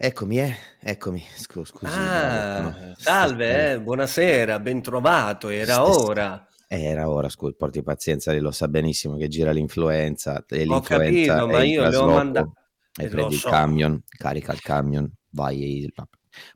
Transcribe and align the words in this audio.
Eccomi, 0.00 0.38
eh, 0.38 0.54
eccomi. 0.80 1.24
Scu 1.34 1.64
scusi, 1.64 1.98
no, 1.98 2.06
Ah, 2.10 2.70
stasera 2.70 2.94
salve, 2.96 3.72
eh, 3.72 3.80
buonasera, 3.80 4.60
bentrovato, 4.60 5.48
era 5.48 5.84
ora. 5.84 6.46
eh, 6.68 6.84
era 6.84 7.08
ora, 7.10 7.28
scu 7.28 7.52
porti 7.56 7.82
pazienza, 7.82 8.30
lei 8.30 8.40
lo 8.40 8.52
sa 8.52 8.68
benissimo 8.68 9.16
che 9.16 9.26
gira 9.26 9.50
l'influenza 9.50 10.44
e 10.48 10.64
Ho 10.64 10.64
l'influenza 10.66 11.34
capito, 11.34 11.46
ma 11.48 11.62
il 11.64 11.72
io 11.72 11.84
le 11.88 11.96
ho 11.96 12.06
manda 12.06 12.40
trasloco 12.40 12.52
e 12.94 13.04
eh, 13.04 13.08
prendi 13.08 13.34
il 13.34 13.40
so. 13.40 13.48
camion, 13.48 14.02
carica 14.06 14.52
il 14.52 14.60
camion, 14.60 15.12
vai 15.30 15.90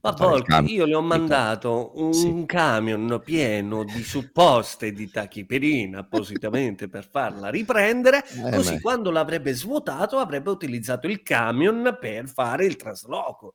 Ma 0.02 0.10
Volpi, 0.12 0.72
io 0.74 0.84
le 0.84 0.94
ho 0.94 1.00
mandato 1.02 1.92
sì. 2.10 2.26
un 2.28 2.44
camion 2.46 3.20
pieno 3.24 3.84
di 3.84 4.02
supposte 4.02 4.92
di 4.92 5.10
tachipirina 5.10 6.00
appositamente 6.00 6.88
per 6.88 7.08
farla 7.08 7.48
riprendere, 7.48 8.24
Eh, 8.34 8.50
così 8.50 8.74
ma 8.74 8.80
quando 8.80 9.10
l'avrebbe 9.10 9.52
svuotato 9.54 10.18
avrebbe 10.18 10.50
utilizzato 10.50 11.06
il 11.06 11.22
camion 11.22 11.96
per 12.00 12.28
fare 12.28 12.64
il 12.66 12.76
trasloco. 12.76 13.54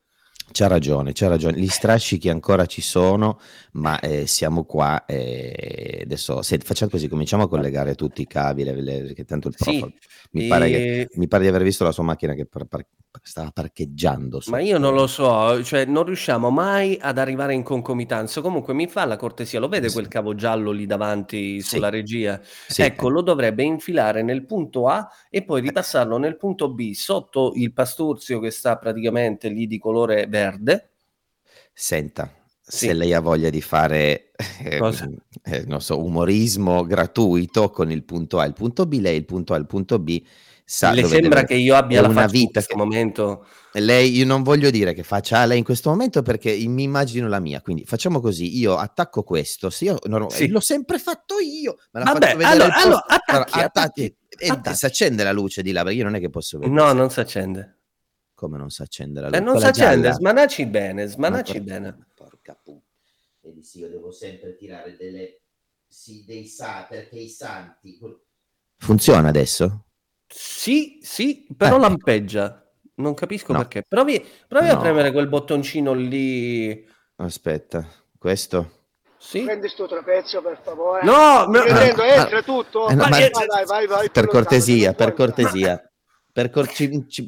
C'ha 0.49 0.67
ragione, 0.67 1.11
c'ha 1.13 1.27
ragione. 1.27 1.59
Gli 1.59 1.67
strascichi 1.67 2.29
ancora 2.29 2.65
ci 2.65 2.81
sono, 2.81 3.38
ma, 3.73 3.99
ehm, 3.99 4.23
siamo 4.23 4.63
qua, 4.63 5.04
ehm, 5.05 6.02
adesso 6.04 6.41
senti 6.41 6.65
facciamo 6.65 6.90
così, 6.91 7.09
cominciamo 7.09 7.43
a 7.43 7.48
collegare 7.49 7.95
tutti 7.95 8.21
i 8.21 8.27
cavi, 8.27 8.63
le 8.63 8.81
le 8.81 9.13
che 9.13 9.26
tanto 9.26 9.49
il 9.49 9.55
prof 9.57 9.76
Sì, 9.76 9.93
mi 10.31 10.43
pare 10.45 10.70
che 10.70 10.85
ehm 10.91 11.07
mi 11.15 11.27
pare 11.27 11.43
di 11.43 11.49
aver 11.49 11.63
visto 11.63 11.84
la 11.84 11.91
sua 11.91 12.04
macchina 12.04 12.34
che 12.34 12.45
par 12.45 12.65
par 12.65 12.85
stava 13.23 13.52
parcheggiando 13.52 14.39
Ma 14.45 14.59
io 14.62 14.77
non 14.77 14.94
lo 14.94 15.07
so, 15.07 15.62
cioè 15.63 15.84
non 15.85 16.05
riusciamo 16.05 16.49
mai 16.49 16.98
ad 17.02 17.17
arrivare 17.17 17.53
in 17.53 17.63
concomitanza. 17.63 18.40
Comunque 18.40 18.73
mi 18.73 18.88
fa 18.88 19.03
la 19.05 19.17
cortesia, 19.17 19.59
lo 19.59 19.67
vede 19.67 19.88
Sì. 19.88 19.93
quel 19.95 20.07
cavo 20.07 20.35
giallo 20.35 20.71
lì 20.71 20.85
davanti 20.85 21.62
Sì. 21.62 21.67
sulla 21.76 21.90
regia? 21.90 22.40
Sì, 22.67 22.81
Ecco, 22.84 23.07
eh. 23.07 23.12
lo 23.12 23.21
dovrebbe 23.21 23.63
infilare 23.63 24.23
nel 24.23 24.45
punto 24.45 24.88
A 24.88 25.09
e 25.30 25.43
poi 25.43 25.59
Eh. 25.59 25.63
ripassarlo 25.63 26.17
nel 26.17 26.38
punto 26.38 26.70
B, 26.73 26.93
sotto 26.93 27.52
il 27.55 27.73
pastorzio 27.73 28.40
che 28.40 28.52
sta 28.52 28.77
praticamente 28.77 29.49
lì 29.49 29.68
di 29.68 29.77
colore 29.79 30.27
verde. 30.27 30.90
Senta, 31.73 32.31
se 32.59 32.91
lei 32.93 33.13
ha 33.13 33.20
voglia 33.20 33.49
di 33.49 33.62
fare, 33.62 34.32
ehm, 34.63 35.18
ehm, 35.43 35.65
non 35.68 35.82
so, 35.82 36.04
umorismo 36.04 36.84
gratuito 36.85 37.70
con 37.70 37.91
il 37.91 38.04
punto 38.04 38.40
A 38.40 38.45
e 38.45 38.48
il 38.48 38.54
punto 38.54 38.85
B, 38.88 38.93
lei 38.99 39.18
il 39.18 39.26
punto 39.26 39.54
A 39.54 39.57
e 39.57 39.60
il 39.60 39.68
punto 39.68 39.99
B 39.99 40.23
sa 40.70 40.91
Le 40.91 41.05
sembra 41.05 41.43
deve 41.43 41.46
che 41.46 41.54
io 41.54 41.76
abbia 41.76 42.01
la 42.01 42.10
una 42.10 42.23
faccia 42.23 42.35
in 42.35 42.41
vita 42.41 42.51
questo 42.60 42.73
che 42.73 42.77
momento 42.77 43.48
lei 43.79 44.18
io 44.18 44.26
non 44.26 44.43
voglio 44.43 44.70
dire 44.70 44.93
che 44.93 45.04
faccia 45.04 45.46
lei 45.46 45.60
in 45.60 45.63
questo 45.63 45.90
momento 45.90 46.21
perché 46.21 46.54
mi 46.68 46.84
immagino 46.84 47.29
la 47.29 47.40
mia, 47.40 47.62
quindi 47.62 47.85
facciamo 47.85 48.20
così, 48.20 48.57
io 48.57 48.76
attacco 48.76 49.23
questo, 49.23 49.70
se 49.70 49.85
io 49.85 49.98
non 50.07 50.29
Sì. 50.29 50.48
l'ho 50.49 50.60
sempre 50.60 50.99
fatto 50.99 51.40
io, 51.40 51.77
me 51.91 52.04
la 52.04 52.12
Vabbè, 52.12 52.32
allora 52.43 52.65
il 52.65 52.71
posto 52.73 52.88
allora 52.88 53.05
allora 53.05 53.05
attacchi, 53.07 53.60
attacchi 53.60 53.60
attacchi, 54.04 54.18
e 54.38 54.48
attacchi. 54.49 54.76
s'accende 54.76 55.23
la 55.23 55.32
luce 55.32 55.62
di 55.62 55.71
là, 55.71 55.84
perché 55.84 55.98
io 55.99 56.04
non 56.04 56.15
è 56.15 56.20
che 56.20 56.29
posso 56.29 56.57
vedere 56.60 56.76
No, 56.77 56.91
non 56.91 57.10
s'accende. 57.12 57.77
come 58.34 58.57
non 58.57 58.70
s'accende 58.70 59.21
la 59.21 59.27
Eh, 59.27 59.29
luce? 59.29 59.41
non 59.43 59.54
Quella 59.54 59.68
s'accende, 59.73 60.01
gialla? 60.01 60.13
smanacci 60.15 60.65
bene, 60.65 61.04
Ma 61.05 61.10
smanacci 61.10 61.62
bene. 61.62 62.07
porca 62.13 62.60
pu 62.62 62.84
vedi 63.41 63.63
sì, 63.63 63.79
io 63.79 63.90
devo 63.90 64.12
sempre 64.12 64.53
tirare 64.57 64.97
delle 64.97 65.44
sì, 65.88 66.25
dei 66.28 66.45
sa 66.45 66.85
perché 66.90 67.16
i 67.19 67.29
santi 67.29 67.97
funziona 68.79 69.29
adesso? 69.29 69.85
Sì, 70.28 71.00
sì, 71.01 71.45
Eh, 71.45 71.56
però 71.56 71.75
ecco. 71.75 71.88
lampeggia. 71.88 72.61
Non 72.95 73.13
capisco 73.13 73.53
No. 73.53 73.59
perché. 73.59 73.83
Provi 73.88 74.25
provi 74.47 74.69
a 74.69 74.78
premere 74.78 75.07
No. 75.07 75.13
quel 75.13 75.28
bottoncino 75.28 75.94
lì. 75.94 76.85
Aspetta, 77.17 77.85
questo? 78.17 78.72
Sì? 79.19 79.44
Prendi 79.44 79.67
sto 79.69 79.88
trapezio 79.88 80.41
per 80.41 80.59
favore. 80.63 81.03
No, 81.03 81.45
no, 81.45 81.59
Ah, 81.59 81.63
prendo, 81.63 82.01
ah, 82.01 82.07
entra 82.07 82.41
tutto. 82.41 82.89
eh, 82.89 82.95
no, 82.95 83.03
ma 83.03 83.09
ma 83.09 83.17
vai, 83.17 83.29
vai, 83.31 83.66
vai, 83.66 83.88
vai, 83.88 84.09
per 84.09 84.28
cortesia, 84.28 84.94
per 84.94 85.13
cortesia. 85.13 85.81
Per 86.38 86.51
cor 86.51 86.67
ci 86.72 87.07
ci 87.09 87.25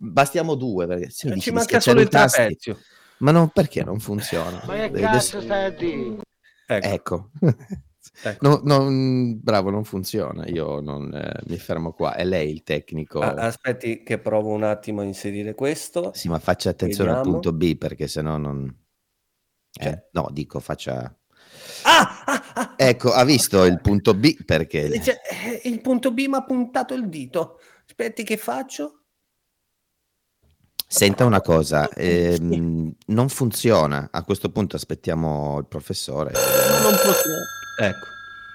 bastiamo 0.00 0.56
2 0.56 0.88
perché 0.88 1.08
se 1.10 1.28
Eh, 1.28 1.34
dici 1.34 1.42
ci 1.42 1.50
manca 1.52 1.78
solo 1.78 2.00
il 2.00 2.08
trapezio. 2.08 2.80
ma 3.18 3.30
non 3.30 3.50
perché 3.50 3.84
non 3.84 4.00
funziona? 4.00 4.60
Ma 4.66 4.74
che 4.74 4.82
Eh, 4.86 4.90
cazzo 4.90 5.40
stai 5.40 5.66
a 5.66 5.70
dire? 5.70 6.16
Ecco, 6.66 6.86
ecco. 6.88 7.30
Ecco. 8.22 8.48
No 8.48 8.60
non 8.64 9.40
bravo, 9.40 9.70
non 9.70 9.84
funziona. 9.84 10.46
Io 10.46 10.80
non 10.80 11.12
ehm, 11.14 11.32
mi 11.46 11.58
fermo 11.58 11.92
qua. 11.92 12.14
È 12.14 12.24
lei 12.24 12.50
il 12.50 12.62
tecnico 12.62 13.20
aspetti 13.20 14.02
che 14.02 14.18
provo 14.18 14.50
un 14.50 14.62
attimo 14.62 15.00
a 15.00 15.04
inserire 15.04 15.54
questo. 15.54 16.12
Sì, 16.14 16.28
ma 16.28 16.38
faccia 16.38 16.70
attenzione 16.70 17.10
al 17.10 17.16
Vediamo. 17.16 17.40
punto 17.40 17.56
B 17.56 17.76
perché 17.76 18.08
se 18.08 18.22
no 18.22 18.36
non 18.36 18.82
eh? 19.76 19.82
Cioè 19.82 20.08
No, 20.12 20.28
dico 20.30 20.60
faccia 20.60 21.16
Ah, 21.82 22.24
ah, 22.24 22.42
ah, 22.54 22.74
Ecco, 22.76 23.12
ha 23.12 23.24
visto 23.24 23.64
il 23.64 23.80
punto 23.80 24.14
B 24.14 24.44
perché 24.44 24.84
eh, 24.84 25.02
cioè, 25.02 25.20
eh, 25.30 25.68
il 25.68 25.80
punto 25.80 26.12
B 26.12 26.26
m'ha 26.26 26.44
puntato 26.44 26.94
il 26.94 27.08
dito. 27.08 27.60
Aspetti 27.86 28.22
che 28.22 28.36
faccio? 28.36 29.00
Senta 30.86 31.24
una 31.24 31.40
cosa, 31.40 31.88
ehm, 31.94 32.92
non 33.06 33.28
funziona. 33.28 34.08
A 34.10 34.24
questo 34.24 34.50
punto 34.50 34.76
aspettiamo 34.76 35.58
il 35.58 35.66
professore. 35.66 36.32
Non 36.82 36.92
posso 36.92 37.28
ecco. 37.78 38.06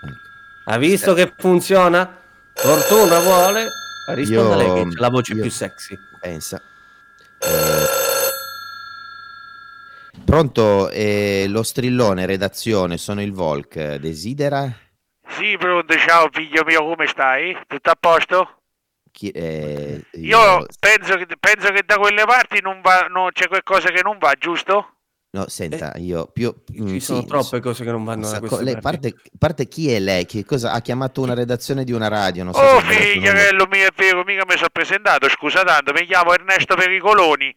Ecco. 0.03 0.17
Ha 0.65 0.77
visto 0.77 1.13
che 1.13 1.33
funziona? 1.37 2.17
Fortuna 2.53 3.19
vuole? 3.19 3.67
Risponda 4.13 4.55
lei 4.55 4.73
che 4.73 4.79
Io 4.79 4.87
c'ha 4.89 5.01
la 5.01 5.09
voce 5.09 5.33
io 5.33 5.41
più 5.41 5.51
sexy. 5.51 5.97
pensa. 6.19 6.61
Ehm 7.39 8.07
Pronto, 10.25 10.89
ehm, 10.91 11.51
lo 11.51 11.63
strillone 11.63 12.25
redazione, 12.27 12.97
sono 12.97 13.21
il 13.21 13.31
Volk, 13.31 13.95
desidera? 13.95 14.71
Sì, 15.27 15.57
pronto, 15.57 15.97
ciao 15.97 16.29
figlio 16.31 16.63
mio, 16.65 16.83
come 16.85 17.07
stai? 17.07 17.57
Tutto 17.67 17.89
a 17.89 17.95
posto? 17.99 18.61
Chi 19.11 19.31
ehm, 19.33 20.01
Io 20.13 20.37
io 20.37 20.65
penso 20.79 21.15
che, 21.15 21.25
penso 21.39 21.71
che 21.71 21.81
da 21.83 21.97
quelle 21.97 22.25
parti 22.25 22.61
non 22.61 22.79
va, 22.81 23.07
no, 23.09 23.29
c'è 23.31 23.47
qualcosa 23.47 23.89
che 23.89 24.01
non 24.03 24.17
va, 24.19 24.33
giusto? 24.37 24.97
No, 25.31 25.45
Eh, 25.45 25.49
senta, 25.49 25.93
io 25.97 26.25
più 26.25 26.51
ci 26.87 26.99
sono 26.99 27.21
sì, 27.21 27.27
troppe 27.27 27.59
cose 27.59 27.83
che 27.83 27.91
non 27.91 28.03
vanno 28.03 28.21
da 28.23 28.27
sa 28.27 28.39
co 28.39 28.47
queste 28.47 28.63
lei 28.63 28.77
parti. 28.79 29.11
parte 29.11 29.29
parte 29.37 29.67
chi 29.67 29.91
è 29.91 29.99
lei? 29.99 30.25
Che 30.25 30.43
cosa 30.43 30.71
ha 30.71 30.81
chiamato 30.81 31.21
una 31.21 31.35
redazione 31.35 31.83
di 31.83 31.91
una 31.91 32.07
radio, 32.07 32.43
non 32.43 32.53
so 32.53 32.61
Oh, 32.61 32.79
figliarello 32.81 33.67
mio, 33.69 33.85
è 33.85 33.91
vero, 33.95 34.23
mica 34.23 34.43
mi 34.47 34.55
sono 34.55 34.69
presentato, 34.71 35.29
scusa 35.29 35.63
tanto, 35.63 35.93
mi 35.93 36.05
chiamo 36.05 36.33
Ernesto 36.33 36.75
Pericoloni. 36.75 37.55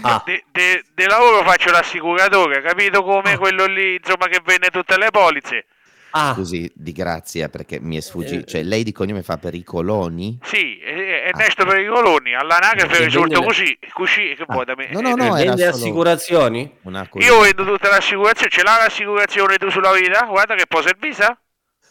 Ah, 0.00 0.22
De, 0.24 0.44
de- 0.50 0.82
de 0.94 1.06
lavoro 1.06 1.44
faccio 1.44 1.70
l'assicuratore, 1.70 2.62
capito 2.62 3.02
come 3.04 3.32
ah, 3.32 3.38
quello 3.38 3.66
lì, 3.66 3.96
insomma, 3.96 4.26
che 4.26 4.40
vende 4.42 4.70
tutte 4.70 4.96
le 4.96 5.10
polizze? 5.10 5.66
Ah, 6.10 6.34
Scusi, 6.34 6.70
di 6.74 6.92
grazia 6.92 7.48
perché 7.48 7.78
mi 7.80 7.96
è 7.96 8.00
sfuggi 8.00 8.46
cioè 8.46 8.60
eh, 8.60 8.64
lei 8.64 8.82
di 8.82 8.92
cognome 8.92 9.22
fa 9.22 9.36
Pericoloni? 9.38 10.38
Sì, 10.42 10.78
eh, 10.78 11.08
Ah, 11.28 11.28
Ernesto 11.28 11.66
Pericoloni, 11.66 12.34
all'anagrafe 12.34 13.04
risulta 13.04 13.40
così, 13.42 13.78
così, 13.92 14.34
che 14.34 14.44
ah, 14.46 14.52
vuoi 14.52 14.64
da 14.64 14.74
me? 14.74 14.88
no, 14.90 15.00
no, 15.00 15.10
Eh, 15.10 15.14
no, 15.14 15.36
e 15.36 15.40
era 15.40 15.48
vende 15.50 15.66
assicurazioni? 15.66 16.78
una 16.82 17.06
Io 17.14 17.40
vendo 17.40 17.64
tutta 17.64 17.90
l'assicurazione, 17.90 18.50
ce 18.50 18.62
l'hai 18.62 18.78
l'assicurazione 18.82 19.56
tu 19.58 19.68
sulla 19.68 19.92
vita? 19.92 20.24
Guarda 20.24 20.54
che 20.54 20.66
può 20.66 20.80
servisa? 20.80 21.38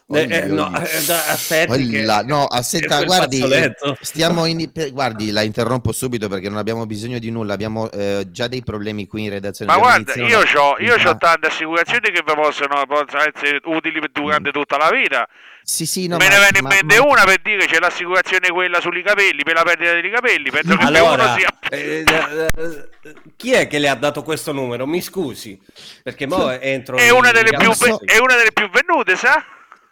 Eh, 0.09 0.25
eh, 0.29 0.45
no, 0.45 0.73
eh, 0.73 1.11
aspetti 1.11 1.89
che 1.89 2.03
no, 2.03 2.47
che 2.47 2.55
aspetta, 2.57 2.95
quel 2.95 3.07
guardi, 3.07 3.41
eh, 3.41 3.75
stiamo 3.99 4.45
in 4.45 4.71
per 4.71 4.93
guardi, 4.93 5.31
la 5.31 5.41
interrompo 5.41 5.91
subito 5.91 6.29
perché 6.29 6.47
non 6.47 6.57
abbiamo 6.57 6.85
bisogno 6.85 7.19
di 7.19 7.29
nulla, 7.29 7.53
abbiamo, 7.53 7.91
ehm, 7.91 8.31
già 8.31 8.47
dei 8.47 8.63
problemi 8.63 9.05
qui 9.05 9.25
in 9.25 9.31
redazione, 9.31 9.69
Ma 9.69 9.77
guarda, 9.77 10.13
io 10.15 10.39
ho 10.39 10.77
io 10.79 10.95
c'ho 10.95 11.01
una 11.01 11.17
tante 11.17 11.47
assicurazioni 11.47 12.09
che 12.09 12.23
vi 12.25 12.33
possono, 12.33 12.85
possono 12.87 13.21
essere 13.21 13.59
utili 13.65 13.99
durante 14.13 14.51
tutta 14.51 14.77
la 14.77 14.89
vita. 14.91 15.27
Sì, 15.61 15.85
sì, 15.85 16.07
no, 16.07 16.15
Me 16.15 16.29
ne 16.29 16.37
viene 16.37 16.59
in 16.59 16.63
ma 16.63 16.69
mente 16.69 16.97
ma 16.97 17.05
una 17.05 17.23
per 17.25 17.41
dire 17.43 17.65
c'è 17.65 17.79
l'assicurazione 17.79 18.47
quella 18.47 18.79
sui 18.79 19.03
capelli, 19.03 19.43
per 19.43 19.55
la 19.55 19.63
perdita 19.63 19.91
dei 19.91 20.09
capelli. 20.09 20.49
Penso 20.49 20.69
che 20.69 20.77
per 20.77 20.87
uno 20.87 20.97
Allora, 20.97 21.35
sia... 21.35 21.49
eh, 21.69 22.05
eh, 22.07 22.47
eh, 22.55 23.13
chi 23.35 23.51
è 23.51 23.67
che 23.67 23.77
le 23.77 23.89
ha 23.89 23.95
dato 23.95 24.23
questo 24.23 24.53
numero? 24.53 24.87
Mi 24.87 25.01
scusi, 25.01 25.59
perché 26.01 26.25
mo 26.25 26.49
entro 26.51 26.95
È 26.95 27.09
una 27.09 27.33
delle 27.33 27.57
più, 27.57 27.73
so 27.73 27.99
è 28.05 28.17
una 28.19 28.35
delle 28.37 28.53
più 28.53 28.69
vendute, 28.69 29.17
sa? 29.17 29.43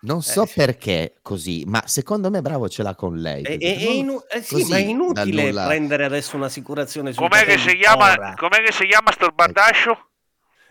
Non 0.05 0.17
Eh, 0.17 0.21
so 0.21 0.45
sì. 0.45 0.53
perché 0.55 1.15
così, 1.21 1.63
ma 1.67 1.83
secondo 1.85 2.29
me 2.29 2.41
bravo 2.41 2.69
ce 2.69 2.83
l'ha 2.83 2.95
con 2.95 3.17
lei, 3.17 3.43
È, 3.43 3.57
è- 3.57 3.89
inu- 3.89 4.23
eh 4.29 4.41
sì, 4.41 4.63
ma 4.69 4.77
è 4.77 4.79
inutile 4.81 5.43
nulla. 5.47 5.65
prendere 5.65 6.05
adesso 6.05 6.35
un'assicurazione 6.35 7.11
sui 7.13 7.27
Com'è 7.27 7.43
che 7.45 7.57
si 7.57 7.75
chiama, 7.75 8.11
ora. 8.11 8.33
com'è 8.35 8.61
che 8.63 8.71
si 8.71 8.85
chiama 8.85 9.11
sto 9.11 9.25
Ecco. 9.25 9.33
bardascio? 9.33 10.09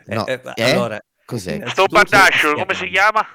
Eh, 0.07 0.15
No, 0.15 0.27
eh, 0.27 0.41
eh? 0.55 0.63
allora, 0.63 0.99
Cos'è? 1.25 1.63
Sto 1.69 1.87
bardascio, 1.87 2.55
come 2.55 2.75
si 2.75 2.89
chiama? 2.89 3.27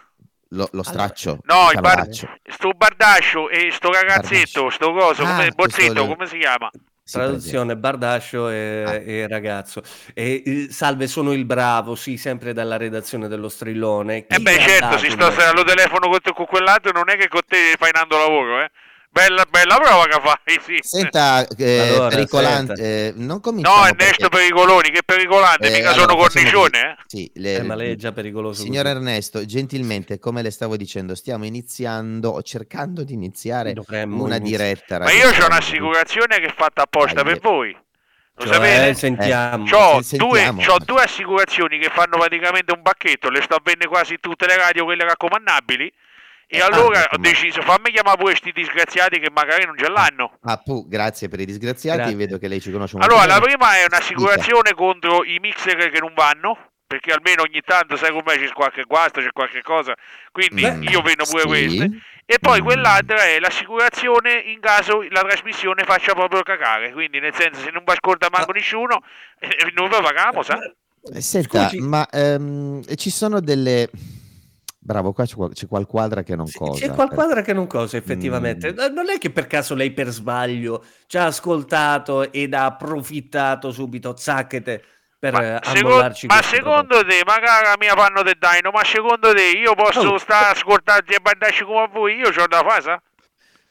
Lo 0.50 0.68
lo 0.72 0.84
Allora, 0.84 1.04
straccio, 1.04 1.40
No, 1.44 1.72
il 1.72 1.80
bar- 1.80 2.08
sto 2.10 2.70
bardascio 2.76 3.50
e 3.50 3.72
sto 3.72 3.90
bardascio. 3.90 4.08
ragazzetto, 4.08 4.70
sto 4.70 4.92
coso, 4.94 5.24
come 5.24 5.46
Ah, 5.48 5.52
questo 5.54 5.82
bozzetto, 5.82 6.08
come 6.08 6.26
si 6.28 6.38
chiama? 6.38 6.70
Traduzione 7.12 7.76
bardascio 7.78 8.50
e, 8.50 8.84
Ah. 8.86 8.94
e 8.94 9.28
ragazzo. 9.28 9.82
E, 10.14 10.44
eh, 10.46 10.68
salve, 10.72 11.08
sono 11.08 11.34
il 11.34 11.46
bravo, 11.46 11.96
sì, 11.96 12.18
sempre 12.18 12.54
dalla 12.54 12.78
redazione 12.78 13.28
dello 13.28 13.50
Strillone. 13.50 14.26
Eh 14.28 14.36
Chi 14.36 14.42
beh 14.42 14.56
le 14.56 14.58
ha 14.58 14.68
certo, 14.68 15.06
il 15.06 15.12
sto 15.12 15.26
allo 15.50 15.64
telefono 15.64 16.08
con, 16.10 16.20
con 16.34 16.46
quell'altro, 16.46 16.92
non 16.92 17.10
è 17.10 17.18
che 17.18 17.28
con 17.28 17.42
te 17.48 17.76
fai 17.78 17.92
nando 17.94 18.18
lavoro, 18.18 18.62
eh? 18.62 18.72
Bella, 19.20 19.46
bella 19.50 19.76
prova 19.76 20.06
che 20.06 20.20
fai, 20.22 20.60
sì. 20.66 20.78
Senta, 20.82 21.46
eh, 21.58 21.80
Allora, 21.80 22.08
pericolante, 22.10 22.76
senta. 22.76 22.82
eh, 22.84 23.14
non 23.16 23.26
No, 23.28 23.40
cominciamo 23.42 23.86
Ernesto 23.86 24.30
perché... 24.30 24.38
Pericoloni, 24.38 24.90
che 24.92 25.02
pericolante, 25.04 25.68
Eh, 25.68 25.72
mica 25.72 25.90
allora, 25.90 26.02
sono 26.12 26.16
cornicione, 26.16 26.80
eh? 26.80 26.96
Sì, 27.06 27.32
le- 27.36 27.56
Eh, 27.56 27.64
ma 27.64 27.76
lei 27.76 27.92
è 27.92 27.96
già 27.96 28.12
pericoloso 28.14 28.62
Signor 28.62 28.84
così. 28.86 28.96
Ernesto, 28.96 29.46
gentilmente, 29.46 30.20
come 30.20 30.42
le 30.42 30.52
stavo 30.52 30.78
dicendo, 30.78 31.16
stiamo 31.16 31.46
iniziando, 31.46 32.30
o 32.30 32.42
cercando 32.42 33.04
di 33.04 33.14
iniziare 33.14 33.74
Dovremmo 33.74 34.24
una 34.24 34.38
iniziare. 34.38 34.74
diretta 34.76 35.00
Ma 35.00 35.12
io 35.12 35.28
ho 35.30 35.46
un'assicurazione 35.46 36.40
che 36.40 36.46
è 36.48 36.54
fatta 36.56 36.84
apposta 36.84 37.22
Ahie. 37.22 37.32
per 37.34 37.40
voi. 37.42 37.78
Lo 38.36 38.46
Cioè, 38.46 38.54
sapete? 38.54 38.94
sentiamo. 38.94 39.66
C'ho 39.66 40.02
se- 40.02 40.16
due, 40.16 40.54
due 40.86 41.04
assicurazioni 41.04 41.78
che 41.78 41.90
fanno 41.94 42.18
praticamente 42.18 42.72
un 42.72 42.82
pacchetto, 42.82 43.30
le 43.30 43.42
sto 43.42 43.56
a 43.56 43.62
vendere 43.62 43.90
quasi 43.90 44.16
tutte 44.22 44.46
le 44.46 44.56
radio, 44.56 44.86
quelle 44.86 45.04
raccomandabili. 45.04 45.92
E 46.52 46.58
Eh, 46.58 46.62
allora 46.62 47.02
ah, 47.02 47.10
ho 47.12 47.18
deciso, 47.18 47.62
fammi 47.62 47.92
chiamare 47.92 48.18
pure 48.18 48.32
questi 48.32 48.52
disgraziati 48.52 49.20
che 49.20 49.30
magari 49.32 49.66
non 49.66 49.78
ce 49.78 49.88
l'hanno. 49.88 50.40
Ah, 50.42 50.58
pu, 50.58 50.88
grazie 50.88 51.30
per 51.30 51.40
i 51.42 51.46
disgraziati, 51.46 51.98
Grazie. 52.00 52.16
vedo 52.16 52.40
che 52.40 52.48
lei 52.48 52.60
ci 52.60 52.72
conosce 52.72 52.98
molto 52.98 53.14
Allora, 53.14 53.28
la 53.28 53.40
bene. 53.40 53.54
prima 53.56 53.78
è 53.78 53.86
un'assicurazione 53.86 54.74
contro 54.74 55.24
i 55.24 55.38
mixer 55.40 55.92
che 55.92 56.00
non 56.00 56.12
vanno, 56.16 56.58
perché 56.88 57.12
almeno 57.12 57.44
ogni 57.44 57.62
tanto, 57.64 57.96
sai 57.98 58.12
com'è, 58.12 58.36
c'è 58.40 58.52
qualche 58.52 58.82
guasto, 58.88 59.22
c'è 59.22 59.32
qualche 59.32 59.62
cosa, 59.62 59.94
quindi 60.32 60.62
Beh, 60.64 60.90
io 60.90 61.02
vendo 61.04 61.24
pure 61.30 61.42
Sì. 61.42 61.48
queste. 61.48 61.90
E 62.26 62.38
poi 62.40 62.62
Mm. 62.62 62.64
quell'altra 62.64 63.24
è 63.26 63.40
l'assicurazione 63.40 64.34
in 64.48 64.60
caso 64.60 65.04
la 65.12 65.22
trasmissione 65.22 65.84
faccia 65.84 66.14
proprio 66.16 66.42
cagare, 66.42 66.92
quindi 66.94 67.20
nel 67.20 67.34
senso 67.36 67.62
se 67.62 67.70
non 67.70 67.84
vi 67.86 67.92
ascolta 67.92 68.28
manco 68.32 68.52
nessuno, 68.54 69.04
eh, 69.40 69.72
noi 69.76 69.88
lo 69.88 70.02
paghiamo, 70.02 70.42
sa? 70.42 70.58
Eh, 71.14 71.22
Senta, 71.22 71.70
Scusi. 71.70 71.80
ma 71.80 72.08
ehm, 72.10 72.82
ci 72.96 73.12
sono 73.12 73.40
delle... 73.40 73.88
Bravo, 74.90 75.14
qua 75.14 75.24
c'è, 75.24 75.36
qual- 75.36 75.54
c'è 75.54 75.68
qual 75.68 75.86
quadra 75.86 76.24
che 76.24 76.36
non 76.36 76.48
Sì, 76.48 76.58
cosa. 76.58 76.88
C'è 76.88 76.92
qualquadra 76.92 77.44
che 77.44 77.54
non 77.54 77.68
cosa, 77.68 77.96
effettivamente. 77.98 78.72
Mm. 78.74 78.92
Non 78.92 79.08
è 79.12 79.20
che 79.20 79.30
per 79.30 79.46
caso 79.46 79.76
lei 79.76 79.92
per 79.92 80.08
sbaglio 80.08 80.84
ci 81.06 81.16
ha 81.20 81.26
ascoltato 81.28 82.32
ed 82.32 82.56
ha 82.56 82.66
approfittato 82.66 83.70
subito, 83.72 84.16
zacchete, 84.18 84.84
per 85.20 85.34
Ma, 85.34 85.58
eh, 85.58 85.60
seco- 85.64 86.10
ma 86.28 86.42
secondo 86.42 87.06
te, 87.06 87.22
magari 87.24 87.66
la 87.66 87.76
mia 87.78 87.94
fanno 87.96 88.24
del 88.24 88.38
daino, 88.40 88.72
ma 88.72 88.84
secondo 88.84 89.32
te 89.32 89.50
io 89.50 89.76
posso 89.76 90.14
Oh. 90.14 90.18
stare 90.18 90.46
a 90.48 90.50
ascoltarti 90.52 91.14
e 91.14 91.20
bandarci 91.22 91.66
come 91.66 91.82
a 91.82 91.88
voi? 91.88 92.16
Io 92.16 92.32
c'ho 92.32 92.48
da 92.48 92.64
fare, 92.68 92.82
sa? 92.82 93.02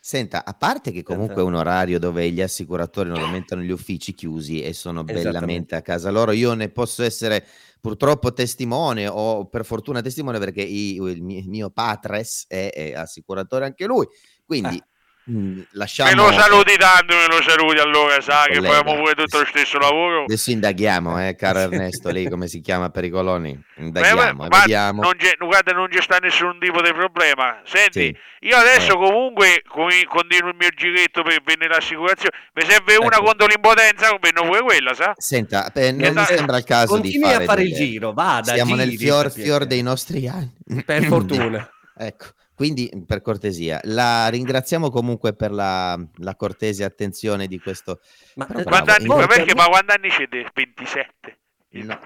Senta, 0.00 0.44
a 0.44 0.54
parte 0.54 0.92
che 0.92 1.02
comunque 1.02 1.42
è 1.42 1.44
un 1.44 1.54
orario 1.54 1.98
dove 1.98 2.30
gli 2.30 2.40
assicuratori 2.40 3.08
normalmente 3.08 3.54
hanno 3.54 3.64
gli 3.64 3.70
uffici 3.70 4.14
chiusi 4.14 4.62
e 4.62 4.72
sono 4.72 5.02
bellamente 5.02 5.74
a 5.74 5.82
casa 5.82 6.10
loro, 6.10 6.30
io 6.30 6.54
ne 6.54 6.70
posso 6.70 7.02
essere 7.02 7.44
purtroppo 7.80 8.32
testimone 8.32 9.08
o 9.08 9.46
per 9.48 9.64
fortuna 9.64 10.00
testimone 10.00 10.38
perché 10.38 10.62
il 10.62 11.22
mio, 11.22 11.70
patres 11.70 12.44
è, 12.48 12.70
è 12.72 12.92
assicuratore 12.94 13.64
anche 13.66 13.86
lui, 13.86 14.06
quindi 14.44 14.76
mh, 14.76 14.97
Me 15.30 15.66
lasciamo... 15.72 16.26
lo 16.26 16.32
saluti 16.32 16.76
tanto, 16.76 17.14
me 17.14 17.26
lo 17.28 17.42
saluti 17.42 17.78
allora, 17.78 18.20
sa 18.20 18.44
che 18.46 18.54
Collega. 18.56 18.74
facciamo 18.76 18.96
pure 19.00 19.14
tutto 19.14 19.38
lo 19.40 19.44
stesso 19.44 19.78
lavoro. 19.78 20.22
Adesso 20.24 20.50
indaghiamo, 20.50 21.26
eh, 21.28 21.34
caro 21.36 21.58
Ernesto, 21.68 22.10
lei 22.10 22.28
come 22.30 22.46
si 22.48 22.60
chiama 22.60 22.88
per 22.90 23.04
i 23.04 23.10
coloni? 23.10 23.52
Beh, 23.76 23.82
Indaghiamo, 23.84 24.46
ma 24.48 24.58
vediamo. 24.60 25.02
non 25.02 25.12
c'è, 25.16 25.36
guarda, 25.38 25.72
non 25.72 25.88
c'è 25.88 26.00
sta 26.00 26.16
nessun 26.18 26.58
tipo 26.58 26.80
di 26.80 26.92
problema. 26.94 27.60
Senti, 27.64 28.04
Sì. 28.40 28.46
io 28.48 28.56
adesso 28.56 28.92
Eh. 28.94 28.96
comunque 28.96 29.62
continuo 29.66 30.48
il 30.50 30.56
mio 30.58 30.70
giretto 30.74 31.22
per 31.22 31.40
venire 31.44 31.68
l'assicurazione. 31.74 32.34
Mi 32.54 32.64
serve 32.64 32.96
una 32.96 33.16
Ecco. 33.16 33.24
contro 33.24 33.46
l'impotenza, 33.46 34.16
vengo 34.20 34.42
pure 34.46 34.62
quella, 34.62 34.94
sa? 34.94 35.12
Senta, 35.16 35.70
eh, 35.72 35.92
non 35.92 36.14
mi 36.14 36.24
sembra 36.24 36.56
il 36.56 36.64
caso 36.64 36.96
di 36.98 37.12
Continui 37.12 37.30
fare 37.30 37.42
a 37.44 37.46
fare 37.46 37.62
il 37.62 37.72
delle- 37.72 37.84
giro, 37.84 38.12
vada. 38.12 38.54
Siamo 38.54 38.74
nel 38.74 38.90
giri, 38.90 39.04
fior 39.04 39.22
per 39.24 39.32
fior 39.32 39.44
piacere. 39.44 39.66
dei 39.66 39.82
nostri 39.82 40.26
anni. 40.28 40.52
Per 40.84 41.04
fortuna. 41.06 41.70
Ecco, 42.00 42.26
quindi 42.58 42.90
per 43.06 43.22
cortesia, 43.22 43.78
la 43.84 44.26
ringraziamo 44.26 44.90
comunque 44.90 45.32
per 45.32 45.52
la, 45.52 45.96
la 46.16 46.34
cortese 46.34 46.82
attenzione 46.82 47.46
di 47.46 47.60
questo. 47.60 48.00
Ma, 48.34 48.46
Però 48.46 48.62
bravo, 48.64 48.70
Quanti 48.70 48.90
anni, 48.90 49.06
Volker, 49.06 49.26
perché, 49.28 49.54
ma 49.54 49.66
quanti 49.68 49.94
anni 49.94 50.10
siete? 50.10 50.50
27. 50.52 51.38
No. 51.70 52.00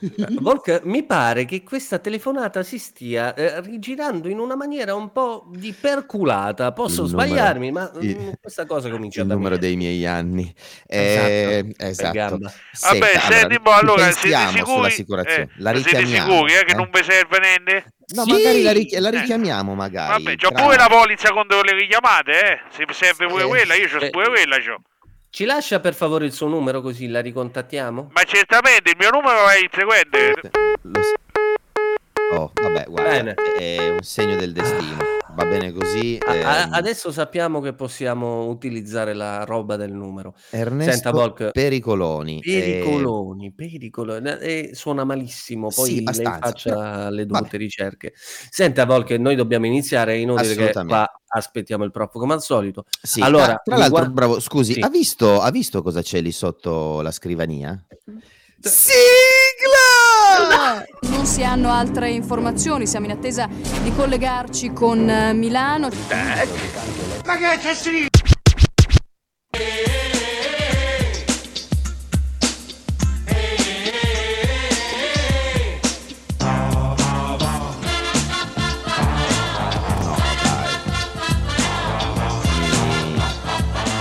eh, 0.00 0.26
Volker, 0.40 0.80
mi 0.86 1.04
pare 1.04 1.44
che 1.44 1.62
questa 1.62 1.98
telefonata 1.98 2.62
si 2.62 2.78
stia 2.78 3.34
eh, 3.34 3.60
rigirando 3.60 4.28
in 4.28 4.38
una 4.38 4.56
maniera 4.56 4.94
un 4.94 5.12
po' 5.12 5.46
di 5.54 5.72
perculata. 5.78 6.72
Posso 6.72 7.04
Il 7.04 7.10
numero- 7.10 7.28
sbagliarmi, 7.28 7.70
ma 7.70 7.92
il- 8.00 8.18
mm, 8.18 8.30
questa 8.40 8.64
cosa 8.64 8.88
comincia 8.88 9.20
il 9.20 9.26
da 9.28 9.34
numero 9.34 9.54
me. 9.56 9.60
dei 9.60 9.76
miei 9.76 10.06
anni. 10.06 10.52
Esatto, 10.86 11.28
Eh, 11.28 11.74
esatto. 11.76 12.12
gamba. 12.12 12.52
Senta, 12.72 12.98
Vabbè, 13.06 13.12
allora, 13.18 13.38
senti, 13.38 13.58
boh, 13.60 13.70
allora 13.72 14.02
siete 14.10 14.20
pensiamo 14.20 14.50
sicuri? 14.52 14.64
sull'assicurazione. 14.74 15.42
Eh, 15.42 15.48
la 15.58 15.74
siete 15.74 16.06
sicuri 16.06 16.52
eh, 16.54 16.64
che 16.64 16.72
eh? 16.72 16.74
non 16.74 16.88
vi 16.90 17.02
serve 17.04 17.38
niente? 17.40 17.93
No, 18.14 18.24
Sì! 18.24 18.32
magari 18.32 18.62
la, 18.62 18.72
richi- 18.72 18.98
la 18.98 19.08
Eh. 19.08 19.20
richiamiamo, 19.20 19.74
magari. 19.74 20.22
Vabbè, 20.22 20.36
c'ho 20.36 20.50
tra- 20.50 20.62
pure 20.62 20.76
la 20.76 20.86
polizza 20.88 21.32
contro 21.32 21.62
le 21.62 21.72
richiamate, 21.72 22.32
eh. 22.52 22.60
Se 22.70 22.84
serve 22.90 23.26
pure 23.26 23.44
Eh, 23.44 23.46
quella, 23.46 23.74
io 23.74 23.88
c'ho 23.88 23.98
eh, 24.00 24.10
pure 24.10 24.28
quella, 24.28 24.58
c'ho. 24.58 24.76
Ci 25.30 25.44
lascia 25.46 25.80
per 25.80 25.94
favore 25.94 26.26
il 26.26 26.32
suo 26.32 26.46
numero 26.48 26.80
così 26.80 27.08
la 27.08 27.20
ricontattiamo? 27.20 28.10
Ma 28.12 28.22
certamente 28.22 28.90
il 28.90 28.96
mio 28.98 29.10
numero 29.10 29.48
è 29.48 29.58
il 29.58 29.70
seguente. 29.72 30.34
Lo 30.82 31.00
Oh, 32.30 32.50
vabbè, 32.54 32.84
guarda, 32.88 33.10
Bene. 33.10 33.34
è 33.58 33.88
un 33.90 34.02
segno 34.02 34.36
del 34.36 34.52
destino. 34.52 34.96
Va 35.34 35.44
bene 35.46 35.72
così. 35.72 36.18
A- 36.24 36.62
ehm, 36.62 36.72
adesso 36.72 37.10
sappiamo 37.10 37.60
che 37.60 37.72
possiamo 37.74 38.46
utilizzare 38.46 39.14
la 39.14 39.44
roba 39.44 39.76
del 39.76 39.92
numero. 39.92 40.34
Ernesto 40.50 40.92
Senta, 40.92 41.10
Volk. 41.10 41.50
Pericoloni. 41.50 42.40
eh, 42.40 42.80
Pericoloni, 42.80 43.52
pericoloni. 43.52 44.28
Eh, 44.40 44.70
suona 44.74 45.04
malissimo, 45.04 45.68
poi 45.74 45.90
Sì, 45.90 46.04
lei 46.04 46.24
faccia 46.40 47.10
le 47.10 47.26
dovute 47.26 47.44
vabbè. 47.46 47.56
ricerche. 47.56 48.12
Senta, 48.16 48.84
Volk, 48.86 49.10
noi 49.12 49.34
dobbiamo 49.34 49.66
iniziare, 49.66 50.18
inutile 50.18 50.54
che 50.54 50.72
qua 50.86 51.10
aspettiamo 51.26 51.82
il 51.84 51.90
prof 51.90 52.12
come 52.12 52.34
al 52.34 52.42
solito. 52.42 52.84
Sì, 53.02 53.20
Allora, 53.20 53.54
ah, 53.54 53.60
tra 53.64 53.76
l'altro, 53.76 53.84
riguardo- 53.84 54.12
bravo, 54.14 54.40
scusi, 54.40 54.74
Sì. 54.74 54.80
ha, 54.80 54.88
visto, 54.88 55.40
ha 55.40 55.50
visto 55.50 55.82
cosa 55.82 56.00
c'è 56.00 56.20
lì 56.20 56.30
sotto 56.30 57.00
la 57.00 57.10
scrivania? 57.10 57.84
Sigla! 58.60 59.93
Non 61.08 61.26
si 61.26 61.44
hanno 61.44 61.70
altre 61.70 62.10
informazioni, 62.10 62.86
siamo 62.86 63.06
in 63.06 63.12
attesa 63.12 63.48
di 63.82 63.92
collegarci 63.94 64.72
con 64.72 65.08
eh, 65.08 65.32
Milano. 65.32 65.88
Mi, 65.88 65.96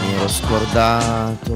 mi 0.02 0.14
ero 0.14 0.28
scordato. 0.28 1.53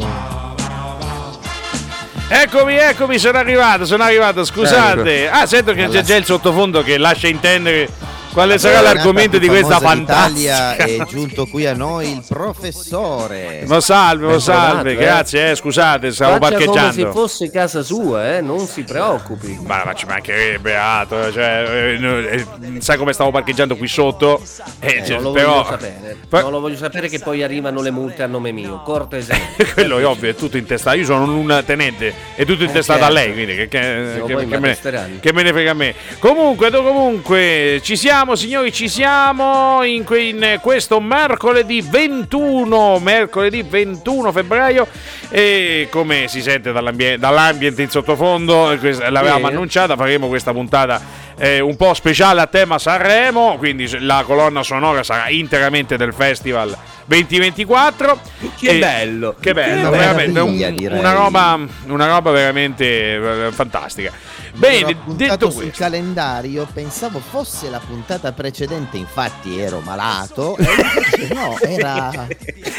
Eccomi, 2.29 2.75
eccomi, 2.75 3.19
sono 3.19 3.38
arrivato, 3.38 3.85
sono 3.85 4.03
arrivato, 4.03 4.44
scusate. 4.44 5.29
Ah, 5.29 5.45
sento 5.45 5.74
che 5.74 5.88
c'è 5.88 6.01
già 6.01 6.15
il 6.18 6.25
sottofondo 6.25 6.83
che 6.83 6.97
lascia 6.97 7.29
intendere 7.29 7.89
quale 8.38 8.60
sarà 8.60 8.81
La 8.81 8.94
l'argomento 8.94 9.39
di 9.39 9.48
questa 9.48 9.80
fantastica. 9.80 10.75
è 10.75 11.04
giunto 11.07 11.48
qui 11.48 11.66
a 11.66 11.74
noi 11.74 12.12
il 12.12 12.24
professore. 12.28 13.63
Ma 13.66 13.80
salve, 13.81 14.28
ma 14.28 14.39
salve, 14.39 14.92
eh. 14.92 14.95
grazie, 14.95 15.50
eh, 15.51 15.56
scusate, 15.56 16.12
stavo 16.12 16.38
Faccia 16.38 16.54
come 16.54 16.66
se 16.66 16.72
parcheggiando. 16.72 17.12
fosse 17.13 17.50
casa 17.50 17.81
sua, 17.81 18.38
eh, 18.38 18.42
non 18.42 18.68
si 18.68 18.84
preoccupi. 18.84 19.58
Ma, 19.65 19.82
ma 19.86 19.94
ci 19.96 20.06
mancherebbe 20.06 20.75
altro, 20.75 21.32
cioè, 21.32 21.98
eh, 22.00 22.46
eh, 22.75 22.82
sai 22.82 22.98
come 22.98 23.13
stavo 23.13 23.32
parcheggiando 23.32 23.75
qui 23.75 23.88
sotto? 23.88 24.39
Eh, 24.82 24.98
Eh, 24.98 25.03
cioè, 25.06 25.15
non 25.15 25.24
lo 25.24 25.32
però, 25.32 25.53
voglio 25.63 25.70
sapere. 25.70 26.17
Non 26.29 26.51
lo 26.51 26.60
voglio 26.60 26.77
sapere 26.77 27.10
che 27.10 27.20
poi 27.20 27.41
arrivano 27.41 27.82
le 27.82 27.89
multe 27.91 28.22
a 28.22 28.27
nome 28.27 28.51
mio. 28.51 28.84
Cortesemente. 28.84 29.65
quello 29.74 29.98
è 29.98 30.06
ovvio, 30.06 30.29
è 30.29 30.36
tutto 30.36 30.58
intestato. 30.58 30.96
Io 30.98 31.06
sono 31.06 31.24
un 31.36 31.63
tenente, 31.65 32.13
è 32.36 32.46
tutto 32.46 32.63
intestato 32.63 33.00
a 33.03 33.08
certo. 33.12 33.13
lei, 33.15 33.34
quindi 33.34 33.56
che, 33.56 33.67
che- 33.67 34.17
Lo 34.20 34.25
che- 34.25 34.36
me, 34.36 34.77
che 35.20 35.34
me 35.34 35.41
ne 35.44 35.51
frega 35.51 35.72
a 35.72 35.74
me. 35.74 35.96
Comunque, 36.20 36.70
comunque, 36.72 37.79
ci 37.82 37.96
siamo, 37.98 38.26
signori, 38.36 38.72
ci 38.72 38.88
siamo 38.88 39.84
in, 39.84 40.05
in 40.10 40.60
questo 40.62 41.00
mercoledì 41.00 41.81
21, 41.81 43.00
mercoledì 43.00 43.63
21 43.63 44.31
febbraio. 44.31 44.88
E 45.29 45.88
come 45.91 46.27
si 46.27 46.41
sente 46.41 46.72
dall'ambie- 46.72 47.17
dall'ambiente 47.17 47.81
in 47.81 47.89
sottofondo, 47.89 48.77
l'avevamo 49.10 49.48
annunciata, 49.48 49.96
faremo 49.96 50.27
questa 50.27 50.51
puntata 50.51 51.01
eh, 51.38 51.60
un 51.60 51.75
po' 51.75 51.93
speciale 51.93 52.41
a 52.41 52.48
tema 52.48 52.79
Sanremo, 52.79 53.55
quindi 53.57 53.88
la 54.00 54.24
colonna 54.25 54.63
sonora 54.63 55.03
sarà 55.03 55.29
interamente 55.29 55.98
del 55.98 56.13
festival 56.13 56.75
2024. 57.08 58.20
Che 58.58 58.70
E- 58.70 58.80
bello. 58.80 59.36
Che 59.40 59.54
bello, 59.54 59.90
Che 59.90 59.98
veramente 59.98 60.40
un- 60.40 60.88
una, 60.92 61.14
roba, 61.14 61.60
una 61.88 62.08
roba 62.08 62.32
veramente 62.32 63.16
eh, 63.48 63.52
fantastica. 63.52 64.12
Bene, 64.54 64.96
detto 65.06 65.52
sul 65.52 65.62
questo, 65.66 65.84
calendario, 65.84 66.68
pensavo 66.74 67.20
fosse 67.20 67.70
la 67.70 67.80
puntata 67.80 68.32
precedente, 68.32 68.98
infatti 68.98 69.60
ero 69.60 69.82
malato. 69.86 70.58
E 70.58 70.64
invece 71.30 71.34
no, 71.34 71.58
era. 71.62 72.28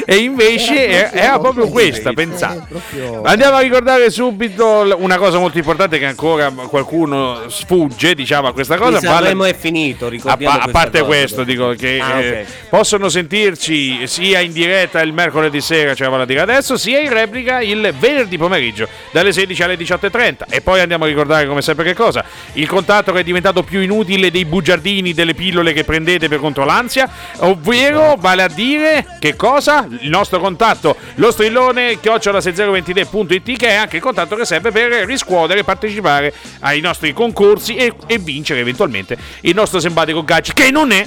e 0.05 0.17
invece 0.17 0.89
era, 0.89 1.13
era 1.13 1.39
proprio 1.39 1.69
questa, 1.69 2.11
eh, 2.11 2.15
pensate. 2.15 2.65
proprio- 2.69 3.23
Andiamo 3.23 3.57
a 3.57 3.61
ricordare 3.61 4.11
subito 4.11 4.93
una 4.99 5.19
cosa 5.19 5.39
molto 5.39 5.59
importante 5.59 5.99
che 6.01 6.07
ancora 6.07 6.51
qualcuno 6.51 7.49
sfugge, 7.49 8.17
diciamo, 8.17 8.49
a 8.49 8.53
questa 8.53 8.77
cosa. 8.77 8.97
Il 8.97 9.05
Sanremo 9.05 9.43
vale- 9.43 9.53
è 9.53 9.57
finito, 9.57 10.07
A, 10.07 10.11
ricordiamo 10.11 10.57
pa- 10.59 10.65
a 10.65 10.69
parte 10.71 10.99
cosa, 10.99 11.05
questo, 11.11 11.45
dico 11.45 11.75
che 11.79 12.01
Ah, 12.03 12.21
eh, 12.21 12.41
ok. 12.41 12.47
possono 12.71 13.09
sentirci 13.09 14.05
sia 14.19 14.41
in 14.41 14.51
diretta 14.51 15.01
il 15.01 15.13
mercoledì 15.13 15.61
sera, 15.61 15.95
ce 15.95 16.03
la 16.03 16.09
vado 16.09 16.25
a 16.25 16.27
dire 16.27 16.41
adesso, 16.41 16.77
sia 16.77 16.99
in 16.99 17.13
replica 17.13 17.61
il 17.61 17.95
venerdì 17.97 18.37
pomeriggio 18.37 18.89
dalle 19.13 19.33
16 19.33 19.63
alle 19.63 19.77
18.30. 19.77 20.39
E 20.51 20.61
poi 20.61 20.81
andiamo 20.81 21.05
a 21.05 21.07
ricordare 21.07 21.47
come 21.47 21.63
sempre 21.63 21.85
che 21.85 21.95
cosa? 21.95 22.25
Il 22.55 22.67
contatto 22.67 23.13
che 23.13 23.21
è 23.21 23.23
diventato 23.23 23.63
più 23.63 23.79
inutile 23.79 24.33
dei 24.33 24.45
bugiardini, 24.45 25.15
delle 25.15 25.35
pillole 25.35 25.73
che 25.73 25.85
prendete 25.85 26.27
per 26.27 26.41
contro 26.41 26.65
l'ansia, 26.65 27.09
ovvero 27.39 28.17
vale 28.19 28.43
a 28.43 28.49
dire 28.49 29.07
che 29.21 29.37
cosa? 29.37 29.87
Il 30.01 30.11
nostro 30.11 30.41
contatto, 30.41 30.97
lo 31.15 31.31
strillone 31.31 32.01
chiocciolasezzero23.it 32.03 33.57
che 33.57 33.69
è 33.69 33.75
anche 33.75 33.97
il 33.97 34.03
contatto 34.03 34.35
che 34.35 34.45
serve 34.45 34.73
per 34.73 34.91
riscuotere, 35.07 35.63
partecipare 35.63 36.35
ai 36.61 36.81
nostri 36.81 37.13
concorsi 37.13 37.77
e, 37.77 37.95
e 38.09 38.19
vincere 38.19 38.59
eventualmente 38.59 39.17
il 39.43 39.55
nostro 39.55 39.79
simpatico 39.79 40.25
gadget 40.25 40.57
che 40.57 40.73
non 40.73 40.91
è 40.91 41.07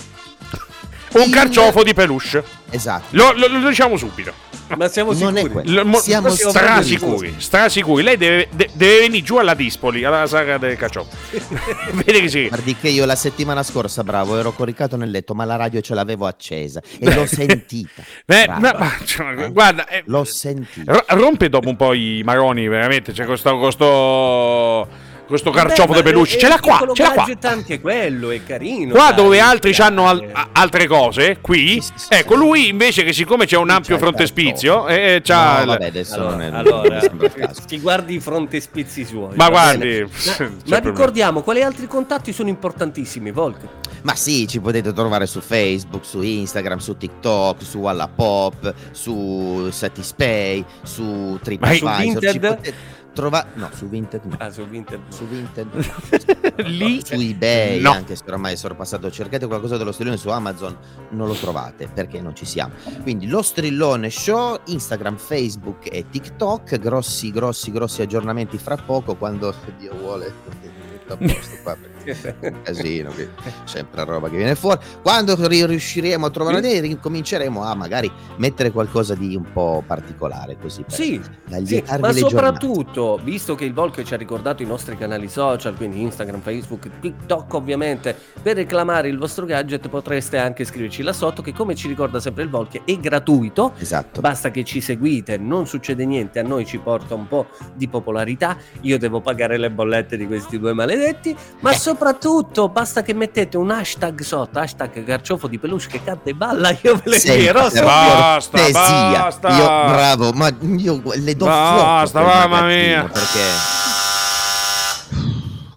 un 1.13 1.29
carciofo 1.29 1.83
di 1.83 1.93
peluche. 1.93 2.43
Esatto. 2.69 3.05
Lo, 3.11 3.33
lo- 3.33 3.47
lo 3.47 3.67
diciamo 3.69 3.97
subito. 3.97 4.31
Ma 4.77 4.87
siamo 4.87 5.11
Non 5.11 5.35
è 5.35 5.41
sicuri? 5.41 5.69
Lo- 5.73 5.85
mo- 5.85 5.97
Siamo 5.99 6.29
strasicuri, 6.29 7.35
strasicuri. 7.37 8.03
Lei 8.03 8.15
deve, 8.15 8.47
de- 8.51 8.69
deve 8.71 8.99
venire 8.99 9.21
giù 9.21 9.35
alla 9.35 9.53
Dispoli, 9.53 10.05
alla 10.05 10.25
saga 10.27 10.57
del 10.57 10.77
carciofo. 10.77 11.09
Vedi 12.05 12.21
che 12.21 12.29
sì. 12.29 12.47
Guardi 12.47 12.77
che 12.77 12.87
io 12.87 13.03
la 13.05 13.15
settimana 13.17 13.63
scorsa, 13.63 14.01
bravo, 14.05 14.37
ero 14.39 14.53
coricato 14.53 14.95
nel 14.95 15.11
letto, 15.11 15.33
ma 15.33 15.43
la 15.43 15.57
radio 15.57 15.81
ce 15.81 15.93
l'avevo 15.93 16.25
accesa 16.25 16.81
e 16.99 17.13
l'ho 17.13 17.25
sentita. 17.25 18.01
Eh, 18.31 18.45
Brava. 18.45 18.59
ma- 18.59 18.73
ma- 18.77 18.91
cioè, 19.05 19.51
guarda, 19.51 19.87
eh, 19.89 20.03
L'ho 20.05 20.23
sentita. 20.23 20.93
ro- 20.93 21.03
rompe 21.19 21.49
dopo 21.49 21.67
un 21.67 21.75
po' 21.75 21.91
i 21.93 22.21
maroni, 22.23 22.65
veramente. 22.69 23.11
C'è 23.11 23.25
questo, 23.25 23.57
questo, 23.59 24.87
questo 25.31 25.49
Vabbè, 25.51 25.67
carciofo 25.67 25.89
ma 25.93 25.95
di 25.97 26.03
peluche. 26.03 26.35
è- 26.35 26.39
Ce 26.39 26.47
l'ha 26.47 26.55
è 26.57 26.59
qua, 26.59 26.89
ce 26.93 27.03
l'ha 27.03 27.11
qua. 27.11 27.25
anche 27.49 27.79
quello, 27.81 28.29
è 28.31 28.43
carino. 28.43 28.93
Qua 28.93 29.07
dai, 29.11 29.15
dove 29.15 29.39
altri 29.39 29.73
hanno 29.79 30.07
al- 30.07 30.29
altre 30.51 30.87
cose, 30.87 31.37
qui, 31.41 31.81
Sì, 31.81 31.81
sì, 31.81 31.91
sì, 31.95 32.07
ecco, 32.09 32.33
sì. 32.33 32.39
lui 32.39 32.67
invece 32.67 33.03
che 33.03 33.13
siccome 33.13 33.45
c'è 33.45 33.57
un 33.57 33.69
ampio 33.69 33.97
frontespizio, 33.97 34.87
eh, 34.87 35.21
c'ha 35.23 35.59
No, 35.59 35.65
vabbè, 35.65 35.85
adesso 35.85 36.17
non 36.17 36.41
Allora, 36.41 36.43
è- 36.43 36.53
allora 36.53 36.99
non 37.11 37.19
il 37.23 37.31
caso. 37.33 37.61
ti 37.65 37.79
guardi 37.79 38.15
i 38.15 38.19
frontespizi 38.19 39.05
suoi. 39.05 39.35
Ma 39.35 39.49
guardi, 39.49 40.05
Ma, 40.39 40.49
ma 40.65 40.77
ricordiamo 40.79 41.41
quali 41.41 41.61
altri 41.63 41.87
contatti 41.87 42.33
sono 42.33 42.49
importantissimi, 42.49 43.31
Volk. 43.31 43.59
Ma 44.03 44.15
sì, 44.15 44.47
ci 44.47 44.59
potete 44.59 44.91
trovare 44.93 45.27
su 45.27 45.41
Facebook, 45.41 46.03
su 46.05 46.21
Instagram, 46.21 46.79
su 46.79 46.97
TikTok, 46.97 47.61
su 47.61 47.77
Wallapop, 47.77 48.73
su 48.91 49.69
Satispay, 49.69 50.65
su 50.83 51.37
TripAdvisor. 51.41 52.13
su 52.13 52.19
ci 52.19 52.39
Vinted? 52.39 52.73
Trovare 53.13 53.49
No, 53.55 53.69
su 53.73 53.87
Vinted 53.87 54.23
no. 54.23 54.35
Ah, 54.39 54.49
su 54.51 54.65
Vinted. 54.67 54.99
Su 55.09 55.27
Vinted 55.27 55.67
no. 55.73 56.67
Lì 56.67 57.03
su 57.03 57.13
eBay, 57.13 57.79
no. 57.79 57.91
anche 57.91 58.15
se 58.15 58.23
ormai 58.27 58.53
è 58.53 58.55
sorpassato, 58.55 59.09
cercate 59.11 59.47
qualcosa 59.47 59.77
dello 59.77 59.91
strillone 59.91 60.17
su 60.17 60.29
Amazon, 60.29 60.77
non 61.09 61.27
lo 61.27 61.33
trovate 61.33 61.87
perché 61.87 62.21
non 62.21 62.35
ci 62.35 62.45
siamo. 62.45 62.73
Quindi 63.01 63.27
lo 63.27 63.41
strillone 63.41 64.09
show, 64.09 64.59
Instagram, 64.65 65.17
Facebook 65.17 65.87
e 65.91 66.05
TikTok, 66.09 66.79
grossi, 66.79 67.31
grossi, 67.31 67.71
grossi 67.71 68.01
aggiornamenti 68.01 68.57
fra 68.57 68.75
poco 68.77 69.15
quando 69.15 69.51
se 69.51 69.73
Dio 69.77 69.95
vuole. 69.95 70.79
metto 71.01 71.13
a 71.13 71.17
posto 71.17 71.57
qua 71.63 71.75
perché 71.75 72.00
casino, 72.63 73.11
che 73.11 73.29
sempre 73.65 74.03
roba 74.05 74.29
che 74.29 74.37
viene 74.37 74.55
fuori. 74.55 74.79
Quando 75.01 75.35
ri- 75.47 75.65
riusciremo 75.65 76.25
a 76.25 76.29
trovare 76.29 76.55
Sì. 76.57 76.61
dei, 76.61 76.79
ricominceremo 76.81 77.63
a 77.63 77.75
magari 77.75 78.11
mettere 78.37 78.71
qualcosa 78.71 79.15
di 79.15 79.35
un 79.35 79.51
po' 79.51 79.83
particolare 79.85 80.57
così 80.59 80.83
per 80.83 80.93
Sì, 80.93 81.21
Sì, 81.21 81.51
ma 81.51 81.57
le 81.57 81.65
giornate. 81.65 82.19
soprattutto, 82.19 83.19
visto 83.23 83.55
che 83.55 83.65
il 83.65 83.73
Volk 83.73 84.03
ci 84.03 84.13
ha 84.13 84.17
ricordato 84.17 84.63
i 84.63 84.65
nostri 84.65 84.97
canali 84.97 85.27
social, 85.29 85.75
quindi 85.75 86.01
Instagram, 86.01 86.41
Facebook, 86.41 86.89
TikTok 86.99 87.53
ovviamente, 87.53 88.15
per 88.41 88.55
reclamare 88.55 89.07
il 89.07 89.17
vostro 89.17 89.45
gadget 89.45 89.87
potreste 89.89 90.37
anche 90.37 90.63
scriverci 90.65 91.01
là 91.03 91.13
sotto 91.13 91.41
che 91.41 91.53
come 91.53 91.75
ci 91.75 91.87
ricorda 91.87 92.19
sempre 92.19 92.43
il 92.43 92.49
Volk 92.49 92.83
è 92.85 92.97
gratuito, 92.97 93.73
Esatto. 93.77 94.21
basta 94.21 94.51
che 94.51 94.63
ci 94.63 94.81
seguite, 94.81 95.37
non 95.37 95.67
succede 95.67 96.05
niente, 96.05 96.39
a 96.39 96.43
noi 96.43 96.65
ci 96.65 96.77
porta 96.77 97.15
un 97.15 97.27
po' 97.27 97.47
di 97.75 97.87
popolarità, 97.87 98.57
io 98.81 98.97
devo 98.97 99.21
pagare 99.21 99.57
le 99.57 99.69
bollette 99.71 100.17
di 100.17 100.27
questi 100.27 100.59
due 100.59 100.73
maledetti, 100.73 101.35
ma 101.61 101.71
soprattutto 101.91 102.69
basta 102.69 103.01
che 103.01 103.13
mettete 103.13 103.57
un 103.57 103.69
hashtag 103.69 104.21
sotto, 104.21 104.59
hashtag 104.59 105.03
carciofo 105.03 105.47
di 105.47 105.59
peluche 105.59 105.87
che 105.87 106.03
canta 106.03 106.29
e 106.29 106.33
balla, 106.33 106.69
io 106.81 106.95
ve 106.95 107.01
le 107.05 107.19
per 107.19 107.55
sotto. 107.69 107.83
Basta, 107.83 108.57
cortesia. 108.57 109.19
basta. 109.19 109.49
Io 109.49 109.65
bravo, 109.65 110.31
ma 110.31 110.53
io 110.77 111.01
le 111.15 111.35
do 111.35 111.45
Basta, 111.45 112.21
mamma 112.21 112.61
mia. 112.63 113.03
Perché 113.03 113.79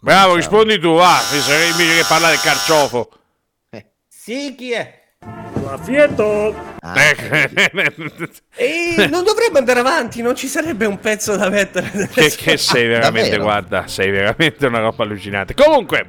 Bravo, 0.00 0.34
rispondi 0.34 0.78
tu, 0.78 0.94
va, 0.94 1.18
invece 1.32 1.72
che 1.76 2.04
parlare 2.06 2.34
del 2.34 2.42
carciofo. 2.42 3.08
Sì, 4.06 4.54
chi 4.56 4.72
è? 4.72 5.02
Ah, 6.80 6.94
E 8.56 9.08
non 9.10 9.24
dovremmo 9.24 9.58
andare 9.58 9.80
avanti, 9.80 10.22
non 10.22 10.36
ci 10.36 10.46
sarebbe 10.46 10.86
un 10.86 10.98
pezzo 11.00 11.36
da 11.36 11.48
mettere. 11.48 11.90
che, 12.12 12.30
che 12.36 12.56
sei 12.56 12.86
veramente, 12.86 13.38
guarda, 13.38 13.86
sei 13.86 14.10
veramente 14.10 14.66
una 14.66 14.80
roba 14.80 15.04
allucinante. 15.04 15.54
Comunque, 15.54 16.06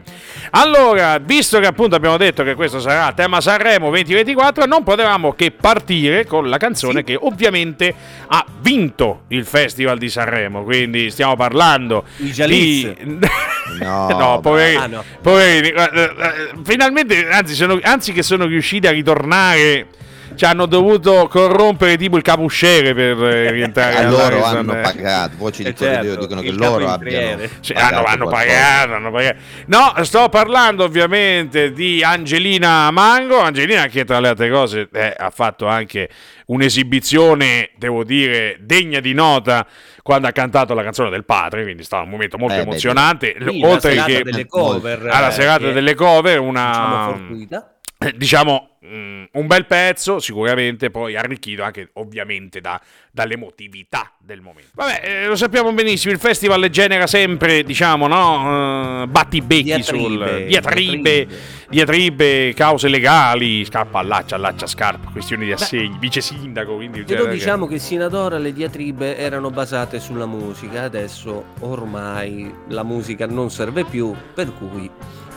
allora, 0.52 1.18
visto 1.18 1.60
che 1.60 1.68
appunto 1.68 1.96
abbiamo 1.96 2.18
detto 2.18 2.44
che 2.44 2.56
questo 2.56 2.80
sarà 2.80 3.14
tema 3.14 3.42
Sanremo 3.42 3.88
2024, 3.90 4.66
non 4.66 4.84
potevamo 4.84 5.34
che 5.34 5.52
partire 5.52 6.26
con 6.26 6.50
la 6.50 6.58
canzone 6.58 7.00
Sì. 7.00 7.04
che 7.06 7.18
ovviamente 7.20 7.94
ha 8.28 8.46
vinto 8.60 9.24
il 9.30 9.46
Festival 9.46 9.98
di 9.98 10.10
Sanremo. 10.10 10.64
Quindi 10.64 11.10
stiamo 11.10 11.36
parlando 11.36 12.06
di... 12.18 12.94
No, 13.80 14.08
no, 14.18 14.40
poverini, 14.42 14.78
Ah, 14.84 14.88
no. 14.88 15.04
poverini, 15.22 15.70
eh, 15.70 16.52
finalmente, 16.64 17.28
anzi, 17.30 17.56
sono- 17.56 17.80
anzi 17.82 18.12
che 18.14 18.24
sono 18.24 18.46
riusciti 18.46 18.88
a 18.88 18.92
ritornare. 18.92 19.88
Ci 20.36 20.46
hanno 20.46 20.66
dovuto 20.66 21.28
corrompere 21.28 21.98
tipo 21.98 22.18
il 22.18 22.22
capusciere 22.24 22.94
per 22.94 23.24
eh, 23.24 23.52
rientrare 23.52 23.96
a 23.96 24.00
alla 24.00 24.10
loro 24.10 24.44
hanno 24.44 24.78
eh. 24.78 24.82
pagato, 24.82 25.36
voci 25.38 25.64
di 25.64 25.70
Eh, 25.70 25.76
certo, 25.76 26.16
dicono 26.16 26.42
che 26.42 26.52
loro 26.52 26.88
abbiano. 26.88 27.44
Sì, 27.62 27.74
hanno, 27.74 28.04
hanno 28.04 28.28
pagato, 28.28 28.94
hanno 28.94 29.12
pagato. 29.12 29.40
No, 29.68 29.94
sto 30.04 30.30
parlando 30.30 30.84
ovviamente 30.84 31.72
di 31.72 32.04
Angelina 32.04 32.92
Mango. 32.92 33.40
Angelina 33.40 33.88
che 33.88 34.06
tra 34.06 34.20
le 34.20 34.28
altre 34.30 34.50
cose 34.50 34.88
eh, 34.92 35.14
ha 35.18 35.30
fatto 35.30 35.68
anche 35.68 36.10
un'esibizione, 36.48 37.72
devo 37.78 38.04
dire, 38.04 38.58
degna 38.60 39.00
di 39.00 39.14
nota 39.14 39.66
quando 40.04 40.28
ha 40.28 40.32
cantato 40.32 40.74
la 40.76 40.84
canzone 40.84 41.10
del 41.10 41.26
padre, 41.26 41.64
quindi 41.64 41.84
stava 41.84 42.04
un 42.04 42.10
momento 42.10 42.38
molto 42.38 42.56
Eh, 42.56 42.58
beh, 42.58 42.70
emozionante. 42.70 43.36
Sì, 43.40 43.60
la 43.60 43.68
oltre 43.68 43.92
serata 43.92 44.12
che 44.12 44.24
delle 44.24 44.46
cover. 44.46 45.08
alla 45.10 45.30
eh, 45.30 45.32
serata 45.32 45.72
delle 45.72 45.96
cover, 45.96 46.40
diciamo, 46.40 46.50
una 46.50 47.08
fortuita. 47.10 47.75
diciamo 48.16 48.78
mm, 48.86 49.24
un 49.34 49.48
bel 49.48 49.66
pezzo 49.66 50.20
sicuramente 50.20 50.92
poi 50.92 51.16
arricchito 51.16 51.64
anche 51.64 51.90
ovviamente 51.94 52.62
da- 52.62 52.80
dall'emotività 53.12 54.12
del 54.20 54.42
momento 54.42 54.72
vabbè 54.74 55.02
eh, 55.04 55.26
lo 55.28 55.36
sappiamo 55.36 55.72
benissimo 55.74 56.14
il 56.14 56.20
festival 56.20 56.70
genera 56.70 57.08
sempre 57.08 57.64
diciamo 57.64 58.08
no 58.08 59.04
eh, 59.04 59.08
battibecchi 59.08 59.82
sul 59.84 60.18
Diatribe, 60.18 60.46
diatribe 60.46 61.26
diatribe. 61.26 61.36
diatribe 61.70 62.54
cause 62.54 62.88
legali 62.88 63.66
scappa 63.66 64.00
allaccia 64.00 64.36
allaccia 64.36 64.68
scarpa 64.68 65.10
questioni 65.12 65.46
di 65.46 65.52
assegni 65.52 65.98
vice 66.00 66.22
sindaco 66.22 66.76
quindi 66.76 67.04
Però 67.04 67.24
cioè, 67.24 67.32
diciamo 67.32 67.68
che 67.68 67.80
sino 67.80 68.06
ad 68.06 68.14
ora 68.14 68.38
le 68.38 68.52
diatribe 68.54 69.18
erano 69.18 69.50
basate 69.50 70.00
sulla 70.00 70.26
musica, 70.26 70.84
adesso 70.84 71.46
ormai 71.62 72.54
la 72.70 72.84
musica 72.84 73.26
non 73.26 73.50
serve 73.50 73.84
più, 73.86 74.14
per 74.34 74.54
cui 74.54 74.90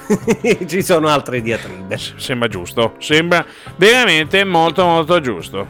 ci 0.66 0.82
sono 0.82 1.08
altre 1.08 1.40
diatribe. 1.40 1.98
sembra 2.16 2.48
giusto 2.48 2.94
sembra 2.98 3.44
veramente 3.76 4.44
molto 4.44 4.84
molto 4.84 5.20
giusto 5.20 5.66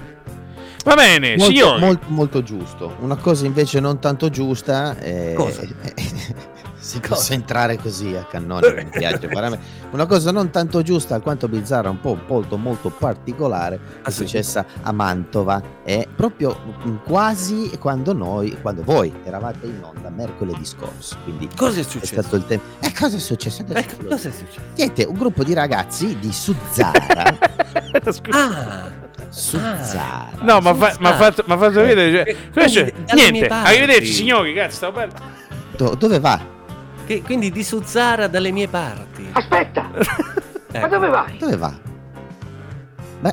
va 0.85 0.95
bene 0.95 1.37
Molto, 1.37 1.53
signori 1.53 1.81
molto, 1.81 2.07
molto 2.09 2.43
giusto. 2.43 2.97
Una 3.01 3.17
cosa 3.17 3.45
invece 3.45 3.79
non 3.79 3.99
tanto 3.99 4.31
giusta 4.31 4.97
è... 4.97 5.35
Cosa? 5.35 5.63
si 6.89 7.01
Cosa? 7.01 7.15
possa 7.15 7.35
entrare 7.35 7.77
così 7.77 8.15
a 8.17 8.25
cannone, 8.25 8.73
mi 8.85 8.89
piace 8.91 9.27
veramente. 9.29 9.65
Una 9.91 10.07
cosa 10.07 10.31
non 10.33 10.51
tanto 10.51 10.81
giusta, 10.83 11.15
alquanto 11.15 11.47
bizzarra, 11.49 11.91
un 11.91 12.01
po' 12.01 12.19
molto, 12.27 12.57
molto 12.57 12.89
particolare, 12.89 13.75
è 13.77 13.79
Ah, 14.03 14.11
sì? 14.11 14.19
successa 14.25 14.65
a 14.83 14.91
Mantova. 14.93 15.61
È 15.85 16.07
proprio 16.17 16.59
mm, 16.87 16.97
quasi 17.05 17.71
quando 17.79 18.15
noi, 18.15 18.57
quando 18.63 18.83
voi 18.85 19.13
eravate 19.25 19.67
in 19.67 19.83
onda 19.83 20.09
mercoledì 20.09 20.65
scorso. 20.65 21.17
Quindi 21.25 21.49
Cosa 21.55 21.77
è 21.79 21.81
è 21.81 21.85
successo? 21.85 22.23
stato 22.23 22.37
il 22.37 22.47
tempo. 22.47 22.65
E 22.81 22.93
cosa 22.99 23.17
è 23.17 23.21
successo? 23.21 23.65
Eh, 23.69 23.87
cosa 24.09 24.29
è 24.29 24.33
successo? 24.33 24.61
Siete 24.73 25.05
un 25.05 25.15
gruppo 25.15 25.45
di 25.45 25.53
ragazzi 25.53 26.19
di 26.19 26.33
Suzzara. 26.33 27.37
Scusa. 28.11 28.39
Ah, 28.39 28.91
Suzzara. 29.29 30.31
No, 30.41 30.61
ma 30.61 30.75
fa- 30.75 30.93
fatto, 30.93 31.43
fatto 31.47 31.71
vedere. 31.83 32.35
Cioè, 32.67 32.93
mie 33.15 33.31
niente, 33.31 33.47
arrivederci 33.47 34.13
signori, 34.13 34.55
cazzo, 34.55 34.77
stavo 34.77 34.99
bene. 35.01 35.13
Do- 35.77 35.95
dove 35.95 36.19
va? 36.19 36.57
Che- 37.09 37.23
quindi 37.23 37.51
di 37.51 37.65
Suzzara 37.65 38.27
dalle 38.29 38.51
mie 38.53 38.69
parti. 38.69 39.27
Aspetta, 39.33 39.89
Eh, 40.73 40.79
ma 40.81 40.87
dove 40.89 41.09
vai? 41.09 41.39
Dove 41.39 41.57
va? 41.57 41.75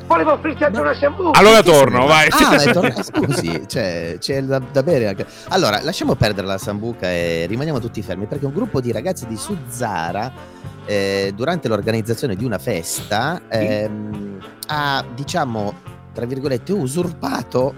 Volevo 0.06 0.32
offrirti 0.32 0.64
anche 0.64 0.80
una 0.80 0.94
sambuca. 0.94 1.38
Allora 1.38 1.62
torno, 1.62 2.06
vai. 2.06 2.26
Ah, 2.30 2.56
beh, 2.56 2.72
torna- 2.72 3.02
scusi, 3.04 3.64
c'è, 3.66 4.16
c'è 4.18 4.42
da, 4.42 4.58
da 4.72 4.82
bere 4.82 5.06
anche. 5.08 5.26
Allora, 5.48 5.80
lasciamo 5.82 6.16
perdere 6.16 6.46
la 6.46 6.58
sambuca 6.58 7.08
e 7.08 7.44
rimaniamo 7.48 7.78
tutti 7.78 8.02
fermi 8.02 8.24
perché 8.26 8.46
un 8.46 8.52
gruppo 8.52 8.80
di 8.80 8.90
ragazzi 8.90 9.26
di 9.28 9.36
Suzzara, 9.36 10.32
eh, 10.86 11.32
durante 11.36 11.68
l'organizzazione 11.68 12.34
di 12.34 12.44
una 12.44 12.58
festa, 12.58 13.42
ehm, 13.48 14.38
ha, 14.68 15.04
diciamo, 15.14 15.74
tra 16.12 16.24
virgolette, 16.26 16.72
usurpato. 16.72 17.74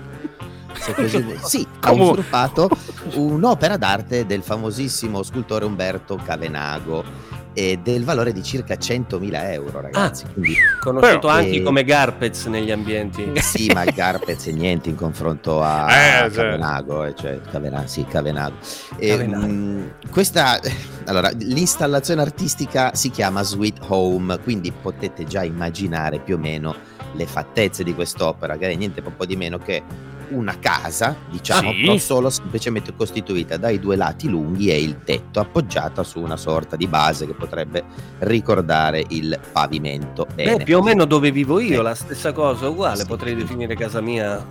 Se 0.81 0.95
così 0.95 1.21
vuoi- 1.23 1.39
sì, 1.45 1.67
ha 1.81 1.93
usurpato 1.93 2.69
un'opera 3.15 3.77
d'arte 3.77 4.27
del 4.27 4.43
famosissimo 4.43 5.23
scultore 5.23 5.65
Umberto 5.65 6.17
Cavenago 6.17 7.37
e 7.55 7.81
del 7.83 8.05
valore 8.05 8.33
di 8.33 8.43
circa 8.45 8.75
100.000 8.75 9.51
euro, 9.53 9.81
ragazzi. 9.81 10.25
Quindi 10.33 10.55
Conosciuto 10.81 11.19
Però- 11.27 11.33
anche 11.33 11.57
Eh, 11.57 11.63
come 11.63 11.83
Garpez 11.83 12.45
negli 12.47 12.71
ambienti. 12.71 13.33
sì, 13.41 13.69
ma 13.75 13.85
Garpez 13.85 14.47
è 14.47 14.53
niente 14.53 14.91
in 14.91 14.95
confronto 14.95 15.61
a 15.61 15.89
Eh, 16.27 16.31
sì. 16.31 16.37
Cavenago, 16.37 17.05
eh, 17.05 17.15
cioè 17.17 17.41
Cavena- 17.51 17.87
sì, 17.89 18.05
Cavenago. 18.05 18.55
E, 18.97 19.09
Cavenago. 19.09 19.47
mh, 19.47 19.91
questa, 20.11 20.61
allora, 21.07 21.31
l'installazione 21.31 22.21
artistica 22.23 22.95
si 22.95 23.11
chiama 23.11 23.43
Sweet 23.43 23.79
Home, 23.89 24.39
quindi 24.39 24.71
potete 24.71 25.25
già 25.25 25.43
immaginare 25.43 26.21
più 26.21 26.37
o 26.37 26.39
meno 26.39 26.77
le 27.15 27.27
fattezze 27.27 27.83
di 27.83 27.93
quest'opera, 27.93 28.57
che 28.57 28.69
è 28.71 28.75
niente 28.77 29.03
po' 29.17 29.25
di 29.27 29.35
meno 29.35 29.59
che 29.59 29.83
una 30.31 30.59
casa, 30.59 31.17
diciamo, 31.31 31.73
Sì. 31.73 31.81
però 31.83 31.97
solo 31.99 32.31
semplicemente 32.31 32.95
costituita 32.95 33.57
dai 33.57 33.79
due 33.79 33.97
lati 33.97 34.29
lunghi 34.29 34.71
e 34.71 34.81
il 34.83 34.99
tetto, 35.05 35.41
appoggiata 35.41 36.03
su 36.03 36.21
una 36.21 36.37
sorta 36.37 36.77
di 36.77 36.87
base 36.87 37.27
che 37.27 37.35
potrebbe 37.35 37.85
ricordare 38.21 39.05
il 39.09 39.39
pavimento. 39.53 40.27
Bene. 40.35 40.57
Beh, 40.57 40.65
più 40.65 40.79
o 40.79 40.83
meno 40.83 41.05
dove 41.05 41.31
vivo 41.31 41.61
io, 41.61 41.81
Eh. 41.81 41.83
la 41.83 41.95
stessa 41.95 42.33
cosa, 42.33 42.69
uguale, 42.69 43.01
Sì. 43.01 43.07
potrei 43.07 43.35
definire 43.35 43.75
casa 43.77 44.01
mia 44.01 44.45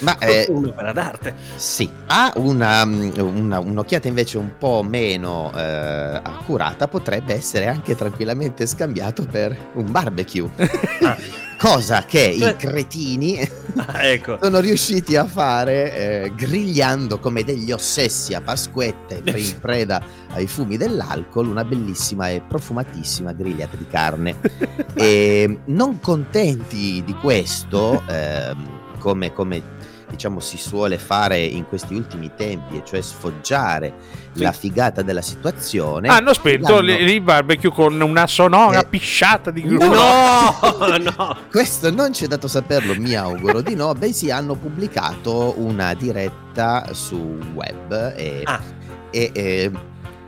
Ma 0.00 0.16
eh, 0.18 0.46
un'opera 0.48 0.92
d'arte. 0.92 1.34
Sì, 1.56 1.88
ha 2.06 2.32
una, 2.36 2.84
mm, 2.84 3.10
una- 3.18 3.58
un'occhiata 3.60 4.08
invece 4.08 4.38
un 4.38 4.52
po' 4.58 4.82
meno 4.82 5.50
eh, 5.54 5.60
accurata, 6.22 6.88
potrebbe 6.88 7.34
essere 7.34 7.66
anche 7.66 7.94
tranquillamente 7.94 8.66
scambiato 8.66 9.24
per 9.24 9.56
un 9.74 9.90
barbecue. 9.90 10.50
Cosa 11.58 12.04
che 12.04 12.20
i 12.20 12.56
cretini 12.56 13.48
Ah, 13.76 14.04
ecco. 14.04 14.38
sono 14.40 14.60
riusciti 14.60 15.16
a 15.16 15.24
fare 15.24 15.92
eh, 16.24 16.32
grigliando 16.34 17.18
come 17.18 17.42
degli 17.42 17.72
ossessi 17.72 18.32
a 18.32 18.40
Pasquette 18.40 19.22
in 19.24 19.58
preda 19.60 20.00
ai 20.30 20.46
fumi 20.46 20.76
dell'alcol 20.76 21.48
una 21.48 21.64
bellissima 21.64 22.28
e 22.28 22.40
profumatissima 22.46 23.32
grigliata 23.32 23.76
di 23.76 23.86
carne. 23.88 24.36
e 24.94 25.58
non 25.66 25.98
contenti 25.98 27.02
di 27.04 27.14
questo, 27.14 28.02
ehm, 28.06 28.98
come, 28.98 29.32
come 29.32 29.62
diciamo 30.14 30.40
si 30.40 30.56
suole 30.56 30.98
fare 30.98 31.38
in 31.38 31.66
questi 31.66 31.94
ultimi 31.94 32.30
tempi, 32.36 32.76
e 32.76 32.82
cioè 32.84 33.00
sfoggiare 33.00 33.92
Sì. 34.32 34.42
la 34.42 34.52
figata 34.52 35.02
della 35.02 35.22
situazione, 35.22 36.08
Hanno 36.08 36.32
spento 36.32 36.78
il 36.78 37.20
barbecue 37.20 37.70
con 37.70 38.00
una 38.00 38.26
sonora 38.26 38.80
Eh, 38.80 38.86
pisciata 38.86 39.50
di 39.50 39.64
no! 39.64 39.78
No, 39.78 40.96
no. 40.98 41.36
Questo 41.50 41.90
non 41.90 42.12
ci 42.12 42.24
è 42.24 42.26
dato 42.28 42.48
saperlo, 42.48 42.94
mi 42.96 43.14
auguro 43.14 43.60
di 43.60 43.74
no, 43.74 43.92
bensì 43.94 44.30
hanno 44.30 44.54
pubblicato 44.54 45.54
una 45.58 45.94
diretta 45.94 46.88
su 46.92 47.38
web 47.54 48.14
e, 48.16 48.42
Ah. 48.44 48.60
e, 49.10 49.30
eh, 49.32 49.70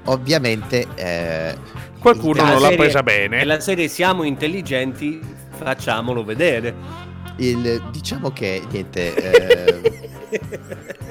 ovviamente 0.05 0.87
eh, 0.95 1.57
Qualcuno 2.00 2.43
non 2.43 2.52
l'ha 2.55 2.59
serie- 2.61 2.76
presa 2.76 2.99
E 3.00 3.02
bene. 3.02 3.45
la 3.45 3.59
serie 3.61 3.88
Siamo 3.88 4.23
intelligenti, 4.23 5.21
facciamolo 5.59 6.23
vedere. 6.25 7.05
Il- 7.37 7.83
diciamo 7.90 8.31
che 8.31 8.62
niente, 8.71 9.14
eh, 9.14 10.11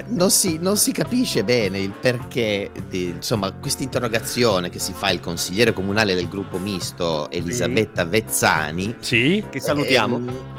non, 0.08 0.30
si, 0.32 0.58
non 0.60 0.78
si 0.78 0.92
capisce 0.92 1.44
bene 1.44 1.80
il 1.80 1.92
perché, 1.92 2.72
di, 2.90 3.06
insomma, 3.06 3.52
questa 3.54 3.84
interrogazione 3.84 4.70
che 4.70 4.80
si 4.80 4.94
fa 4.94 5.10
il 5.12 5.20
consigliere 5.20 5.74
comunale 5.74 6.16
del 6.16 6.28
gruppo 6.28 6.58
misto 6.58 7.30
Elisabetta 7.32 8.06
Vezzani 8.06 8.96
Sì? 9.00 9.44
Che 9.50 9.60
salutiamo. 9.60 10.54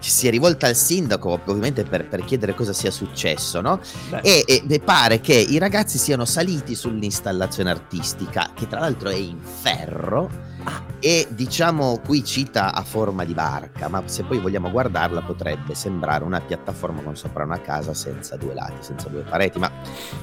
Ci 0.00 0.10
si 0.10 0.26
è 0.26 0.30
rivolta 0.30 0.66
al 0.66 0.76
sindaco 0.76 1.38
ovviamente 1.44 1.84
per, 1.84 2.08
per 2.08 2.24
chiedere 2.24 2.54
cosa 2.54 2.72
sia 2.72 2.90
successo, 2.90 3.60
no? 3.60 3.80
E- 4.22 4.44
e 4.66 4.80
pare 4.80 5.20
che 5.20 5.34
i 5.34 5.58
ragazzi 5.58 5.98
siano 5.98 6.24
saliti 6.24 6.74
sull'installazione 6.74 7.68
artistica, 7.70 8.50
che 8.54 8.66
tra 8.66 8.80
l'altro 8.80 9.10
è 9.10 9.14
in 9.16 9.38
ferro. 9.42 10.30
Ah. 10.64 10.82
E 11.00 11.26
diciamo 11.30 12.00
qui 12.04 12.22
cita 12.24 12.74
a 12.74 12.82
forma 12.82 13.24
di 13.24 13.32
barca, 13.32 13.88
ma 13.88 14.02
se 14.04 14.22
poi 14.24 14.38
vogliamo 14.38 14.70
guardarla 14.70 15.22
potrebbe 15.22 15.74
sembrare 15.74 16.24
una 16.24 16.40
piattaforma 16.40 17.00
con 17.02 17.16
sopra 17.16 17.44
una 17.44 17.60
casa 17.60 17.94
senza 17.94 18.36
due 18.36 18.52
lati, 18.54 18.76
senza 18.80 19.08
due 19.08 19.22
pareti, 19.22 19.58
ma 19.58 19.70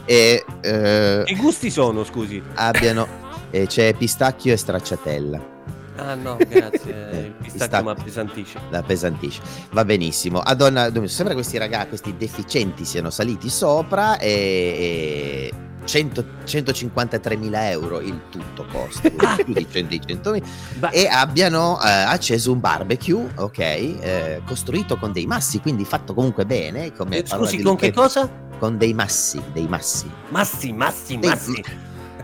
eh, 0.05 0.43
eh, 0.61 1.23
Che 1.25 1.35
gusti 1.35 1.71
sono, 1.71 2.03
scusi? 2.03 2.41
abbiano 2.55 3.07
eh, 3.49 3.65
c'è 3.65 3.93
pistacchio 3.95 4.53
e 4.53 4.57
stracciatella. 4.57 5.55
Ah 5.97 6.15
no, 6.15 6.37
grazie. 6.47 7.09
Eh, 7.11 7.17
Il 7.41 7.51
pistacchio. 7.51 7.83
mi 7.83 7.89
appesantisce. 7.89 8.59
la 8.69 8.83
pesantisce. 8.83 9.41
Va 9.71 9.83
benissimo. 9.83 10.39
Adonna, 10.39 10.89
sembra 11.07 11.29
che 11.29 11.33
questi 11.33 11.57
ragazzi, 11.57 11.87
questi 11.89 12.15
deficienti 12.17 12.85
siano 12.85 13.09
saliti 13.09 13.49
sopra 13.49 14.17
e, 14.19 14.29
e 14.29 15.51
100 15.85 16.25
153.000 16.45 17.49
euro 17.71 17.99
il 18.01 18.19
tutto 18.29 18.65
costa, 18.71 19.09
più 19.43 19.53
di 19.53 19.65
100 19.69 19.87
di 19.87 19.99
100.000, 20.05 20.43
Beh, 20.79 20.89
e 20.89 21.07
abbiano 21.07 21.81
eh, 21.81 21.87
acceso 21.89 22.51
un 22.51 22.59
barbecue, 22.59 23.27
ok, 23.35 23.57
eh, 23.59 24.41
costruito 24.45 24.97
con 24.97 25.11
dei 25.13 25.25
massi, 25.25 25.59
quindi 25.61 25.85
fatto 25.85 26.13
comunque 26.13 26.45
bene. 26.45 26.93
Come 26.93 27.17
eh, 27.19 27.25
scusi, 27.25 27.57
di 27.57 27.63
con 27.63 27.75
che 27.77 27.91
cosa? 27.93 28.29
Con 28.59 28.77
dei 28.77 28.93
massi, 28.93 29.41
dei 29.53 29.67
massi. 29.67 30.09
Massi, 30.29 30.73
massi, 30.73 31.17
Dei- 31.17 31.29
massi. 31.29 31.63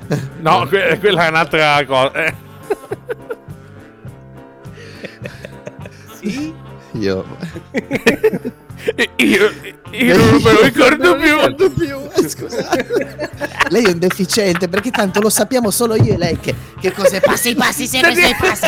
No, 0.41 0.67
que- 0.67 0.97
quella 0.99 1.25
è 1.25 1.29
un'altra 1.29 1.85
cosa. 1.85 2.11
Eh. 6.23 6.53
Sì? 6.93 8.51
Io, 9.17 9.51
Io, 9.91 10.17
non 10.17 10.41
me 10.41 10.51
lo 10.51 10.61
ricordo 10.63 11.09
Non 11.15 11.21
più. 11.21 11.35
ricordo 11.35 11.69
più, 11.71 12.27
Scusate. 12.27 13.29
lei 13.69 13.85
è 13.85 13.89
un 13.91 13.99
deficiente 13.99 14.67
perché 14.67 14.89
tanto 14.91 15.19
lo 15.21 15.29
sappiamo 15.29 15.71
solo 15.71 15.95
io 15.95 16.13
e 16.13 16.17
lei 16.17 16.39
che, 16.39 16.53
che 16.79 16.91
cos'è 16.91 17.19
passi 17.21 17.55
passi 17.55 17.85
sempre 17.87 18.13
sei 18.15 18.35
passi 18.35 18.67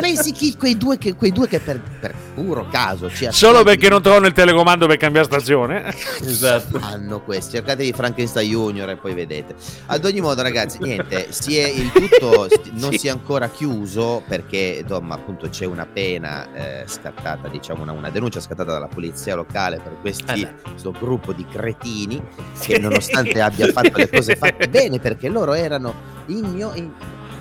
pensi 0.00 0.32
chi 0.32 0.56
quei 0.56 0.76
due 0.76 0.98
che, 0.98 1.14
quei 1.14 1.32
due 1.32 1.48
che 1.48 1.58
per, 1.60 1.80
per 2.00 2.14
puro 2.34 2.68
caso 2.70 3.10
ci 3.10 3.26
Solo 3.30 3.62
perché 3.64 3.88
non 3.88 4.00
trovano 4.02 4.26
il 4.26 4.32
telecomando 4.32 4.86
per 4.86 4.96
cambiare 4.96 5.26
stazione. 5.26 5.92
Esatto. 6.24 6.78
hanno 6.80 7.20
questi 7.20 7.56
cercate 7.56 7.82
di 7.82 7.92
Frankenstein 7.92 8.48
Junior 8.50 8.88
e 8.90 8.96
poi 8.96 9.14
vedete 9.14 9.54
ad 9.86 10.04
ogni 10.04 10.20
modo 10.20 10.40
ragazzi 10.42 10.78
niente 10.80 11.26
si 11.30 11.58
è 11.58 11.68
il 11.68 11.90
tutto 11.92 12.48
non 12.72 12.92
Sì. 12.92 12.98
si 12.98 13.06
è 13.08 13.10
ancora 13.10 13.48
chiuso 13.50 14.22
perché 14.26 14.78
insomma 14.82 15.14
appunto 15.16 15.48
c'è 15.48 15.64
una 15.66 15.86
pena 15.86 16.46
eh, 16.54 16.84
scattata 16.86 17.48
diciamo 17.48 17.82
una, 17.82 17.92
una 17.92 18.10
denuncia 18.10 18.40
scattata 18.40 18.72
dalla 18.72 18.88
polizia 18.88 19.34
locale 19.40 19.78
per 19.78 19.96
questi 20.00 20.42
Eh 20.42 20.54
questo 20.70 20.92
gruppo 20.92 21.32
di 21.32 21.44
cretini 21.46 22.22
che 22.58 22.78
nonostante 22.78 23.40
abbia 23.40 23.66
fatto 23.72 23.96
le 23.98 24.08
cose 24.08 24.36
fatte 24.40 24.68
bene 24.68 24.98
perché 24.98 25.28
loro 25.28 25.52
erano 25.54 25.92
igno 26.26 26.72
in... 26.74 26.90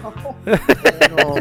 erano... 0.43 1.35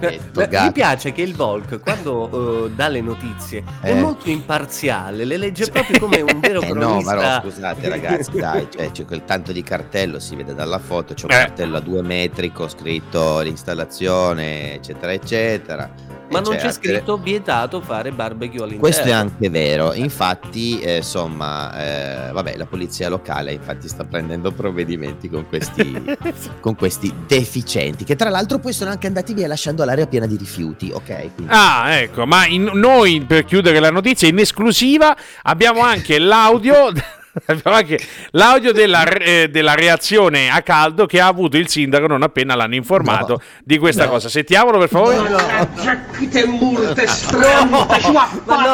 Maledetto 0.00 0.46
Beh, 0.46 0.60
mi 0.60 0.72
piace 0.72 1.12
che 1.12 1.22
il 1.22 1.34
Volk, 1.34 1.80
quando 1.80 2.66
eh, 2.66 2.70
dà 2.72 2.88
le 2.88 3.00
notizie, 3.00 3.62
è 3.80 3.90
Eh. 3.90 3.94
molto 4.00 4.28
imparziale, 4.28 5.24
le 5.24 5.36
legge 5.36 5.70
proprio 5.70 5.98
come 5.98 6.20
un 6.20 6.40
vero 6.40 6.60
Eh 6.60 6.72
no, 6.72 7.00
ma 7.00 7.12
cronista. 7.12 7.40
no, 7.42 7.50
scusate 7.50 7.88
ragazzi, 7.88 8.30
dai, 8.32 8.66
cioè, 8.70 8.90
c'è 8.90 9.04
quel 9.04 9.24
tanto 9.24 9.52
di 9.52 9.62
cartello, 9.62 10.18
si 10.18 10.34
vede 10.36 10.52
dalla 10.54 10.78
foto, 10.78 11.14
c'è 11.14 11.24
un 11.26 11.30
Eh. 11.30 11.34
cartello 11.36 11.76
a 11.76 11.80
due 11.80 12.02
metri 12.02 12.52
con 12.52 12.68
scritto 12.68 13.40
l'installazione, 13.40 14.74
eccetera, 14.74 15.12
eccetera. 15.12 15.88
Ma 16.30 16.38
E 16.38 16.42
non 16.42 16.54
c'è 16.54 16.60
c'è 16.62 16.72
scritto 16.72 17.16
vietato 17.18 17.80
fare 17.80 18.10
barbecue 18.10 18.58
all'interno. 18.58 18.80
Questo 18.80 19.02
è 19.08 19.10
anche 19.12 19.50
vero, 19.50 19.92
infatti, 19.92 20.80
eh, 20.80 20.96
insomma, 20.96 22.28
eh, 22.28 22.32
vabbè, 22.32 22.56
la 22.56 22.64
polizia 22.66 23.08
locale 23.08 23.52
infatti 23.52 23.88
sta 23.88 24.04
prendendo 24.04 24.50
provvedimenti 24.50 25.28
con 25.28 25.46
questi, 25.46 26.16
con 26.60 26.74
questi 26.74 27.12
deficienti, 27.26 28.04
che 28.04 28.16
tra 28.16 28.30
l'altro 28.30 28.58
poi 28.58 28.72
sono 28.72 28.90
anche 28.90 29.06
andati 29.06 29.34
via 29.34 29.46
lasciando 29.46 29.84
l'area 29.84 30.06
piena 30.06 30.26
di 30.26 30.36
rifiuti, 30.36 30.90
ok? 30.92 31.04
Quindi- 31.34 31.46
Ah, 31.48 31.92
ecco, 31.96 32.26
ma 32.26 32.46
in- 32.46 32.70
noi 32.74 33.20
per 33.20 33.44
chiudere 33.44 33.78
la 33.78 33.90
notizia 33.90 34.26
in 34.26 34.38
esclusiva 34.38 35.16
abbiamo 35.42 35.80
anche 35.82 36.18
l'audio. 36.18 36.90
Abbiamo 37.46 37.76
anche 37.76 37.98
l'audio 38.32 38.72
della, 38.72 39.02
re- 39.04 39.50
della 39.50 39.74
reazione 39.74 40.50
a 40.50 40.62
caldo 40.62 41.06
che 41.06 41.20
ha 41.20 41.26
avuto 41.26 41.56
il 41.56 41.68
sindaco 41.68 42.06
non 42.06 42.22
appena 42.22 42.54
l'hanno 42.54 42.74
informato 42.76 43.32
No. 43.34 43.40
di 43.64 43.78
questa 43.78 44.04
No. 44.04 44.10
cosa. 44.10 44.28
Sentiamolo 44.28 44.78
per 44.78 44.88
favore. 44.88 45.16
No. 45.28 45.38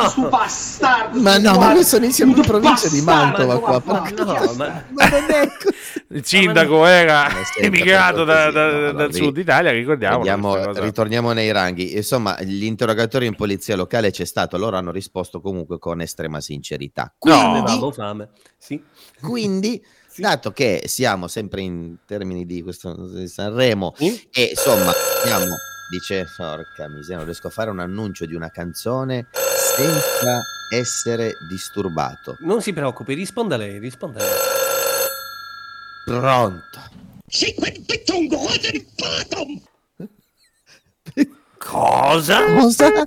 su 0.09 0.29
bastardo. 0.29 1.21
Ma 1.21 1.39
no, 1.39 1.59
ma 1.59 1.73
noi 1.73 1.85
sono 1.85 2.05
in 2.05 2.13
siamo 2.13 2.35
in 2.37 2.43
provincia 2.43 2.89
di 2.89 3.01
Mantova 3.01 3.59
qua. 3.61 3.83
No, 4.15 4.53
ma- 4.57 4.85
ma 4.91 5.09
non 5.09 5.25
è 5.29 5.49
così. 5.63 5.79
Il 6.13 6.25
sindaco 6.25 6.85
era 6.87 7.29
Eh, 7.29 7.67
emigrato 7.67 8.25
da- 8.25 8.45
così, 8.45 8.53
da- 8.55 8.71
no, 8.71 8.93
dal 8.93 9.07
no, 9.11 9.13
sud 9.13 9.37
Italia, 9.39 9.71
ricordiamo. 9.71 10.73
Ritorniamo 10.81 11.33
nei 11.33 11.53
ranghi. 11.53 11.97
Insomma, 11.97 12.37
l'interrogatorio 12.41 13.29
in 13.29 13.35
polizia 13.37 13.77
locale 13.77 14.11
c'è 14.11 14.25
stato, 14.25 14.57
loro 14.59 14.77
hanno 14.77 14.91
risposto 14.91 15.41
comunque 15.41 15.79
con 15.79 16.01
estrema 16.01 16.41
sincerità. 16.41 17.03
No. 17.21 17.39
Quindi, 17.39 17.59
Avevamo 17.61 17.93
fame. 17.93 18.29
Sì. 18.61 18.83
quindi, 19.21 19.83
Sì. 20.11 20.23
dato 20.23 20.53
che 20.53 20.83
siamo 20.87 21.29
sempre 21.29 21.61
in 21.63 21.99
termini 22.05 22.45
di 22.45 22.63
questo 22.63 22.93
di 23.09 23.29
Sanremo 23.29 23.95
Sì? 23.97 24.29
e 24.33 24.51
insomma 24.51 24.93
siamo 25.25 25.55
dice, 25.91 26.27
porca 26.37 26.89
miseria, 26.89 27.17
non 27.17 27.25
riesco 27.25 27.47
a 27.47 27.51
fare 27.51 27.71
un 27.71 27.79
annuncio 27.81 28.27
di 28.27 28.35
una 28.35 28.51
canzone 28.51 29.29
senza 29.77 30.41
essere 30.73 31.33
disturbato. 31.49 32.37
Non 32.41 32.61
si 32.63 32.73
preoccupi, 32.73 33.15
risponda 33.15 33.57
lei, 33.57 33.79
risponda 33.79 34.19
lei. 34.21 34.29
Pronto. 36.05 36.79
Cosa? 41.59 42.45
Cosa? 42.47 43.07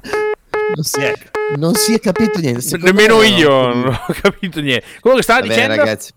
Non 0.75 0.83
si, 0.83 1.01
Ecco. 1.01 1.29
non 1.57 1.75
si 1.75 1.93
è 1.93 1.99
capito 1.99 2.39
niente. 2.39 2.61
secondo 2.61 2.85
Nemmeno 2.93 3.17
me 3.19 3.27
io 3.27 3.49
no. 3.49 3.73
non 3.73 3.87
ho 4.07 4.13
capito 4.21 4.59
niente. 4.61 4.85
Comunque 4.99 5.23
stava 5.23 5.41
Va 5.41 5.47
bene, 5.47 5.61
dicendo... 5.61 5.83
ragazzi. 5.83 6.11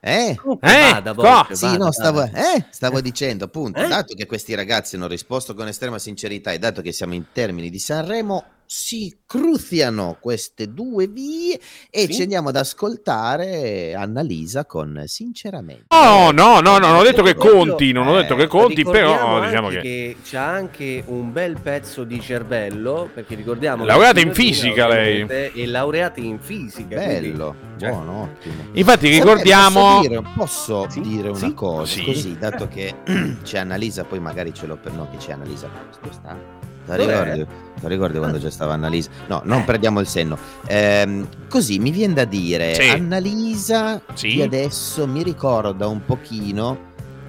Eh? 0.00 0.36
Comunque 0.40 0.68
Eh, 0.68 0.92
vada, 0.92 1.12
Volpe, 1.12 1.54
Sì, 1.56 1.64
vada, 1.64 1.76
no, 1.84 1.92
stavo, 1.92 2.18
vada. 2.20 2.54
eh, 2.54 2.64
stavo 2.70 3.00
dicendo 3.00 3.44
appunto, 3.46 3.80
Eh? 3.80 3.88
dato 3.88 4.14
che 4.14 4.26
questi 4.26 4.54
ragazzi 4.54 4.94
hanno 4.94 5.08
risposto 5.08 5.54
con 5.54 5.66
estrema 5.66 5.98
sincerità 5.98 6.52
e 6.52 6.58
dato 6.58 6.82
che 6.82 6.92
siamo 6.92 7.14
in 7.14 7.24
termini 7.32 7.68
di 7.68 7.78
Sanremo, 7.80 8.44
si 8.70 9.16
cruziano 9.24 10.18
queste 10.20 10.72
due 10.74 11.06
vie 11.06 11.58
e 11.90 12.00
Sì. 12.02 12.12
ci 12.12 12.22
andiamo 12.22 12.50
ad 12.50 12.56
ascoltare 12.56 13.94
Annalisa 13.94 14.66
con 14.66 15.04
sinceramente. 15.06 15.84
No, 15.88 16.30
no, 16.32 16.60
no, 16.60 16.76
no, 16.78 16.86
non 16.88 16.96
ho 16.96 17.02
detto 17.02 17.22
che 17.22 17.34
conti, 17.34 17.92
non 17.92 18.06
ho 18.08 18.18
eh, 18.18 18.22
detto 18.22 18.34
che 18.36 18.46
conti, 18.46 18.84
però 18.84 19.12
Ricordiamo 19.14 19.40
diciamo 19.46 19.66
anche 19.68 19.80
che... 19.80 20.16
c'ha 20.22 20.44
anche 20.46 21.02
un 21.06 21.32
bel 21.32 21.58
pezzo 21.60 22.04
di 22.04 22.20
cervello 22.20 23.08
perché 23.12 23.34
ricordiamo 23.34 23.82
che 23.84 23.88
Laureata 23.88 24.20
in 24.20 24.34
fisica, 24.34 24.86
lei. 24.86 25.22
è 25.22 25.50
laureata 25.64 26.20
in 26.20 26.38
fisica 26.38 26.96
Bello, 26.96 27.54
cioè- 27.78 27.88
buono, 27.90 28.22
ottimo. 28.24 28.64
Infatti 28.72 29.06
Vabbè, 29.08 29.18
ricordiamo... 29.18 29.80
Posso 29.80 30.08
dire, 30.08 30.22
posso 30.36 30.86
Sì, 30.90 31.00
dire 31.00 31.28
una 31.30 31.38
sì, 31.38 31.54
cosa, 31.54 31.92
sì. 31.92 32.04
così, 32.04 32.36
dato 32.38 32.68
che 32.68 32.94
c'è 33.42 33.58
Annalisa, 33.60 34.04
poi 34.04 34.20
magari 34.20 34.52
ce 34.52 34.66
l'ho 34.66 34.76
per 34.76 34.92
no, 34.92 35.08
che 35.10 35.16
c'è 35.16 35.32
Annalisa. 35.32 35.68
Dove 36.02 36.12
sta? 36.14 36.57
Te 36.96 37.04
la 37.06 37.22
ricordi? 37.22 37.46
La 37.80 37.88
ricordi 37.88 38.18
quando 38.18 38.38
c'è 38.38 38.50
stava 38.50 38.72
Annalisa? 38.74 39.10
No, 39.28 39.40
non 39.44 39.64
perdiamo 39.64 40.00
il 40.00 40.06
senno. 40.06 40.36
Ehm, 40.66 41.28
così 41.48 41.78
mi 41.78 41.90
viene 41.90 42.14
da 42.14 42.24
dire, 42.24 42.74
Sì. 42.74 42.88
Annalisa 42.88 44.00
Sì. 44.14 44.28
di 44.34 44.42
adesso 44.42 45.06
mi 45.06 45.22
ricorda 45.22 45.86
un 45.86 46.04
pochino, 46.04 46.86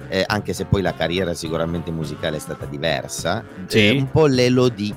eh, 0.08 0.24
anche 0.26 0.52
se 0.52 0.64
poi 0.64 0.82
la 0.82 0.94
carriera 0.94 1.34
sicuramente 1.34 1.90
musicale 1.92 2.36
è 2.36 2.40
stata 2.40 2.66
diversa, 2.66 3.44
Sì. 3.66 3.86
eh, 3.88 3.90
un 3.98 4.10
po' 4.10 4.26
l'elodie 4.26 4.92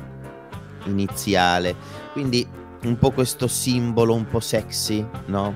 iniziale. 0.86 1.76
Quindi 2.12 2.45
un 2.84 2.97
po' 2.97 3.12
questo 3.12 3.47
simbolo 3.47 4.13
un 4.13 4.26
po' 4.28 4.39
sexy, 4.39 5.06
no? 5.28 5.56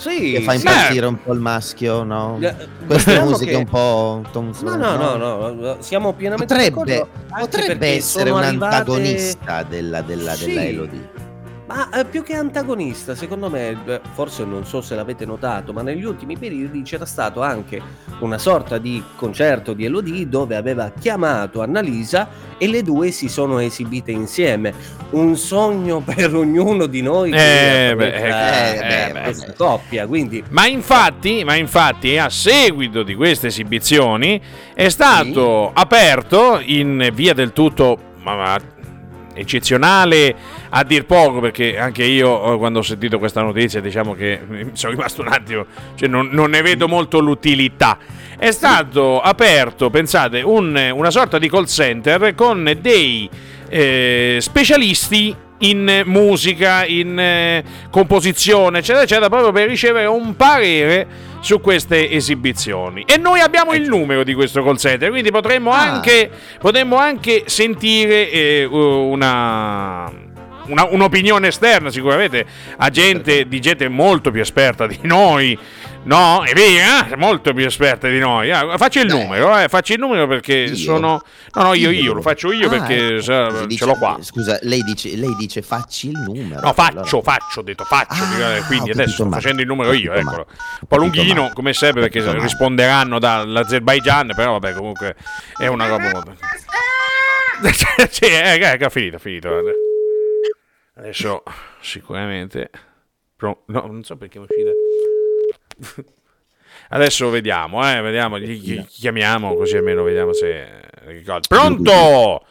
Sì, 0.00 0.32
che 0.32 0.40
fa 0.42 0.52
sì. 0.52 0.56
impazzire 0.66 1.06
un 1.06 1.22
po' 1.22 1.32
il 1.34 1.40
maschio, 1.40 2.02
no? 2.04 2.38
Eh, 2.40 2.54
Queste 2.86 3.10
diciamo 3.10 3.30
musiche 3.30 3.50
che- 3.50 3.56
un 3.58 3.64
po'. 3.66 4.22
tom- 4.32 4.52
No, 4.62 4.76
no, 4.76 4.96
no, 4.96 5.16
no, 5.16 5.52
no, 5.52 5.76
siamo 5.80 6.12
pienamente 6.14 6.54
Potrebbe, 6.54 7.06
potrebbe 7.38 7.88
essere 7.88 8.30
un 8.30 8.42
arrivate- 8.42 8.76
antagonista 8.76 9.62
della, 9.62 10.00
della, 10.00 10.32
Sì. 10.34 10.46
della 10.46 10.64
Elodie. 10.64 11.08
Ma 11.70 11.88
eh, 11.90 12.04
più 12.04 12.24
che 12.24 12.34
antagonista, 12.34 13.14
secondo 13.14 13.48
me, 13.48 13.78
eh, 13.86 14.00
forse 14.14 14.44
non 14.44 14.66
so 14.66 14.80
se 14.80 14.96
l'avete 14.96 15.24
notato, 15.24 15.72
ma 15.72 15.82
negli 15.82 16.02
ultimi 16.02 16.36
periodi 16.36 16.82
c'era 16.82 17.06
stato 17.06 17.42
anche 17.42 17.80
una 18.18 18.38
sorta 18.38 18.78
di 18.78 19.00
concerto 19.14 19.72
di 19.72 19.84
Elodie 19.84 20.28
dove 20.28 20.56
aveva 20.56 20.90
chiamato 20.90 21.62
Annalisa 21.62 22.28
e 22.58 22.66
le 22.66 22.82
due 22.82 23.12
si 23.12 23.28
sono 23.28 23.60
esibite 23.60 24.10
insieme. 24.10 24.74
Un 25.10 25.36
sogno 25.36 26.00
per 26.04 26.34
ognuno 26.34 26.86
di 26.86 27.02
noi. 27.02 27.30
Eh, 27.30 27.34
che 27.34 27.94
beh, 27.94 28.14
eh, 28.14 29.08
eh, 29.08 29.12
beh, 29.12 29.20
questa 29.22 29.52
coppia, 29.52 30.08
quindi 30.08 30.42
Ma 30.48 30.66
infatti, 30.66 31.44
ma 31.44 31.54
infatti, 31.54 32.18
a 32.18 32.28
seguito 32.28 33.04
di 33.04 33.14
queste 33.14 33.46
esibizioni 33.46 34.42
è 34.74 34.88
stato 34.88 35.70
aperto 35.72 36.60
in 36.64 37.10
via 37.14 37.32
del 37.32 37.52
tutto 37.52 37.96
ma- 38.22 38.34
ma 38.34 38.58
eccezionale 39.34 40.34
a 40.70 40.84
dir 40.84 41.04
poco 41.04 41.40
perché 41.40 41.78
anche 41.78 42.04
io 42.04 42.54
eh, 42.54 42.58
quando 42.58 42.78
ho 42.78 42.82
sentito 42.82 43.18
questa 43.18 43.42
notizia 43.42 43.80
diciamo 43.80 44.14
che 44.14 44.40
mi 44.46 44.70
sono 44.74 44.92
rimasto 44.92 45.20
un 45.20 45.28
attimo 45.28 45.66
cioè 45.96 46.08
non, 46.08 46.28
non 46.32 46.50
ne 46.50 46.62
vedo 46.62 46.86
molto 46.88 47.18
l'utilità 47.20 47.98
è 48.38 48.50
stato 48.52 49.20
aperto 49.20 49.90
pensate 49.90 50.42
un- 50.42 50.92
una 50.94 51.10
sorta 51.10 51.38
di 51.38 51.50
call 51.50 51.66
center 51.66 52.34
con 52.34 52.76
dei 52.80 53.28
eh, 53.68 54.38
specialisti 54.40 55.34
in 55.62 56.04
musica, 56.06 56.86
in 56.86 57.18
eh, 57.18 57.62
composizione, 57.90 58.78
eccetera, 58.78 59.04
eccetera, 59.04 59.28
proprio 59.28 59.52
per 59.52 59.68
ricevere 59.68 60.06
un 60.06 60.34
parere 60.34 61.06
su 61.40 61.60
queste 61.60 62.10
esibizioni. 62.10 63.04
E 63.06 63.18
noi 63.18 63.40
abbiamo 63.40 63.74
il 63.74 63.86
numero 63.86 64.24
di 64.24 64.32
questo 64.32 64.64
call 64.64 64.76
center, 64.76 65.10
quindi 65.10 65.30
potremmo, 65.30 65.70
Ah. 65.70 65.80
anche, 65.82 66.30
potremmo 66.58 66.96
anche 66.96 67.42
sentire 67.44 68.30
eh, 68.30 68.64
una, 68.64 70.10
una- 70.70 70.86
un'opinione 70.88 71.48
esterna, 71.48 71.90
sicuramente, 71.90 72.44
a 72.76 72.88
gente, 72.90 73.46
di 73.46 73.60
gente 73.60 73.88
molto 73.88 74.30
più 74.30 74.40
esperta 74.40 74.86
di 74.86 74.98
noi. 75.02 75.58
No, 76.02 76.42
è 76.44 76.54
vero, 76.54 77.12
eh? 77.12 77.16
molto 77.16 77.52
più 77.52 77.66
esperta 77.66 78.08
di 78.08 78.18
noi. 78.18 78.50
Ah, 78.50 78.78
faccio 78.78 79.00
il 79.00 79.06
Beh. 79.06 79.12
numero, 79.12 79.58
eh, 79.58 79.68
faccio 79.68 79.92
il 79.92 79.98
numero 79.98 80.26
perché 80.26 80.54
Io? 80.54 80.74
sono... 80.74 81.20
No, 81.52 81.62
no, 81.62 81.74
io, 81.74 81.90
io, 81.90 82.14
lo 82.14 82.22
faccio 82.22 82.50
io 82.52 82.68
Ah, 82.68 82.70
perché 82.70 83.06
ecco. 83.08 83.20
Si 83.20 83.26
ce 83.26 83.66
dice- 83.66 83.84
l'ho 83.84 83.94
qua. 83.96 84.16
Scusa, 84.22 84.58
lei 84.62 84.80
dice, 84.82 85.14
lei 85.16 85.34
dice 85.36 85.60
facci 85.60 86.08
il 86.08 86.18
numero. 86.18 86.60
No, 86.62 86.72
faccio, 86.72 87.18
allora- 87.18 87.20
faccio, 87.22 87.60
ho 87.60 87.62
detto 87.62 87.84
faccio, 87.84 88.14
Ah, 88.24 88.56
eh, 88.56 88.62
quindi 88.62 88.92
adesso 88.92 89.12
sto 89.12 89.24
male. 89.26 89.42
facendo 89.42 89.60
il 89.60 89.66
numero 89.68 89.92
io, 89.92 90.14
eccolo. 90.14 90.46
Un 90.48 90.88
po' 90.88 90.96
lunghino, 90.96 91.42
male. 91.42 91.52
come 91.54 91.74
sempre, 91.74 92.00
perché 92.00 92.20
male. 92.22 92.40
risponderanno 92.40 93.18
dall'Azerbaigian, 93.18 94.32
però 94.34 94.52
vabbè, 94.52 94.72
comunque 94.72 95.16
è 95.58 95.66
una 95.66 95.86
roba 95.86 96.22
sì, 98.10 98.24
eh, 98.24 98.58
eh, 98.58 98.84
ha 98.84 98.88
finito, 98.88 99.16
ha 99.16 99.18
finito. 99.18 99.48
Adesso 101.00 101.42
sicuramente... 101.80 102.70
No, 103.38 103.62
non 103.66 104.04
so 104.04 104.16
perché 104.16 104.38
mi 104.38 104.46
uscita... 104.48 106.08
Adesso 106.90 107.30
vediamo, 107.30 107.88
eh, 107.90 108.00
vediamo, 108.02 108.38
gli, 108.38 108.50
gli 108.50 108.84
chiamiamo 108.86 109.54
così 109.54 109.76
almeno 109.76 110.02
vediamo 110.02 110.32
se... 110.34 110.68
Pronto? 111.48 112.44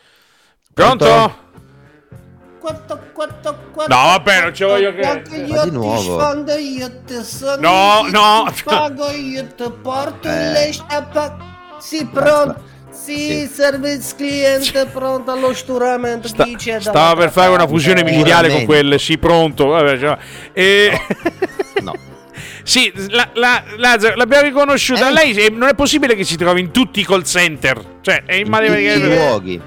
Pronto? 0.74 1.48
Quanto, 2.60 3.00
quanto, 3.14 3.56
quanto, 3.72 3.94
No, 3.96 4.02
vabbè, 4.06 4.42
non 4.42 4.54
ci 4.54 4.64
voglio 4.64 4.92
credere. 4.94 5.38
io 5.38 5.56
Ma 5.56 5.64
di 5.64 5.70
ti 5.70 5.76
nuovo? 5.76 6.20
sfondo, 6.20 6.54
io 6.56 7.02
ti 7.04 7.24
sono 7.24 7.62
No, 7.62 8.06
io 8.06 8.12
no. 8.12 8.52
ti 8.54 8.64
pago, 8.64 9.10
io 9.12 9.48
ti 9.48 9.72
porto 9.82 10.28
Eh. 10.28 10.52
le 10.52 10.72
sciappa. 10.72 11.38
Sì, 11.80 12.06
pronto. 12.06 12.64
Sì, 12.92 13.42
Sì. 13.42 13.50
service 13.54 14.16
cliente 14.16 14.86
pronto 14.88 15.32
allo 15.32 15.54
sturamento. 15.54 16.28
Sta- 16.28 16.46
c'è 16.56 16.80
stava 16.80 17.16
per 17.20 17.32
fare 17.32 17.50
una 17.52 17.68
fusione 17.68 18.04
micidiale 18.04 18.50
con 18.50 18.66
quelle, 18.66 19.00
sì, 19.00 19.18
pronto. 19.18 19.68
Vabbè, 19.68 20.00
cioè, 20.00 20.18
e... 20.54 21.00
No. 21.82 21.94
sì, 22.64 22.92
la, 23.10 23.30
la- 23.34 23.64
Lazzaro, 23.78 24.16
l'abbiamo 24.16 24.44
riconosciuta. 24.44 25.10
Eh? 25.10 25.14
Lei 25.14 25.50
non 25.52 25.70
è 25.70 25.76
possibile 25.76 26.16
che 26.16 26.24
si 26.26 26.36
trovi 26.36 26.60
in 26.60 26.72
tutti 26.72 27.00
i 27.00 27.06
call 27.06 27.24
center. 27.24 27.82
Cioè, 28.02 28.24
è 28.26 28.34
in 28.36 28.46
In 28.48 28.52
tutti 28.52 28.66
i 28.66 28.72
male 28.72 28.98
luoghi. 29.16 29.62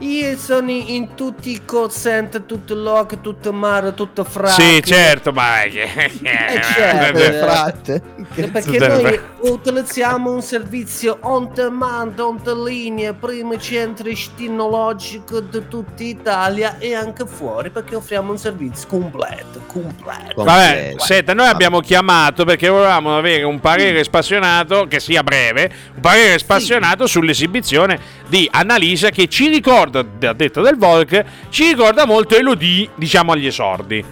Io 0.00 0.36
sono 0.36 0.70
in 0.70 1.14
tutti 1.14 1.50
i 1.50 1.62
call 1.64 1.90
center, 1.90 2.42
tutto 2.42 2.74
loc, 2.74 3.20
tutto 3.20 3.52
mare, 3.52 3.94
tutto 3.94 4.24
frac. 4.24 4.60
Sì, 4.60 4.82
certo, 4.84 5.32
ma 5.32 5.62
è 5.62 5.70
che... 5.70 6.10
Eh, 6.22 6.62
certo. 6.62 7.92
Eh, 7.92 8.48
Perché 8.48 8.78
noi 8.78 9.20
utilizziamo 9.40 10.32
un 10.32 10.42
servizio 10.42 11.18
on 11.22 11.50
demand, 11.54 12.18
on 12.18 12.42
the 12.42 12.54
linea, 12.54 13.12
primo 13.14 13.58
centro 13.58 14.04
tecnologico 14.06 15.40
di 15.40 15.62
tutta 15.68 16.02
Italia 16.02 16.78
e 16.78 16.94
anche 16.94 17.26
fuori 17.26 17.70
perché 17.70 17.94
offriamo 17.94 18.30
un 18.32 18.38
servizio 18.38 18.88
completo, 18.88 19.62
completo. 19.66 20.44
Vabbè, 20.44 20.94
senta, 20.98 21.34
noi 21.34 21.48
abbiamo 21.48 21.80
chiamato 21.80 22.44
perché 22.44 22.68
volevamo 22.68 23.16
avere 23.16 23.44
un 23.44 23.60
parere 23.60 24.04
spassionato, 24.04 24.86
che 24.86 25.00
sia 25.00 25.22
breve, 25.22 25.70
un 25.94 26.00
parere 26.00 26.38
spassionato 26.38 27.06
sull'esibizione 27.06 28.15
di 28.28 28.48
Annalisa 28.50 29.10
che 29.10 29.28
ci 29.28 29.48
ricorda, 29.48 30.00
a 30.00 30.32
detta 30.32 30.60
del 30.60 30.76
Volk, 30.76 31.24
ci 31.48 31.68
ricorda 31.68 32.06
molto 32.06 32.34
Elodie, 32.36 32.90
diciamo 32.94 33.32
agli 33.32 33.46
esordi. 33.46 34.04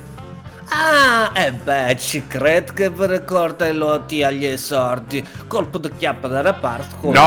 Ah, 0.77 1.31
e 1.35 1.53
beh, 1.53 1.95
ci 1.99 2.27
credo 2.27 2.73
che 2.73 2.89
vi 2.91 3.07
ricorda 3.07 3.71
lotti 3.73 4.23
agli 4.25 4.47
esordi. 4.47 5.23
Colpo 5.47 5.77
di 5.79 5.91
chiappa 5.97 6.27
da 6.27 6.41
reparto. 6.41 6.97
con- 7.01 7.13
No, 7.13 7.21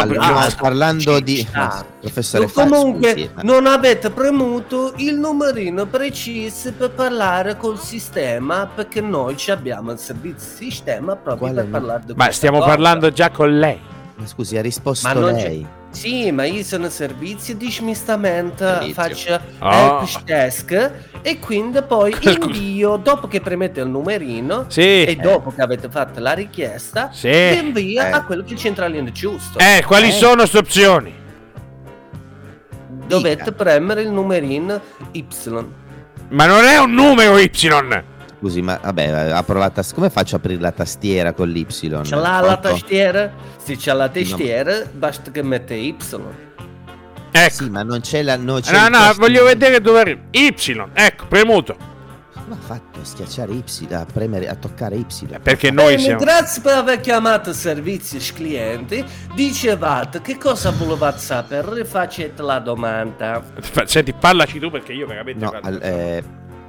Allora, 0.00 0.36
Ah, 0.38 0.54
parlando 0.58 1.20
di 1.20 1.46
ma, 1.54 1.84
professore 2.00 2.50
Comunque 2.50 3.10
scusi, 3.10 3.30
ma- 3.34 3.42
non 3.42 3.66
avete 3.66 4.10
premuto 4.10 4.94
il 4.96 5.14
numerino 5.16 5.84
preciso 5.86 6.72
per 6.72 6.90
parlare 6.92 7.56
col 7.58 7.78
sistema 7.78 8.66
perché 8.74 9.00
noi 9.02 9.36
ci 9.36 9.50
abbiamo 9.50 9.92
il 9.92 9.98
servizio 9.98 10.56
sistema 10.56 11.14
proprio 11.14 11.36
Quale 11.50 11.62
per 11.62 11.70
parlare 11.70 12.02
di 12.06 12.14
Ma 12.16 12.30
stiamo 12.32 12.56
cosa. 12.58 12.70
parlando 12.70 13.12
già 13.12 13.28
con 13.30 13.58
lei. 13.58 13.78
Ma 14.16 14.26
scusi, 14.26 14.56
ha 14.56 14.62
risposto 14.62 15.08
Ma 15.08 15.14
c'è- 15.14 15.32
lei. 15.48 15.66
Sì, 15.90 16.30
ma 16.30 16.44
io 16.44 16.62
sono 16.62 16.88
servizio 16.88 17.54
di 17.54 17.70
smistamento, 17.70 18.64
Servizio. 18.64 18.94
faccio 18.94 19.40
Ah. 19.58 19.98
help 20.00 20.22
desk 20.24 20.90
e 21.20 21.38
quindi 21.38 21.82
poi 21.82 22.14
invio, 22.22 22.96
dopo 22.96 23.28
che 23.28 23.40
premete 23.42 23.80
il 23.80 23.88
numerino 23.88 24.64
Sì. 24.68 25.04
e 25.04 25.16
dopo 25.20 25.52
che 25.54 25.60
avete 25.60 25.90
fatto 25.90 26.18
la 26.20 26.32
richiesta, 26.32 27.10
Sì. 27.12 27.28
vi 27.28 27.58
invia 27.58 28.08
Eh. 28.08 28.12
a 28.12 28.24
quello 28.24 28.42
che 28.42 28.50
è 28.50 28.52
il 28.52 28.58
centralino 28.58 29.10
giusto. 29.12 29.58
Eh, 29.58 29.82
quali 29.86 30.08
Eh. 30.08 30.12
sono 30.12 30.36
queste 30.36 30.58
opzioni? 30.58 31.20
dovete 33.06 33.52
premere 33.52 34.02
il 34.02 34.10
numerino 34.10 34.80
Y. 35.12 35.24
Ma 36.30 36.46
non 36.46 36.64
è 36.64 36.78
un 36.78 36.92
numero 36.92 37.38
Y! 37.38 37.50
Scusi, 38.42 38.60
ma 38.60 38.76
vabbè, 38.82 39.30
apro 39.30 39.56
la 39.60 39.70
tas- 39.70 39.92
come 39.94 40.10
faccio 40.10 40.34
a 40.34 40.38
aprire 40.38 40.60
la 40.60 40.72
tastiera 40.72 41.32
con 41.32 41.48
l'Y? 41.48 41.64
Ce 41.70 41.88
l'ha 41.88 42.00
la 42.40 42.42
Otto? 42.54 42.70
tastiera? 42.70 43.30
Se 43.56 43.76
c'è 43.76 43.92
la 43.92 44.08
tastiera, 44.08 44.82
basta 44.92 45.30
che 45.30 45.42
mette 45.44 45.74
Y. 45.74 45.94
Ecco. 47.30 47.54
Sì, 47.54 47.70
ma 47.70 47.84
non 47.84 48.00
c'è 48.00 48.22
la... 48.22 48.36
No, 48.36 48.58
c'è 48.58 48.72
No, 48.72 48.88
no, 48.88 48.98
tasto- 48.98 49.20
voglio 49.20 49.44
vedere 49.44 49.80
dove 49.80 50.00
arriva. 50.00 50.20
Y, 50.32 50.52
ecco, 50.92 51.26
premuto. 51.28 51.76
Come 52.34 52.56
ha 52.56 52.58
fatto 52.66 52.98
a 53.00 53.04
schiacciare 53.04 53.52
Y, 53.52 53.64
a 53.94 54.04
premere, 54.12 54.48
a 54.48 54.56
toccare 54.56 54.96
Y? 54.96 55.06
Perché 55.40 55.70
noi 55.70 55.94
Bene, 55.94 55.98
siamo. 56.00 56.18
Grazie 56.24 56.62
per 56.62 56.74
aver 56.78 57.00
chiamato 57.00 57.52
servizi 57.52 58.18
clienti. 58.34 59.04
Dicevate 59.36 60.20
che 60.20 60.36
cosa 60.36 60.72
volevate 60.72 61.18
sapere? 61.20 61.84
Facete 61.84 62.42
la 62.42 62.58
domanda. 62.58 63.40
Senti, 63.84 64.12
parlaci 64.12 64.58
tu 64.58 64.68
perché 64.68 64.92
io 64.92 65.06
veramente. 65.06 65.44
No, 65.44 65.56
al- 65.62 65.80
eh, 65.80 66.22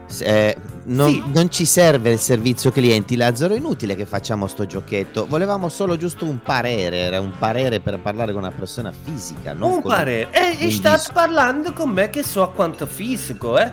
s- 0.06 0.22
eh, 0.22 0.56
non, 0.86 1.10
Sì. 1.10 1.24
non 1.34 1.50
ci 1.50 1.66
serve 1.66 2.12
il 2.12 2.20
servizio 2.20 2.72
clienti, 2.72 3.16
Lazzaro, 3.16 3.54
è 3.54 3.58
inutile 3.58 3.96
che 3.96 4.06
facciamo 4.06 4.48
sto 4.48 4.66
giochetto. 4.66 5.26
Volevamo 5.28 5.70
solo 5.70 5.96
giusto 5.98 6.26
un 6.26 6.40
parere, 6.42 6.98
era 6.98 7.20
un 7.20 7.32
parere 7.38 7.80
per 7.80 8.00
parlare 8.00 8.34
con 8.34 8.42
una 8.42 8.52
persona 8.52 8.92
fisica, 8.92 9.54
non 9.54 9.72
Un 9.74 9.82
parere. 9.82 10.30
E, 10.32 10.66
e 10.68 10.72
state 10.72 10.98
disco. 10.98 11.12
parlando 11.14 11.74
con 11.74 11.90
me 11.90 12.10
che 12.10 12.24
so 12.24 12.42
a 12.44 12.52
quanto 12.52 12.86
fisico, 12.86 13.58
eh? 13.58 13.72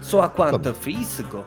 So 0.00 0.20
a 0.20 0.28
quanto 0.28 0.72
fisico. 0.72 1.46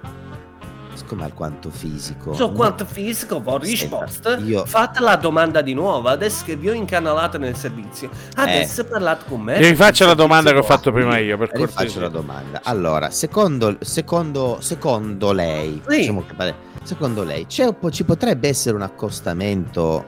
Come 1.07 1.23
alquanto 1.23 1.69
fisico. 1.69 2.33
So 2.33 2.51
quanto 2.51 2.83
fisico, 2.85 3.41
ho 3.43 3.57
risposto. 3.57 4.35
io- 4.37 4.65
Fate 4.65 4.99
la 5.01 5.15
domanda 5.15 5.61
di 5.61 5.73
nuovo, 5.73 6.07
adesso 6.09 6.43
che 6.45 6.55
vi 6.55 6.69
ho 6.69 6.73
incanalato 6.73 7.37
nel 7.37 7.55
servizio. 7.55 8.09
Adesso 8.35 8.85
parlate 8.85 9.25
con 9.27 9.41
me. 9.41 9.59
Mi 9.59 9.67
rifaccia 9.69 10.05
la 10.07 10.15
domanda 10.15 10.51
che 10.51 10.57
ho 10.57 10.63
fatto 10.63 10.91
prima 10.91 11.17
io, 11.19 11.37
per 11.37 11.49
Rifaccio 11.51 11.73
cortesia. 11.75 12.01
la 12.01 12.07
domanda. 12.09 12.61
Allora, 12.63 13.09
secondo, 13.11 13.77
secondo, 13.81 14.57
secondo 14.61 15.31
lei, 15.31 15.81
Sì. 15.87 15.97
diciamo 15.97 16.23
che 16.25 16.53
secondo 16.83 17.23
lei, 17.23 17.45
c'è 17.45 17.65
un 17.65 17.77
po'- 17.79 17.91
ci 17.91 18.03
potrebbe 18.03 18.47
essere 18.47 18.75
un 18.75 18.81
accostamento 18.81 20.03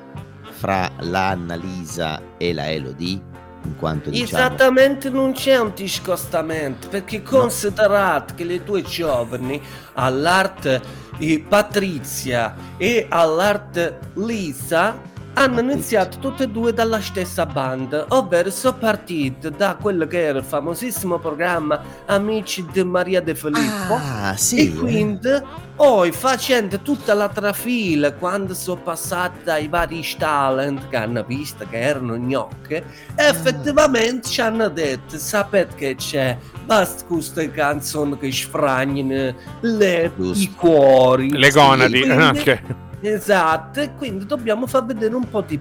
fra 0.50 0.90
la 1.02 1.30
Annalisa 1.30 2.20
e 2.38 2.54
la 2.54 2.72
Elodie? 2.72 3.22
In 3.68 3.76
quanto 3.76 4.10
diciamo... 4.10 4.46
Esattamente 4.46 5.10
non 5.10 5.34
c'è 5.34 5.58
un 5.58 5.74
discostamento 5.76 6.88
perché 6.88 7.22
considerate 7.22 8.34
che 8.36 8.44
le 8.44 8.64
due 8.64 8.82
giovani 8.82 9.62
all'arte 9.94 10.82
eh, 11.20 11.44
Patrizia 11.48 12.56
e 12.78 13.06
all'arte 13.10 14.00
Lisa 14.16 15.16
hanno 15.38 15.60
iniziato 15.60 16.18
tutte 16.18 16.44
e 16.44 16.48
due 16.50 16.74
dalla 16.74 17.00
stessa 17.00 17.46
banda, 17.46 18.06
ovvero 18.10 18.50
sono 18.50 18.76
partite 18.78 19.52
da 19.52 19.78
quello 19.80 20.08
che 20.08 20.24
era 20.26 20.40
il 20.40 20.44
famosissimo 20.44 21.20
programma 21.20 21.80
Amici 22.08 22.66
di 22.72 22.84
Maria 22.84 23.22
De 23.22 23.36
Filippo. 23.36 23.94
Ah, 23.94 24.36
sì. 24.36 24.68
E 24.68 24.74
quindi 24.74 25.30
poi 25.76 26.12
facendo 26.12 26.80
tutta 26.80 27.14
la 27.14 27.30
trafila 27.30 28.14
quando 28.14 28.56
sono 28.56 28.82
passati 28.82 29.44
dai 29.44 29.68
vari 29.68 30.04
talent 30.18 30.90
che 30.90 30.96
hanno 30.98 31.24
visto 31.24 31.68
che 31.70 31.80
erano 31.80 32.16
gnocche 32.18 32.84
effettivamente 33.16 34.28
ci 34.28 34.42
hanno 34.42 34.70
detto 34.70 35.20
sapete 35.20 35.76
che 35.76 35.96
c'è 35.96 36.36
basta 36.66 37.06
queste 37.06 37.52
canzoni 37.52 38.18
che 38.18 38.32
sfragnano 38.32 39.36
le- 39.62 40.12
i 40.18 40.52
cuori 40.56 41.30
Le 41.30 41.50
gonadi. 41.52 42.02
Quindi- 42.02 42.40
ok. 42.40 42.62
Esatto 43.02 43.80
e 43.80 43.94
quindi 43.96 44.26
dobbiamo 44.26 44.66
far 44.68 44.86
vedere 44.86 45.14
un 45.16 45.30
po' 45.30 45.42
di 45.42 45.58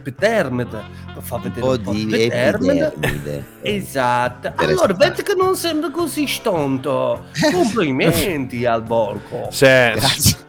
per 1.13 1.21
far 1.23 1.39
Un 1.39 1.45
vedere 1.45 1.61
po' 1.61 1.71
un 1.73 1.83
po' 1.83 1.93
di 1.93 2.07
di 2.07 2.15
epidermide. 2.15 3.45
Esatto, 3.63 4.53
allora 4.57 4.95
vedi 4.95 5.23
che 5.23 5.35
non 5.35 5.57
sembra 5.57 5.91
così 5.91 6.27
stonto. 6.27 7.27
Complimenti 7.53 8.65
al 8.65 8.83
Borco. 8.83 9.49
Se- 9.51 9.93
Grazie. 9.95 10.45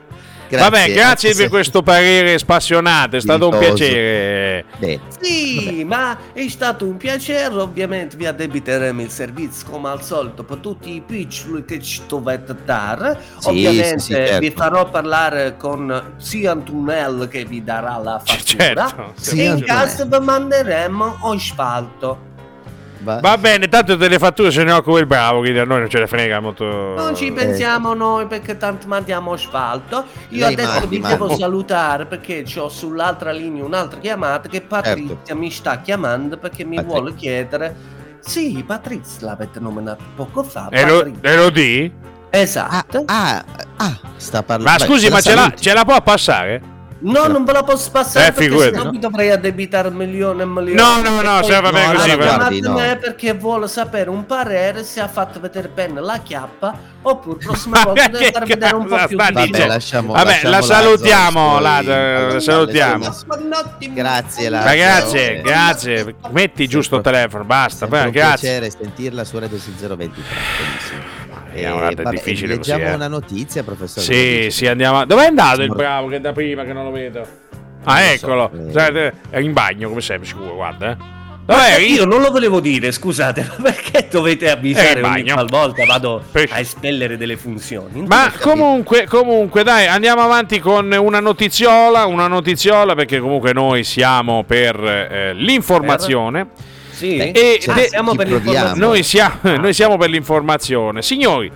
Vabbè, 0.49 0.91
grazie 0.91 1.01
anche 1.29 1.33
se- 1.33 1.41
per 1.41 1.49
questo 1.49 1.81
parere 1.83 2.38
spassionato, 2.38 3.15
è 3.15 3.21
stato 3.21 3.49
un 3.49 3.57
piacere. 3.57 4.65
Bene. 4.77 4.99
Sì, 5.19 5.83
ma 5.86 6.17
è 6.33 6.47
stato 6.47 6.86
un 6.86 6.97
piacere. 6.97 7.55
Ovviamente 7.55 8.15
vi 8.15 8.25
addebiteremo 8.25 9.01
il 9.01 9.10
servizio 9.10 9.67
come 9.69 9.89
al 9.89 10.03
solito 10.03 10.43
per 10.43 10.57
tutti 10.57 10.93
i 10.95 11.01
piccioli 11.01 11.65
che 11.65 11.81
ci 11.81 12.01
dovete 12.07 12.55
dare. 12.63 13.19
Sì, 13.39 13.47
Ovviamente 13.49 13.99
sì, 13.99 14.05
sì, 14.05 14.13
certo. 14.13 14.39
vi 14.39 14.51
farò 14.51 14.89
parlare 14.89 15.55
con 15.57 16.13
sia 16.17 16.51
Antonello 16.51 17.27
che 17.27 17.45
vi 17.45 17.63
darà 17.63 17.97
la 17.97 18.21
fattura. 18.23 18.88
Certo. 18.88 19.13
E 19.36 19.43
in 19.43 19.63
caso 19.65 20.05
vi 20.05 20.19
manderemo 20.19 21.17
asfalto. 21.23 22.27
Va- 23.08 23.20
Va 23.22 23.38
bene, 23.38 23.67
tanto 23.70 23.96
delle 23.96 24.20
fatture 24.20 24.52
se 24.52 24.63
ne 24.63 24.72
occupa 24.74 25.00
il 25.00 25.06
bravo, 25.06 25.39
quindi 25.39 25.60
a 25.60 25.63
noi 25.63 25.80
non 25.80 25.89
ce 25.89 26.00
ne 26.00 26.08
frega 26.08 26.39
molto. 26.41 26.65
Non 26.65 27.15
ci 27.15 27.32
pensiamo 27.32 27.93
noi 27.93 28.28
perché 28.28 28.58
tanto 28.58 28.88
mandiamo 28.88 29.32
asfalto. 29.32 30.04
Io 30.30 30.43
Lei 30.46 30.54
adesso 30.54 30.72
mandi, 30.72 30.88
vi 30.88 31.00
mandi. 31.00 31.17
devo 31.17 31.36
salutare 31.38 32.06
perché 32.06 32.43
ho 32.58 32.67
sull'altra 32.70 33.32
linea 33.32 33.63
un'altra 33.63 34.00
chiamata 34.00 34.50
che 34.50 34.62
Patrizia 34.62 35.15
Certo. 35.24 35.36
mi 35.36 35.50
sta 35.50 35.80
chiamando 35.80 36.38
perché 36.38 36.65
mi 36.65 36.76
Patrizia. 36.76 37.00
vuole 37.00 37.15
chiedere. 37.15 37.76
Sì, 38.20 38.62
Patrizia 38.67 39.28
l'avete 39.28 39.60
nominato 39.60 40.04
poco 40.15 40.43
fa. 40.43 40.67
E 40.70 40.86
lo, 40.86 41.06
e 41.22 41.52
di? 41.52 41.91
Ah, 42.30 42.38
Esatto. 42.38 43.04
ah, 43.06 43.43
ah, 43.78 44.00
sta 44.17 44.43
parlando. 44.43 44.70
Ma 44.80 44.86
scusi, 44.86 45.10
ma 45.10 45.22
ce 45.22 45.34
la, 45.34 45.54
ce 45.58 45.74
la 45.74 45.86
può 45.86 46.02
passare? 46.02 46.76
No, 46.99 47.27
non 47.27 47.43
ve 47.45 47.51
la 47.51 47.63
posso 47.63 47.91
passare 47.91 48.27
Eh, 48.27 48.31
perché 48.31 48.49
figurati. 48.49 48.75
sennò 48.75 48.89
vi 48.89 48.99
dovrei 48.99 49.29
addebitare 49.31 49.89
milioni 49.91 50.41
e 50.41 50.45
milioni. 50.45 50.73
No, 50.73 51.01
no, 51.01 51.21
no, 51.21 51.43
se 51.43 51.60
va 51.62 51.71
bene 51.71 51.93
no, 51.93 51.99
così. 51.99 52.15
guardi, 52.15 52.60
no. 52.62 52.73
me 52.73 52.97
perché 52.97 53.33
vuole 53.33 53.67
sapere 53.67 54.10
un 54.10 54.25
parere 54.25 54.83
se 54.83 54.99
ha 54.99 55.07
fatto 55.07 55.39
vedere 55.39 55.67
bene 55.67 56.01
la 56.01 56.17
chiappa 56.23 56.75
oppure 57.03 57.38
prossima 57.38 57.77
Ma 57.79 57.83
volta 57.86 58.07
deve 58.07 58.31
far 58.31 58.45
vedere 58.45 58.75
un 58.75 58.86
po' 58.88 58.95
più 59.07 59.07
di 59.07 59.15
Vabbè, 59.15 59.67
lasciamo, 59.67 60.13
Vabbè, 60.13 60.25
lasciamo 60.25 60.49
la 60.55 60.62
salutiamo, 60.62 61.51
poi- 61.53 61.62
la- 61.62 61.75
Allora, 61.77 62.33
la 62.33 62.39
salutiamo. 62.39 63.15
Grazie, 63.93 64.49
Lazzaro. 64.49 64.75
Grazie, 64.75 65.38
Eh, 65.38 65.41
grazie. 65.41 66.15
Metti 66.31 66.67
giusto 66.67 66.95
il 66.97 67.01
telefono, 67.03 67.43
basta. 67.43 67.86
beh, 67.88 68.01
un 68.05 68.10
grazie. 68.12 68.49
piacere 68.49 68.69
sentirla 68.71 69.23
su 69.23 69.38
sul 69.38 69.73
023. 69.73 70.23
Benissimo. 70.57 71.27
Eh, 71.62 71.89
è 71.91 71.96
vabbè, 71.96 72.10
difficile 72.10 72.58
così, 72.58 72.72
leggiamo 72.72 72.91
eh. 72.91 72.96
una 72.96 73.08
notizia, 73.08 73.63
professore. 73.63 74.06
Sì, 74.06 74.48
sì, 74.52 74.67
andiamo. 74.67 75.06
Dov'è 75.06 75.26
andato 75.26 75.62
il 75.62 75.70
bravo 75.74 76.08
che 76.08 76.17
è 76.17 76.20
da 76.20 76.32
prima 76.34 76.63
che 76.63 76.74
non 76.74 76.84
lo 76.86 76.91
vedo? 76.91 77.26
Ah, 77.84 78.00
Non 78.00 78.02
lo 78.12 78.17
so, 78.17 78.26
eccolo. 78.26 78.52
eh. 78.67 78.72
Sai, 78.72 79.12
È 79.30 79.38
in 79.39 79.54
bagno, 79.54 79.88
come 79.89 80.02
sempre, 80.02 80.28
sicuro, 80.28 80.56
guarda. 80.56 80.91
Eh. 80.91 81.15
Dov'è? 81.46 81.78
io 81.78 82.04
non 82.04 82.20
lo 82.20 82.30
volevo 82.30 82.60
dire, 82.60 82.91
scusate, 82.91 83.41
ma 83.60 83.72
perché 83.72 84.10
dovete 84.12 84.50
avvisare 84.50 84.91
ogni 85.02 85.02
bagno. 85.02 85.34
qualvolta 85.36 85.86
vado 85.86 86.22
Per- 86.30 86.50
a 86.52 86.60
espellere 86.60 87.15
delle 87.15 87.38
funzioni? 87.38 88.00
Non 88.00 88.06
Ma 88.08 88.30
comunque, 88.38 89.06
comunque, 89.08 89.63
dai, 89.63 89.88
andiamo 89.88 90.22
avanti 90.24 90.60
con 90.60 90.91
una 90.91 91.22
notiziola, 91.22 92.06
una 92.06 92.28
notiziola 92.28 92.96
perché 92.96 93.20
comunque 93.20 93.54
noi 93.54 93.86
siamo 93.86 94.43
per 94.43 94.76
eh, 94.84 95.34
l'informazione. 95.36 96.48
Sì? 96.97 97.17
E 97.17 97.31
de- 97.73 97.88
siamo 97.88 98.15
per. 98.15 98.27
Noi 98.75 99.03
siamo, 99.03 99.36
noi 99.57 99.73
siamo 99.73 99.97
per 99.97 100.10
l'informazione. 100.10 101.01
Signori, 101.01 101.51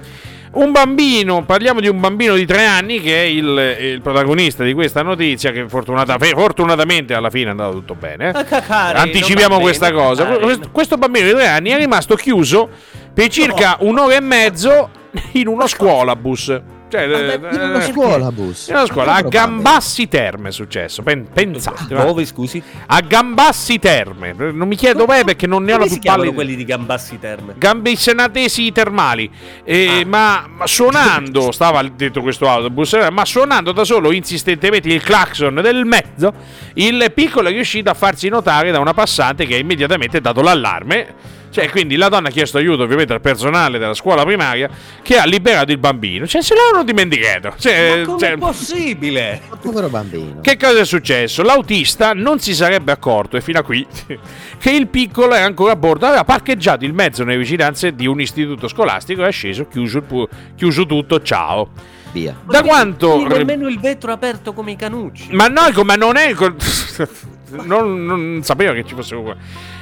un 0.54 0.72
bambino, 0.72 1.44
parliamo 1.46 1.80
di 1.80 1.88
un 1.88 2.00
bambino 2.00 2.36
di 2.36 2.46
tre 2.46 2.66
anni 2.66 3.00
che 3.02 3.22
è 3.24 3.26
il, 3.26 3.78
il 3.94 4.02
protagonista 4.02 4.64
di 4.64 4.74
questa 4.74 5.02
notizia 5.02 5.52
che 5.52 5.68
fortunata- 5.68 6.18
fortunatamente 6.20 7.14
alla 7.14 7.30
fine 7.30 7.48
è 7.48 7.50
andato 7.52 7.72
tutto 7.74 7.96
bene. 7.96 8.26
eh. 8.30 8.38
Ah, 8.38 8.44
cacare, 8.44 8.98
Anticipiamo 9.00 9.60
questa 9.60 9.90
bene, 9.90 10.02
cosa. 10.02 10.26
Questo, 10.26 10.70
questo 10.72 10.98
bambino 10.98 11.26
di 11.28 11.34
tre 11.34 11.48
anni 11.48 11.70
è 11.70 11.78
rimasto 11.78 12.16
chiuso 12.16 12.70
per 13.14 13.28
circa 13.30 13.78
un'ora 13.80 14.16
e 14.16 14.22
mezzo 14.22 14.90
in 15.34 15.48
uno 15.48 15.68
scuolabus. 15.68 16.62
Cioè, 16.92 17.02
eh, 17.10 17.36
In 17.36 17.62
una 17.62 17.84
eh, 17.86 17.92
scuola, 17.92 18.32
bus. 18.34 18.68
in 18.68 18.76
una 18.76 18.86
scuola 18.86 19.14
a. 19.14 19.22
Gambassi 19.22 20.08
Terme 20.10 20.50
è 20.50 20.52
successo. 20.52 21.02
Pen- 21.04 21.28
pensate, 21.32 21.96
va. 21.96 22.04
Dove, 22.04 22.26
scusi? 22.26 22.62
a 22.88 23.00
Gambassi 23.00 23.80
Terme. 23.80 24.34
Non 24.34 24.68
mi 24.68 24.76
chiedo 24.76 25.00
dov'è 25.00 25.24
perché 25.24 25.48
non 25.48 25.64
ne 25.64 25.72
ho 25.74 25.78
la 25.78 25.84
Come 25.84 25.86
più 25.88 25.96
si 25.96 26.02
chiamano 26.02 26.24
pallida- 26.24 26.44
quelli 26.44 26.56
di 26.58 26.66
Gambassi 26.66 27.18
Terme? 27.20 27.54
Gambi 27.58 27.96
senatesi 27.96 28.72
termali. 28.74 29.32
Eh, 29.64 30.02
Ah. 30.02 30.06
ma, 30.06 30.46
ma 30.58 30.68
suonando, 30.68 31.52
stava 31.54 31.82
dentro 31.84 32.22
questo 32.22 32.50
autobus, 32.50 32.94
eh, 32.94 33.10
ma 33.10 33.24
suonando 33.24 33.72
da 33.72 33.86
solo 33.86 34.12
insistentemente 34.12 34.90
il 34.90 35.02
clacson 35.02 35.56
del 35.62 35.86
mezzo, 35.86 36.34
il 36.74 37.12
piccolo 37.16 37.48
è 37.48 37.52
riuscito 37.52 37.90
a 37.90 37.94
farsi 37.94 38.28
notare 38.28 38.72
da 38.72 38.80
una 38.80 38.94
passante 38.94 39.46
che 39.46 39.56
ha 39.56 39.58
immediatamente 39.60 40.20
dato 40.20 40.42
l'allarme. 40.42 41.40
Cioè, 41.52 41.70
quindi 41.70 41.98
la 41.98 42.08
donna 42.08 42.30
ha 42.30 42.32
chiesto 42.32 42.58
aiuto 42.58 42.84
ovviamente 42.84 43.12
al 43.12 43.20
personale 43.20 43.78
della 43.78 43.94
scuola 43.94 44.24
primaria 44.24 44.70
che 45.02 45.18
ha 45.18 45.26
liberato 45.26 45.72
il 45.72 45.78
bambino. 45.78 46.26
Cioè, 46.26 46.42
se 46.42 46.56
l'hanno 46.56 46.84
dimenticato. 46.86 47.54
Cioè, 47.58 48.00
Ma 48.00 48.06
com'è 48.06 48.20
cioè, 48.20 48.38
possibile? 48.38 49.42
Povero 49.62 49.90
bambino. 49.90 50.40
che 50.42 50.56
cosa 50.58 50.80
è 50.80 50.86
successo? 50.86 51.44
L'autista 51.44 52.14
non 52.14 52.40
si 52.40 52.56
sarebbe 52.56 52.94
accorto, 52.94 53.36
e 53.36 53.42
fino 53.42 53.60
a 53.60 53.64
qui, 53.64 53.86
che 54.58 54.72
il 54.72 54.88
piccolo 54.88 55.36
era 55.36 55.46
ancora 55.46 55.74
a 55.74 55.76
bordo. 55.76 56.06
Aveva 56.06 56.24
parcheggiato 56.24 56.86
il 56.86 56.94
mezzo 56.94 57.26
nelle 57.26 57.38
vicinanze 57.38 57.94
di 57.94 58.08
un 58.08 58.22
istituto 58.22 58.70
scolastico 58.70 59.26
e 59.26 59.28
è 59.28 59.32
sceso, 59.32 59.68
chiuso, 59.68 59.98
il 59.98 60.04
pu- 60.04 60.28
chiuso 60.56 60.86
tutto, 60.86 61.22
ciao. 61.22 61.70
Via. 62.14 62.36
Da 62.46 62.62
quanto... 62.62 63.26
Nemmeno 63.28 63.68
il 63.68 63.80
vetro 63.80 64.12
aperto 64.12 64.54
come 64.54 64.72
i 64.72 64.76
canucci. 64.76 65.34
Ma 65.34 65.48
no, 65.48 65.70
come 65.74 65.96
non 65.96 66.16
è... 66.16 66.34
non, 67.64 68.06
non 68.06 68.40
sapevo 68.44 68.74
che 68.74 68.86
ci 68.86 68.96
fosse... 68.96 69.16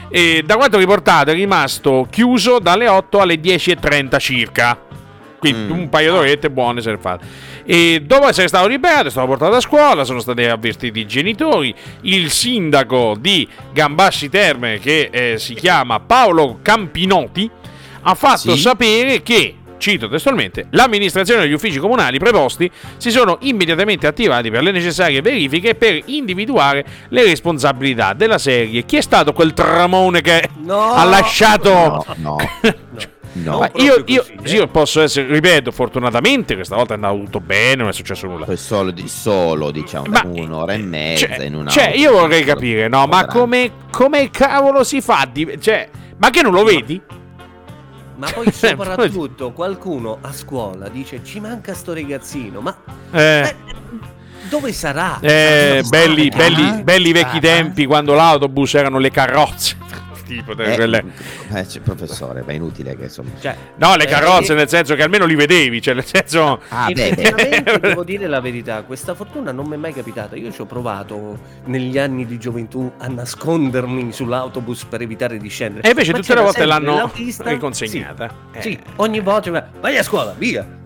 E 0.09 0.41
da 0.45 0.55
quanto 0.55 0.77
riportato 0.77 1.31
è 1.31 1.33
rimasto 1.33 2.07
chiuso 2.09 2.59
dalle 2.59 2.87
8 2.87 3.19
alle 3.19 3.35
10.30 3.39 4.19
circa. 4.19 4.79
Quindi 5.39 5.71
Mm. 5.73 5.79
un 5.79 5.89
paio 5.89 6.11
d'orette 6.13 6.49
buone 6.49 6.81
se 6.81 6.91
ne 6.91 6.97
fa. 6.97 7.17
E 7.63 8.01
dopo 8.05 8.27
essere 8.27 8.47
stato 8.49 8.67
liberato 8.67 9.07
è 9.07 9.09
stato 9.11 9.27
portato 9.27 9.55
a 9.55 9.61
scuola, 9.61 10.03
sono 10.03 10.19
stati 10.19 10.43
avvertiti 10.43 10.99
i 10.99 11.05
genitori, 11.05 11.73
il 12.01 12.29
sindaco 12.29 13.15
di 13.17 13.47
Gambassi 13.71 14.27
Terme 14.27 14.79
che 14.79 15.09
eh, 15.11 15.37
si 15.37 15.53
chiama 15.53 15.99
Paolo 16.01 16.59
Campinotti 16.61 17.49
ha 18.01 18.15
fatto 18.15 18.53
Sì. 18.55 18.59
sapere 18.59 19.21
che 19.21 19.55
Cito 19.79 20.09
testualmente, 20.09 20.67
l'amministrazione 20.71 21.43
e 21.43 21.47
gli 21.47 21.53
uffici 21.53 21.79
comunali 21.79 22.19
preposti 22.19 22.69
si 22.97 23.11
sono 23.11 23.37
immediatamente 23.41 24.07
attivati 24.07 24.51
per 24.51 24.61
le 24.61 24.71
necessarie 24.71 25.21
verifiche 25.21 25.73
per 25.73 26.01
individuare 26.05 26.85
le 27.09 27.23
responsabilità 27.23 28.13
della 28.13 28.37
serie. 28.37 28.83
Chi 28.83 28.97
è 28.97 29.01
stato 29.01 29.31
quel 29.33 29.53
tramone 29.53 30.19
che 30.21 30.49
No! 30.63 30.93
ha 30.93 31.03
lasciato 31.05 31.69
No, 31.69 32.05
no, 32.17 32.35
No, 33.31 33.59
no. 33.59 33.69
io, 33.75 34.03
io- 34.07 34.21
così, 34.21 34.37
sì, 34.43 34.55
eh. 34.55 34.57
io 34.57 34.67
posso 34.67 35.01
essere, 35.01 35.27
ripeto, 35.27 35.71
fortunatamente 35.71 36.55
questa 36.55 36.75
volta 36.75 36.93
è 36.93 36.95
andato 36.95 37.15
tutto 37.19 37.39
bene, 37.39 37.75
non 37.75 37.87
è 37.89 37.93
successo 37.93 38.25
nulla. 38.27 38.45
Poi 38.45 38.57
solo, 38.57 38.89
di- 38.91 39.07
solo 39.07 39.69
diciamo 39.71 40.05
Ma- 40.09 40.23
un'ora 40.25 40.73
e 40.73 40.77
mezza 40.79 41.27
Cioè, 41.27 41.45
in 41.45 41.55
una 41.55 41.69
cioè, 41.69 41.93
io 41.95 42.11
vorrei 42.11 42.43
capire, 42.43 42.87
no, 42.87 43.05
ma 43.05 43.25
come, 43.27 43.71
come 43.91 44.29
cavolo 44.31 44.83
si 44.83 44.99
fa? 44.99 45.27
di- 45.31 45.57
cioè, 45.61 45.87
ma 46.17 46.31
che 46.31 46.41
non 46.41 46.51
lo 46.53 46.63
vedi? 46.63 46.99
Ma 47.07 47.15
poi 48.33 48.51
soprattutto 48.51 49.51
qualcuno 49.51 50.17
a 50.21 50.33
scuola 50.33 50.89
dice 50.89 51.23
ci 51.23 51.39
manca 51.39 51.73
sto 51.73 51.93
ragazzino, 51.93 52.59
ma 52.61 52.75
Eh, 53.11 53.39
eh, 53.41 53.55
dove 54.49 54.73
sarà? 54.73 55.19
eh, 55.21 55.77
Dove 55.81 55.89
belli, 55.89 56.31
sarà? 56.31 56.37
belli, 56.49 56.83
belli 56.83 57.11
vecchi 57.11 57.37
Ah, 57.37 57.41
tempi 57.41 57.85
quando 57.85 58.13
l'autobus 58.15 58.73
erano 58.73 58.97
le 58.97 59.11
carrozze. 59.11 59.77
Tipo 60.35 60.51
Eh, 60.61 60.75
quelle- 60.75 61.03
eh, 61.53 61.67
cioè, 61.67 61.81
professore, 61.81 62.43
ma 62.45 62.51
è 62.51 62.55
inutile 62.55 62.95
che 62.95 63.03
insomma. 63.03 63.31
Cioè, 63.39 63.55
No, 63.77 63.95
le 63.95 64.03
eh, 64.03 64.07
carrozze 64.07 64.53
eh, 64.53 64.55
nel 64.55 64.69
senso 64.69 64.95
che 64.95 65.03
almeno 65.03 65.25
li 65.25 65.35
vedevi, 65.35 65.81
cioè 65.81 65.93
nel 65.93 66.05
senso... 66.05 66.61
Ah, 66.69 66.87
beh, 66.87 66.93
beh. 66.93 67.21
Effettivamente 67.21 67.79
devo 67.79 68.03
dire 68.03 68.27
la 68.27 68.39
verità, 68.39 68.83
questa 68.83 69.15
fortuna 69.15 69.51
non 69.51 69.65
mi 69.67 69.73
è 69.75 69.77
mai 69.77 69.93
capitata. 69.93 70.35
Io 70.35 70.51
ci 70.51 70.61
ho 70.61 70.65
provato 70.65 71.39
negli 71.65 71.97
anni 71.97 72.25
di 72.25 72.37
gioventù 72.37 72.91
a 72.97 73.07
nascondermi 73.07 74.11
sull'autobus 74.11 74.85
per 74.85 75.01
evitare 75.01 75.37
di 75.37 75.49
scendere. 75.49 75.87
E 75.87 75.89
invece 75.91 76.11
Ma 76.11 76.17
tutte 76.19 76.35
le 76.35 76.41
volte 76.41 76.65
l'hanno 76.65 76.95
l'autista- 76.95 77.49
riconsegnata. 77.49 78.29
Sì, 78.53 78.57
Eh, 78.57 78.61
sì, 78.61 78.79
ogni 78.97 79.19
volta 79.19 79.69
vai 79.79 79.97
a 79.97 80.03
scuola, 80.03 80.33
via. 80.37 80.77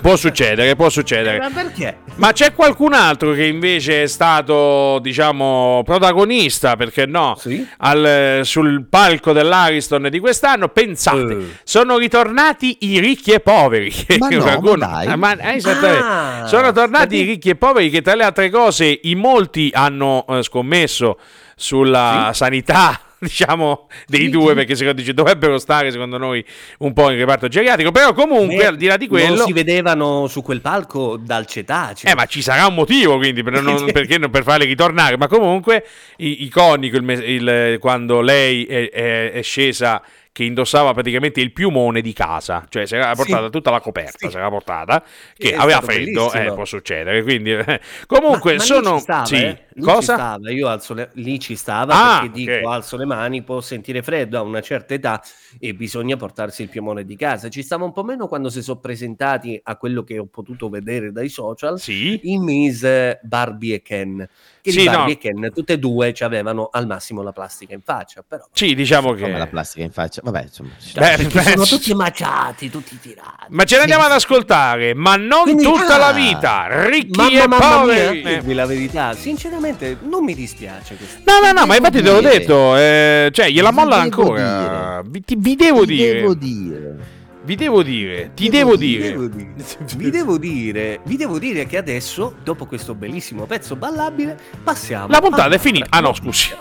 Può 0.00 0.16
succedere, 0.16 0.74
può 0.76 0.88
succedere. 0.88 1.38
Ma 1.38 1.50
perché? 1.50 1.98
Ma 2.16 2.32
c'è 2.32 2.52
qualcun 2.54 2.92
altro 2.94 3.32
che 3.32 3.44
invece 3.46 4.02
è 4.04 4.06
stato, 4.06 4.98
diciamo, 5.00 5.82
protagonista, 5.84 6.76
perché 6.76 7.06
no, 7.06 7.36
Sì? 7.38 7.66
al- 7.78 8.40
sul 8.42 8.86
palco 8.88 9.32
dell'Ariston 9.32 10.08
di 10.10 10.18
quest'anno? 10.18 10.68
Pensate, 10.68 11.32
Eh. 11.32 11.44
sono 11.64 11.98
ritornati 11.98 12.78
i 12.80 12.98
ricchi 12.98 13.32
e 13.32 13.40
poveri. 13.40 13.92
Ma 14.18 14.28
no, 14.28 14.38
Qualcuno- 14.42 14.76
ma 14.76 14.86
dai. 14.86 15.06
Ah, 15.06 15.16
ma- 15.16 15.36
eh, 15.36 15.54
esattamente. 15.56 16.04
Ah, 16.04 16.46
sono 16.46 16.72
tornati 16.72 17.06
perché- 17.08 17.22
i 17.22 17.26
ricchi 17.26 17.48
e 17.50 17.54
poveri 17.56 17.90
che 17.90 18.02
tra 18.02 18.14
le 18.14 18.24
altre 18.24 18.50
cose 18.50 18.98
in 19.02 19.18
molti 19.18 19.70
hanno 19.74 20.24
eh, 20.28 20.42
scommesso 20.42 21.18
sulla 21.56 22.30
sanità. 22.32 23.00
Diciamo 23.30 23.88
dei 24.06 24.22
Sì, 24.24 24.28
due, 24.30 24.48
sì. 24.48 24.54
perché 24.54 24.74
secondo, 24.74 25.00
dice, 25.00 25.12
dovrebbero 25.12 25.58
stare 25.58 25.90
secondo 25.90 26.16
noi 26.16 26.42
un 26.78 26.92
po' 26.94 27.10
in 27.10 27.18
reparto 27.18 27.48
geriatrico. 27.48 27.92
Però, 27.92 28.14
comunque, 28.14 28.56
Beh, 28.56 28.66
al 28.66 28.76
di 28.76 28.86
là 28.86 28.96
di 28.96 29.06
quello, 29.08 29.34
Non 29.36 29.46
si 29.46 29.52
vedevano 29.52 30.26
su 30.26 30.42
quel 30.42 30.60
palco 30.62 31.16
dal 31.18 31.46
cetaceo. 31.46 32.10
eh, 32.10 32.14
ma 32.14 32.24
ci 32.24 32.40
sarà 32.40 32.66
un 32.66 32.74
motivo, 32.74 33.18
quindi, 33.18 33.42
per, 33.42 33.60
non- 33.60 33.90
perché 33.92 34.16
non 34.18 34.30
per 34.30 34.42
farle 34.42 34.64
ritornare. 34.64 35.16
Ma 35.18 35.26
comunque, 35.28 35.84
i- 36.16 36.44
iconico 36.44 36.96
il, 36.96 37.10
il- 37.10 37.76
quando 37.78 38.20
lei 38.22 38.64
è, 38.64 38.88
è- 38.90 39.32
è 39.32 39.42
scesa 39.42 40.02
che 40.40 40.46
indossava 40.46 40.94
praticamente 40.94 41.42
il 41.42 41.52
piumone 41.52 42.00
di 42.00 42.14
casa, 42.14 42.64
cioè 42.70 42.86
si 42.86 42.94
era 42.94 43.10
Sì. 43.10 43.16
portata 43.16 43.50
tutta 43.50 43.70
la 43.70 43.80
coperta, 43.80 44.16
Sì. 44.26 44.30
si 44.30 44.36
era 44.38 44.48
portata, 44.48 45.04
che 45.36 45.50
È 45.50 45.54
aveva 45.54 45.82
freddo, 45.82 46.32
eh, 46.32 46.50
può 46.54 46.64
succedere. 46.64 47.22
Quindi, 47.22 47.52
eh, 47.52 47.78
comunque, 48.06 48.52
Ma- 48.52 48.56
ma 48.58 48.64
sono... 48.64 48.98
stava, 49.00 49.24
sì. 49.26 49.34
eh. 49.36 49.64
Cosa? 49.78 50.14
stava, 50.14 50.50
io 50.50 50.68
alzo 50.68 50.94
le... 50.94 51.10
lì 51.14 51.38
ci 51.38 51.56
stava 51.56 51.92
Ah, 51.94 52.20
perché 52.20 52.32
dico 52.38 52.52
ok. 52.52 52.64
alzo 52.72 52.96
le 52.96 53.04
mani, 53.04 53.42
può 53.42 53.60
sentire 53.60 54.02
freddo 54.02 54.38
a 54.38 54.42
una 54.42 54.60
certa 54.62 54.94
età 54.94 55.22
e 55.58 55.74
bisogna 55.74 56.16
portarsi 56.16 56.62
il 56.62 56.68
piumone 56.70 57.04
di 57.04 57.16
casa. 57.16 57.50
Ci 57.50 57.62
stava 57.62 57.84
un 57.84 57.92
po' 57.92 58.02
meno 58.02 58.26
quando 58.26 58.48
si 58.48 58.62
sono 58.62 58.80
presentati 58.80 59.60
a 59.62 59.76
quello 59.76 60.02
che 60.04 60.18
ho 60.18 60.26
potuto 60.26 60.70
vedere 60.70 61.12
dai 61.12 61.28
social 61.28 61.78
Sì. 61.78 62.18
i 62.24 62.38
Miss 62.38 62.82
Barbie 63.22 63.74
e 63.76 63.82
Ken. 63.82 64.26
Che 64.62 64.72
Sì, 64.72 64.84
Barbie 64.84 65.02
no. 65.04 65.10
e 65.10 65.16
Ken 65.18 65.52
tutte 65.54 65.72
e 65.74 65.78
due 65.78 66.12
ci 66.12 66.22
avevano 66.22 66.68
al 66.70 66.86
massimo 66.86 67.22
la 67.22 67.32
plastica 67.32 67.72
in 67.74 67.80
faccia, 67.82 68.22
però 68.26 68.44
Sì, 68.52 68.74
diciamo 68.74 69.14
Come 69.14 69.32
la 69.38 69.44
che... 69.44 69.50
plastica 69.50 69.84
in 69.84 69.90
faccia. 69.92 70.20
Vabbè, 70.22 70.42
insomma. 70.42 70.70
Beh, 70.94 71.16
perché 71.16 71.28
beh, 71.38 71.42
sono 71.42 71.64
tutti 71.64 71.94
maciati, 71.94 72.68
tutti 72.70 72.98
tirati. 73.00 73.46
Ma 73.48 73.64
ce 73.64 73.76
ne 73.76 73.82
andiamo 73.82 74.04
ad 74.04 74.12
ascoltare, 74.12 74.92
ma 74.94 75.16
non 75.16 75.42
Quindi- 75.44 75.62
tutta 75.62 75.96
la 75.96 76.08
Ah. 76.08 76.12
vita, 76.12 76.86
ricchi 76.88 77.16
Mamma, 77.16 77.42
e 77.42 77.46
mamma 77.48 77.78
poveri. 77.80 78.20
mia, 78.22 78.30
dirvi 78.34 78.54
la 78.54 78.66
verità, 78.66 79.14
sinceramente 79.14 79.96
non 80.02 80.24
mi 80.24 80.34
dispiace 80.34 80.94
questo. 80.96 81.20
No, 81.24 81.40
no, 81.46 81.52
no, 81.58 81.66
ma 81.66 81.76
infatti 81.76 82.02
te 82.02 82.10
l'ho 82.10 82.20
detto, 82.20 82.76
eh, 82.76 83.30
cioè 83.32 83.48
gliela 83.48 83.70
Vi 83.70 83.74
molla 83.76 83.96
ancora. 83.96 85.02
Vi, 85.06 85.22
ti- 85.22 85.36
vi 85.38 85.56
devo 85.56 85.80
Ti 85.80 85.86
dire, 85.94 86.12
devo 86.20 86.34
dire. 86.34 87.18
Vi 87.42 87.54
devo 87.56 87.82
dire, 87.82 88.32
ti 88.34 88.48
Devo 88.48 88.76
devo 88.76 88.76
dire, 88.76 89.08
devo 89.10 89.26
dire. 89.28 89.54
Vi 89.96 90.10
devo 90.10 90.38
dire, 90.38 91.00
vi 91.04 91.16
devo 91.16 91.38
dire 91.38 91.66
che 91.66 91.76
adesso, 91.78 92.34
dopo 92.42 92.66
questo 92.66 92.94
bellissimo 92.94 93.46
pezzo 93.46 93.76
ballabile, 93.76 94.38
passiamo. 94.62 95.08
La 95.08 95.20
puntata 95.20 95.50
è 95.50 95.56
a- 95.56 95.58
finita. 95.58 95.86
Ah 95.90 96.00
no, 96.00 96.12
scusi. 96.12 96.52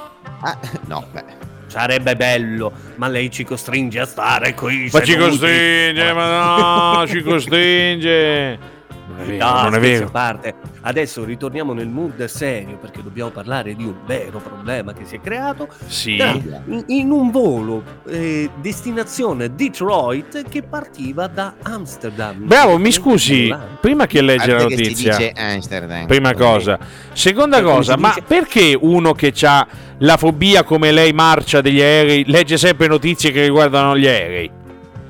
Ah, 0.41 0.57
no, 0.87 1.05
beh. 1.11 1.47
Sarebbe 1.67 2.15
bello, 2.15 2.71
ma 2.95 3.07
lei 3.07 3.29
ci 3.29 3.43
costringe 3.43 3.99
a 3.99 4.05
stare 4.05 4.53
qui. 4.55 4.89
Ma 4.91 5.01
ci 5.03 5.15
costringe, 5.15 6.13
ma 6.13 6.95
no, 6.99 7.07
ci 7.07 7.21
costringe. 7.21 8.77
Non 9.09 9.19
è 9.21 9.25
vero, 9.25 9.45
No, 9.45 9.61
non 9.63 9.75
è 9.75 9.79
vero. 9.79 10.09
parte. 10.09 10.53
Adesso 10.81 11.23
ritorniamo 11.25 11.73
nel 11.73 11.87
mood 11.89 12.23
serio 12.25 12.77
perché 12.77 13.01
dobbiamo 13.03 13.29
parlare 13.31 13.75
di 13.75 13.83
un 13.83 13.95
vero 14.05 14.39
problema 14.39 14.93
che 14.93 15.05
si 15.05 15.15
è 15.15 15.21
creato. 15.21 15.67
Sì. 15.87 16.17
In, 16.17 16.83
in 16.87 17.11
un 17.11 17.31
volo 17.31 17.83
eh, 18.07 18.49
destinazione 18.61 19.53
Detroit 19.55 20.47
che 20.49 20.61
partiva 20.63 21.27
da 21.27 21.55
Amsterdam. 21.63 22.45
Bravo, 22.45 22.77
mi 22.77 22.91
scusi, 22.91 23.53
prima 23.81 24.05
che 24.05 24.21
legge 24.21 24.51
la 24.51 24.57
che 24.65 24.75
notizia. 24.75 25.17
dice 25.17 25.31
Amsterdam. 25.35 26.05
Prima 26.05 26.33
cosa. 26.33 26.77
Seconda 27.13 27.61
Come 27.61 27.73
cosa, 27.75 27.97
ma 27.97 28.09
dice? 28.09 28.21
perché 28.27 28.77
uno 28.79 29.13
che 29.13 29.33
ha 29.41 29.67
la 29.99 30.15
fobia 30.17 30.63
come 30.63 30.91
lei 30.91 31.11
marcia 31.11 31.59
degli 31.61 31.81
aerei 31.81 32.23
legge 32.27 32.57
sempre 32.57 32.87
notizie 32.87 33.31
che 33.31 33.41
riguardano 33.41 33.97
gli 33.97 34.07
aerei? 34.07 34.51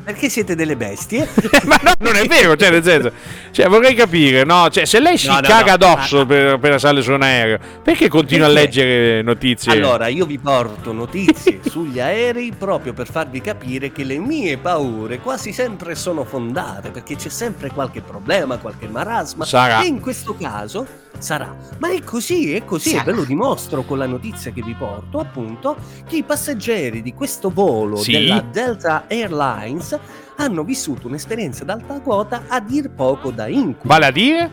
Perché 0.09 0.27
siete 0.27 0.55
delle 0.55 0.75
bestie? 0.75 1.27
ma 1.65 1.79
no, 1.83 1.93
non 1.99 2.15
è 2.15 2.25
vero, 2.25 2.55
cioè 2.55 2.71
nel 2.71 2.83
senso, 2.83 3.11
cioè 3.51 3.67
vorrei 3.67 3.93
capire, 3.93 4.43
no, 4.43 4.67
cioè 4.71 4.85
se 4.85 4.99
lei 4.99 5.19
si 5.19 5.27
No, 5.27 5.35
no, 5.35 5.41
caga 5.41 5.75
no. 5.75 5.85
addosso 5.85 6.25
per, 6.25 6.53
appena 6.53 6.79
sale 6.79 7.03
su 7.03 7.11
un 7.11 7.21
aereo, 7.21 7.59
perché 7.83 8.07
continua 8.07 8.47
a 8.47 8.49
Perché? 8.49 8.63
leggere 8.65 9.21
notizie? 9.21 9.71
Allora, 9.71 10.07
io 10.07 10.25
vi 10.25 10.39
porto 10.39 10.93
notizie 10.93 11.59
sugli 11.69 11.99
aerei 11.99 12.51
proprio 12.57 12.93
per 12.93 13.07
farvi 13.07 13.39
capire 13.39 13.91
che 13.91 14.03
le 14.03 14.17
mie 14.17 14.57
paure 14.57 15.19
quasi 15.19 15.53
sempre 15.53 15.93
sono 15.93 16.23
fondate, 16.23 16.89
perché 16.89 17.15
c'è 17.15 17.29
sempre 17.29 17.69
qualche 17.69 18.01
problema, 18.01 18.57
qualche 18.57 18.87
marasma. 18.87 19.45
Sarà. 19.45 19.81
E 19.83 19.85
in 19.85 19.99
questo 19.99 20.35
caso 20.35 20.87
sarà. 21.17 21.55
Ma 21.79 21.91
è 21.91 22.01
così, 22.03 22.53
è 22.53 22.63
così, 22.65 22.89
e 22.89 22.97
Sarà. 22.97 23.03
ve 23.05 23.11
lo 23.13 23.23
dimostro 23.23 23.83
con 23.83 23.97
la 23.97 24.05
notizia 24.05 24.51
che 24.51 24.61
vi 24.61 24.73
porto, 24.73 25.19
appunto, 25.19 25.75
che 26.07 26.17
i 26.17 26.23
passeggeri 26.23 27.01
di 27.01 27.13
questo 27.13 27.49
volo 27.49 27.97
Sì. 27.97 28.11
della 28.11 28.41
Delta 28.41 29.05
Airlines 29.07 29.97
hanno 30.37 30.63
vissuto 30.63 31.07
un'esperienza 31.07 31.63
ad 31.63 31.69
alta 31.69 31.99
quota 31.99 32.43
a 32.47 32.59
dir 32.61 32.89
poco 32.91 33.31
da 33.31 33.47
incubo. 33.47 33.87
Vale 33.87 34.05
a 34.05 34.11
dire? 34.11 34.51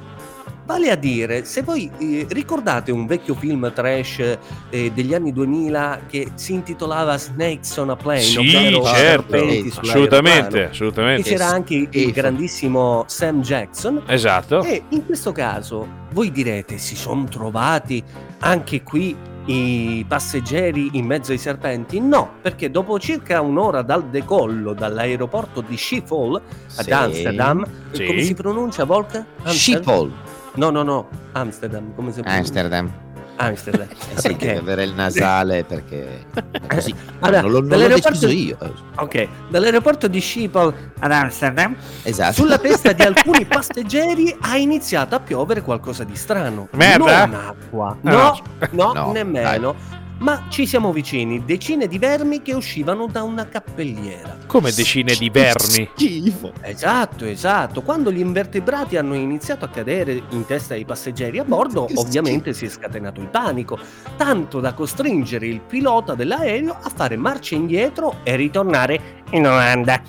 Vale 0.66 0.90
a 0.90 0.96
dire, 0.96 1.44
se 1.44 1.62
voi 1.62 1.88
eh, 1.98 2.26
ricordate 2.28 2.90
un 2.90 3.06
vecchio 3.06 3.34
film 3.36 3.72
trash 3.72 4.36
eh, 4.70 4.90
degli 4.92 5.14
anni 5.14 5.32
2000 5.32 6.00
che 6.08 6.32
si 6.34 6.54
intitolava 6.54 7.16
Snakes 7.16 7.76
on 7.76 7.90
a 7.90 7.96
Plane, 7.96 8.20
Sì, 8.20 8.50
certo, 8.50 8.84
serpenti 8.84 9.68
assolutamente, 9.68 9.70
sull'aeroplano, 9.70 10.62
e 10.62 10.68
assolutamente. 10.70 11.30
c'era 11.30 11.46
anche 11.46 11.74
il 11.76 11.88
Schifo. 11.88 12.10
grandissimo 12.10 13.04
Sam 13.06 13.42
Jackson. 13.42 14.02
Esatto. 14.06 14.62
E 14.64 14.82
in 14.88 15.06
questo 15.06 15.30
caso 15.30 15.86
voi 16.10 16.32
direte, 16.32 16.78
si 16.78 16.96
sono 16.96 17.24
trovati 17.24 18.02
anche 18.40 18.82
qui 18.82 19.16
i 19.48 20.04
passeggeri 20.08 20.90
in 20.94 21.06
mezzo 21.06 21.30
ai 21.30 21.38
serpenti? 21.38 22.00
No, 22.00 22.32
perché 22.42 22.72
dopo 22.72 22.98
circa 22.98 23.40
un'ora 23.40 23.82
dal 23.82 24.08
decollo 24.08 24.72
dall'aeroporto 24.74 25.60
di 25.60 25.76
Schiphol 25.76 26.34
ad 26.78 26.84
Sì. 26.84 26.90
Amsterdam, 26.90 27.64
Sì. 27.92 28.04
come 28.06 28.22
si 28.22 28.34
pronuncia 28.34 28.82
Volca? 28.82 29.24
Amsterdam? 29.44 29.52
Schiphol. 29.84 30.12
No, 30.56 30.70
no, 30.70 30.82
no, 30.82 31.08
Amsterdam, 31.32 31.94
come 31.94 32.12
si 32.12 32.20
pronuncia? 32.20 32.38
Amsterdam. 32.40 32.92
Amsterdam. 33.38 33.86
Eh 33.90 34.18
sì, 34.20 34.28
Perché? 34.28 34.46
deve 34.46 34.58
avere 34.60 34.84
il 34.84 34.94
nasale 34.94 35.62
perché 35.64 36.24
è 36.30 36.66
così. 36.66 36.94
Allora, 37.20 37.42
non 37.42 37.50
l'ho, 37.50 37.60
non 37.60 37.78
l'ho 37.80 37.88
deciso 37.88 38.28
io. 38.28 38.56
Ok, 38.96 39.28
dall'aeroporto 39.50 40.08
di 40.08 40.20
Schiphol 40.22 40.72
ad 41.00 41.12
Amsterdam, 41.12 41.76
Esatto. 42.02 42.32
sulla 42.32 42.56
testa 42.58 42.92
di 42.92 43.02
alcuni 43.04 43.44
passeggeri 43.44 44.34
ha 44.40 44.56
iniziato 44.56 45.14
a 45.14 45.20
piovere 45.20 45.60
qualcosa 45.60 46.04
di 46.04 46.16
strano. 46.16 46.68
Merda? 46.72 47.26
Non 47.26 47.34
acqua. 47.40 47.90
Ah, 47.90 47.96
No, 48.00 48.40
no, 48.70 48.92
no, 48.94 49.12
nemmeno. 49.12 49.74
Ma 50.18 50.46
ci 50.48 50.66
siamo 50.66 50.92
vicini, 50.92 51.44
decine 51.44 51.86
di 51.86 51.98
vermi 51.98 52.40
che 52.42 52.54
uscivano 52.54 53.06
da 53.06 53.22
una 53.22 53.46
cappelliera. 53.48 54.38
Come 54.46 54.72
decine 54.72 55.14
di 55.14 55.28
vermi. 55.30 55.88
Schifo. 55.94 56.52
Esatto, 56.62 57.24
esatto. 57.24 57.82
Quando 57.82 58.10
gli 58.10 58.20
invertebrati 58.20 58.96
hanno 58.96 59.14
iniziato 59.14 59.64
a 59.64 59.68
cadere 59.68 60.22
in 60.30 60.46
testa 60.46 60.74
ai 60.74 60.84
passeggeri 60.84 61.38
a 61.38 61.44
bordo, 61.44 61.86
ovviamente 61.94 62.52
si 62.54 62.64
è 62.66 62.68
scatenato 62.68 63.20
il 63.20 63.28
panico, 63.28 63.78
tanto 64.16 64.60
da 64.60 64.72
costringere 64.72 65.46
il 65.46 65.60
pilota 65.60 66.14
dell'aereo 66.14 66.76
a 66.80 66.90
fare 66.94 67.16
marcia 67.16 67.54
indietro 67.54 68.20
e 68.22 68.36
ritornare 68.36 69.22
in 69.30 69.46
Olanda. 69.46 70.00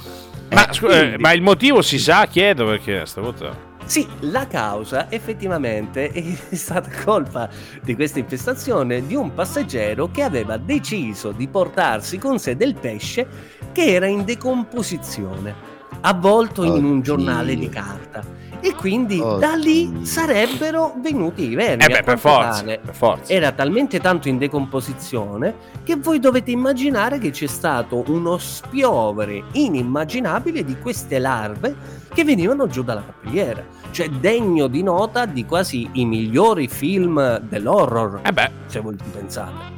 Ma, 0.52 0.70
Eh, 0.70 0.74
scu- 0.74 0.90
eh, 0.90 1.18
ma 1.20 1.34
il 1.34 1.42
motivo 1.42 1.82
si 1.82 2.00
sa, 2.00 2.26
chiedo 2.28 2.66
perché 2.66 3.06
stavolta. 3.06 3.67
Sì, 3.88 4.06
la 4.20 4.46
causa 4.48 5.10
effettivamente 5.10 6.12
è 6.12 6.56
stata 6.56 6.90
colpa 7.06 7.50
di 7.82 7.96
questa 7.96 8.20
infestazione 8.20 9.06
di 9.08 9.16
un 9.16 9.34
passeggero 9.34 10.12
che 10.12 10.24
aveva 10.24 10.58
deciso 10.58 11.32
di 11.32 11.48
portarsi 11.48 12.18
con 12.18 12.38
sé 12.38 12.58
del 12.58 12.76
pesce 12.76 13.26
che 13.72 13.86
era 13.94 14.06
in 14.08 14.26
decomposizione, 14.26 15.56
avvolto 16.02 16.64
in 16.66 16.84
un 16.84 16.98
Oddio. 16.98 17.02
giornale 17.02 17.56
di 17.56 17.70
carta. 17.70 18.36
E 18.60 18.74
quindi 18.74 19.20
Oddio. 19.20 19.38
da 19.38 19.54
lì 19.54 20.04
sarebbero 20.04 20.96
venuti 21.00 21.44
i 21.44 21.54
vermi. 21.56 21.84
Eh 21.84 21.86
A 21.86 21.90
beh, 21.98 22.04
per 22.04 22.18
forza, 22.18 22.64
per 22.64 22.82
forza. 22.92 23.32
era 23.32 23.52
talmente 23.52 24.00
tanto 24.00 24.28
in 24.30 24.40
decomposizione 24.40 25.54
che 25.84 25.96
voi 25.96 26.20
dovete 26.20 26.50
immaginare 26.52 27.20
che 27.20 27.30
c'è 27.30 27.46
stato 27.46 28.04
uno 28.08 28.38
spiovere 28.40 29.44
inimmaginabile 29.52 30.64
di 30.66 30.76
queste 30.80 31.20
larve 31.20 31.76
che 32.12 32.24
venivano 32.24 32.66
giù 32.68 32.82
dalla 32.84 33.06
cappelliera. 33.06 33.64
Cioè 33.92 34.10
degno 34.10 34.68
di 34.68 34.84
nota 34.84 35.26
di 35.26 35.46
quasi 35.46 35.90
i 35.94 36.06
migliori 36.06 36.68
film 36.68 37.40
dell'horror, 37.40 38.22
Eh 38.24 38.32
beh, 38.32 38.52
se 38.68 38.80
voi 38.80 38.96
ci 38.98 39.10
pensate. 39.12 39.76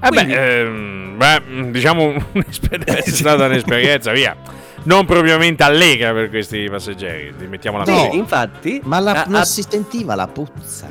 eh 0.00 0.08
beh, 0.08 0.08
Quindi- 0.08 0.32
ehm, 0.34 1.14
beh, 1.16 1.70
diciamo 1.70 2.14
un'esperienza, 2.32 2.96
è 3.04 3.10
stata 3.10 3.46
un'esperienza, 3.46 4.12
via. 4.12 4.36
Non 4.84 5.04
propriamente 5.06 5.62
allegra 5.62 6.12
per 6.12 6.30
questi 6.30 6.66
passeggeri, 6.70 7.34
mettiamola 7.48 7.84
No. 7.84 7.92
così. 7.92 8.10
Sì, 8.12 8.16
infatti, 8.16 8.80
Ma 8.84 8.98
la- 9.00 9.22
a- 9.22 9.24
non 9.28 9.40
a- 9.40 9.44
si 9.44 9.62
sentiva 9.68 10.14
la 10.14 10.26
puzza. 10.28 10.88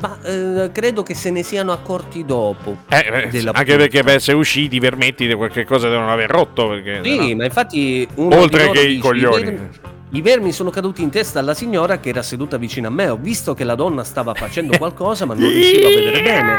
ma, 0.00 0.18
eh, 0.22 0.70
credo 0.72 1.02
che 1.02 1.14
se 1.14 1.30
ne 1.30 1.42
siano 1.42 1.72
accorti 1.72 2.24
dopo. 2.24 2.78
Eh, 2.88 2.98
eh, 2.98 3.28
della 3.28 3.52
anche 3.52 3.64
puzza. 3.64 3.76
perché 3.76 4.02
per 4.02 4.16
essere 4.16 4.36
usciti 4.36 4.76
i 4.76 4.78
vermetti 4.80 5.26
di 5.26 5.34
qualche 5.34 5.64
cosa 5.64 5.88
devono 5.88 6.12
aver 6.12 6.28
rotto. 6.30 6.68
Perché, 6.68 7.00
Sì, 7.02 7.10
sennò- 7.16 7.34
ma 7.36 7.44
infatti 7.44 8.06
uno 8.16 8.36
Oltre 8.36 8.58
di 8.58 8.66
loro 8.66 8.72
che 8.80 8.86
i 8.86 8.98
coglioni. 8.98 9.44
vermi- 9.44 9.68
I 10.16 10.22
vermi 10.22 10.50
sono 10.50 10.70
caduti 10.70 11.02
in 11.02 11.10
testa 11.10 11.40
alla 11.40 11.52
signora 11.52 12.00
che 12.00 12.08
era 12.08 12.22
seduta 12.22 12.56
vicino 12.56 12.88
a 12.88 12.90
me. 12.90 13.10
Ho 13.10 13.18
visto 13.18 13.52
che 13.52 13.64
la 13.64 13.74
donna 13.74 14.02
stava 14.02 14.32
facendo 14.32 14.74
qualcosa, 14.78 15.26
ma 15.26 15.34
non 15.34 15.46
riuscivo 15.46 15.86
a 15.86 15.90
vedere 15.90 16.22
bene. 16.22 16.56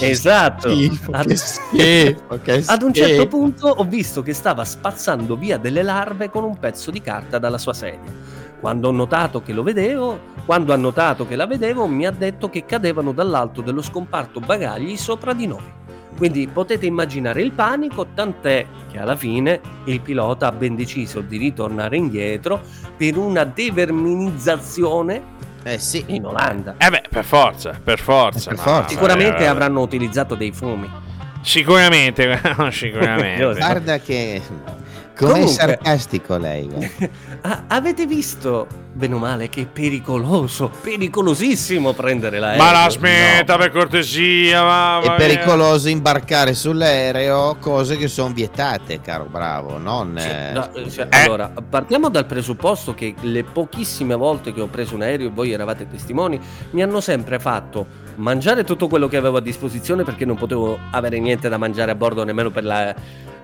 Esatto. 0.00 0.68
Ad- 1.10 1.28
Ad 2.70 2.80
un 2.82 2.94
certo 2.94 3.26
punto 3.28 3.68
ho 3.68 3.84
visto 3.84 4.22
che 4.22 4.32
stava 4.32 4.64
spazzando 4.64 5.36
via 5.36 5.58
delle 5.58 5.82
larve 5.82 6.30
con 6.30 6.42
un 6.42 6.58
pezzo 6.58 6.90
di 6.90 7.02
carta 7.02 7.38
dalla 7.38 7.58
sua 7.58 7.74
sedia. 7.74 8.10
Quando 8.58 8.88
ho 8.88 8.92
notato 8.92 9.42
che 9.42 9.52
lo 9.52 9.62
vedevo, 9.62 10.18
quando 10.46 10.72
ha 10.72 10.76
notato 10.76 11.26
che 11.26 11.36
la 11.36 11.46
vedevo, 11.46 11.86
mi 11.86 12.06
ha 12.06 12.10
detto 12.10 12.48
che 12.48 12.64
cadevano 12.64 13.12
dall'alto 13.12 13.60
dello 13.60 13.82
scomparto 13.82 14.40
bagagli 14.40 14.96
sopra 14.96 15.34
di 15.34 15.46
noi. 15.46 15.78
Quindi 16.20 16.46
potete 16.48 16.84
immaginare 16.84 17.40
il 17.40 17.52
panico, 17.52 18.08
tant'è 18.14 18.66
che 18.92 18.98
alla 18.98 19.16
fine 19.16 19.58
il 19.84 20.02
pilota 20.02 20.48
ha 20.48 20.52
ben 20.52 20.76
deciso 20.76 21.22
di 21.22 21.38
ritornare 21.38 21.96
indietro 21.96 22.60
per 22.94 23.16
una 23.16 23.44
deverminizzazione 23.44 25.22
Eh 25.62 25.78
sì. 25.78 26.04
in 26.08 26.26
Olanda. 26.26 26.74
Eh 26.76 26.90
beh, 26.90 27.04
per 27.08 27.24
forza, 27.24 27.80
per 27.82 27.98
forza. 27.98 28.50
Per 28.50 28.58
no, 28.58 28.62
forza. 28.62 28.88
Sicuramente 28.88 29.44
eh, 29.44 29.46
avranno 29.46 29.80
utilizzato 29.80 30.34
dei 30.34 30.52
fumi. 30.52 30.90
Sicuramente, 31.40 32.38
sicuramente. 32.70 33.54
Guarda 33.54 33.98
che... 33.98 34.42
Com'è 35.20 35.32
Comunque- 35.32 35.52
sarcastico 35.54 36.38
lei. 36.38 36.68
Ah, 37.42 37.64
avete 37.68 38.06
visto, 38.06 38.66
bene 38.94 39.14
o 39.14 39.18
male, 39.18 39.50
che 39.50 39.60
è 39.62 39.66
pericoloso, 39.66 40.70
pericolosissimo 40.80 41.92
prendere 41.92 42.38
l'aereo? 42.38 42.62
Ma 42.64 42.72
la 42.72 42.88
smetta 42.88 43.58
per 43.58 43.70
cortesia, 43.70 44.62
mamma 44.62 45.02
È 45.04 45.08
mia. 45.08 45.16
pericoloso 45.16 45.90
imbarcare 45.90 46.54
sull'aereo 46.54 47.56
cose 47.60 47.98
che 47.98 48.08
sono 48.08 48.32
vietate, 48.32 49.02
caro 49.02 49.26
bravo, 49.30 49.76
non... 49.76 50.16
Sì, 50.18 50.26
eh, 50.26 50.52
no, 50.52 50.72
eh, 50.74 50.90
cioè, 50.90 51.08
Eh. 51.10 51.24
Allora, 51.24 51.52
partiamo 51.68 52.08
dal 52.08 52.24
presupposto 52.24 52.94
che 52.94 53.14
le 53.20 53.44
pochissime 53.44 54.14
volte 54.14 54.54
che 54.54 54.62
ho 54.62 54.68
preso 54.68 54.94
un 54.94 55.02
aereo 55.02 55.26
e 55.28 55.30
voi 55.30 55.52
eravate 55.52 55.86
testimoni, 55.86 56.40
mi 56.70 56.82
hanno 56.82 57.02
sempre 57.02 57.38
fatto 57.38 57.86
mangiare 58.14 58.64
tutto 58.64 58.88
quello 58.88 59.06
che 59.06 59.18
avevo 59.18 59.36
a 59.36 59.40
disposizione 59.42 60.02
perché 60.02 60.24
non 60.24 60.36
potevo 60.36 60.78
avere 60.92 61.18
niente 61.18 61.50
da 61.50 61.58
mangiare 61.58 61.90
a 61.90 61.94
bordo 61.94 62.24
nemmeno 62.24 62.50
per, 62.50 62.64
la- 62.64 62.94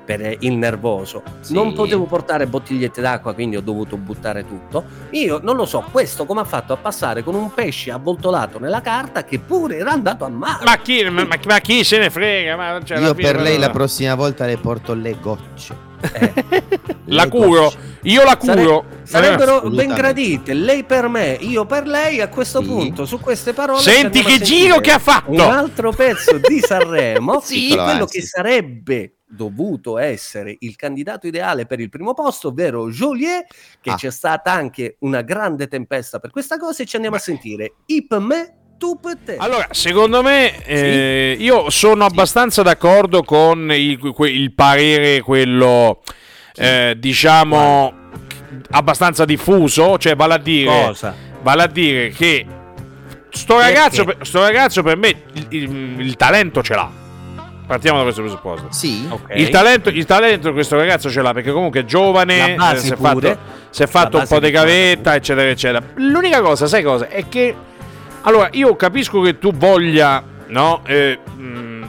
per 0.06 0.36
il 0.40 0.54
nervoso. 0.54 1.22
Sì. 1.40 1.52
Non 1.52 1.74
potevo 1.74 2.04
portare 2.04 2.46
bottigliette 2.46 3.00
d'acqua, 3.00 3.34
quindi 3.34 3.56
ho 3.56 3.60
dovuto 3.60 3.96
buttare 3.96 4.46
tutto. 4.46 4.84
Io 5.10 5.40
non 5.42 5.56
lo 5.56 5.66
so, 5.66 5.84
questo 5.90 6.24
come 6.24 6.40
ha 6.40 6.44
fatto 6.44 6.72
a 6.72 6.76
passare 6.76 7.24
con 7.24 7.34
un 7.34 7.52
pesce 7.52 7.90
avvoltolato 7.90 8.60
nella 8.60 8.80
carta 8.80 9.24
che 9.24 9.40
pure 9.40 9.78
era 9.78 9.90
andato 9.90 10.24
a 10.24 10.28
mare. 10.28 10.64
Ma 10.64 10.78
chi, 10.78 11.02
ma, 11.10 11.26
ma- 11.44 11.58
chi 11.58 11.82
se 11.82 11.98
ne 11.98 12.08
frega? 12.08 12.56
Ma, 12.56 12.80
cioè, 12.84 12.98
Io 12.98 13.14
per 13.14 13.40
lei 13.40 13.58
la 13.58 13.70
prossima 13.70 14.14
volta 14.14 14.46
le 14.46 14.56
porto 14.56 14.94
le 14.94 15.16
gocce. 15.20 15.85
La 17.08 17.22
Le 17.24 17.28
curo, 17.30 17.72
io 18.02 18.24
la 18.24 18.36
Sare- 18.40 18.62
curo. 18.62 18.84
Sarebbero 19.04 19.44
ben 19.44 19.56
assolutamente. 19.58 19.94
gradite, 19.94 20.54
lei 20.54 20.82
per 20.84 21.08
me, 21.08 21.36
io 21.40 21.64
per 21.66 21.86
lei. 21.86 22.20
A 22.20 22.28
questo 22.28 22.60
Sì. 22.60 22.66
punto, 22.66 23.06
su 23.06 23.20
queste 23.20 23.52
parole, 23.52 23.80
Senti 23.80 24.22
che 24.22 24.40
giro 24.40 24.80
che 24.80 24.90
ha 24.90 24.98
fatto! 24.98 25.30
Un 25.30 25.40
altro 25.40 25.92
pezzo 25.92 26.38
di 26.38 26.58
Sanremo, 26.66 27.40
Sì. 27.40 27.68
quello 27.68 28.06
che 28.06 28.22
sarebbe 28.22 29.12
dovuto 29.28 29.98
essere 29.98 30.56
il 30.60 30.76
candidato 30.76 31.26
ideale 31.26 31.66
per 31.66 31.78
il 31.80 31.88
primo 31.88 32.12
posto, 32.14 32.48
ovvero 32.48 32.88
Joliet, 32.90 33.46
che 33.80 33.90
Ah. 33.90 33.94
c'è 33.96 34.10
stata 34.10 34.52
anche 34.52 34.96
una 35.00 35.22
grande 35.22 35.68
tempesta 35.68 36.18
per 36.18 36.30
questa 36.30 36.58
cosa. 36.58 36.82
E 36.82 36.86
ci 36.86 36.96
andiamo 36.96 37.16
a 37.16 37.20
sentire 37.20 37.74
Ip 37.86 38.16
me, 38.18 38.54
tu 38.78 38.98
per 39.00 39.16
te. 39.24 39.36
Allora, 39.38 39.68
secondo 39.70 40.22
me, 40.22 40.62
eh, 40.64 41.36
io 41.38 41.70
sono 41.70 42.04
abbastanza 42.04 42.62
d'accordo 42.62 43.22
con 43.22 43.70
il, 43.72 43.98
il 44.18 44.52
parere, 44.52 45.20
quello, 45.22 46.02
eh, 46.56 46.94
diciamo, 46.98 47.92
abbastanza 48.70 49.24
diffuso, 49.24 49.98
cioè 49.98 50.16
vale 50.16 50.34
a 50.34 50.38
dire, 50.38 50.84
cosa? 50.86 51.14
vale 51.42 51.62
a 51.62 51.66
dire 51.68 52.08
che 52.10 52.46
sto 53.30 53.58
ragazzo, 53.58 54.04
per, 54.04 54.16
sto 54.22 54.40
ragazzo 54.40 54.82
per 54.82 54.96
me 54.96 55.22
il, 55.34 55.46
il- 55.50 56.00
il 56.00 56.16
talento 56.16 56.62
ce 56.62 56.74
l'ha. 56.74 56.90
Partiamo 57.66 57.96
da 57.98 58.04
questo 58.04 58.22
presupposto. 58.22 58.68
Sì? 58.70 59.08
Ok. 59.10 59.30
Il 59.34 59.48
talento, 59.48 59.88
il 59.88 60.04
talento 60.04 60.52
questo 60.52 60.76
ragazzo 60.76 61.10
ce 61.10 61.20
l'ha 61.20 61.32
perché 61.32 61.50
comunque 61.50 61.80
è 61.80 61.84
giovane, 61.84 62.54
eh, 62.54 62.76
si 62.76 62.92
è 62.92 62.96
fatto, 62.96 63.38
si 63.70 63.82
è 63.82 63.86
fatto 63.88 64.18
un 64.18 64.26
po' 64.28 64.38
di 64.38 64.50
gavetta, 64.52 65.16
eccetera, 65.16 65.48
eccetera. 65.48 65.84
L'unica 65.96 66.40
cosa, 66.42 66.66
sai 66.68 66.84
cosa? 66.84 67.08
È 67.08 67.28
che 67.28 67.54
allora 68.26 68.48
io 68.52 68.74
capisco 68.76 69.20
che 69.20 69.38
tu 69.38 69.52
voglia, 69.52 70.22
no? 70.48 70.82
eh, 70.84 71.18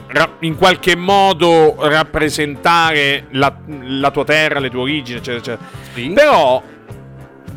ra- 0.06 0.30
in 0.40 0.56
qualche 0.56 0.94
modo 0.94 1.76
rappresentare 1.80 3.24
la, 3.30 3.52
la 3.82 4.10
tua 4.10 4.24
terra, 4.24 4.60
le 4.60 4.70
tue 4.70 4.80
origini, 4.80 5.18
eccetera, 5.18 5.38
eccetera. 5.38 5.70
Sì. 5.94 6.10
Però, 6.14 6.62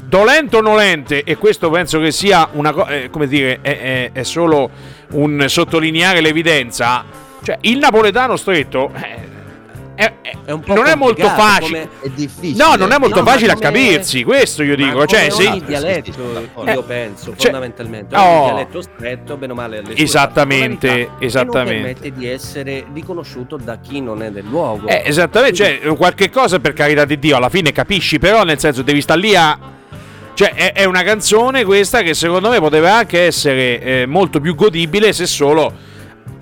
dolente 0.07 0.57
o 0.57 0.61
nolente, 0.61 1.23
e 1.23 1.37
questo 1.37 1.69
penso 1.69 1.99
che 1.99 2.11
sia 2.11 2.49
una 2.53 2.71
cosa, 2.71 3.09
come 3.09 3.27
dire, 3.27 3.59
è, 3.61 3.79
è- 3.79 4.11
è 4.13 4.23
solo 4.23 4.69
un 5.11 5.45
sottolineare 5.47 6.19
l'evidenza. 6.19 7.03
Cioè, 7.43 7.57
il 7.61 7.77
napoletano 7.77 8.35
stretto 8.35 8.91
eh, 8.95 9.15
è- 9.95 10.13
è- 10.21 10.37
È 10.43 10.51
un 10.51 10.61
po' 10.61 10.73
non 10.73 10.87
è 10.87 10.95
molto 10.95 11.27
facile. 11.27 11.87
È 12.01 12.09
difficile. 12.09 12.63
No, 12.63 12.75
non 12.75 12.91
è 12.91 12.97
molto 12.97 13.19
No, 13.21 13.25
facile 13.25 13.51
a 13.51 13.55
capirsi, 13.55 14.23
questo 14.23 14.63
io 14.63 14.75
dico. 14.75 15.05
Cioè, 15.05 15.29
se- 15.29 15.47
ogni 15.47 15.59
sì, 15.59 15.65
dialetto, 15.65 16.11
d'accordo. 16.33 16.71
io 16.71 16.83
penso, 16.83 17.25
Cioè- 17.35 17.51
fondamentalmente, 17.51 18.15
Oh. 18.15 18.19
ogni 18.21 18.43
dialetto 18.45 18.81
stretto, 18.81 19.37
bene 19.37 19.51
o 19.51 19.55
male, 19.55 19.77
ha 19.77 19.81
le 19.81 19.95
sue 19.95 20.03
Esattamente, 20.03 21.09
esattamente. 21.19 21.73
non 21.73 21.93
permette 21.93 22.11
di 22.11 22.27
essere 22.27 22.85
riconosciuto 22.93 23.57
da 23.57 23.77
chi 23.79 24.01
non 24.01 24.23
è 24.23 24.31
del 24.31 24.45
luogo. 24.45 24.87
Eh, 24.87 25.03
esattamente, 25.05 25.55
cioè, 25.55 25.79
qualche 25.95 26.29
cosa 26.29 26.59
per 26.59 26.73
carità 26.73 27.05
di 27.05 27.19
Dio, 27.19 27.35
alla 27.37 27.49
fine 27.49 27.71
capisci, 27.71 28.17
però 28.17 28.43
nel 28.43 28.59
senso 28.59 28.81
devi 28.81 29.01
stare 29.01 29.19
lì 29.19 29.35
a... 29.35 29.57
Cioè, 30.33 30.53
è, 30.53 30.73
è 30.73 30.85
una 30.85 31.03
canzone 31.03 31.63
questa 31.65 32.01
che 32.01 32.13
secondo 32.13 32.49
me 32.49 32.59
poteva 32.59 32.95
anche 32.95 33.25
essere 33.25 33.79
eh, 33.81 34.05
molto 34.07 34.39
più 34.39 34.55
godibile 34.55 35.13
se 35.13 35.27
solo 35.27 35.71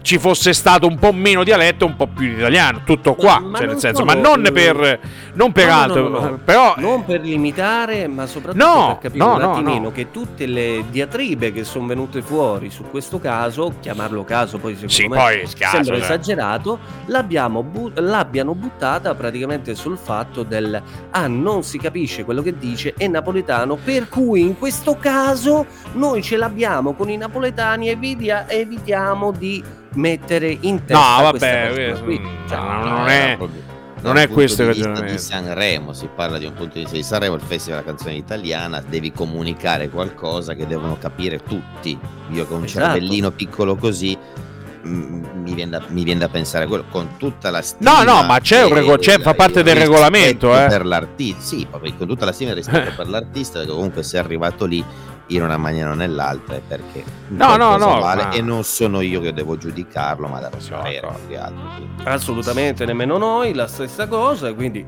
ci 0.02 0.18
fosse 0.18 0.54
stato 0.54 0.88
un 0.88 0.98
po' 0.98 1.12
meno 1.12 1.44
dialetto, 1.44 1.86
un 1.86 1.96
po' 1.96 2.08
più 2.08 2.28
di 2.28 2.34
italiano, 2.34 2.82
tutto 2.84 3.16
qua, 3.16 3.40
ma 3.40 3.58
cioè, 3.58 3.66
non 3.66 3.74
nel 3.74 3.80
senso, 3.80 4.06
ma 4.06 4.14
non 4.14 4.42
per, 4.54 5.00
non 5.34 5.52
per 5.52 5.68
No, 5.68 5.74
altro, 5.74 6.08
no, 6.10 6.20
no, 6.20 6.40
però... 6.44 6.74
non 6.78 7.06
per 7.06 7.22
limitare, 7.22 8.08
ma 8.08 8.26
soprattutto 8.26 8.88
per 8.88 8.98
capire 9.00 9.24
un 9.24 9.38
no, 9.38 9.52
attimino 9.52 9.80
no. 9.82 9.92
che 9.92 10.12
tutte 10.12 10.46
le 10.46 10.86
diatribe 10.90 11.52
che 11.52 11.64
sono 11.64 11.88
venute 11.88 12.22
fuori 12.22 12.70
su 12.70 12.86
questo 12.90 13.20
caso, 13.20 13.76
chiamarlo 13.80 14.24
caso 14.24 14.58
poi 14.58 14.74
secondo 14.74 14.94
Sì, 14.94 15.08
me 15.08 15.18
poi 15.18 15.48
scaso, 15.48 15.76
sembra 15.76 15.96
cioè. 15.96 16.04
esagerato, 16.04 16.80
bu- 17.64 17.92
l'abbiano 17.96 18.56
buttata 18.56 19.14
praticamente 19.16 19.76
sul 19.76 19.98
fatto 19.98 20.44
del 20.44 20.82
ah 21.12 21.28
non 21.28 21.64
si 21.64 21.78
capisce 21.78 22.24
quello 22.24 22.42
che 22.42 22.58
dice 22.58 22.94
è 22.98 23.08
napoletano, 23.08 23.76
per 23.76 24.10
cui 24.10 24.42
in 24.42 24.58
questo 24.58 24.98
caso 24.98 25.66
noi 25.94 26.22
ce 26.22 26.38
l'abbiamo 26.38 26.94
con 26.94 27.10
i 27.10 27.18
napoletani 27.18 27.90
e 27.90 27.98
evitiamo 28.48 29.32
di 29.32 29.64
mettere 29.96 30.56
in 30.62 30.76
No, 30.76 30.82
testa 30.86 31.28
questa 31.30 31.48
vabbè, 31.70 32.02
qui. 32.04 32.20
mm, 32.20 32.48
Cioè, 32.48 32.58
no, 32.58 32.64
No, 32.84 32.90
non 32.98 33.08
è- 33.10 33.36
proprio- 33.38 33.62
non 34.02 34.18
è 34.18 34.28
questo 34.30 34.62
il 34.62 34.68
ragionamento. 34.70 35.12
di 35.12 35.18
Sanremo, 35.18 35.92
si 35.94 36.08
parla 36.16 36.38
di 36.38 36.46
un 36.46 36.54
punto 36.54 36.76
di 36.76 36.82
vista 36.82 36.96
di 36.96 37.04
Sanremo, 37.04 37.36
il 37.36 37.42
festival 37.42 37.80
della 37.82 37.92
canzone 37.96 38.16
italiana, 38.16 38.82
devi 38.88 39.12
comunicare 39.12 39.90
qualcosa 39.90 40.54
che 40.54 40.66
devono 40.66 40.98
capire 40.98 41.40
tutti. 41.44 41.98
Io 42.32 42.46
con 42.46 42.60
un 42.60 42.64
Esatto. 42.64 42.86
cervellino 42.94 43.32
piccolo 43.32 43.76
così 43.76 44.18
mm, 44.88 45.24
mi 45.44 45.54
viene, 45.54 45.72
da, 45.72 45.82
mi 45.90 46.04
viene 46.06 46.22
da 46.22 46.30
pensare 46.30 46.66
quello 46.66 46.86
con 46.90 47.18
tutta 47.18 47.50
la 47.50 47.62
stima 47.62 48.02
No, 48.02 48.14
no, 48.22 48.24
ma 48.24 48.40
c'è 48.40 48.64
un 48.64 48.74
rego- 48.74 48.98
c'è- 48.98 49.20
fa 49.20 49.34
parte 49.34 49.62
del 49.64 49.76
regolamento, 49.76 50.58
eh. 50.58 50.68
per 50.68 50.86
l'artista 50.86 51.42
sì 51.42 51.68
con 51.98 52.08
tutta 52.08 52.24
la 52.24 52.32
stima 52.32 52.52
e 52.52 52.54
rispetto 52.54 52.94
per 52.96 53.10
l'artista 53.10 53.60
perché 53.60 53.74
comunque 53.74 54.04
sei 54.04 54.22
arrivato 54.22 54.66
lì 54.66 54.82
in 55.30 55.44
una 55.44 55.58
maniera 55.58 55.92
o 55.92 55.94
nell'altra 55.94 56.56
è 56.56 56.62
perché 56.66 57.04
No, 57.30 57.56
no, 57.56 57.78
no, 57.78 58.00
vale 58.00 58.24
ma- 58.24 58.32
e 58.32 58.42
non 58.42 58.64
sono 58.64 59.02
io 59.02 59.22
che 59.22 59.34
devo 59.34 59.58
giudicarlo 59.58 60.28
ma 60.28 60.40
da 60.40 60.50
No, 60.52 60.60
sapere 60.60 61.08
quindi. 61.08 61.38
Assolutamente, 62.04 62.86
nemmeno 62.86 63.18
noi, 63.18 63.54
la 63.54 63.68
stessa 63.68 64.08
cosa, 64.08 64.54
quindi 64.54 64.86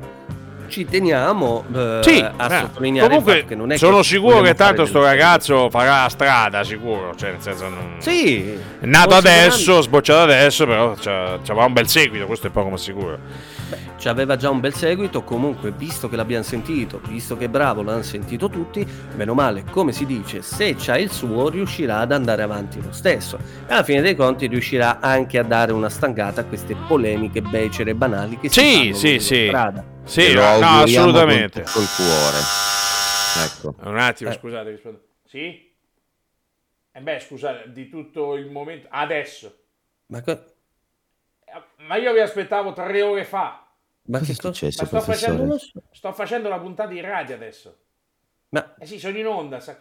ci 0.68 0.86
teniamo 0.86 1.64
eh, 1.72 2.00
Sì, 2.02 2.18
a 2.18 2.54
eh, 2.54 2.60
sottolineare 2.60 3.08
comunque 3.08 3.44
che 3.44 3.54
non 3.54 3.70
è 3.72 3.76
sono 3.76 3.98
che 3.98 4.04
sicuro 4.04 4.40
che 4.40 4.54
tanto 4.54 4.86
sto 4.86 5.02
ragazzo 5.02 5.68
farà 5.70 6.08
strada, 6.08 6.64
sicuro. 6.64 7.14
Cioè, 7.14 7.32
nel 7.32 7.40
senso, 7.42 7.68
non... 7.68 7.96
Sì, 7.98 8.58
nato 8.80 9.14
adesso, 9.14 9.82
sbocciato 9.82 10.22
adesso, 10.22 10.64
però 10.66 10.94
c'ha, 10.94 11.38
c'aveva 11.44 11.66
un 11.66 11.72
bel 11.74 11.88
seguito, 11.88 12.26
questo 12.26 12.46
è 12.46 12.50
poco 12.50 12.70
ma 12.70 12.76
sicuro. 12.78 13.18
Ci 13.96 14.08
aveva 14.08 14.36
già 14.36 14.50
un 14.50 14.60
bel 14.60 14.74
seguito, 14.74 15.22
comunque 15.22 15.70
visto 15.72 16.08
che 16.08 16.16
l'abbiamo 16.16 16.42
sentito, 16.44 17.00
visto 17.08 17.36
che 17.36 17.44
è 17.46 17.48
bravo, 17.48 17.82
l'hanno 17.82 18.02
sentito 18.02 18.48
tutti, 18.48 18.86
meno 19.16 19.34
male, 19.34 19.64
come 19.70 19.92
si 19.92 20.06
dice, 20.06 20.42
se 20.42 20.74
c'ha 20.78 20.96
il 20.98 21.10
suo 21.10 21.48
riuscirà 21.48 21.98
ad 21.98 22.12
andare 22.12 22.42
avanti 22.42 22.80
lo 22.82 22.92
stesso 22.92 23.38
e 23.66 23.72
alla 23.72 23.82
fine 23.84 24.00
dei 24.00 24.14
conti 24.16 24.46
riuscirà 24.46 25.00
anche 25.00 25.38
a 25.38 25.42
dare 25.44 25.72
una 25.72 25.88
stangata 25.88 26.40
a 26.40 26.44
queste 26.44 26.74
polemiche 26.86 27.42
becere 27.42 27.90
e 27.90 27.94
banali 27.94 28.38
che 28.38 28.48
Sì, 28.48 28.60
si 28.60 28.76
fanno 28.82 28.94
sì, 28.94 29.18
sì. 29.18 29.46
strada. 29.48 29.84
Sì, 30.04 30.32
no, 30.32 30.42
auguriamo 30.42 30.82
assolutamente. 30.82 31.60
il 31.60 31.88
cuore 31.96 32.38
ecco 33.44 33.74
Un 33.88 33.98
attimo, 33.98 34.30
Eh. 34.30 34.34
scusate, 34.34 34.70
rispondo. 34.70 35.00
Sì? 35.24 35.70
E 36.94 37.00
beh, 37.00 37.20
scusate, 37.20 37.72
di 37.72 37.88
tutto 37.88 38.34
il 38.34 38.50
momento... 38.50 38.86
Adesso. 38.90 39.56
Ma, 40.06 40.20
co- 40.20 40.30
Eh, 40.32 40.51
Ma 41.86 41.96
io 41.96 42.12
vi 42.12 42.20
aspettavo 42.20 42.72
tre 42.72 43.02
ore 43.02 43.24
fa. 43.24 43.66
ma 44.04 44.18
che 44.20 44.32
è 44.32 44.34
successo 44.34 44.84
sto 44.84 45.00
facendo, 45.00 45.56
sto 45.92 46.12
facendo 46.12 46.48
la 46.48 46.58
puntata 46.58 46.92
in 46.92 47.02
radio 47.02 47.34
adesso. 47.34 47.76
Ma, 48.50 48.74
Eh 48.78 48.86
sì, 48.86 48.98
sono 48.98 49.16
in 49.16 49.26
onda. 49.26 49.60
sa- 49.60 49.78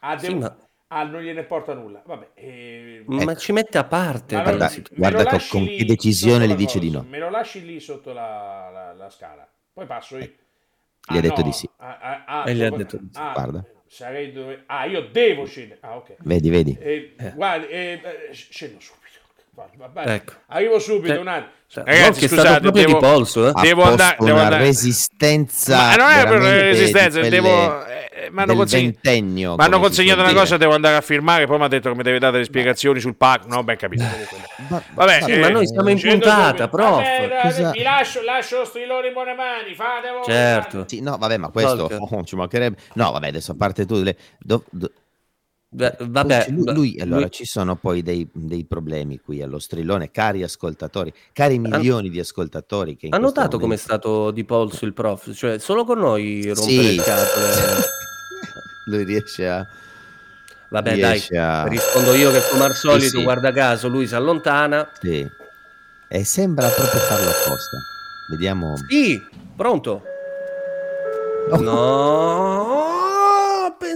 Ah, 0.00 0.18
Sì, 0.18 0.26
devo- 0.28 0.40
ma- 0.40 0.56
ah, 0.88 1.04
non 1.04 1.20
gliene 1.22 1.44
porta 1.44 1.74
nulla. 1.74 2.02
Vabbè. 2.04 2.30
eh, 2.34 3.04
ma 3.06 3.34
ci 3.36 3.52
mette 3.52 3.78
a 3.78 3.84
parte 3.84 4.34
ma 4.36 4.42
dalla 4.42 4.56
guarda- 4.56 4.82
me 4.90 4.96
guarda 4.96 5.22
lasci 5.30 5.50
con 5.50 5.64
che 5.66 5.84
decisione 5.84 6.46
gli 6.48 6.54
dice 6.54 6.78
di 6.78 6.86
cosa, 6.90 7.02
no. 7.02 7.08
Me 7.08 7.18
lo 7.18 7.30
lasci 7.30 7.64
lì 7.64 7.78
sotto 7.80 8.12
la, 8.12 8.70
la- 8.72 8.92
la 8.94 9.10
scala. 9.10 9.48
Poi 9.72 9.86
passo 9.86 10.16
io. 10.18 10.30
Gli 11.08 11.16
ha 11.16 11.20
detto 11.20 11.42
di 11.42 11.52
sì. 11.52 11.68
Ah, 11.76 11.98
ah, 11.98 12.24
ah, 12.42 12.48
E 12.48 12.54
gli 12.54 12.62
ha 12.62 12.70
detto 12.70 12.96
di 12.96 13.08
sì. 13.12 13.18
ah, 13.20 13.32
Guarda. 13.32 13.64
Sarei 13.86 14.32
dove... 14.32 14.62
Ah, 14.66 14.86
io 14.86 15.02
devo 15.10 15.44
scendere. 15.44 15.78
Ah, 15.82 15.96
ok. 15.96 16.14
vedi 16.20 16.48
vedi 16.48 16.76
Eh, 16.80 17.14
Eh. 17.18 17.34
Eh, 17.36 17.92
eh, 18.02 18.32
scendo 18.32 18.80
subito. 18.80 19.00
Ecco. 20.04 20.32
Arrivo 20.48 20.78
subito, 20.78 21.08
Cioè, 21.12 21.18
un 21.20 21.28
attimo. 21.28 21.50
Cioè, 21.66 21.84
Ragazzi, 21.84 22.28
scusate, 22.28 22.60
proprio 22.60 22.84
devo- 22.86 22.98
di 22.98 23.04
polso, 23.06 23.48
eh? 23.48 23.52
Devo 23.62 23.82
andare- 23.82 24.16
devo 24.18 24.32
una 24.32 24.42
andare- 24.44 24.64
resistenza 24.64 25.76
Ma 25.76 25.94
non 25.96 26.10
è 26.10 26.26
per 26.26 26.38
resistenza, 26.40 27.18
quelle 27.20 27.28
devo... 27.30 27.86
eh, 27.86 28.28
mi 28.30 28.42
hanno 28.42 28.54
consegnato 28.54 29.10
suol 29.50 30.18
una 30.18 30.28
dire. 30.28 30.38
cosa, 30.38 30.56
devo 30.58 30.74
andare 30.74 30.96
a 30.96 31.00
firmare, 31.00 31.46
poi 31.46 31.58
mi 31.58 31.64
ha 31.64 31.68
detto 31.68 31.90
che 31.90 31.96
mi 31.96 32.02
deve 32.02 32.18
dare 32.18 32.32
delle 32.32 32.44
spiegazioni 32.44 33.00
sul 33.00 33.14
pack. 33.16 33.46
No, 33.46 33.62
ben 33.64 33.76
capito. 33.76 34.04
Va- 34.68 34.82
Vabbè, 34.94 35.20
Sì, 35.22 35.30
eh, 35.32 35.38
ma 35.38 35.48
noi 35.48 35.66
siamo 35.66 35.88
in 35.90 36.00
puntata, 36.00 36.68
prof. 36.68 36.90
Vabbè, 36.96 37.70
Vi 37.72 37.82
lascio, 37.82 38.22
lascio 38.22 38.58
lo 38.58 38.64
strillone 38.66 39.06
in 39.08 39.12
buone 39.14 39.34
mani, 39.34 39.74
fate 39.74 40.10
voi. 40.10 40.24
Certo. 40.24 40.84
Sì, 40.86 41.00
no, 41.00 41.16
vabbè, 41.18 41.36
ma 41.38 41.48
questo 41.48 41.88
oh, 41.90 42.22
ci 42.24 42.36
mancherebbe. 42.36 42.76
No, 42.94 43.12
vabbè, 43.12 43.28
adesso 43.28 43.52
a 43.52 43.54
parte 43.56 43.86
tu. 43.86 44.02
le- 44.02 44.16
do- 44.38 44.64
do- 44.70 44.90
Beh, 45.74 45.96
Vabbè, 46.00 46.46
lui, 46.50 46.72
lui- 46.74 47.00
allora 47.00 47.20
lui- 47.22 47.30
ci 47.30 47.46
sono 47.46 47.76
poi 47.76 48.02
dei, 48.02 48.28
dei 48.30 48.64
problemi 48.66 49.18
qui 49.20 49.40
allo 49.40 49.58
strillone, 49.58 50.10
cari 50.10 50.42
ascoltatori, 50.42 51.10
cari 51.32 51.58
milioni 51.58 52.10
di 52.10 52.18
ascoltatori 52.20 52.94
che 52.94 53.06
ha 53.10 53.16
notato 53.16 53.52
com'è 53.56 53.62
momento- 53.62 53.82
stato 53.82 54.30
di 54.32 54.44
polso 54.44 54.84
il 54.84 54.92
prof? 54.92 55.32
Cioè, 55.34 55.58
solo 55.58 55.84
con 55.86 55.98
noi 55.98 56.44
rompere 56.52 56.82
Sì. 56.82 56.96
le 56.96 57.02
scatole. 57.02 57.54
lui 58.86 59.04
riesce 59.04 59.48
a 59.48 59.66
Vabbè, 60.68 60.90
dai, 60.98 61.10
riesce 61.12 61.38
a 61.38 61.66
rispondo 61.66 62.12
io 62.14 62.30
che 62.32 62.40
come 62.50 62.64
al 62.64 62.74
solito, 62.74 63.16
sì. 63.18 63.22
guarda 63.22 63.50
caso, 63.52 63.88
lui 63.88 64.06
si 64.06 64.14
allontana. 64.14 64.90
sì. 65.00 65.26
e 66.08 66.24
sembra 66.24 66.68
proprio 66.68 67.00
farlo 67.00 67.30
apposta. 67.30 67.78
Vediamo. 68.30 68.74
Sì, 68.88 69.18
pronto? 69.56 70.02
No, 71.48 72.81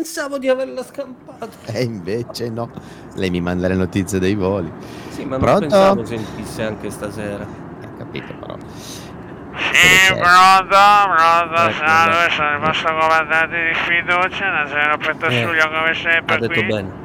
pensavo 0.07 0.38
di 0.38 0.48
averla 0.48 0.84
scampata. 0.84 1.48
E 1.72 1.82
invece 1.82 2.48
no. 2.48 2.70
Lei 3.14 3.28
mi 3.30 3.40
manda 3.40 3.66
le 3.66 3.74
notizie 3.74 4.20
dei 4.20 4.34
voli. 4.36 4.72
Sì, 5.09 5.24
ma 5.24 5.36
Pronto? 5.38 5.59
non 5.66 5.68
pensavo 5.68 6.04
sentisse 6.04 6.62
anche 6.62 6.90
stasera. 6.90 7.44
Ho 7.44 7.96
capito 7.98 8.32
però. 8.38 8.57
Sì, 9.72 10.14
pronto, 10.14 10.76
pronto, 11.16 11.62
Ecco, 11.62 11.72
salve, 11.84 12.30
sono 12.30 12.52
il 12.52 12.59
vostro 12.61 12.98
comandante 12.98 13.66
di 13.66 13.74
fiducia, 13.74 14.50
Nazareno 14.50 14.96
Pettosuglio 14.98 15.68
come 15.70 15.94
sempre 15.94 16.34
ha 16.34 16.38
detto 16.38 16.52
qui. 16.52 16.62
bene. 16.62 17.04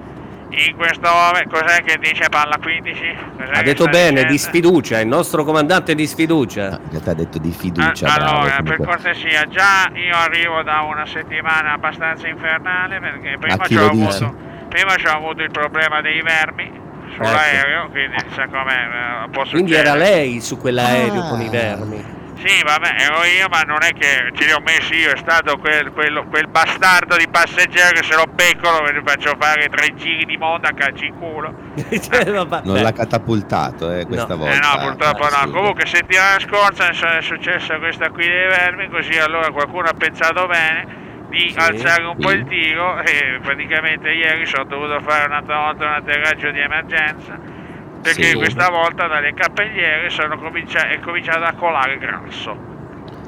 In 0.53 0.75
questo 0.75 1.09
momento, 1.09 1.57
cos'è 1.57 1.81
che 1.81 1.97
dice 1.97 2.27
Palla 2.29 2.57
15? 2.61 3.15
Cos'è 3.37 3.51
Ha 3.53 3.61
detto 3.63 3.85
bene, 3.85 4.23
di 4.25 4.31
dicendo? 4.31 4.37
sfiducia, 4.37 4.99
il 4.99 5.07
nostro 5.07 5.43
comandante 5.45 5.95
di 5.95 6.03
No, 6.03 6.09
sfiducia. 6.09 6.65
in 6.83 6.89
realtà 6.89 7.11
ha 7.11 7.13
detto 7.13 7.37
di 7.37 7.53
Ah, 7.55 7.57
fiducia. 7.57 8.13
bravo, 8.13 8.37
allora, 8.39 8.61
per 8.61 8.77
cortesia, 8.83 9.47
già 9.47 9.89
io 9.93 10.15
arrivo 10.15 10.61
da 10.63 10.81
una 10.81 11.05
settimana 11.05 11.71
abbastanza 11.73 12.27
infernale 12.27 12.99
perché 12.99 13.37
prima 13.39 13.65
ci 13.65 13.75
ho 13.77 13.85
avuto, 13.85 14.05
dice? 14.11 14.33
prima 14.67 14.95
c'ho 14.95 15.09
avuto 15.15 15.41
il 15.41 15.51
problema 15.51 16.01
dei 16.01 16.21
vermi 16.21 16.69
sull'aereo, 17.15 17.89
quindi 17.89 18.15
sa 18.35 18.47
com'è, 18.47 19.23
eh, 19.23 19.29
Quindi 19.31 19.49
succedere. 19.71 19.79
era 19.87 19.95
lei 19.95 20.41
su 20.41 20.57
quell'aereo 20.57 21.21
Ah. 21.23 21.27
con 21.29 21.41
i 21.41 21.49
vermi. 21.49 22.19
Sì, 22.43 22.63
vabbè, 22.63 22.95
ero 22.97 23.23
io, 23.23 23.47
ma 23.49 23.61
non 23.61 23.83
è 23.83 23.91
che 23.93 24.31
ce 24.33 24.45
li 24.45 24.51
ho 24.51 24.59
messi 24.61 24.95
io, 24.95 25.11
è 25.11 25.17
stato 25.17 25.57
quel, 25.57 25.91
quello- 25.91 26.25
quel 26.25 26.47
bastardo 26.47 27.15
di 27.17 27.27
passeggero 27.29 27.91
che 27.91 28.03
se 28.03 28.15
lo 28.15 28.25
beccolo 28.25 28.87
e 28.87 28.93
gli 28.93 29.01
faccio 29.05 29.35
fare 29.39 29.67
tre 29.69 29.93
giri 29.93 30.25
di 30.25 30.37
moda 30.37 30.69
a 30.69 30.73
calci 30.73 31.05
in 31.05 31.17
culo. 31.19 31.53
Cioè, 32.01 32.31
vabbè, 32.31 32.61
Non 32.65 32.81
l'ha 32.81 32.91
catapultato 32.93 33.91
eh, 33.93 34.05
questa 34.07 34.33
No. 34.33 34.37
volta. 34.37 34.55
Eh 34.55 34.59
no, 34.59 34.87
purtroppo 34.89 35.23
Ah, 35.23 35.29
no. 35.41 35.45
sì. 35.47 35.51
Comunque 35.51 35.85
settimana 35.85 36.39
scorsa 36.39 36.89
è 36.89 37.21
successa 37.21 37.77
questa 37.77 38.09
qui 38.09 38.25
dei 38.27 38.47
vermi, 38.47 38.89
così 38.89 39.17
allora 39.19 39.51
qualcuno 39.51 39.87
ha 39.87 39.93
pensato 39.93 40.47
bene 40.47 40.99
di 41.29 41.49
Sì, 41.49 41.57
alzare 41.59 42.03
un 42.05 42.17
po' 42.17 42.29
sì. 42.29 42.35
il 42.37 42.45
tiro 42.47 42.99
e 43.03 43.39
praticamente 43.41 44.09
ieri 44.11 44.45
sono 44.47 44.65
dovuto 44.65 44.99
fare 45.01 45.27
un'altra 45.27 45.57
volta 45.59 45.85
un 45.85 45.93
atterraggio 45.93 46.49
di 46.51 46.59
emergenza 46.59 47.37
perché 48.01 48.23
Sì. 48.23 48.33
questa 48.35 48.69
volta 48.69 49.07
dalle 49.07 49.33
cappelliere 49.33 50.09
sono 50.09 50.37
comincia- 50.37 50.87
è 50.89 50.99
cominciato 50.99 51.43
a 51.43 51.53
colare 51.53 51.97
grasso. 51.97 52.69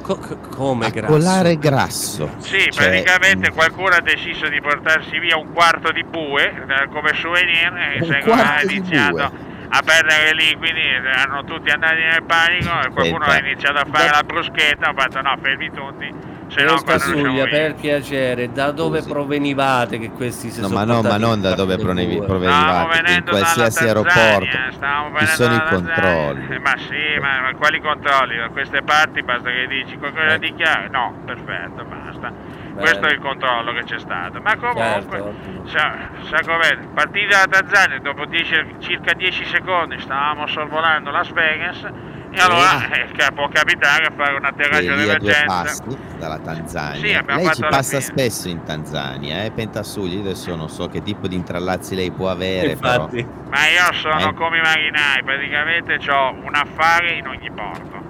Co- 0.02 0.18
co- 0.18 0.38
come 0.54 0.88
A 0.88 0.90
grasso? 0.90 1.14
colare 1.14 1.58
grasso. 1.58 2.30
Sì, 2.40 2.70
Cioè, 2.70 2.90
praticamente 2.90 3.52
mm, 3.52 3.54
qualcuno 3.54 3.96
ha 3.96 4.02
deciso 4.02 4.50
di 4.50 4.60
portarsi 4.60 5.18
via 5.20 5.38
un 5.38 5.54
quarto 5.54 5.92
di 5.92 6.04
bue 6.04 6.44
eh, 6.52 6.88
come 6.90 7.14
souvenir 7.14 7.74
e 7.98 8.04
secondo 8.04 8.36
me 8.44 8.56
ha 8.58 8.62
iniziato 8.64 9.52
a 9.76 9.82
perdere 9.84 10.32
i 10.32 10.36
liquidi, 10.36 10.82
erano 10.82 11.44
tutti 11.46 11.70
andati 11.72 12.02
nel 12.02 12.24
panico 12.24 12.70
e 12.82 12.90
qualcuno 12.92 13.24
Aspetta. 13.26 13.44
ha 13.44 13.48
iniziato 13.48 13.78
a 13.80 13.86
fare 13.90 14.06
Da- 14.10 14.12
la 14.18 14.24
bruschetta, 14.24 14.90
ho 14.90 14.94
fatto 14.94 15.22
no, 15.22 15.36
fermi 15.42 15.72
tutti, 15.72 16.14
se 16.48 16.64
no 16.64 16.72
Testa 16.74 16.84
quando 16.86 17.04
usciamo 17.04 17.30
suglia, 17.32 17.46
via. 17.46 17.58
per 17.58 17.76
piacere, 17.76 18.52
da 18.52 18.72
dove 18.72 19.00
Scusi. 19.00 19.10
provenivate 19.12 20.00
che 20.00 20.12
questi 20.12 20.50
si 20.50 20.62
No, 20.62 20.68
sono 20.68 20.80
ma 20.80 20.86
no, 20.86 21.02
ma 21.02 21.18
non 21.18 21.42
da 21.42 21.56
dove 21.56 21.78
provenivate. 21.78 22.26
Stavamo 22.46 22.94
in 23.08 23.24
qualsiasi 23.28 23.84
aeroporto 23.86 24.58
stavamo 24.72 25.18
ci 25.20 25.26
sono 25.28 25.56
i 25.56 25.64
controlli. 25.70 26.48
Eh, 26.50 26.60
Ma 26.60 26.74
sì, 26.78 27.20
ma, 27.22 27.42
ma 27.42 27.54
quali 27.56 27.80
controlli? 27.82 28.38
Da 28.38 28.50
queste 28.50 28.82
parti 28.82 29.22
basta 29.24 29.50
che 29.50 29.68
dici 29.68 29.98
qualcosa 29.98 30.34
Eh. 30.34 30.40
di 30.40 30.54
chiaro. 30.56 30.88
No, 30.92 31.14
perfetto, 31.26 31.84
basta. 31.86 32.32
Questo 32.76 33.06
è 33.06 33.12
il 33.12 33.20
controllo 33.20 33.72
che 33.74 33.84
c'è 33.84 34.00
stato. 34.00 34.40
Ma 34.42 34.56
comunque, 34.58 35.18
Certo, 35.18 35.34
sa, 35.66 35.96
sa 36.30 36.40
com'è? 36.44 36.78
Partita 36.94 37.46
da 37.46 37.60
Tanzania, 37.60 38.00
dopo 38.00 38.26
10 38.26 38.76
circa 38.80 39.14
10 39.14 39.46
secondi 39.46 40.00
stavamo 40.00 40.48
sorvolando 40.48 41.12
Las 41.12 41.32
Vegas 41.32 41.86
e 42.34 42.40
allora 42.40 42.90
eh, 42.90 43.32
può 43.34 43.48
capitare 43.50 44.06
a 44.08 44.12
fare 44.16 44.34
un 44.36 44.44
atterraggio 44.46 44.96
d'emergenza. 44.96 45.46
passi 45.46 45.98
dalla 46.18 46.40
Tanzania. 46.40 47.24
Sì, 47.28 47.36
lei 47.36 47.54
ci 47.54 47.62
passa 47.62 48.00
fine. 48.00 48.02
spesso 48.02 48.50
in 48.50 48.64
Tanzania, 48.64 49.44
eh? 49.44 49.52
Pentasugli. 49.52 50.20
Adesso 50.20 50.56
non 50.56 50.70
so 50.70 50.88
che 50.88 51.02
tipo 51.04 51.28
di 51.28 51.36
intrallazzi 51.36 51.96
lei 51.96 52.12
può 52.12 52.30
avere, 52.30 52.72
Infatti, 52.72 53.24
Ma 53.50 53.68
io 53.68 53.94
sono 53.94 54.30
Eh. 54.30 54.34
come 54.34 54.58
i 54.58 54.62
marinai, 54.62 55.24
praticamente 55.24 56.00
ho 56.10 56.32
un 56.32 56.56
affare 56.56 57.12
in 57.12 57.28
ogni 57.28 57.52
porto. 57.52 58.02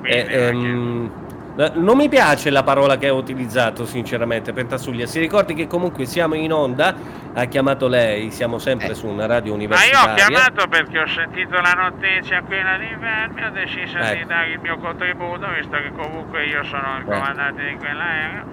Quindi, 0.00 0.10
eh, 0.10 0.26
ehm, 0.46 1.10
Eh, 1.27 1.27
Non 1.58 1.96
mi 1.96 2.08
piace 2.08 2.50
la 2.50 2.62
parola 2.62 2.96
che 2.98 3.08
ha 3.08 3.12
utilizzato, 3.12 3.84
sinceramente, 3.84 4.52
Pentasuglia. 4.52 5.06
Si 5.06 5.18
ricordi 5.18 5.54
che 5.54 5.66
comunque 5.66 6.04
siamo 6.06 6.34
in 6.36 6.52
onda, 6.52 6.94
ha 7.34 7.44
chiamato 7.46 7.88
lei, 7.88 8.30
siamo 8.30 8.58
sempre 8.58 8.90
Eh. 8.90 8.94
su 8.94 9.08
una 9.08 9.26
radio 9.26 9.56
Ma 9.56 9.62
io 9.62 9.66
universitaria. 9.66 10.12
ho 10.12 10.14
chiamato 10.28 10.68
perché 10.68 10.98
ho 11.00 11.06
sentito 11.08 11.60
la 11.60 11.72
notizia 11.72 12.42
quella 12.42 12.76
di 12.78 12.94
Vermi, 13.00 13.42
ho 13.44 13.50
deciso 13.50 13.98
di 13.98 14.06
Ecco. 14.06 14.28
dare 14.28 14.50
il 14.52 14.60
mio 14.60 14.78
contributo, 14.78 15.46
visto 15.58 15.76
che 15.76 15.90
comunque 15.96 16.44
io 16.46 16.62
sono 16.62 16.98
il 16.98 17.02
Eh. 17.02 17.12
comandante 17.12 17.64
di 17.66 17.74
quell'aereo. 17.76 18.44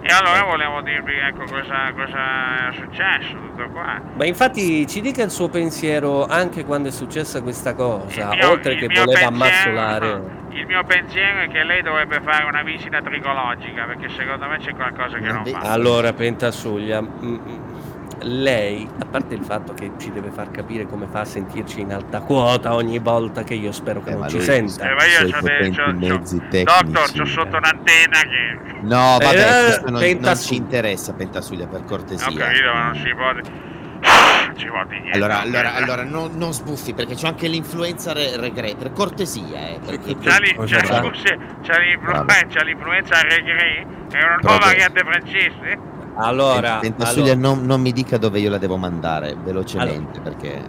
E 0.00 0.12
allora 0.12 0.42
volevo 0.44 0.80
dirvi 0.80 1.16
ecco 1.18 1.44
cosa, 1.44 1.92
cosa 1.94 2.68
è 2.70 2.72
successo, 2.74 3.32
tutto 3.32 3.68
qua. 3.72 4.00
Ma 4.16 4.24
infatti 4.24 4.86
ci 4.86 5.02
dica 5.02 5.22
il 5.22 5.30
suo 5.30 5.48
pensiero 5.48 6.24
anche 6.26 6.64
quando 6.64 6.88
è 6.88 6.92
successa 6.92 7.42
questa 7.42 7.74
cosa, 7.74 8.28
mio- 8.34 8.50
oltre 8.50 8.76
che 8.76 8.86
voleva 8.86 9.04
pensiero- 9.28 9.28
ammazzolare. 9.28 10.42
Il 10.54 10.66
mio 10.66 10.84
pensiero 10.84 11.40
è 11.40 11.48
che 11.48 11.64
lei 11.64 11.82
dovrebbe 11.82 12.20
fare 12.22 12.44
una 12.44 12.62
visita 12.62 13.00
tricologica, 13.02 13.84
perché 13.84 14.08
secondo 14.10 14.46
me 14.46 14.58
c'è 14.58 14.72
qualcosa 14.74 15.16
che 15.18 15.24
Una 15.24 15.32
non 15.32 15.42
vi- 15.42 15.50
va. 15.52 15.58
Allora, 15.58 16.12
Pentasuglia, 16.12 17.02
mm, 17.02 17.08
mm, 17.22 17.58
lei, 18.22 18.88
a 19.00 19.04
parte 19.04 19.34
il 19.34 19.42
fatto 19.42 19.74
che 19.74 19.90
ci 19.98 20.12
deve 20.12 20.30
far 20.30 20.50
capire 20.52 20.86
come 20.86 21.06
fa 21.10 21.20
a 21.20 21.24
sentirci 21.24 21.80
in 21.80 21.92
alta 21.92 22.20
quota 22.20 22.74
ogni 22.74 22.98
volta 23.00 23.42
che 23.42 23.54
io 23.54 23.72
spero 23.72 24.00
che 24.00 24.10
Eh, 24.10 24.14
non 24.14 24.28
ci 24.28 24.36
lui- 24.36 24.44
senta. 24.44 24.88
Eh, 24.90 24.94
ma 24.94 25.04
io 25.04 25.18
c'ho 25.18 25.24
dei- 25.24 25.32
potenti 25.40 25.76
c'ho- 25.76 25.84
c'ho- 25.86 25.92
mezzi 26.18 26.38
tecnici. 26.48 26.64
Doctor, 26.92 27.12
c'ho 27.18 27.24
sotto 27.26 27.56
un'antenna 27.56 28.20
che... 28.20 28.58
No, 28.82 29.18
vabbè, 29.18 29.26
Eh, 29.34 29.64
questo 29.64 29.90
non, 29.90 30.18
non 30.20 30.36
ci 30.36 30.54
interessa, 30.56 31.12
Pentasuglia, 31.14 31.66
per 31.66 31.84
cortesia. 31.84 32.28
Ho 32.28 32.32
capito, 32.32 32.72
ma 32.72 32.84
non 32.84 32.94
si 32.94 33.14
può... 33.14 33.32
Ci 34.56 34.68
dire 34.68 34.98
niente. 35.00 35.16
Allora, 35.16 35.40
allora, 35.40 35.70
per- 35.72 35.82
allora 35.82 36.04
non, 36.04 36.36
non 36.36 36.52
sbuffi 36.52 36.94
perché 36.94 37.14
c'ho 37.14 37.26
anche 37.26 37.48
l'influenza 37.48 38.12
re- 38.12 38.36
regre, 38.36 38.74
per 38.76 38.92
cortesia, 38.92 39.68
eh. 39.68 39.80
Perché, 39.84 40.16
C'ha, 40.18 40.38
lì, 40.38 40.54
scusi, 40.54 40.74
c'ha 40.74 41.78
l'influ- 41.78 42.10
Bravo. 42.24 42.24
c'ha 42.52 42.62
l'influenza 42.62 43.20
regre, 43.22 43.86
è 44.12 44.22
una 44.22 44.38
nuova 44.40 44.58
variante 44.58 45.00
francese. 45.00 45.78
Allora, 46.16 46.80
allora, 46.98 47.34
non, 47.34 47.64
non 47.66 47.80
mi 47.80 47.90
dica 47.90 48.18
dove 48.18 48.38
io 48.38 48.48
la 48.48 48.58
devo 48.58 48.76
mandare 48.76 49.34
velocemente 49.36 50.20
perché... 50.20 50.62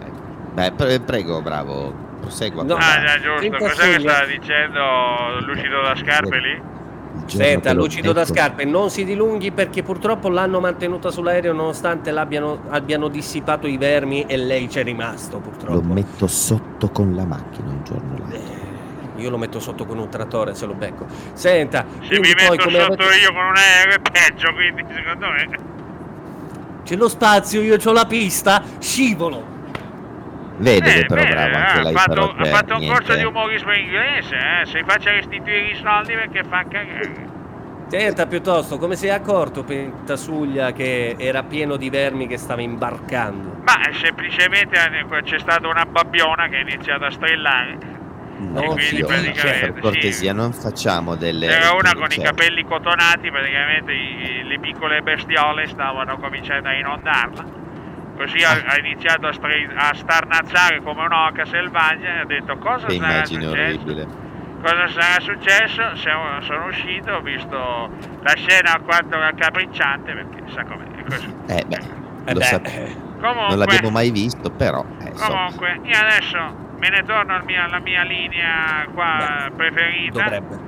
Beh, 0.54 0.72
pre- 0.72 1.00
prego, 1.02 1.42
bravo, 1.44 1.94
prosegua. 2.22 2.64
No. 2.64 2.76
Ah, 2.76 3.02
già, 3.04 3.20
giusto. 3.20 3.58
Cos'è 3.58 3.96
che 3.96 4.00
stava 4.00 4.26
dicendo 4.26 5.40
Lucido 5.42 5.82
da 5.84 5.96
Scarpe 5.96 6.40
lì? 6.40 6.62
Senta, 7.26 7.74
Lucido 7.74 8.14
da 8.14 8.24
Scarpe, 8.26 8.66
non 8.66 8.90
si 8.90 9.04
dilunghi 9.04 9.52
perché 9.52 9.82
purtroppo 9.84 10.30
l'hanno 10.30 10.60
mantenuta 10.60 11.10
sull'aereo 11.12 11.54
nonostante 11.54 12.12
l'abbiano 12.12 12.60
abbiano 12.70 13.08
dissipato 13.08 13.68
i 13.68 13.78
vermi 13.78 14.26
e 14.28 14.38
lei 14.38 14.68
c'è 14.68 14.84
rimasto 14.84 15.38
Lo 15.38 15.42
purtroppo. 15.42 15.94
metto 15.94 16.28
sotto 16.28 16.90
con 16.90 17.16
la 17.16 17.26
macchina 17.26 17.70
un 17.70 17.84
giorno 17.84 18.18
là. 18.18 18.36
Eh, 18.36 19.22
Io 19.22 19.30
lo 19.30 19.38
metto 19.38 19.60
sotto 19.60 19.86
con 19.86 19.98
un 19.98 20.10
trattore 20.10 20.54
se 20.56 20.66
lo 20.66 20.74
becco. 20.74 21.06
Senta, 21.34 21.86
Se 22.02 22.20
mi 22.20 22.34
poi 22.36 22.58
metto 22.58 22.70
sotto 22.70 22.84
avete- 23.04 23.18
io 23.22 23.34
con 23.34 23.46
un 23.46 23.56
aereo 23.56 23.96
è 23.96 24.00
peggio, 24.12 24.54
quindi 24.54 24.84
secondo 24.94 25.28
me... 25.28 25.60
c'è 26.84 26.96
lo 26.96 27.08
spazio, 27.10 27.62
io 27.62 27.78
ho 27.84 27.92
la 27.92 28.06
pista, 28.06 28.62
scivolo. 28.80 29.54
Vede 30.58 30.94
che 30.94 31.00
Eh, 31.00 31.06
però 31.06 31.22
bene, 31.22 31.36
bravo 31.36 31.56
anche 31.56 31.82
lei 31.82 31.94
ha 31.94 31.98
fatto, 31.98 32.36
ha 32.38 32.46
fatto 32.46 32.76
un 32.76 32.88
corso 32.88 33.16
di 33.16 33.24
umorismo 33.24 33.74
inglese, 33.74 34.36
eh? 34.36 34.66
Se 34.66 34.84
faccia 34.86 35.12
restituire 35.12 35.68
i 35.72 35.76
soldi 35.76 36.14
perché 36.14 36.44
fa 36.44 36.64
cagare. 36.64 37.34
Senta 37.88 38.26
piuttosto, 38.26 38.78
come 38.78 38.96
si 38.96 39.08
è 39.08 39.12
accorto 39.12 39.64
Pentasuglia 39.64 40.72
che 40.72 41.16
era 41.20 41.44
pieno 41.44 41.76
di 41.76 41.90
vermi 41.90 42.26
che 42.26 42.38
stava 42.38 42.62
imbarcando? 42.62 43.58
Ma 43.64 43.80
semplicemente 43.94 44.78
c'è 45.24 45.40
stata 45.40 45.68
una 45.68 45.86
babbiona 45.86 46.48
che 46.48 46.58
ha 46.58 46.62
iniziato 46.62 47.06
a 47.06 47.12
strillare. 47.12 47.78
No, 48.38 48.62
quindi 48.64 48.82
figlio, 48.82 49.06
praticamente, 49.06 49.40
cioè, 49.40 49.60
per 49.60 49.74
sì. 49.76 49.80
cortesia 49.82 50.34
non 50.34 50.52
facciamo 50.52 51.16
delle... 51.16 51.48
C'era 51.48 51.72
una 51.74 51.94
con 51.94 52.08
i 52.08 52.10
cioè, 52.10 52.26
capelli 52.26 52.64
cotonati, 52.66 53.32
praticamente 53.32 53.94
i- 53.94 54.44
le 54.44 54.60
piccole 54.60 55.02
bestiole 55.02 55.68
stavano 55.68 56.18
cominciando 56.18 56.68
a 56.68 56.74
inondarla. 56.74 57.46
Così 58.16 58.44
ha, 58.44 58.64
ha 58.66 58.78
iniziato 58.80 59.28
a, 59.28 59.34
stri- 59.34 59.68
a 59.76 59.94
starnazzare 59.94 60.82
come 60.82 61.04
un'oca 61.04 61.46
selvaggia 61.46 62.08
e 62.08 62.20
ha 62.20 62.26
detto 62.26 62.58
cosa 62.58 62.88
Che 62.88 62.96
sarà 62.96 63.12
immagine 63.14 63.44
successo? 63.46 63.62
orribile. 63.82 64.08
Cosa 64.62 64.88
sarà 64.88 65.20
successo? 65.20 65.96
Siamo- 65.98 66.42
sono 66.42 66.66
uscito, 66.68 67.12
ho 67.12 67.22
visto 67.22 67.90
la 68.22 68.34
scena 68.36 68.74
alquanto 68.74 69.20
raccapricciante 69.20 70.14
perché 70.14 70.44
sa 70.54 70.64
com'è. 70.64 70.86
è 70.96 71.04
così. 71.04 71.34
Eh 71.48 71.64
beh, 71.68 71.76
Eh 72.26 72.34
lo 72.34 72.40
beh, 72.40 72.46
sap- 72.46 72.72
Comunque, 73.20 73.48
non 73.50 73.58
l'abbiamo 73.60 73.90
mai 73.90 74.12
visto, 74.12 74.50
però... 74.52 74.84
eh, 75.04 75.08
insomma. 75.10 75.46
comunque, 75.46 75.80
io 75.84 75.98
adesso 75.98 76.38
me 76.78 76.90
ne 76.90 77.04
torno 77.06 77.34
al 77.36 77.44
mia- 77.44 77.64
alla 77.66 77.80
mia 77.80 78.04
linea 78.04 78.86
qua 78.94 79.48
Beh, 79.50 79.56
preferita. 79.56 80.22
dovrebbe. 80.24 80.65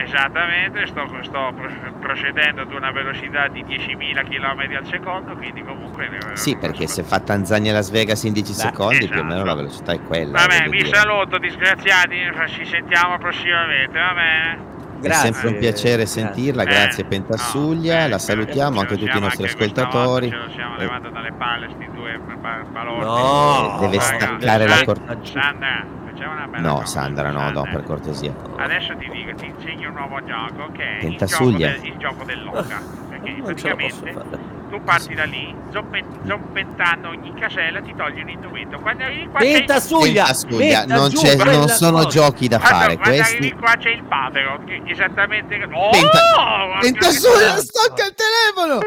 Esattamente, 0.00 0.86
sto, 0.86 1.06
sto 1.22 1.52
pro- 1.54 1.92
procedendo 2.00 2.62
ad 2.62 2.72
una 2.72 2.92
velocità 2.92 3.48
di 3.48 3.64
10.000 3.64 4.24
km 4.28 4.76
al 4.76 4.86
secondo, 4.86 5.34
quindi 5.34 5.62
comunque... 5.62 6.06
eh, 6.06 6.36
Sì, 6.36 6.56
perché 6.56 6.86
se 6.86 7.02
fa 7.02 7.18
Tanzania 7.20 7.72
e 7.72 7.74
Las 7.74 7.90
Vegas 7.90 8.22
in 8.22 8.32
10 8.32 8.52
Beh, 8.52 8.58
secondi, 8.58 9.08
più 9.08 9.18
o 9.20 9.22
meno 9.24 9.34
esatto. 9.42 9.46
la 9.48 9.54
velocità 9.54 9.92
è 9.92 10.00
quella. 10.00 10.38
Vabbè, 10.38 10.58
voglio 10.58 10.70
vi 10.70 10.82
dire. 10.84 10.96
saluto 10.96 11.38
disgraziati, 11.38 12.16
ci 12.48 12.64
sentiamo 12.64 13.18
prossimamente, 13.18 13.98
va 13.98 14.14
bene? 14.14 14.76
È 14.98 15.00
Grazie. 15.00 15.32
sempre 15.32 15.48
un 15.50 15.58
piacere 15.58 16.06
sentirla, 16.06 16.62
Eh, 16.62 16.66
grazie 16.66 17.02
no, 17.04 17.08
Pentassuglia, 17.10 18.04
eh, 18.04 18.08
la 18.08 18.16
eh, 18.16 18.18
salutiamo 18.18 18.80
anche 18.80 18.96
tutti 18.96 19.16
i 19.16 19.20
nostri 19.20 19.44
ascoltatori. 19.44 20.28
Ce 20.30 20.36
lo 20.36 20.48
siamo 20.50 20.74
Eh, 20.76 20.78
levato 20.78 21.08
dalle 21.10 21.32
palle 21.32 21.68
sti 21.70 21.88
due 21.92 22.18
ba- 22.40 22.64
balordi. 22.70 23.04
No, 23.04 23.78
Deve 23.80 24.00
staccare 24.00 24.66
la 24.66 24.74
San- 25.22 25.86
facciamo 26.18 26.32
una 26.32 26.46
bella 26.46 26.68
No. 26.68 26.84
Sandra, 26.84 27.30
no, 27.30 27.50
no, 27.50 27.62
per 27.62 27.84
cortesia. 27.84 28.34
Adesso 28.56 28.96
ti 28.96 29.08
dico, 29.10 29.34
ti 29.34 29.46
insegno 29.46 29.88
un 29.88 29.94
nuovo 29.94 30.24
gioco 30.24 30.70
che 30.72 30.98
è 30.98 31.04
il 31.04 31.16
gioco, 31.16 31.50
del, 31.50 31.80
il 31.84 31.96
gioco 31.98 32.24
dell'oca. 32.24 32.82
Perché 33.08 33.30
Non 33.38 33.44
praticamente 33.44 34.56
tu 34.68 34.82
parti 34.82 35.14
da 35.14 35.24
lì, 35.24 35.54
zompe- 35.70 36.04
zompettando 36.26 37.08
ogni 37.08 37.32
casella, 37.34 37.80
ti 37.80 37.94
togli 37.96 38.20
un 38.20 38.28
indumento. 38.28 38.78
Quando 38.80 39.04
arrivi 39.04 39.26
qua 39.28 39.40
c'è 39.40 39.46
il... 39.46 39.52
Pentasuglia, 39.52 40.24
Pentasuglia, 40.24 40.84
non, 40.84 41.08
giù 41.08 41.20
c'è- 41.20 41.36
non 41.36 41.68
sono 41.68 41.96
cosa. 41.96 42.08
giochi 42.08 42.48
da 42.48 42.58
Quando, 42.58 42.78
fare, 42.78 42.96
quando 42.96 43.20
arrivi 43.22 43.36
questi... 43.38 43.52
qua 43.54 43.76
c'è 43.76 43.90
il 43.90 44.02
papero, 44.04 44.60
che 44.66 44.82
esattamente... 44.84 45.54
Oh! 45.72 45.90
Penta- 45.90 46.78
Pentasuglia, 46.80 47.56
stacca 47.56 48.06
il 48.06 48.14
telefono! 48.14 48.80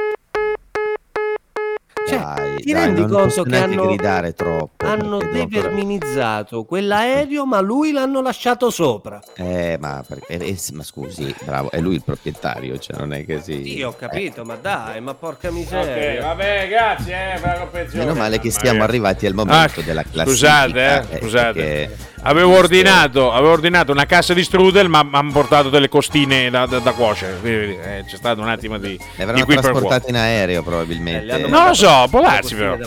Cioè, 2.11 2.19
Dai, 2.19 2.55
ti 2.57 2.71
dai, 2.73 2.83
rendi 2.85 3.05
conto 3.05 3.43
che 3.43 3.57
hanno- 3.57 3.85
gridare 3.87 4.33
troppo. 4.33 4.85
Hanno 4.85 5.19
deverminizzato 5.19 6.63
quell'aereo, 6.65 7.45
ma 7.45 7.59
lui 7.61 7.91
l'hanno 7.91 8.21
lasciato 8.21 8.69
sopra. 8.69 9.19
Eh, 9.35 9.77
ma, 9.79 10.03
perché, 10.07 10.37
eh, 10.37 10.57
ma 10.73 10.83
scusi, 10.83 11.33
bravo, 11.43 11.71
è 11.71 11.79
lui 11.79 11.95
il 11.95 12.03
proprietario, 12.03 12.77
cioè 12.77 12.97
non 12.97 13.13
è 13.13 13.25
che 13.25 13.41
si... 13.41 13.77
Io 13.77 13.89
ho 13.89 13.95
capito, 13.95 14.43
ma 14.43 14.55
dai, 14.55 14.99
ma 15.01 15.13
porca 15.13 15.47
Ok, 15.47 15.53
miseria. 15.53 16.21
vabbè, 16.21 16.67
grazie 16.69 17.35
eh, 17.35 17.39
per 17.39 17.89
Eh, 17.93 17.97
meno 17.97 18.13
male 18.13 18.39
che 18.39 18.47
Ma- 18.49 18.53
stiamo 18.53 18.83
arrivati 18.83 19.25
al 19.25 19.33
momento 19.33 19.79
Ah, 19.79 19.83
della 19.83 20.03
classifica. 20.03 20.25
Scusate, 20.67 21.07
eh, 21.09 21.15
eh, 21.15 21.19
scusate. 21.19 21.53
perché- 21.53 22.09
Avevo 22.23 22.55
ordinato, 22.55 23.31
avevo 23.31 23.51
ordinato 23.51 23.91
una 23.91 24.05
cassa 24.05 24.35
di 24.35 24.43
strudel, 24.43 24.87
ma 24.87 25.01
mi 25.01 25.09
hanno 25.15 25.31
portato 25.31 25.69
delle 25.71 25.89
costine 25.89 26.51
da, 26.51 26.67
da- 26.67 26.77
da 26.77 26.91
cuocere. 26.91 27.39
Quindi, 27.39 27.75
eh, 27.81 28.03
c'è 28.05 28.15
stato 28.15 28.41
un 28.41 28.47
attimo 28.47 28.77
di, 28.77 28.89
Le 28.89 28.97
di 29.15 29.21
avranno 29.23 29.43
qua. 29.45 29.55
trasportate 29.55 30.09
in 30.11 30.17
aereo 30.17 30.59
Eh, 30.59 30.63
probabilmente. 30.63 31.31
hanno 31.31 31.47
No, 31.47 31.67
lo 31.69 31.73
so, 31.73 32.00
può 32.07 32.21
le 32.21 32.27
darsi, 32.27 32.55
però. 32.55 32.77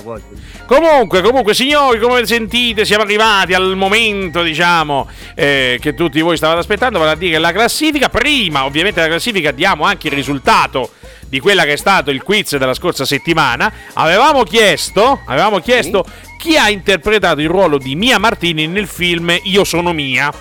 Comunque, 0.66 1.22
comunque, 1.22 1.54
signori, 1.54 1.98
come 1.98 2.24
sentite, 2.26 2.84
siamo 2.84 3.02
arrivati 3.02 3.54
al 3.54 3.76
momento, 3.76 4.42
diciamo, 4.42 5.08
eh, 5.34 5.78
che 5.80 5.94
tutti 5.94 6.20
voi 6.20 6.36
stavate 6.36 6.60
aspettando, 6.60 6.98
vale 6.98 7.12
a 7.12 7.16
dire 7.16 7.38
la 7.38 7.52
classifica. 7.52 8.08
Prima, 8.08 8.64
ovviamente, 8.64 9.00
la 9.00 9.08
classifica 9.08 9.50
diamo 9.50 9.84
anche 9.84 10.08
il 10.08 10.14
risultato 10.14 10.90
di 11.28 11.40
quella 11.40 11.64
che 11.64 11.72
è 11.72 11.76
stato 11.76 12.10
il 12.10 12.22
quiz 12.22 12.56
della 12.56 12.74
scorsa 12.74 13.04
settimana. 13.04 13.72
Avevamo 13.94 14.42
chiesto, 14.44 15.20
avevamo 15.26 15.58
chiesto 15.58 16.04
chi 16.38 16.56
ha 16.56 16.70
interpretato 16.70 17.40
il 17.40 17.48
ruolo 17.48 17.78
di 17.78 17.94
Mia 17.96 18.18
Martini 18.18 18.66
nel 18.66 18.86
film 18.86 19.36
Io 19.44 19.64
sono 19.64 19.92
Mia. 19.92 20.32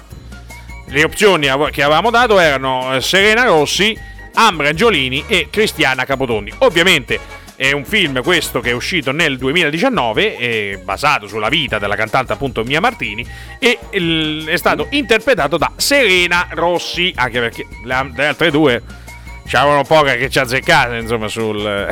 Le 0.88 1.04
opzioni 1.04 1.48
che 1.72 1.82
avevamo 1.82 2.12
dato 2.12 2.38
erano 2.40 2.94
eh, 2.96 3.02
Serena 3.02 3.46
Rossi, 3.46 3.98
Ambra 4.36 4.70
Angiolini 4.70 5.24
e 5.28 5.48
Cristiana 5.50 6.06
Capotondi. 6.06 6.54
Ovviamente 6.60 7.20
è 7.64 7.72
un 7.72 7.86
film 7.86 8.22
questo 8.22 8.60
che 8.60 8.72
è 8.72 8.74
uscito 8.74 9.14
nel 9.14 9.38
2019, 9.38 10.36
è 10.36 10.82
basato 10.84 11.28
sulla 11.28 11.48
vita 11.48 11.80
della 11.80 11.96
cantante 11.96 12.34
appunto 12.34 12.66
Mia 12.66 12.82
Martini 12.82 13.26
e 13.58 13.80
è 13.90 14.58
stato 14.58 14.88
interpretato 14.90 15.56
da 15.56 15.72
Serena 15.78 16.50
Rossi, 16.52 17.14
anche 17.16 17.40
perché 17.40 17.66
le 17.86 17.94
altre 18.26 18.52
due 18.52 18.82
c'erano 19.46 19.84
poche 19.84 20.16
che 20.18 20.30
ci 20.30 20.40
azzeccate 20.40 20.98
insomma 20.98 21.28
sul 21.28 21.62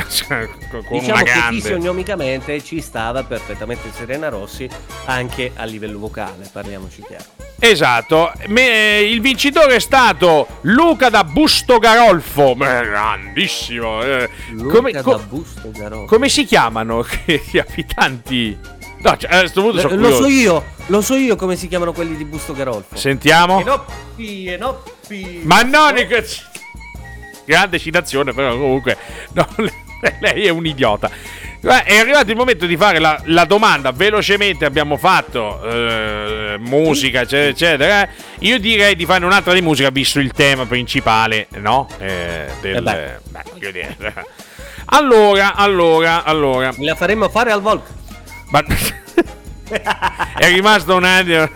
con 0.70 0.84
Diciamo 0.89 1.14
una 1.14 1.24
che 1.24 1.32
grande. 1.32 1.60
fisionomicamente 1.62 2.64
ci 2.64 2.82
stava 2.82 3.24
perfettamente 3.24 3.91
Serena 3.95 4.30
Rossi 4.30 4.68
anche 5.06 5.52
a 5.56 5.64
livello 5.66 5.99
vocale, 5.99 6.49
parliamoci 6.52 7.04
chiaro. 7.08 7.26
Esatto, 7.64 8.32
Me- 8.47 9.02
il 9.02 9.22
vincitore 9.22 9.76
è 9.76 9.80
stato 9.80 10.47
Luca 10.62 11.10
da 11.10 11.24
Busto 11.24 11.78
Garolfo, 11.78 12.56
grandissimo. 12.56 14.02
eh. 14.04 14.28
Luca 14.52 14.76
come, 14.78 14.91
da 14.91 15.02
co- 15.04 15.20
Busto 15.28 15.70
Garofalo. 15.72 16.06
come 16.06 16.28
si 16.30 16.45
chiamano 16.45 17.06
gli 17.26 17.58
abitanti? 17.60 18.58
No, 19.04 19.18
cioè, 19.18 19.34
a 19.34 19.39
questo 19.39 19.62
punto 19.62 19.80
sono 19.80 19.95
lo 19.95 20.16
so 20.16 20.28
io, 20.28 20.64
lo 20.88 21.02
so 21.02 21.16
io 21.16 21.36
come 21.36 21.56
si 21.56 21.68
chiamano 21.68 21.91
quelli 21.91 22.16
di 22.16 22.24
Busto 22.26 22.54
Garolfo. 22.54 22.95
Sentiamo. 22.95 23.60
Enoppi, 23.60 24.47
Enoppi. 24.47 25.41
Ma 25.43 25.62
non 25.62 25.93
cazzi- 26.08 26.43
grande 27.46 27.80
citazione, 27.80 28.34
però 28.34 28.52
comunque 28.52 28.98
no, 29.34 29.48
lei 30.20 30.46
è 30.46 30.50
un 30.50 30.66
idiota. 30.66 31.10
Eh, 31.64 31.84
È 31.84 31.98
arrivato 32.00 32.32
il 32.32 32.38
momento 32.38 32.66
di 32.66 32.76
fare 32.76 32.98
la, 32.98 33.22
la 33.26 33.46
domanda 33.46 33.92
velocemente. 33.92 34.66
Abbiamo 34.66 34.98
fatto 34.98 35.62
eh, 35.64 36.56
musica, 36.60 37.22
eccetera, 37.22 37.50
eccetera. 37.50 38.10
Io 38.39 38.60
direi 38.60 38.96
di 38.96 39.06
fare 39.06 39.24
un'altra 39.26 39.54
di 39.54 39.62
musica, 39.62 39.92
visto 39.92 40.20
il 40.20 40.32
tema 40.32 40.66
principale, 40.66 41.48
no? 41.58 41.88
Eh, 42.00 42.48
del, 42.62 42.76
Eh 42.78 42.82
beh. 42.82 43.72
dire. 43.72 43.96
Allora, 44.94 45.54
allora, 45.56 46.24
allora. 46.26 46.74
La 46.80 46.96
faremo 46.96 47.30
fare 47.30 47.52
al 47.52 47.62
Volk. 47.62 47.88
Ma- 48.50 48.64
è 50.38 50.48
rimasto 50.48 50.96
un 50.96 51.04
attimo. 51.06 51.48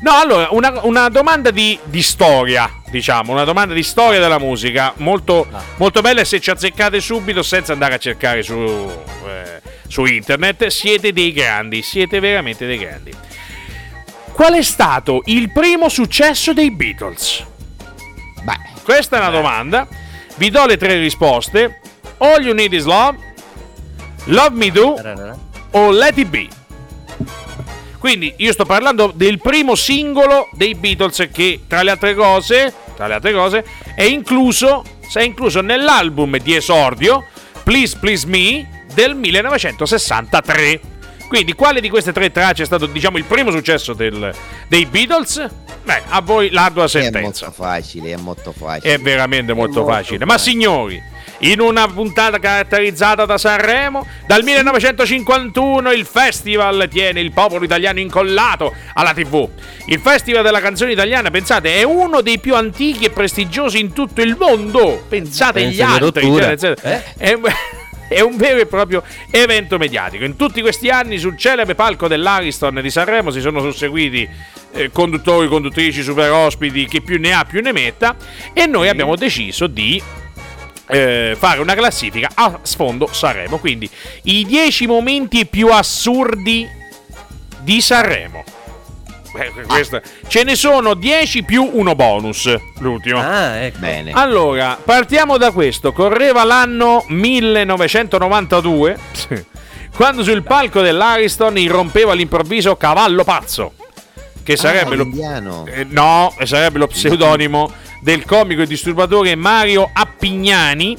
No, 0.00 0.12
allora, 0.18 0.48
una, 0.50 0.80
una 0.82 1.08
domanda 1.08 1.50
di, 1.52 1.78
di 1.84 2.02
storia, 2.02 2.68
diciamo, 2.90 3.32
una 3.32 3.44
domanda 3.44 3.74
di 3.74 3.82
storia 3.82 4.20
della 4.20 4.38
musica, 4.38 4.92
molto, 4.96 5.46
Ah. 5.50 5.62
molto 5.76 6.00
bella 6.00 6.20
e 6.20 6.24
se 6.24 6.40
ci 6.40 6.50
azzeccate 6.50 7.00
subito 7.00 7.42
senza 7.42 7.72
andare 7.72 7.94
a 7.94 7.98
cercare 7.98 8.42
su, 8.42 8.54
eh, 8.54 9.60
su 9.88 10.04
internet, 10.04 10.66
siete 10.68 11.12
dei 11.12 11.32
grandi, 11.32 11.82
siete 11.82 12.20
veramente 12.20 12.66
dei 12.66 12.78
grandi. 12.78 13.12
Qual 14.32 14.54
è 14.54 14.62
stato 14.62 15.22
il 15.26 15.50
primo 15.52 15.88
successo 15.88 16.52
dei 16.52 16.70
Beatles? 16.70 17.44
Beh, 18.42 18.68
Questa 18.82 19.16
è 19.16 19.20
una 19.20 19.30
domanda. 19.30 19.86
Vi 20.36 20.48
do 20.50 20.64
le 20.66 20.76
tre 20.78 20.98
risposte. 20.98 21.80
All 22.18 22.42
You 22.42 22.54
Need 22.54 22.72
Is 22.72 22.84
Love, 22.84 23.18
Love 24.24 24.56
Me 24.56 24.70
Do 24.72 24.94
o 25.72 25.90
Let 25.90 26.16
It 26.18 26.28
Be. 26.28 26.48
Quindi 28.00 28.32
io 28.38 28.52
sto 28.52 28.64
parlando 28.64 29.12
del 29.14 29.38
primo 29.38 29.74
singolo 29.74 30.48
dei 30.52 30.74
Beatles 30.74 31.28
che 31.30 31.60
tra 31.68 31.82
le 31.82 31.90
altre 31.90 32.14
cose, 32.14 32.72
tra 32.96 33.06
le 33.06 33.14
altre 33.14 33.32
cose 33.32 33.62
è 33.94 34.02
incluso, 34.04 34.82
è 35.12 35.20
incluso 35.22 35.60
nell'album 35.60 36.38
di 36.38 36.54
esordio 36.56 37.26
Please 37.62 37.98
Please 38.00 38.26
Me 38.26 38.84
del 38.94 39.14
1963. 39.14 40.80
Quindi 41.28 41.52
quale 41.52 41.80
di 41.80 41.88
queste 41.88 42.12
tre 42.12 42.32
tracce 42.32 42.62
è 42.62 42.66
stato 42.66 42.86
diciamo 42.86 43.16
il 43.18 43.24
primo 43.24 43.50
successo 43.52 43.92
del- 43.92 44.34
dei 44.66 44.86
Beatles? 44.86 45.46
Beh, 45.84 46.02
a 46.08 46.20
voi 46.22 46.50
l'ardua 46.50 46.84
è 46.84 46.88
sentenza. 46.88 47.20
molto 47.46 47.50
facile, 47.52 48.12
è 48.12 48.16
molto 48.16 48.52
facile. 48.52 48.94
È 48.94 48.98
veramente 48.98 49.52
molto, 49.52 49.80
molto 49.82 49.92
facile. 49.92 50.24
Ma 50.24 50.32
facile. 50.38 50.50
signori, 50.52 51.02
in 51.40 51.60
una 51.60 51.86
puntata 51.86 52.38
caratterizzata 52.38 53.24
da 53.24 53.38
Sanremo, 53.38 54.06
dal 54.26 54.42
1951 54.42 55.92
il 55.92 56.04
festival 56.04 56.88
tiene 56.90 57.20
il 57.20 57.32
popolo 57.32 57.64
italiano 57.64 58.00
incollato 58.00 58.74
alla 58.94 59.14
TV. 59.14 59.48
Il 59.86 60.00
festival 60.00 60.42
della 60.42 60.60
canzone 60.60 60.92
italiana, 60.92 61.30
pensate, 61.30 61.76
è 61.76 61.82
uno 61.82 62.20
dei 62.20 62.38
più 62.38 62.54
antichi 62.54 63.04
e 63.04 63.10
prestigiosi 63.10 63.78
in 63.78 63.92
tutto 63.92 64.20
il 64.20 64.36
mondo. 64.38 65.04
Pensate 65.08 65.64
agli 65.64 65.80
altri. 65.80 66.28
Eh? 66.82 67.02
è, 67.16 67.38
è 68.08 68.20
un 68.20 68.36
vero 68.36 68.60
e 68.60 68.66
proprio 68.66 69.02
evento 69.30 69.78
mediatico. 69.78 70.24
In 70.24 70.36
tutti 70.36 70.60
questi 70.60 70.88
anni 70.88 71.18
sul 71.18 71.38
celebre 71.38 71.74
palco 71.74 72.08
dell'Ariston 72.08 72.80
di 72.82 72.90
Sanremo 72.90 73.30
si 73.30 73.40
sono 73.40 73.60
susseguiti 73.60 74.28
eh, 74.72 74.90
conduttori, 74.90 75.48
conduttrici, 75.48 76.02
super 76.02 76.30
ospiti, 76.30 76.86
chi 76.86 77.00
più 77.00 77.18
ne 77.18 77.32
ha 77.32 77.44
più 77.44 77.60
ne 77.60 77.72
metta 77.72 78.16
e 78.52 78.66
noi 78.66 78.88
abbiamo 78.88 79.16
deciso 79.16 79.66
di 79.66 80.00
eh, 80.90 81.36
fare 81.38 81.60
una 81.60 81.74
classifica 81.74 82.28
a 82.34 82.58
sfondo 82.62 83.08
Sanremo. 83.10 83.58
Quindi 83.58 83.88
i 84.24 84.44
10 84.44 84.86
momenti 84.86 85.46
più 85.46 85.68
assurdi 85.68 86.68
di 87.60 87.80
Sanremo. 87.80 88.44
Eh, 89.36 89.52
questo- 89.66 90.00
Ce 90.26 90.42
ne 90.42 90.56
sono 90.56 90.94
10 90.94 91.44
più 91.44 91.68
uno 91.72 91.94
bonus. 91.94 92.52
L'ultimo. 92.78 93.20
Ah, 93.20 93.56
ecco. 93.58 93.78
Bene. 93.78 94.10
Allora, 94.12 94.76
partiamo 94.82 95.36
da 95.38 95.52
questo. 95.52 95.92
Correva 95.92 96.42
l'anno 96.42 97.04
1992, 97.08 98.98
quando 99.94 100.22
sul 100.24 100.42
palco 100.42 100.80
dell'Ariston 100.80 101.58
irrompeva 101.58 102.12
all'improvviso 102.12 102.76
Cavallo 102.76 103.22
Pazzo, 103.24 103.72
che 104.42 104.56
sarebbe 104.56 104.94
Ah, 105.24 105.38
lo... 105.40 105.66
eh, 105.66 105.84
no, 105.88 106.34
sarebbe 106.44 106.78
lo 106.78 106.86
pseudonimo 106.88 107.72
del 108.00 108.24
comico 108.24 108.62
e 108.62 108.66
disturbatore 108.66 109.34
Mario 109.34 109.90
Appignani, 109.92 110.96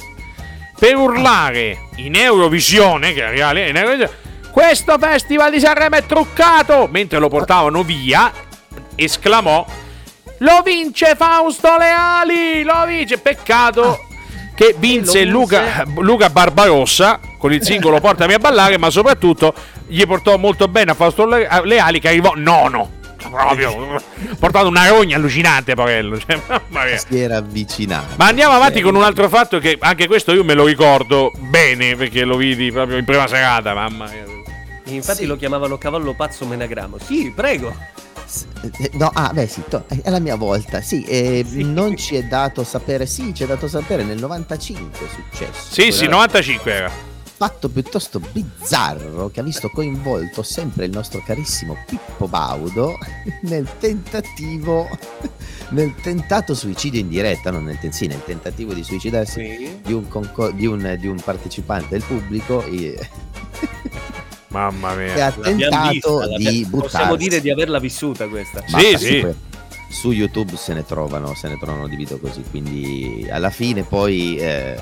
per 0.78 0.96
urlare 0.96 1.88
in 1.96 2.16
Eurovisione, 2.16 3.12
che 3.12 3.20
era 3.20 3.30
reale, 3.30 3.68
in 3.68 3.76
Eurovisione, 3.76 4.20
questo 4.50 4.98
festival 4.98 5.50
di 5.50 5.60
Sanremo 5.60 5.96
è 5.96 6.06
truccato, 6.06 6.88
mentre 6.90 7.18
lo 7.18 7.28
portavano 7.28 7.82
via, 7.82 8.32
esclamò 8.94 9.64
lo 10.42 10.60
vince 10.64 11.14
Fausto 11.14 11.76
Leali! 11.76 12.64
Lo 12.64 12.84
vince! 12.84 13.18
Peccato 13.18 14.06
che 14.54 14.74
vinse 14.76 15.24
Luca, 15.24 15.84
Luca 15.98 16.30
Barbarossa 16.30 17.20
con 17.38 17.52
il 17.52 17.62
singolo 17.62 18.00
Portami 18.00 18.34
a 18.34 18.38
ballare, 18.38 18.76
ma 18.76 18.90
soprattutto 18.90 19.54
gli 19.86 20.04
portò 20.04 20.36
molto 20.36 20.68
bene 20.68 20.90
a 20.90 20.94
Fausto 20.94 21.26
Leali 21.26 22.00
che 22.00 22.08
arrivò 22.08 22.32
nono. 22.34 23.00
Proprio 23.32 24.00
portato 24.38 24.68
una 24.68 24.86
rogna 24.88 25.16
allucinante, 25.16 25.74
Porello. 25.74 26.18
Cioè, 26.18 26.40
mamma 26.46 26.84
mia. 26.84 26.96
Si 26.98 27.18
era 27.18 27.38
avvicinato. 27.38 28.14
Ma 28.16 28.26
andiamo 28.26 28.54
avanti 28.54 28.80
con 28.80 28.94
un 28.94 29.02
altro 29.02 29.28
fatto 29.28 29.58
che 29.58 29.76
anche 29.80 30.06
questo 30.06 30.32
io 30.32 30.44
me 30.44 30.54
lo 30.54 30.64
ricordo 30.66 31.32
bene 31.38 31.96
perché 31.96 32.24
lo 32.24 32.36
vidi 32.36 32.70
proprio 32.70 32.98
in 32.98 33.04
prima 33.04 33.26
serata, 33.26 33.74
mamma 33.74 34.06
mia. 34.08 34.24
Infatti 34.84 35.20
Sì. 35.20 35.26
lo 35.26 35.36
chiamavano 35.36 35.78
cavallo 35.78 36.12
pazzo 36.14 36.44
menagramo. 36.44 36.98
Sì, 36.98 37.32
prego. 37.34 37.74
Eh, 38.62 38.90
No, 38.94 39.10
ah, 39.12 39.30
beh, 39.32 39.46
sì, 39.46 39.62
to- 39.68 39.84
è 40.02 40.08
la 40.10 40.18
mia 40.20 40.36
volta. 40.36 40.80
Sì, 40.80 41.02
eh, 41.04 41.44
Sì. 41.46 41.62
non 41.64 41.96
ci 41.96 42.16
è 42.16 42.22
dato 42.24 42.64
sapere. 42.64 43.06
Sì, 43.06 43.34
ci 43.34 43.42
è 43.44 43.46
dato 43.46 43.68
sapere 43.68 44.02
nel 44.04 44.18
95 44.18 45.06
è 45.06 45.08
successo. 45.10 45.72
Sì, 45.72 45.90
sì, 45.92 45.98
Quello- 45.98 46.12
95 46.12 46.72
era. 46.72 46.90
Fatto 47.42 47.68
piuttosto 47.68 48.20
bizzarro 48.20 49.28
che 49.30 49.40
ha 49.40 49.42
visto 49.42 49.68
coinvolto 49.68 50.44
sempre 50.44 50.84
il 50.84 50.92
nostro 50.92 51.20
carissimo 51.26 51.76
Pippo 51.88 52.28
Baudo 52.28 52.96
nel 53.42 53.66
tentativo 53.80 54.88
nel 55.70 55.92
tentato 56.00 56.54
suicidio 56.54 57.00
in 57.00 57.08
diretta, 57.08 57.50
non 57.50 57.64
nel, 57.64 57.80
ten- 57.80 57.90
sì, 57.92 58.06
nel 58.06 58.22
tentativo 58.24 58.72
di 58.74 58.84
suicidarsi 58.84 59.56
Sì. 59.56 59.80
di, 59.82 59.92
un 59.92 60.06
conco- 60.06 60.52
di, 60.52 60.66
un, 60.66 60.96
di 61.00 61.08
un 61.08 61.16
partecipante 61.16 61.88
del 61.88 62.04
pubblico 62.04 62.62
eh, 62.62 62.96
Mamma 64.48 64.94
che 64.94 65.12
mia. 65.12 65.26
ha 65.26 65.34
L'abbiamo 65.36 65.42
tentato 65.42 66.18
vista, 66.20 66.36
di 66.36 66.64
buttarsi. 66.66 66.96
Possiamo 66.96 67.16
dire 67.16 67.40
di 67.40 67.50
averla 67.50 67.80
vissuta 67.80 68.28
questa. 68.28 68.62
Ma 68.68 68.78
Sì, 68.78 68.96
sì, 68.98 69.18
poi 69.20 69.34
Su 69.90 70.12
YouTube 70.12 70.56
se 70.56 70.74
ne 70.74 70.84
trovano, 70.84 71.34
se 71.34 71.48
ne 71.48 71.58
trovano 71.58 71.88
di 71.88 71.96
video 71.96 72.18
così, 72.18 72.44
quindi 72.50 73.26
alla 73.28 73.50
fine 73.50 73.82
poi 73.82 74.36
eh, 74.36 74.76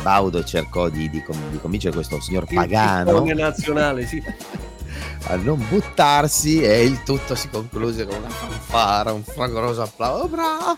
Baudo 0.00 0.42
cercò 0.44 0.88
di, 0.88 1.10
di 1.10 1.22
di 1.50 1.58
convincere 1.60 1.94
questo 1.94 2.20
signor 2.20 2.44
Il 2.48 2.54
pagano 2.54 3.24
nazionale, 3.34 4.06
sì. 4.06 4.22
a 5.26 5.36
non 5.36 5.64
buttarsi 5.68 6.62
e 6.62 6.84
il 6.84 7.02
tutto 7.02 7.34
si 7.34 7.48
concluse 7.48 8.06
con 8.06 8.16
una 8.18 8.28
fanfara, 8.28 9.12
un 9.12 9.22
fragoroso 9.22 9.82
applauso. 9.82 10.28
Bravo, 10.28 10.76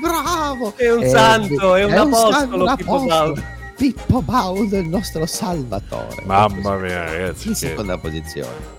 bravo! 0.00 0.72
È 0.76 0.90
un 0.90 1.02
Eh, 1.02 1.08
santo, 1.08 1.74
è 1.74 1.84
un 1.84 1.92
apostolo, 1.92 2.64
un 2.70 2.76
Pippo 2.76 2.94
apostolo. 2.94 3.06
Baudo. 3.06 3.42
Pippo 3.76 4.22
Baudo, 4.22 4.76
il 4.78 4.88
nostro 4.88 5.26
salvatore. 5.26 6.22
Mamma 6.24 6.76
mia, 6.76 7.04
ragazzi. 7.04 7.48
In 7.48 7.54
che- 7.54 7.58
seconda 7.58 7.98
posizione. 7.98 8.73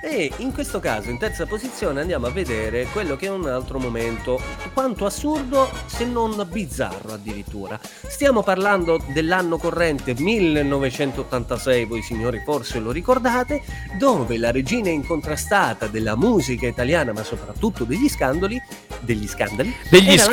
E 0.00 0.30
in 0.38 0.52
questo 0.52 0.78
caso, 0.78 1.10
in 1.10 1.18
terza 1.18 1.44
posizione, 1.46 2.00
andiamo 2.00 2.26
a 2.26 2.30
vedere 2.30 2.86
quello 2.92 3.16
che 3.16 3.26
è 3.26 3.30
un 3.30 3.46
altro 3.46 3.78
momento 3.78 4.40
quanto 4.72 5.04
assurdo, 5.06 5.68
se 5.86 6.04
non 6.04 6.46
bizzarro 6.50 7.14
addirittura. 7.14 7.78
Stiamo 7.82 8.42
parlando 8.42 9.02
dell'anno 9.12 9.58
corrente 9.58 10.14
1986, 10.16 11.84
voi 11.86 12.02
signori 12.02 12.40
forse 12.44 12.78
lo 12.78 12.90
ricordate, 12.92 13.62
dove 13.98 14.38
la 14.38 14.50
regina 14.52 14.88
incontrastata 14.88 15.86
della 15.88 16.16
musica 16.16 16.66
italiana, 16.66 17.12
ma 17.12 17.24
soprattutto 17.24 17.84
degli 17.84 18.08
scandali, 18.08 18.60
degli 19.00 19.26
scandali, 19.26 19.74
Degli 19.90 20.10
mitica- 20.10 20.30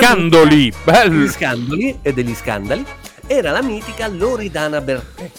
bello. 0.83 1.19
degli 1.19 1.29
scandali 1.29 1.99
e 2.01 2.13
degli 2.13 2.35
scandali, 2.35 2.85
era 3.27 3.51
la 3.51 3.61
mitica 3.63 4.07
Loredana 4.07 4.79
Bertè. 4.79 5.31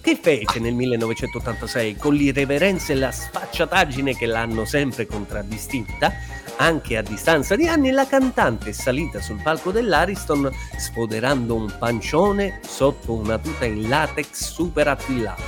Che 0.00 0.18
fece 0.20 0.58
nel 0.60 0.74
1986 0.74 1.96
con 1.96 2.14
l'irreverenza 2.14 2.92
e 2.92 2.96
la 2.96 3.10
sfacciataggine 3.10 4.16
che 4.16 4.26
l'hanno 4.26 4.64
sempre 4.64 5.06
contraddistinta? 5.06 6.12
Anche 6.56 6.96
a 6.96 7.02
distanza 7.02 7.56
di 7.56 7.68
anni 7.68 7.90
la 7.90 8.06
cantante 8.06 8.70
è 8.70 8.72
salita 8.72 9.20
sul 9.20 9.40
palco 9.42 9.70
dell'Ariston 9.70 10.50
sfoderando 10.76 11.54
un 11.54 11.72
pancione 11.78 12.60
sotto 12.66 13.12
una 13.12 13.38
tuta 13.38 13.64
in 13.64 13.88
latex 13.88 14.52
super 14.52 14.88
attillata. 14.88 15.42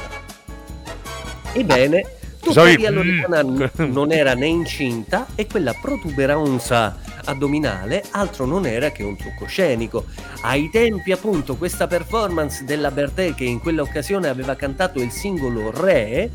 Ebbene, 1.53 2.19
tuttavia. 2.41 2.91
Loredana 2.91 3.43
Mm. 3.43 3.93
non 3.93 4.13
era 4.13 4.35
né 4.35 4.47
incinta 4.47 5.27
e 5.35 5.47
quella 5.47 5.75
protuberanza 5.75 6.99
addominale 7.25 8.05
altro 8.11 8.45
non 8.47 8.67
era 8.67 8.91
che 8.91 9.03
un 9.03 9.17
trucco 9.17 9.47
scenico. 9.47 10.07
Ai 10.43 10.71
tempi 10.71 11.13
appunto 11.13 11.57
questa 11.57 11.87
performance 11.87 12.65
della 12.65 12.91
Bertè 12.91 13.35
che 13.35 13.45
in 13.45 13.61
quell'occasione 13.61 14.29
aveva 14.29 14.55
cantato 14.57 15.01
il 15.01 15.11
singolo 15.11 15.71
Re 15.71 16.31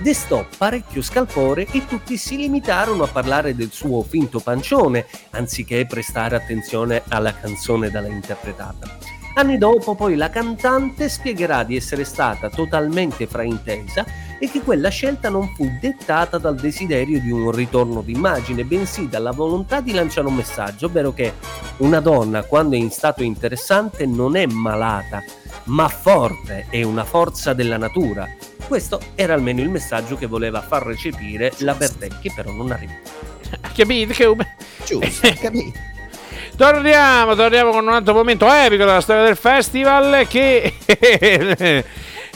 destò 0.00 0.46
parecchio 0.56 1.02
scalpore 1.02 1.66
e 1.72 1.84
tutti 1.86 2.16
si 2.16 2.36
limitarono 2.36 3.02
a 3.02 3.08
parlare 3.08 3.56
del 3.56 3.70
suo 3.72 4.02
finto 4.02 4.38
pancione 4.38 5.06
anziché 5.30 5.86
prestare 5.86 6.36
attenzione 6.36 7.02
alla 7.08 7.34
canzone 7.34 7.90
da 7.90 8.00
lei 8.00 8.12
interpretata. 8.12 9.17
Anni 9.34 9.58
dopo 9.58 9.94
poi 9.94 10.16
la 10.16 10.30
cantante 10.30 11.08
spiegherà 11.08 11.62
di 11.62 11.76
essere 11.76 12.04
stata 12.04 12.50
totalmente 12.50 13.26
fraintesa 13.26 14.04
e 14.38 14.50
che 14.50 14.62
quella 14.62 14.88
scelta 14.88 15.28
non 15.28 15.52
fu 15.54 15.68
dettata 15.80 16.38
dal 16.38 16.56
desiderio 16.56 17.20
di 17.20 17.30
un 17.30 17.50
ritorno 17.50 18.02
d'immagine, 18.02 18.64
bensì 18.64 19.08
dalla 19.08 19.32
volontà 19.32 19.80
di 19.80 19.92
lanciare 19.92 20.26
un 20.26 20.34
messaggio, 20.34 20.86
ovvero 20.86 21.12
che 21.12 21.34
una 21.78 22.00
donna 22.00 22.42
quando 22.44 22.76
è 22.76 22.78
in 22.78 22.90
stato 22.90 23.22
interessante 23.22 24.06
non 24.06 24.36
è 24.36 24.46
malata, 24.46 25.22
ma 25.64 25.88
forte, 25.88 26.66
è 26.70 26.82
una 26.82 27.04
forza 27.04 27.52
della 27.52 27.76
natura. 27.76 28.26
Questo 28.66 29.00
era 29.14 29.34
almeno 29.34 29.60
il 29.60 29.70
messaggio 29.70 30.16
che 30.16 30.26
voleva 30.26 30.60
far 30.60 30.84
recepire 30.84 31.52
la 31.58 31.74
Berdecchi, 31.74 32.30
però 32.32 32.52
non 32.52 32.70
arrivò. 32.70 32.92
Capite? 33.74 34.26
Come? 34.26 34.56
Giusto, 34.84 35.28
capito? 35.40 35.97
Torniamo, 36.58 37.36
torniamo 37.36 37.70
con 37.70 37.86
un 37.86 37.92
altro 37.92 38.14
momento 38.14 38.52
epico 38.52 38.84
della 38.84 39.00
storia 39.00 39.22
del 39.22 39.36
festival 39.36 40.26
che, 40.26 40.74
eh, 40.86 41.84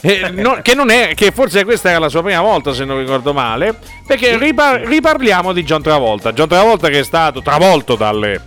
no- 0.30 0.60
che 0.62 0.76
non 0.76 0.90
è, 0.90 1.14
che 1.16 1.32
forse 1.32 1.64
questa 1.64 1.90
era 1.90 1.98
la 1.98 2.08
sua 2.08 2.22
prima 2.22 2.40
volta 2.40 2.72
se 2.72 2.84
non 2.84 3.00
ricordo 3.00 3.32
male, 3.32 3.76
perché 4.06 4.38
ripar- 4.38 4.86
riparliamo 4.86 5.52
di 5.52 5.64
John 5.64 5.82
Travolta. 5.82 6.32
John 6.32 6.46
Travolta 6.46 6.88
che 6.88 7.00
è 7.00 7.02
stato 7.02 7.42
travolto 7.42 7.96
dalle... 7.96 8.40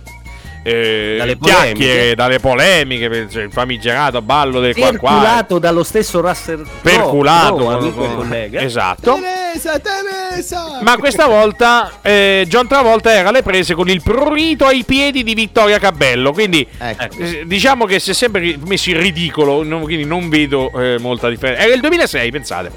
eh, 0.68 1.14
Dalle 1.18 1.38
chiacchiere, 1.38 1.74
polemiche. 1.74 2.14
dalle 2.16 2.38
polemiche, 2.40 3.28
cioè, 3.30 3.42
il 3.44 3.52
famigerato 3.52 4.20
ballo 4.22 4.58
del 4.60 4.74
qua 4.74 4.88
qua. 4.96 5.10
Perculato 5.10 5.58
dallo 5.60 5.84
stesso 5.84 6.20
Russell 6.20 6.62
Crowe, 6.62 6.80
Perculato, 6.82 7.54
Crowe, 7.54 7.64
con- 7.64 7.82
amico 7.82 8.04
e 8.04 8.14
collega. 8.16 8.60
esatto. 8.62 9.14
Teresa, 9.52 9.78
Teresa! 9.78 10.78
Ma 10.82 10.96
questa 10.96 11.26
volta 11.26 11.92
eh, 12.02 12.44
John 12.48 12.66
Travolta 12.66 13.12
era 13.12 13.28
alle 13.28 13.42
prese 13.42 13.74
con 13.74 13.88
il 13.88 14.02
prurito 14.02 14.66
ai 14.66 14.82
piedi 14.84 15.22
di 15.22 15.34
Vittoria 15.34 15.78
Cabello. 15.78 16.32
Quindi 16.32 16.66
Ecco. 16.78 17.16
eh, 17.18 17.42
diciamo 17.46 17.84
che 17.84 17.98
si 18.00 18.10
è 18.10 18.14
sempre 18.14 18.58
messo 18.66 18.90
in 18.90 18.98
ridicolo. 19.00 19.62
non- 19.62 19.82
quindi 19.82 20.04
non 20.04 20.28
vedo 20.28 20.70
eh, 20.78 20.98
molta 20.98 21.28
differenza. 21.28 21.62
Era 21.62 21.74
il 21.74 21.80
2006, 21.80 22.30
pensate. 22.32 22.70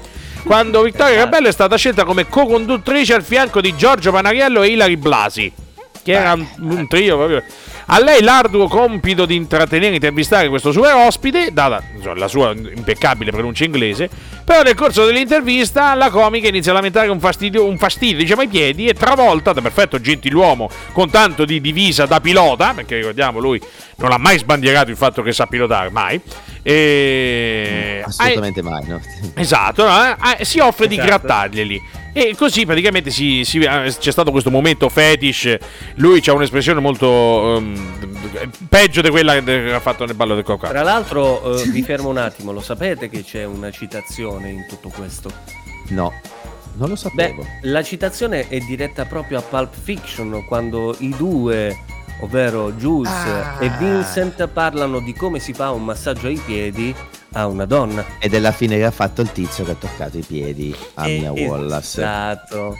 Quando 0.44 0.80
Vittoria 0.82 1.16
Cabello 1.18 1.48
è 1.48 1.52
stata 1.52 1.76
scelta 1.76 2.04
come 2.04 2.26
co-conduttrice 2.26 3.12
al 3.14 3.22
fianco 3.24 3.60
di 3.60 3.74
Giorgio 3.76 4.10
Panariello 4.10 4.62
e 4.62 4.68
Ilari 4.68 4.96
Blasi, 4.96 5.52
che 6.02 6.12
era 6.12 6.32
un, 6.32 6.46
un 6.60 6.88
trio 6.88 7.16
proprio. 7.18 7.42
A 7.92 7.98
lei 7.98 8.22
l'arduo 8.22 8.68
compito 8.68 9.26
di 9.26 9.34
intrattenere 9.34 9.90
e 9.90 9.94
intervistare 9.94 10.48
questo 10.48 10.70
super 10.70 10.94
ospite, 10.94 11.50
data 11.52 11.82
insomma, 11.92 12.14
la 12.20 12.28
sua 12.28 12.52
impeccabile 12.52 13.32
pronuncia 13.32 13.64
inglese, 13.64 14.08
però 14.44 14.62
nel 14.62 14.76
corso 14.76 15.04
dell'intervista 15.06 15.92
la 15.94 16.08
comica 16.08 16.46
inizia 16.46 16.70
a 16.70 16.76
lamentare 16.76 17.08
un 17.08 17.18
fastidio, 17.18 17.64
un 17.64 17.78
fastidio 17.78 18.18
diciamo 18.18 18.42
ai 18.42 18.46
piedi 18.46 18.86
e 18.86 18.94
travolta 18.94 19.52
da 19.52 19.60
perfetto 19.60 20.00
gentiluomo 20.00 20.70
con 20.92 21.10
tanto 21.10 21.44
di 21.44 21.60
divisa 21.60 22.06
da 22.06 22.20
pilota, 22.20 22.74
perché 22.74 22.94
ricordiamo 22.94 23.40
lui 23.40 23.60
non 23.96 24.12
ha 24.12 24.18
mai 24.18 24.38
sbandierato 24.38 24.90
il 24.90 24.96
fatto 24.96 25.20
che 25.22 25.32
sa 25.32 25.46
pilotare, 25.46 25.90
mai, 25.90 26.20
e... 26.62 28.04
Assolutamente 28.06 28.62
mai, 28.62 28.86
no? 28.86 29.00
Esatto, 29.34 29.84
no? 29.84 30.16
Eh, 30.38 30.44
si 30.44 30.60
offre 30.60 30.86
di 30.86 30.94
Esatto. 30.94 31.08
grattarglieli. 31.08 31.82
E 32.12 32.34
così 32.36 32.66
praticamente 32.66 33.10
si- 33.10 33.44
si- 33.44 33.58
eh, 33.60 33.94
c'è 33.98 34.10
stato 34.10 34.30
questo 34.32 34.50
momento 34.50 34.88
fetish. 34.88 35.56
Lui 35.96 36.20
ha 36.26 36.32
un'espressione 36.32 36.80
molto 36.80 37.56
ehm, 37.56 38.58
peggio 38.68 39.00
di 39.00 39.10
quella 39.10 39.40
che 39.40 39.72
ha 39.72 39.80
fatto 39.80 40.04
nel 40.04 40.16
ballo 40.16 40.34
del 40.34 40.42
cocca. 40.44 40.68
Tra 40.68 40.82
l'altro, 40.82 41.58
eh, 41.60 41.68
vi 41.68 41.82
fermo 41.82 42.08
un 42.08 42.16
attimo, 42.18 42.50
lo 42.52 42.60
sapete 42.60 43.08
che 43.08 43.22
c'è 43.22 43.44
una 43.44 43.70
citazione 43.70 44.50
in 44.50 44.66
tutto 44.68 44.88
questo? 44.88 45.30
No, 45.90 46.12
non 46.74 46.88
lo 46.88 46.94
Beh, 46.94 47.00
sapevo. 47.00 47.46
la 47.62 47.82
citazione 47.82 48.48
è 48.48 48.58
diretta 48.58 49.04
proprio 49.04 49.38
a 49.38 49.42
Pulp 49.42 49.72
Fiction, 49.80 50.44
quando 50.48 50.96
i 50.98 51.14
due, 51.16 51.76
ovvero 52.22 52.72
Jules 52.72 53.08
Ah. 53.10 53.56
e 53.60 53.70
Vincent, 53.78 54.48
parlano 54.48 54.98
di 55.00 55.12
come 55.14 55.38
si 55.38 55.52
fa 55.52 55.70
un 55.70 55.84
massaggio 55.84 56.26
ai 56.26 56.40
piedi 56.44 56.92
a 57.32 57.46
una 57.46 57.64
donna. 57.64 58.04
Ed 58.18 58.34
è 58.34 58.38
la 58.38 58.52
fine 58.52 58.76
che 58.76 58.84
ha 58.84 58.90
fatto 58.90 59.20
il 59.20 59.32
tizio 59.32 59.64
che 59.64 59.72
ha 59.72 59.76
toccato 59.76 60.18
i 60.18 60.22
piedi 60.26 60.74
a 60.94 61.04
Mia 61.06 61.32
Eh, 61.32 61.46
Wallace. 61.46 62.00
Esatto, 62.00 62.76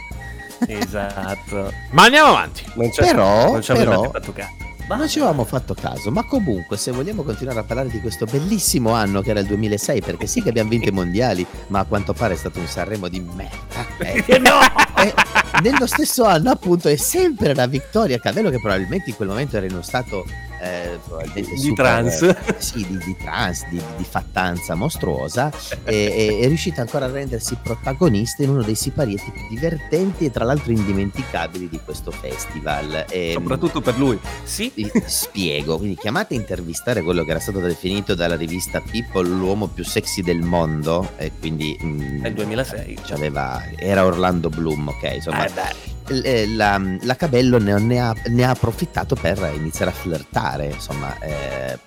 esatto. 0.67 1.71
Ma 1.91 2.03
andiamo 2.03 2.29
avanti. 2.29 2.63
Non 2.75 2.89
c'è, 2.89 3.05
Però- 3.05 3.51
non 3.51 3.61
ci 3.61 3.73
però- 3.73 4.09
fatto 4.09 4.31
caso. 4.33 4.59
Non 4.87 5.07
ci 5.07 5.19
avevamo 5.19 5.45
fatto 5.45 5.73
caso, 5.73 6.11
ma 6.11 6.25
comunque 6.25 6.75
se 6.75 6.91
vogliamo 6.91 7.23
continuare 7.23 7.59
a 7.59 7.63
parlare 7.63 7.87
di 7.87 8.01
questo 8.01 8.25
bellissimo 8.25 8.91
anno 8.91 9.21
che 9.21 9.29
era 9.29 9.39
il 9.39 9.45
2006, 9.45 10.01
perché 10.01 10.27
sì 10.27 10.41
che 10.41 10.49
abbiamo 10.49 10.69
vinto 10.69 10.89
i 10.89 10.91
mondiali, 10.91 11.45
ma 11.67 11.79
a 11.79 11.85
quanto 11.85 12.11
pare 12.11 12.33
è 12.33 12.37
stato 12.37 12.59
un 12.59 12.67
Sanremo 12.67 13.07
di 13.07 13.21
merda. 13.21 13.85
Eh, 14.03 14.37
no! 14.39 14.59
eh, 14.97 15.13
nello 15.61 15.87
stesso 15.87 16.25
anno 16.25 16.49
appunto 16.49 16.89
è 16.89 16.97
sempre 16.97 17.53
la 17.55 17.67
Vittoria 17.67 18.19
Cavello 18.19 18.49
che 18.49 18.59
probabilmente 18.59 19.11
in 19.11 19.15
quel 19.15 19.29
momento 19.29 19.55
era 19.55 19.65
in 19.65 19.71
uno 19.71 19.81
stato 19.81 20.25
eh, 20.61 20.99
Di 21.33 21.57
super, 21.57 21.85
trance. 21.85 22.29
eh, 22.45 22.55
sì, 22.57 22.85
di, 22.87 22.97
di 22.97 23.15
trance, 23.17 23.65
di, 23.69 23.81
di 23.97 24.03
fattanza 24.03 24.75
mostruosa 24.75 25.51
e, 25.83 26.39
è 26.41 26.47
riuscita 26.47 26.81
ancora 26.81 27.05
a 27.05 27.11
rendersi 27.11 27.57
protagonista 27.61 28.43
in 28.43 28.49
uno 28.49 28.61
dei 28.61 28.75
siparietti 28.75 29.31
più 29.31 29.41
divertenti 29.49 30.25
e 30.25 30.31
tra 30.31 30.45
l'altro 30.45 30.71
indimenticabili 30.71 31.67
di 31.69 31.79
questo 31.83 32.11
festival. 32.11 33.05
E, 33.09 33.31
Soprattutto 33.33 33.81
per 33.81 33.97
lui. 33.97 34.19
Sì, 34.43 34.71
spiego, 35.05 35.77
quindi 35.77 35.95
chiamate 35.97 36.35
a 36.35 36.37
intervistare 36.37 37.01
quello 37.01 37.23
che 37.23 37.31
era 37.31 37.39
stato 37.39 37.59
definito 37.59 38.13
dalla 38.15 38.35
rivista 38.35 38.81
People 38.81 39.27
l'uomo 39.27 39.67
più 39.67 39.83
sexy 39.83 40.21
del 40.21 40.41
mondo 40.41 41.11
e 41.17 41.31
quindi 41.39 41.77
mm, 41.83 42.21
nel 42.21 42.33
2006. 42.33 42.97
c'aveva- 43.05 43.63
era 43.77 44.05
Orlando 44.05 44.49
Bloom, 44.49 44.89
ok, 44.89 45.11
insomma 45.15 45.45
eh, 45.45 45.89
la, 46.11 46.81
la 47.01 47.15
Cabello 47.15 47.57
ne, 47.57 47.79
ne 47.79 47.99
ha, 47.99 48.15
ne 48.27 48.43
ha 48.43 48.49
approfittato 48.51 49.15
per 49.15 49.51
iniziare 49.55 49.91
a 49.91 49.93
flirtare, 49.93 50.67
insomma, 50.67 51.17
eh, 51.19 51.77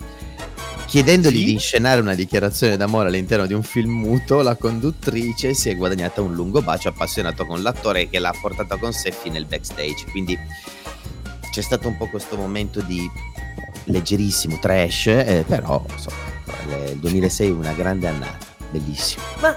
chiedendogli 0.86 1.38
Sì? 1.38 1.44
di 1.44 1.52
inscenare 1.52 2.00
una 2.00 2.14
dichiarazione 2.14 2.76
d'amore 2.76 3.08
all'interno 3.08 3.46
di 3.46 3.54
un 3.54 3.62
film 3.62 3.90
muto, 3.92 4.42
la 4.42 4.54
conduttrice 4.56 5.54
si 5.54 5.70
è 5.70 5.76
guadagnata 5.76 6.20
un 6.20 6.34
lungo 6.34 6.62
bacio 6.62 6.88
appassionato 6.88 7.46
con 7.46 7.62
l'attore 7.62 8.08
che 8.08 8.18
l'ha 8.18 8.34
portata 8.40 8.76
con 8.76 8.92
sé 8.92 9.10
fino 9.10 9.36
al 9.36 9.46
backstage, 9.46 10.04
quindi 10.10 10.38
c'è 11.50 11.60
stato 11.62 11.88
un 11.88 11.96
po' 11.96 12.08
questo 12.08 12.36
momento 12.36 12.80
di 12.80 13.08
leggerissimo 13.84 14.58
trash, 14.60 15.06
eh, 15.06 15.44
però 15.46 15.84
insomma, 15.90 16.16
il 16.90 16.96
2006 16.98 17.48
è 17.48 17.50
una 17.52 17.72
grande 17.72 18.08
annata, 18.08 18.46
bellissimo. 18.70 19.22
Ma 19.40 19.54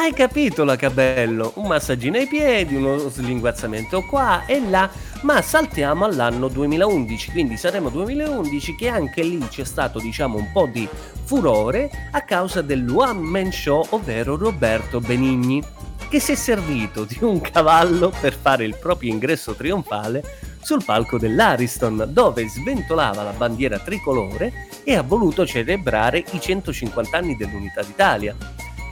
hai 0.00 0.14
capito 0.14 0.64
la 0.64 0.76
Cabello? 0.76 1.52
Un 1.56 1.66
massaggino 1.66 2.16
ai 2.16 2.26
piedi, 2.26 2.74
uno 2.74 2.96
slinguazzamento 3.10 4.00
qua 4.06 4.46
e 4.46 4.58
là, 4.66 4.90
ma 5.22 5.42
saltiamo 5.42 6.06
all'anno 6.06 6.48
2011, 6.48 7.30
quindi 7.30 7.58
saremo 7.58 7.90
2011 7.90 8.76
che 8.76 8.88
anche 8.88 9.22
lì 9.22 9.46
c'è 9.48 9.64
stato 9.64 9.98
diciamo 9.98 10.38
un 10.38 10.50
po' 10.52 10.64
di 10.64 10.88
furore 11.24 11.90
a 12.12 12.22
causa 12.22 12.62
del 12.62 12.88
one 12.88 13.20
man 13.20 13.52
show, 13.52 13.84
ovvero 13.90 14.38
Roberto 14.38 15.00
Benigni, 15.00 15.62
che 16.08 16.18
si 16.18 16.32
è 16.32 16.34
servito 16.34 17.04
di 17.04 17.18
un 17.20 17.38
cavallo 17.42 18.10
per 18.22 18.34
fare 18.34 18.64
il 18.64 18.76
proprio 18.80 19.12
ingresso 19.12 19.52
trionfale 19.52 20.24
sul 20.62 20.82
palco 20.82 21.18
dell'Ariston, 21.18 22.06
dove 22.08 22.48
sventolava 22.48 23.22
la 23.22 23.32
bandiera 23.32 23.78
tricolore 23.78 24.68
e 24.82 24.96
ha 24.96 25.02
voluto 25.02 25.46
celebrare 25.46 26.24
i 26.30 26.40
150 26.40 27.18
anni 27.18 27.36
dell'Unità 27.36 27.82
d'Italia. 27.82 28.34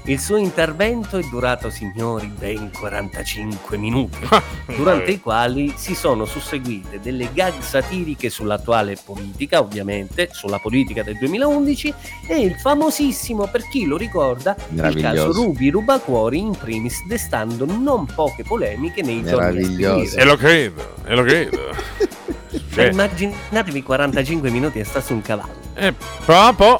Il 0.04 0.18
suo 0.18 0.36
intervento 0.36 1.18
è 1.18 1.22
durato, 1.28 1.68
signori, 1.68 2.26
ben 2.28 2.70
45 2.72 3.76
minuti, 3.76 4.18
durante 4.74 5.10
i 5.10 5.20
quali 5.20 5.74
si 5.76 5.94
sono 5.94 6.24
susseguite 6.24 6.98
delle 7.00 7.28
gag 7.34 7.60
satiriche 7.60 8.30
sull'attuale 8.30 8.96
politica, 9.04 9.60
ovviamente, 9.60 10.30
sulla 10.32 10.58
politica 10.58 11.02
del 11.02 11.18
2011, 11.18 11.94
e 12.26 12.40
il 12.40 12.54
famosissimo, 12.54 13.48
per 13.48 13.68
chi 13.68 13.84
lo 13.84 13.98
ricorda, 13.98 14.56
il 14.70 14.96
caso. 14.98 15.30
Rubi 15.32 15.68
Rubacuori 15.68 16.38
in 16.38 16.56
primis, 16.56 17.04
destando 17.06 17.66
non 17.66 18.06
poche 18.06 18.44
polemiche 18.44 19.02
nei 19.02 19.22
giorni 19.22 19.62
seguire. 19.62 20.16
E 20.16 20.24
lo 20.24 20.36
credo, 20.36 20.94
e 21.04 21.14
lo 21.14 21.22
credo. 21.22 21.58
Cioè, 22.72 22.86
immaginatevi 22.86 23.82
45 23.82 24.50
minuti 24.50 24.78
e 24.78 24.84
sta 24.84 25.02
su 25.02 25.12
un 25.12 25.20
cavallo. 25.20 25.52
eh, 25.74 25.94
proprio. 26.24 26.78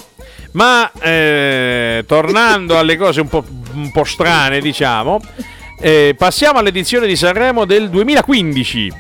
Ma 0.53 0.91
eh, 1.01 2.05
tornando 2.07 2.79
alle 2.79 2.97
cose 2.97 3.21
un 3.21 3.29
po', 3.29 3.45
un 3.75 3.91
po' 3.93 4.05
strane, 4.05 4.61
diciamo, 4.61 5.21
eh, 5.81 6.15
passiamo 6.17 6.59
all'edizione 6.59 7.07
di 7.07 7.17
Sanremo 7.17 7.65
del 7.65 7.91
2015. 7.91 8.93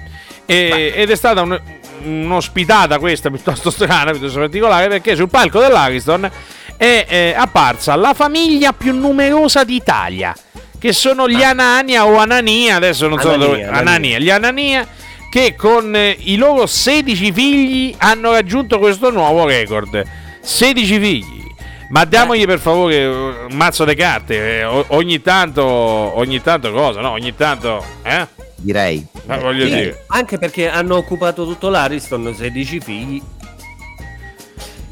E- 0.46 0.92
ed 0.94 1.11
è 1.11 1.16
stata 1.16 1.42
un- 1.42 1.61
un'ospitata 2.05 2.99
questa 2.99 3.30
piuttosto 3.30 3.70
strana, 3.70 4.11
piuttosto 4.12 4.38
particolare, 4.38 4.88
perché 4.88 5.16
sul 5.16 5.28
palco 5.28 5.61
dell'Ariston 5.61 6.30
è 6.76 7.07
eh, 7.09 7.34
apparsa 7.36 7.96
la 7.96 8.14
famiglia 8.14 8.72
più 8.72 8.94
numerosa 8.94 9.64
d'Italia, 9.64 10.34
che 10.78 10.92
sono 10.92 11.28
gli 11.28 11.42
Anania 11.42 12.07
o 12.07 12.16
Anania, 12.18 12.76
adesso 12.76 13.09
non 13.09 13.18
so 13.20 13.28
Anania, 13.30 13.46
dove... 13.46 13.62
Anania. 13.64 13.78
Anania, 13.80 14.18
gli 14.18 14.30
Anania 14.30 14.86
che 15.30 15.55
con 15.57 15.94
eh, 15.94 16.16
i 16.20 16.36
loro 16.36 16.66
16 16.66 17.32
figli 17.32 17.94
hanno 17.99 18.30
raggiunto 18.30 18.78
questo 18.78 19.11
nuovo 19.11 19.44
record. 19.44 20.03
16 20.41 20.99
figli. 20.99 21.47
Ma 21.91 22.05
diamogli 22.05 22.45
per 22.45 22.59
favore 22.59 23.07
un 23.07 23.55
mazzo 23.57 23.84
di 23.86 23.95
carte, 23.95 24.61
eh, 24.61 24.64
ogni 24.64 25.22
tanto, 25.22 25.64
ogni 25.64 26.43
tanto 26.43 26.70
cosa, 26.72 27.01
no? 27.01 27.12
Ogni 27.12 27.34
tanto, 27.34 27.82
eh? 28.03 28.26
Direi. 28.57 29.07
Ma 29.24 29.39
voglio 29.39 29.64
Sì, 29.66 29.72
dire. 29.74 30.05
Anche 30.09 30.36
perché 30.36 30.68
hanno 30.68 30.97
occupato 30.97 31.45
tutto 31.47 31.68
l'Ariston, 31.70 32.34
16 32.36 32.80
figli. 32.80 33.22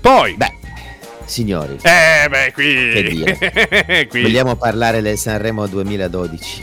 Poi, 0.00 0.34
Beh, 0.36 0.54
Signori, 1.26 1.76
Eh, 1.82 2.28
beh, 2.28 2.52
qui. 2.54 2.90
Che 2.92 3.02
dire? 3.02 4.06
qui. 4.08 4.22
vogliamo 4.22 4.54
parlare 4.56 5.02
del 5.02 5.18
Sanremo 5.18 5.66
2012? 5.66 6.62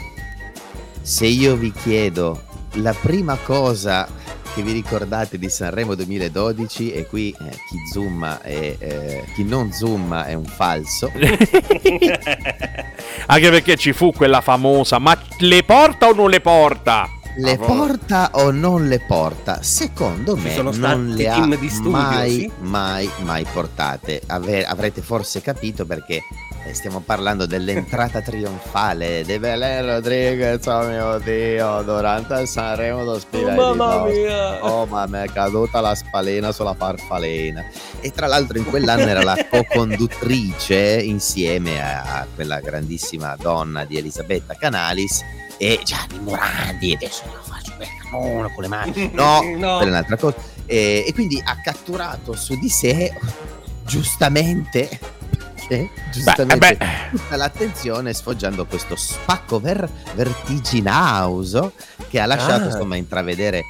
Se 1.01 1.25
io 1.25 1.55
vi 1.55 1.71
chiedo 1.73 2.41
la 2.77 2.93
prima 2.99 3.36
cosa 3.43 4.07
che 4.54 4.62
vi 4.62 4.72
ricordate 4.72 5.39
di 5.39 5.49
Sanremo 5.49 5.95
2012 5.95 6.91
e 6.91 7.08
qui 7.08 7.32
eh, 7.32 7.49
chi 7.68 7.78
zooma 7.91 8.41
e 8.41 8.76
eh, 8.78 9.26
chi 9.34 9.43
non 9.43 9.72
zooma 9.72 10.26
è 10.26 10.34
un 10.34 10.45
falso. 10.45 11.12
Anche 13.26 13.49
perché 13.49 13.76
ci 13.78 13.93
fu 13.93 14.12
quella 14.12 14.41
famosa, 14.41 14.99
ma 14.99 15.18
le 15.39 15.64
porta 15.64 16.08
o 16.08 16.14
non 16.14 16.30
le 16.30 16.39
porta? 16.41 17.10
Le 17.36 17.58
porta 17.58 18.30
o 18.34 18.51
non 18.51 18.88
le 18.88 18.99
porta? 18.99 19.64
Secondo 19.64 20.36
me 20.36 20.54
sono 20.54 20.72
non 20.72 21.14
stati 21.18 21.24
le 21.24 21.28
ha 21.30 21.70
studio, 21.70 21.89
mai, 21.89 22.32
sì? 22.32 22.51
mai, 22.60 23.10
mai 23.22 23.43
portate. 23.51 24.22
Ave- 24.28 24.66
avrete 24.66 25.01
forse 25.01 25.41
capito 25.41 25.88
perché 25.88 26.22
stiamo 26.72 27.01
parlando 27.01 27.45
dell'entrata 27.45 28.22
trionfale 28.22 29.24
di 29.26 29.38
Belen 29.38 29.86
Rodriguez, 29.86 30.66
oh 30.68 30.84
mio 30.88 31.20
Dio, 31.20 31.82
durante 31.82 32.39
il 32.39 32.47
Sanremo 32.47 33.03
lo 33.03 33.20
mia! 33.32 34.66
Oh 34.66 34.86
ma 34.86 35.05
mi 35.05 35.20
è 35.24 35.26
caduta 35.32 35.82
la 35.82 35.93
spalena 35.93 36.51
sulla 36.53 36.74
farfalena. 36.74 37.64
E 37.99 38.11
tra 38.11 38.28
l'altro 38.28 38.57
in 38.57 38.66
quell'anno 38.66 39.01
era 39.07 39.24
la 39.24 39.36
co-conduttrice 39.49 41.01
insieme 41.03 41.82
a 41.84 42.26
quella 42.34 42.59
grandissima 42.61 43.36
donna 43.38 43.84
di 43.84 43.97
Elisabetta 43.97 44.55
Canalis 44.55 45.22
e 45.57 45.80
Gianni 45.84 46.20
Morandi. 46.20 46.93
Adesso 46.93 47.24
lo 47.26 47.41
faccio 47.43 47.74
per 47.78 47.88
uno 48.14 48.49
con 48.51 48.64
le 48.64 48.70
mani. 48.70 49.09
No, 49.14 49.41
No. 49.57 49.80
è 49.80 49.86
un'altra 49.86 50.16
cosa. 50.18 50.36
E, 50.66 51.03
e 51.07 51.14
quindi 51.14 51.41
ha 51.43 51.57
catturato 51.61 52.34
su 52.36 52.57
di 52.57 52.70
sé, 52.70 53.14
giustamente, 53.86 54.99
perché, 55.68 55.89
giustamente 56.11 56.76
beh. 56.78 57.18
tutta 57.18 57.36
l'attenzione 57.36 58.14
sfoggiando 58.14 58.66
questo 58.66 58.95
spacco 58.95 59.59
ver- 59.59 59.89
vertiginoso 60.16 61.74
che 62.09 62.20
ha 62.20 62.26
lasciato 62.26 62.64
Ah. 62.64 62.66
insomma 62.68 62.95
intravedere 62.95 63.64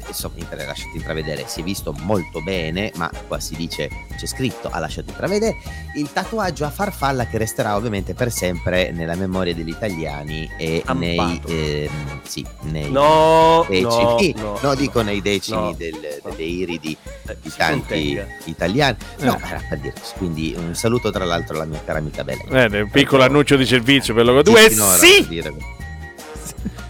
cioè, 0.00 0.08
insomma 0.08 0.34
intra- 0.38 0.64
lasciato 0.64 0.96
intravedere 0.96 1.44
si 1.46 1.60
è 1.60 1.62
visto 1.62 1.92
molto 2.00 2.40
bene 2.42 2.90
ma 2.96 3.10
qua 3.26 3.38
si 3.40 3.54
dice 3.54 3.88
c'è 4.16 4.26
scritto 4.26 4.68
ha 4.70 4.78
lasciato 4.78 5.10
intravedere 5.10 5.56
il 5.96 6.10
tatuaggio 6.12 6.64
a 6.64 6.70
farfalla 6.70 7.26
che 7.26 7.38
resterà 7.38 7.76
ovviamente 7.76 8.14
per 8.14 8.30
sempre 8.32 8.90
nella 8.92 9.14
memoria 9.14 9.54
degli 9.54 9.68
italiani 9.68 10.50
e 10.58 10.80
Stampato. 10.82 10.98
nei 10.98 11.40
ehm, 11.46 12.20
sì 12.22 12.44
nei 12.62 12.90
No, 12.90 13.64
decimi 13.68 14.34
no, 14.36 14.42
no, 14.42 14.58
no, 14.60 14.74
dico 14.74 15.02
nei 15.02 15.20
decimi 15.22 15.56
no, 15.60 15.74
del- 15.76 16.20
no. 16.22 16.30
delle 16.30 16.42
iridi 16.48 16.96
Eh, 17.26 17.36
di 17.40 17.50
si 17.50 17.56
tanti 17.56 17.78
contenga. 18.14 18.26
italiani 18.44 18.96
no 19.20 19.38
Eh. 19.42 19.46
era 19.48 19.62
per 19.68 19.78
dire 19.78 19.94
quindi 20.16 20.54
un 20.56 20.74
saluto 20.74 21.10
tra 21.10 21.24
l'altro 21.24 21.54
alla 21.56 21.64
mia 21.64 21.80
cara 21.84 21.98
amica 21.98 22.24
Belen 22.24 22.46
Bene, 22.48 22.80
un 22.82 22.90
piccolo 22.90 23.22
annuncio 23.22 23.56
di 23.56 23.64
servizio 23.66 24.14
per 24.14 24.24
loro 24.24 24.44
Sì, 24.44 24.50
due. 24.50 24.70
finora, 24.70 24.96
Sì! 24.96 25.42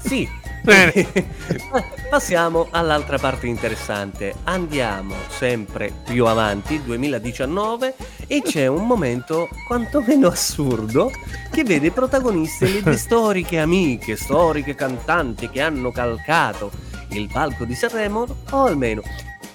Sì. 0.06 0.28
Bene. 0.64 1.06
Passiamo 2.08 2.68
all'altra 2.70 3.18
parte 3.18 3.46
interessante. 3.46 4.34
Andiamo 4.44 5.14
sempre 5.28 5.92
più 6.04 6.24
avanti, 6.24 6.82
2019, 6.82 7.94
e 8.26 8.40
c'è 8.40 8.66
un 8.66 8.86
momento 8.86 9.46
quantomeno 9.66 10.28
assurdo 10.28 11.10
che 11.50 11.64
vede 11.64 11.90
protagoniste 11.90 12.66
le 12.66 12.82
due 12.82 12.96
storiche 12.96 13.58
amiche, 13.58 14.16
storiche 14.16 14.74
cantanti 14.74 15.50
che 15.50 15.60
hanno 15.60 15.92
calcato 15.92 16.70
il 17.10 17.28
palco 17.30 17.66
di 17.66 17.74
Sanremo, 17.74 18.26
o 18.50 18.64
almeno 18.64 19.02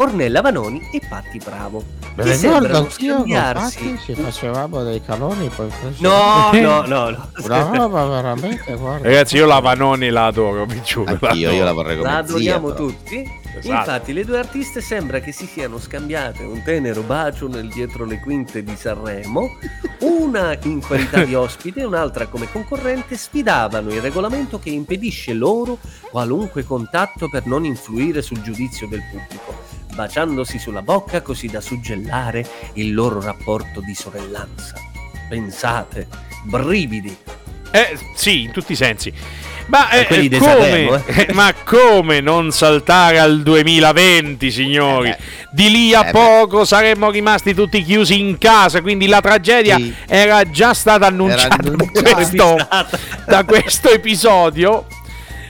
Ornella 0.02 0.40
Vanoni 0.40 0.88
e 0.94 1.02
Patti 1.08 1.40
Bravo. 1.44 1.84
Che 2.16 2.34
sembrano 2.34 2.90
scambiarsi. 2.90 4.00
ci 4.04 4.14
facevamo 4.16 4.82
dei 4.84 5.02
caloni 5.04 5.50
poi 5.50 5.70
No, 6.00 6.52
no, 6.54 6.86
no, 6.86 7.10
no. 7.10 7.30
una 7.44 7.70
roba 7.74 8.06
veramente 8.06 8.76
guarda 8.76 9.08
Ragazzi, 9.08 9.36
io 9.36 9.46
la 9.46 9.60
Vanoni 9.60 10.10
la 10.10 10.28
adoro, 10.28 10.66
vi 10.66 10.82
giuro. 10.84 11.18
Anch'io, 11.22 11.52
io 11.52 11.64
la 11.66 11.74
vorrei 11.74 11.98
come 11.98 12.10
La 12.10 12.18
adoriamo 12.18 12.68
zia, 12.68 12.76
tutti. 12.76 13.38
Esatto. 13.58 13.68
Infatti, 13.68 14.14
le 14.14 14.24
due 14.24 14.40
artiste 14.40 14.80
sembra 14.80 15.20
che 15.20 15.34
si 15.34 15.46
siano 15.46 15.80
scambiate 15.80 16.44
un 16.44 16.62
tenero 16.64 17.02
bacio 17.02 17.48
nel 17.50 17.68
dietro 17.68 18.06
le 18.06 18.20
quinte 18.22 18.64
di 18.64 18.76
Sanremo. 18.78 19.58
Una 20.02 20.58
in 20.64 20.82
qualità 20.82 21.24
di 21.26 21.36
ospite 21.36 21.82
e 21.82 21.86
un'altra 21.86 22.28
come 22.28 22.50
concorrente 22.50 23.18
sfidavano 23.18 23.90
il 23.92 24.00
regolamento 24.02 24.60
che 24.60 24.70
impedisce 24.70 25.34
loro 25.34 25.78
qualunque 26.10 26.64
contatto 26.64 27.28
per 27.30 27.48
non 27.48 27.66
influire 27.66 28.22
sul 28.22 28.42
giudizio 28.42 28.88
del 28.88 29.02
pubblico, 29.12 29.56
baciandosi 30.00 30.60
sulla 30.60 30.82
bocca 30.82 31.22
così 31.22 31.48
da 31.48 31.60
suggellare 31.60 32.46
il 32.76 32.94
loro 32.94 33.20
rapporto 33.20 33.82
di 33.82 33.94
sorellanza. 33.94 34.76
Pensate, 35.28 36.08
brividi. 36.44 37.14
Eh, 37.72 37.98
sì, 38.16 38.44
in 38.44 38.52
tutti 38.52 38.72
i 38.72 38.76
sensi. 38.78 39.12
Ma, 39.66 39.90
eh, 39.90 40.30
di 40.30 40.38
come, 40.38 40.52
Sanremo, 40.52 40.96
eh. 40.96 41.26
eh, 41.28 41.34
ma 41.36 41.54
come 41.66 42.22
non 42.22 42.52
saltare 42.52 43.20
al 43.20 43.42
2020, 43.44 44.50
signori? 44.50 45.10
Eh 45.10 45.18
Di 45.52 45.70
lì 45.70 45.94
a 45.94 46.00
Eh 46.00 46.06
beh. 46.06 46.12
poco 46.12 46.64
saremmo 46.64 47.12
rimasti 47.12 47.54
tutti 47.54 47.84
chiusi 47.84 48.20
in 48.20 48.38
casa, 48.38 48.82
quindi 48.82 49.06
la 49.06 49.20
tragedia 49.20 49.76
Sì. 49.76 49.94
era 50.08 50.50
già 50.50 50.74
stata 50.74 51.08
annunciata 51.08 51.58
da 51.58 51.72
annunciata. 51.72 52.14
questo, 52.14 52.56
da 53.26 53.44
questo 53.44 53.90
episodio. 53.92 54.86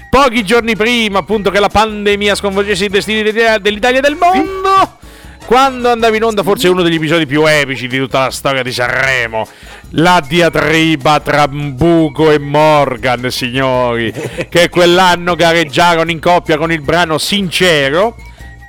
Pochi 0.09 0.43
giorni 0.43 0.75
prima, 0.75 1.19
appunto, 1.19 1.51
che 1.51 1.59
la 1.59 1.69
pandemia 1.69 2.33
sconvolgesse 2.33 2.85
i 2.85 2.89
destini 2.89 3.21
dell'Italia 3.21 3.99
e 3.99 4.01
del 4.01 4.17
mondo. 4.19 4.97
Quando 5.45 5.89
andava 5.89 6.15
in 6.15 6.23
onda, 6.23 6.43
forse 6.43 6.67
uno 6.67 6.81
degli 6.81 6.95
episodi 6.95 7.25
più 7.25 7.43
epici 7.45 7.87
di 7.87 7.97
tutta 7.97 8.25
la 8.25 8.31
storia 8.31 8.63
di 8.63 8.71
Sanremo. 8.71 9.47
La 9.91 10.23
diatriba 10.25 11.19
tra 11.19 11.47
Mbugo 11.47 12.31
e 12.31 12.39
Morgan, 12.39 13.29
signori. 13.31 14.13
che 14.49 14.69
quell'anno 14.69 15.35
gareggiarono 15.35 16.11
in 16.11 16.19
coppia 16.19 16.57
con 16.57 16.71
il 16.71 16.81
brano 16.81 17.17
Sincero. 17.17 18.15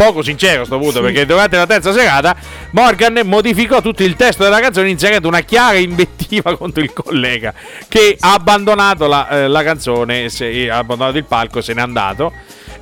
Poco 0.01 0.23
sincero 0.23 0.65
sto 0.65 0.79
punto, 0.79 1.03
perché 1.03 1.27
durante 1.27 1.59
la 1.59 1.67
terza 1.67 1.93
serata 1.93 2.35
Morgan 2.71 3.21
modificò 3.27 3.83
tutto 3.83 4.03
il 4.03 4.17
testo 4.17 4.43
della 4.43 4.59
canzone 4.59 4.89
inserendo 4.89 5.29
una 5.29 5.41
chiara 5.41 5.77
invettiva 5.77 6.57
contro 6.57 6.83
il 6.83 6.91
collega 6.91 7.53
che 7.87 8.17
ha 8.19 8.33
abbandonato 8.33 9.07
la, 9.07 9.29
eh, 9.29 9.49
la 9.49 9.63
canzone, 9.63 10.31
se- 10.31 10.71
ha 10.71 10.79
abbandonato 10.79 11.19
il 11.19 11.27
palco 11.27 11.61
se 11.61 11.75
n'è 11.75 11.83
andato. 11.83 12.33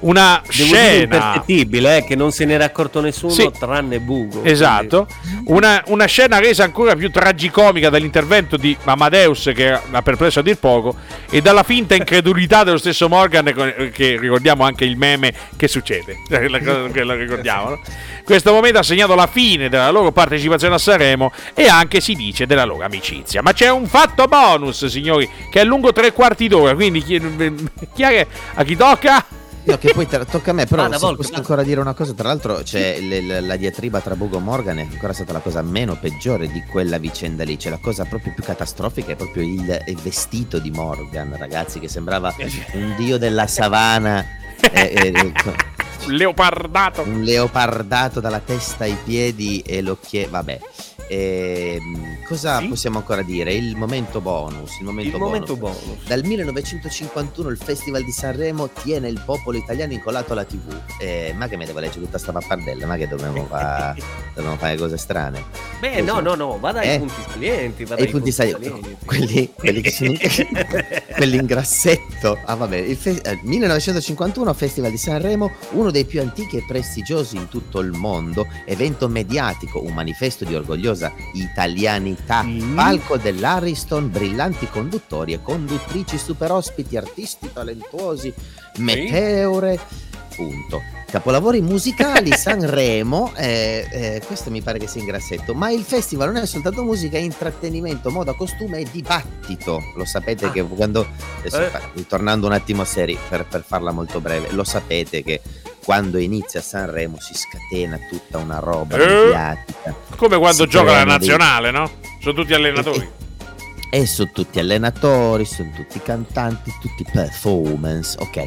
Una 0.01 0.41
Devo 0.43 0.53
scena 0.53 1.03
impercettibile, 1.03 1.97
eh, 1.97 2.05
che 2.05 2.15
non 2.15 2.31
se 2.31 2.45
n'era 2.45 2.65
accorto 2.65 3.01
nessuno 3.01 3.33
Sì. 3.33 3.51
tranne 3.59 3.99
Bugo. 3.99 4.45
Esatto, 4.45 5.09
una, 5.47 5.83
una 5.87 6.05
scena 6.07 6.39
resa 6.39 6.63
ancora 6.63 6.95
più 6.95 7.11
tragicomica 7.11 7.91
dall'intervento 7.91 8.57
di 8.57 8.77
Amadeus 8.85 9.51
che 9.55 9.73
ha 9.73 10.03
perplesso 10.03 10.39
a 10.39 10.43
dir 10.43 10.57
poco 10.57 10.95
e 11.29 11.41
dalla 11.41 11.65
finta 11.65 11.97
incredulità 11.97 12.63
dello 12.63 12.79
stesso 12.79 13.09
Morgan 13.09 13.53
con- 13.53 13.91
che 13.93 14.17
ricordiamo 14.21 14.63
anche 14.65 14.85
il 14.85 14.97
meme 14.97 15.35
che 15.57 15.67
succede, 15.67 16.19
che 16.29 17.03
lo 17.03 17.15
ricordiamo. 17.15 17.71
no? 17.71 17.81
Questo 18.23 18.53
momento 18.53 18.79
ha 18.79 18.83
segnato 18.85 19.15
la 19.17 19.27
fine 19.27 19.69
della 19.69 19.91
loro 19.91 20.13
partecipazione 20.13 20.75
a 20.75 20.79
Sanremo 20.79 21.33
e 21.55 21.67
anche 21.67 22.01
si 22.01 22.15
dice 22.15 22.47
della 22.47 22.65
loro 22.65 22.85
amicizia. 22.85 23.43
Ma 23.43 23.53
c'è 23.53 23.71
un 23.71 23.87
fatto 23.87 24.27
bonus, 24.27 24.87
signori, 24.87 25.29
che 25.51 25.63
è 25.63 25.65
lungo 25.65 25.93
tre 25.93 26.13
quarti 26.13 26.47
d'ora, 26.47 26.75
quindi 26.75 27.03
chi, 27.03 27.21
chi 27.95 28.03
è 28.03 28.27
a 28.55 28.63
chi 28.63 28.77
tocca? 28.77 29.25
No, 29.69 29.79
che 29.79 29.93
poi 29.93 30.07
tra- 30.07 30.25
tocca 30.25 30.51
a 30.51 30.55
me, 30.55 30.65
però 30.67 30.83
Vada, 30.83 30.95
se 30.95 31.01
Volpe, 31.01 31.17
posso 31.19 31.29
vada. 31.31 31.43
ancora 31.43 31.63
dire 31.63 31.81
una 31.81 31.93
cosa, 31.95 32.13
tra 32.15 32.29
l'altro 32.29 32.61
c'è 32.63 33.01
le- 33.01 33.21
le- 33.21 33.41
la 33.41 33.57
diatriba 33.57 34.01
tra 34.01 34.17
Bugo 34.17 34.39
e 34.39 34.41
Morgan 34.41 34.79
è 34.79 34.83
ancora 34.91 35.13
stata 35.13 35.33
la 35.33 35.41
cosa 35.41 35.61
meno 35.63 35.97
peggiore 35.97 36.49
di 36.49 36.63
quella 36.65 36.97
vicenda 36.99 37.45
lì, 37.45 37.57
c'è 37.57 37.69
la 37.71 37.79
cosa 37.79 38.05
proprio 38.05 38.33
più 38.35 38.43
catastrofica 38.43 39.13
è 39.13 39.17
proprio 39.17 39.43
il, 39.43 39.83
il 39.87 39.97
vestito 39.99 40.59
di 40.59 40.71
Morgan, 40.71 41.37
ragazzi, 41.37 41.81
che 41.81 41.89
sembrava 41.89 42.35
un 42.73 42.95
dio 42.97 43.19
della 43.19 43.47
savana, 43.47 44.25
eh, 44.73 45.13
eh, 45.15 45.33
Un 46.07 46.13
leopardato. 46.15 47.03
un 47.03 47.21
leopardato 47.23 48.21
dalla 48.21 48.41
testa 48.41 48.85
ai 48.85 48.97
piedi 49.05 49.61
e 49.61 49.83
l'occhie, 49.83 50.29
vabbè. 50.29 50.61
Ehm, 51.09 52.23
cosa 52.27 52.59
Sì? 52.59 52.67
possiamo 52.69 52.99
ancora 52.99 53.23
dire? 53.23 53.53
Il 53.55 53.77
momento 53.77 54.21
bonus, 54.21 54.79
il 54.79 54.85
momento 54.85 55.11
Il 55.17 55.19
bonus. 55.19 55.27
momento 55.27 55.57
bonus. 55.57 56.07
Dal 56.07 56.23
1951 56.25 57.49
il 57.49 57.57
Festival 57.57 58.05
di 58.05 58.13
Sanremo 58.13 58.69
tiene 58.83 59.09
il 59.09 59.21
popolo 59.25 59.57
italiano 59.57 59.93
incollato 59.95 60.33
alla 60.33 60.45
TV. 60.45 60.75
Eh, 60.99 61.33
ma 61.37 61.49
che 61.49 61.57
mi 61.57 61.65
devo 61.65 61.79
leggere 61.81 62.05
tutta 62.05 62.19
sta 62.19 62.33
pappardella? 62.33 62.87
Ma 62.87 62.97
che 62.97 63.09
dobbiamo, 63.09 63.47
fa- 63.47 63.95
dobbiamo 64.35 64.57
fare 64.57 64.77
cose 64.77 64.97
strane? 64.99 65.45
Beh, 65.81 66.03
no, 66.03 66.21
no, 66.21 66.35
no, 66.35 66.59
vada 66.59 66.81
ai 66.81 66.95
Eh? 66.95 66.99
punti 66.99 67.15
salienti. 67.31 67.85
Vada 67.85 68.01
E 68.01 68.03
ai 68.05 68.09
i 68.09 68.13
punti 68.13 68.33
salienti, 68.33 68.97
quelli, 69.05 69.53
quelli 69.55 69.81
che 69.81 69.91
sono 69.91 70.13
quelli 71.17 71.37
in 71.37 71.47
grassetto. 71.47 72.39
Ah, 72.45 72.55
vabbè, 72.55 72.77
il 72.77 72.97
fe- 72.97 73.21
eh, 73.23 73.39
1951 73.43 74.53
Festival 74.55 74.91
di 74.91 74.99
Sanremo, 74.99 75.53
uno 75.71 75.91
dei 75.91 76.05
più 76.05 76.21
antichi 76.21 76.57
e 76.59 76.65
prestigiosi 76.67 77.37
in 77.37 77.49
tutto 77.49 77.81
il 77.81 77.93
mondo, 77.93 78.47
evento 78.67 79.09
mediatico, 79.09 79.83
un 79.83 79.93
manifesto 79.95 80.45
di 80.45 80.55
orgogliosa 80.99 81.13
italianità, 81.35 82.43
Sì. 82.43 82.73
palco 82.75 83.17
dell'Ariston, 83.17 84.11
brillanti 84.11 84.67
conduttori 84.69 85.33
e 85.33 85.43
conduttrici 85.43 86.19
super 86.19 86.51
ospiti, 86.51 86.97
artisti 86.97 87.51
talentuosi, 87.53 88.33
meteore. 88.79 89.79
appunto. 90.31 90.81
Capolavori 91.11 91.63
musicali 91.63 92.33
Sanremo, 92.37 93.33
eh, 93.35 93.87
eh, 93.91 94.23
questo 94.27 94.51
mi 94.51 94.61
pare 94.61 94.79
che 94.79 94.87
sia 94.87 95.01
in 95.01 95.07
grassetto, 95.07 95.55
ma 95.55 95.71
il 95.71 95.83
festival 95.83 96.31
non 96.33 96.43
è 96.43 96.47
soltanto 96.47 96.83
musica, 96.85 97.17
è 97.17 97.21
intrattenimento, 97.21 98.11
moda, 98.11 98.35
costume 98.35 98.81
e 98.81 98.87
dibattito. 98.93 99.81
Lo 99.97 100.05
sapete 100.05 100.47
Ah. 100.47 100.51
che 100.51 100.63
quando, 100.63 101.07
adesso, 101.39 101.61
Eh. 101.63 101.71
ritornando 101.95 102.47
un 102.47 102.53
attimo 102.53 102.83
a 102.83 102.85
serie, 102.85 103.17
per, 103.27 103.47
per 103.47 103.65
farla 103.67 103.91
molto 103.91 104.21
breve, 104.21 104.49
lo 104.51 104.65
sapete 104.65 105.23
che 105.23 105.41
quando 105.83 106.19
inizia 106.19 106.61
Sanremo 106.61 107.17
si 107.19 107.33
scatena 107.35 107.99
tutta 108.11 108.37
una 108.37 108.59
roba 108.59 108.97
Eh. 108.99 109.07
mediatica. 109.07 109.95
Come 110.15 110.37
quando 110.37 110.65
Si 110.65 110.69
gioca 110.69 110.85
la 110.85 110.91
creano 110.91 111.17
dei- 111.19 111.29
nazionale, 111.29 111.71
no? 111.71 111.91
Sono 112.21 112.35
tutti 112.35 112.53
allenatori. 112.53 113.11
E 113.91 114.05
sono 114.07 114.31
tutti 114.33 114.59
allenatori, 114.59 115.45
sono 115.47 115.71
tutti 115.75 115.99
cantanti, 116.03 116.71
tutti 116.81 117.05
performance, 117.11 118.17
ok. 118.21 118.45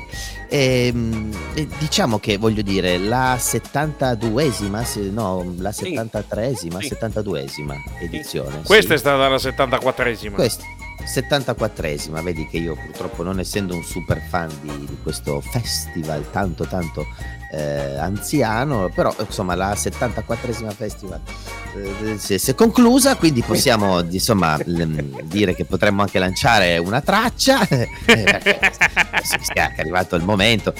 Ehm, 0.50 1.32
e 1.56 1.68
diciamo 1.80 2.20
che 2.20 2.38
voglio 2.38 2.62
dire, 2.62 2.98
la 3.00 3.36
72esima, 3.38 4.84
se- 4.84 5.00
no, 5.10 5.54
la 5.58 5.72
Sì. 5.72 5.94
73esima, 5.96 6.80
Sì. 6.80 6.90
72esima 6.90 7.74
edizione. 8.02 8.58
sì. 8.60 8.66
Questa 8.66 8.94
è 8.94 8.98
stata 8.98 9.28
la 9.28 9.36
74esima. 9.38 10.34
Questa, 10.34 10.64
74esima, 11.06 12.22
vedi 12.22 12.46
che 12.48 12.58
io 12.58 12.76
purtroppo 12.76 13.24
non 13.24 13.40
essendo 13.40 13.74
un 13.74 13.84
super 13.84 14.22
fan 14.30 14.50
di, 14.62 14.86
di 14.86 14.98
questo 15.02 15.42
festival 15.42 16.30
tanto 16.30 16.66
tanto 16.68 17.06
eh, 17.52 17.98
anziano, 17.98 18.90
però 18.94 19.14
insomma 19.20 19.56
la 19.56 19.74
74esima 19.74 20.72
festival 20.74 21.20
eh, 21.76 22.18
si, 22.18 22.40
si 22.40 22.52
è 22.52 22.56
conclusa, 22.56 23.16
quindi 23.18 23.42
possiamo 23.42 24.00
insomma 24.02 24.58
l- 24.58 25.24
dire 25.24 25.54
che 25.54 25.66
potremmo 25.66 26.02
anche 26.02 26.18
lanciare 26.20 26.78
una 26.78 27.02
traccia, 27.02 27.68
eh, 27.68 27.90
sia 29.42 29.74
arrivato 29.78 30.16
il 30.16 30.24
momento, 30.24 30.74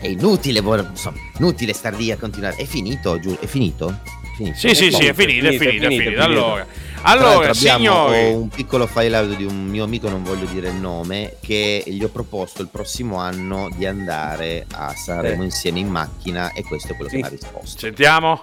è 0.00 0.08
inutile, 0.08 0.60
insomma, 0.60 1.16
inutile 1.38 1.72
star 1.72 1.94
lì 1.94 2.10
a 2.10 2.16
continuare, 2.16 2.56
è 2.56 2.64
finito, 2.64 3.18
giù, 3.18 3.36
è 3.38 3.46
finito? 3.46 4.00
Finito. 4.36 4.56
Sì, 4.58 4.74
sì, 4.74 4.90
sì, 4.90 5.06
è 5.06 5.14
Finito, 5.14 5.46
è 5.46 5.56
finito, 5.56 5.86
è 5.86 5.88
finito. 5.88 6.22
Allora, 6.22 6.66
allora 7.06 7.54
signori, 7.54 8.32
un 8.34 8.48
piccolo 8.48 8.86
file 8.86 9.16
audio 9.16 9.36
di 9.36 9.44
un 9.44 9.66
mio 9.66 9.84
amico, 9.84 10.08
non 10.08 10.22
voglio 10.22 10.46
dire 10.46 10.68
il 10.70 10.74
nome, 10.76 11.36
che 11.40 11.82
gli 11.86 12.02
ho 12.02 12.08
proposto 12.08 12.62
il 12.62 12.68
prossimo 12.68 13.16
anno 13.18 13.68
di 13.76 13.86
andare 13.86 14.66
a 14.72 14.92
Sanremo 14.94 15.40
Sì. 15.40 15.44
insieme 15.44 15.78
in 15.78 15.88
macchina 15.88 16.52
e 16.52 16.64
questo 16.64 16.92
è 16.92 16.94
quello 16.96 17.08
Sì. 17.10 17.16
che 17.16 17.22
mi 17.22 17.26
ha 17.28 17.30
risposto. 17.30 17.78
sentiamo. 17.78 18.40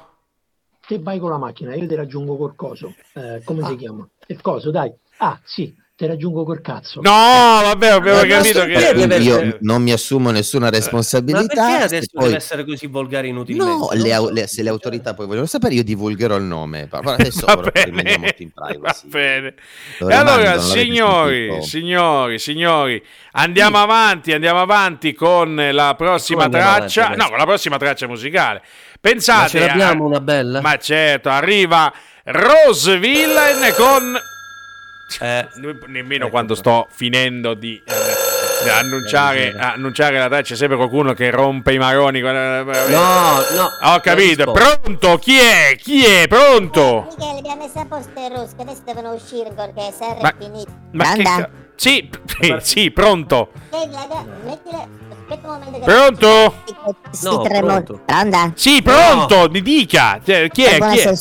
Te 0.86 1.00
vai 1.00 1.20
con 1.20 1.30
la 1.30 1.38
macchina, 1.38 1.76
io 1.76 1.88
ti 1.88 1.96
raggiungo 1.96 2.36
col 2.38 2.56
coso. 2.56 2.94
Eh, 3.14 3.42
come 3.44 3.66
si 3.68 3.76
chiama? 3.78 4.08
Il 4.28 4.42
coso, 4.42 4.70
dai. 4.72 4.92
Ah, 5.18 5.40
sì, 5.46 5.74
ti 6.04 6.10
raggiungo 6.10 6.44
col 6.44 6.62
cazzo. 6.62 7.00
No, 7.02 7.12
vabbè, 7.12 7.88
abbiamo 7.88 8.20
Ma 8.20 8.26
capito 8.28 8.66
che... 8.66 8.74
perché 8.74 9.16
Io 9.18 9.36
essere- 9.36 9.58
non 9.62 9.82
mi 9.82 9.92
assumo 9.92 10.32
nessuna 10.32 10.66
Ma 10.66 10.72
responsabilità. 10.72 11.46
perché 11.66 11.78
se 11.80 11.84
adesso 11.96 12.08
poi- 12.14 12.24
deve 12.26 12.36
essere 12.38 12.66
così 12.66 12.88
volgare 12.88 13.28
inutilmente? 13.28 13.74
No, 13.74 13.90
le 13.94 14.32
le- 14.32 14.48
se 14.48 14.64
le 14.64 14.70
autorità 14.70 15.14
poi 15.14 15.26
vogliono 15.28 15.46
sapere, 15.46 15.74
io 15.76 15.84
divulgherò 15.84 16.36
il 16.36 16.44
nome. 16.44 16.88
Però 16.92 17.12
adesso 17.12 17.46
Va 17.46 17.56
bene, 17.58 17.86
rimaniamo 17.86 18.26
in 18.38 18.50
va 18.54 18.66
privacy. 18.68 19.08
bene. 19.08 19.54
Lo 20.00 20.10
E 20.10 20.14
allora, 20.14 20.60
signori, 20.60 21.62
signori, 21.64 22.40
signori, 22.40 23.04
andiamo 23.34 23.78
avanti, 23.82 24.32
andiamo 24.34 24.62
avanti 24.62 25.14
con 25.14 25.56
la 25.72 25.96
prossima 25.96 26.50
traccia. 26.50 27.04
avanti 27.06 27.20
no, 27.22 27.30
con 27.30 27.38
la 27.38 27.46
prossima 27.46 27.78
traccia 27.78 28.08
musicale. 28.08 28.60
Ma 28.62 29.10
Pensate, 29.10 29.50
ce 29.50 29.60
l'abbiamo 29.66 30.04
a- 30.04 30.08
una 30.08 30.20
bella? 30.22 30.62
ma 30.62 30.78
certo, 30.78 31.30
arriva 31.30 31.92
Rose 32.26 32.98
Villain 33.00 33.74
con 33.76 34.18
Eh, 35.20 35.48
nemmeno 35.88 36.24
Ecco 36.24 36.32
quando 36.32 36.54
qua. 36.54 36.62
sto 36.62 36.88
finendo 36.92 37.54
di 37.54 37.82
eh, 37.86 38.70
annunciare, 38.70 39.54
annunciare 39.58 40.18
la 40.18 40.28
traccia, 40.28 40.54
c'è 40.54 40.56
sempre 40.56 40.76
qualcuno 40.78 41.14
che 41.14 41.30
rompe 41.30 41.74
i 41.74 41.78
maroni. 41.78 42.20
no, 42.22 42.64
no. 42.64 43.70
Ho 43.84 44.00
capito, 44.00 44.52
pronto? 44.52 45.18
Chi 45.20 45.38
è? 45.38 45.76
Chi 45.78 46.04
è? 46.04 46.28
Pronto? 46.28 47.08
Michele, 47.18 47.38
abbiamo 47.40 47.64
messo 47.64 47.80
a 47.80 47.86
posto 47.86 48.12
il 48.20 48.32
Rus, 48.36 48.56
che 48.56 48.62
adesso 48.64 48.82
devono 48.86 49.14
uscire 49.14 49.52
perché 49.52 49.94
serve 49.96 50.22
Ma- 50.22 50.34
finito. 50.38 50.72
Ma 50.92 51.04
che 51.14 51.22
Pronta? 51.24 51.42
ca- 51.42 51.50
Sì, 51.76 52.10
sì, 52.40 52.56
sì, 52.62 52.92
pronto. 52.92 53.52
Sì, 53.72 53.90
la- 53.92 54.08
la- 54.10 54.26
mettile, 54.46 54.88
aspetta 55.12 55.48
un 55.52 55.60
momento 55.60 55.80
che... 55.80 55.86
Pronto? 55.86 56.54
No, 57.22 57.42
pronto. 57.42 58.02
Sì, 58.56 58.82
pronto, 58.82 59.48
mi 59.52 59.62
dica. 59.62 60.20
Cioè, 60.26 60.48
Chi 60.50 60.64
è? 60.64 60.76
Eh, 60.76 60.80
Chi 60.80 60.98
è? 61.00 61.14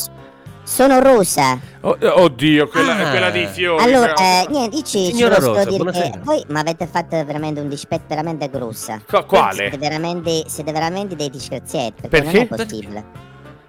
Sono 0.72 1.00
russa. 1.00 1.58
Oh, 1.82 1.96
oddio, 2.00 2.66
quella, 2.66 2.96
Ah. 2.96 3.10
quella 3.10 3.28
dei 3.30 3.46
fiori. 3.46 3.82
allora, 3.84 4.14
però. 4.14 4.26
eh, 4.26 4.46
niente, 4.48 4.76
io 4.76 4.82
ci, 4.84 5.14
ci 5.14 5.22
Rosa, 5.28 5.64
dire 5.64 5.90
che 5.90 6.12
voi 6.22 6.42
mi 6.48 6.58
avete 6.58 6.86
fatto 6.86 7.22
veramente 7.26 7.60
un 7.60 7.68
dispetto 7.68 8.04
veramente 8.08 8.48
grosso. 8.48 8.98
Co- 9.06 9.26
quale? 9.26 9.54
Siete 9.68 9.76
veramente, 9.76 10.44
siete 10.46 10.72
veramente 10.72 11.14
dei 11.14 11.28
disgraziati, 11.28 11.92
perché, 12.00 12.08
Perché? 12.22 12.32
non 12.32 12.42
è 12.42 12.46
possibile. 12.64 13.04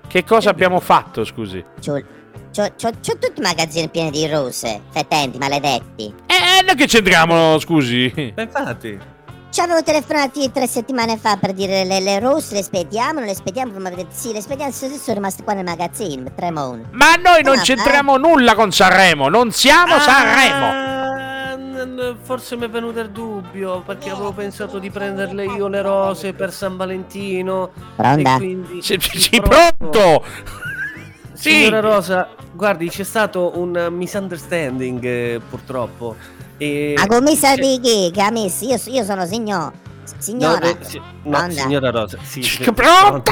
Che 0.08 0.24
cosa 0.24 0.50
abbiamo 0.50 0.80
fatto, 0.80 1.26
scusi? 1.26 1.62
C'ho, 1.86 2.02
c'ho, 2.56 2.70
c'ho, 2.78 2.90
c'ho 3.02 3.18
tutti 3.20 3.40
i 3.40 3.42
magazzini 3.42 3.90
pieni 3.90 4.10
di 4.10 4.26
rose, 4.28 4.80
fetenti, 4.92 5.38
maledetti. 5.38 6.06
Eh, 6.26 6.64
noi 6.66 6.76
che 6.76 6.86
c'entriamo, 6.86 7.60
scusi? 7.60 8.32
Ma 8.34 8.44
infatti. 8.44 8.98
Ci 9.54 9.62
avevo 9.62 9.84
telefonato 9.84 10.50
tre 10.50 10.66
settimane 10.66 11.16
fa 11.16 11.38
per 11.38 11.54
dire 11.54 11.84
le, 11.84 12.00
le 12.00 12.18
rose 12.20 12.56
le 12.56 12.64
spediamo, 12.64 13.20
non 13.20 13.26
le 13.26 13.36
spediamo, 13.36 13.78
ma 13.78 13.92
detto 13.92 14.08
sì, 14.10 14.34
le 14.34 14.42
spediamo, 14.42 14.72
sono 14.72 14.96
sono 14.96 15.14
rimaste 15.14 15.44
qua 15.44 15.54
nel 15.54 15.64
magazzino, 15.64 16.32
Tremone. 16.36 16.88
Ma 16.90 17.14
noi 17.24 17.44
non 17.44 17.60
Ah, 17.60 17.62
c'entriamo 17.62 18.18
nulla 18.18 18.56
con 18.56 18.72
Sanremo, 18.72 19.30
non 19.30 19.52
siamo 19.52 20.00
Sanremo. 20.00 20.66
Ah, 20.66 21.56
n- 21.56 22.18
Forse 22.24 22.56
mi 22.56 22.66
è 22.66 22.70
venuto 22.70 23.00
il 23.00 23.12
dubbio 23.12 23.82
perché 23.82 24.10
avevo 24.10 24.32
pensato 24.32 24.80
di 24.80 24.90
prenderle 24.90 25.46
io 25.46 25.68
le 25.68 25.84
rose 25.84 26.34
per 26.34 26.52
San 26.52 26.76
Valentino. 26.76 27.70
Pronta? 27.96 28.38
Quindi... 28.38 28.82
Sì, 28.82 28.98
sì, 29.00 29.20
sì, 29.20 29.40
pronto. 29.40 30.26
Sì. 31.34 31.52
Signora 31.52 31.80
Rosa, 31.80 32.30
guardi, 32.54 32.90
c'è 32.90 33.04
stato 33.04 33.60
un 33.60 33.90
misunderstanding 33.92 35.04
eh, 35.04 35.42
purtroppo. 35.48 36.16
E... 36.64 36.94
Ma 36.96 37.08
commessa 37.08 37.56
di 37.56 37.78
chi? 37.82 38.10
Che 38.12 38.22
ha 38.22 38.32
messo? 38.32 38.64
Io, 38.66 38.78
io 38.86 39.04
sono 39.04 39.26
signor. 39.26 39.72
No, 39.74 40.12
Signora. 40.18 40.68
eh, 40.70 40.78
sì, 40.82 41.02
no, 41.24 41.50
signora 41.50 41.90
Rosa, 41.90 42.18
sì, 42.22 42.40
Che 42.42 42.48
sì, 42.48 42.72
pronto? 42.74 43.32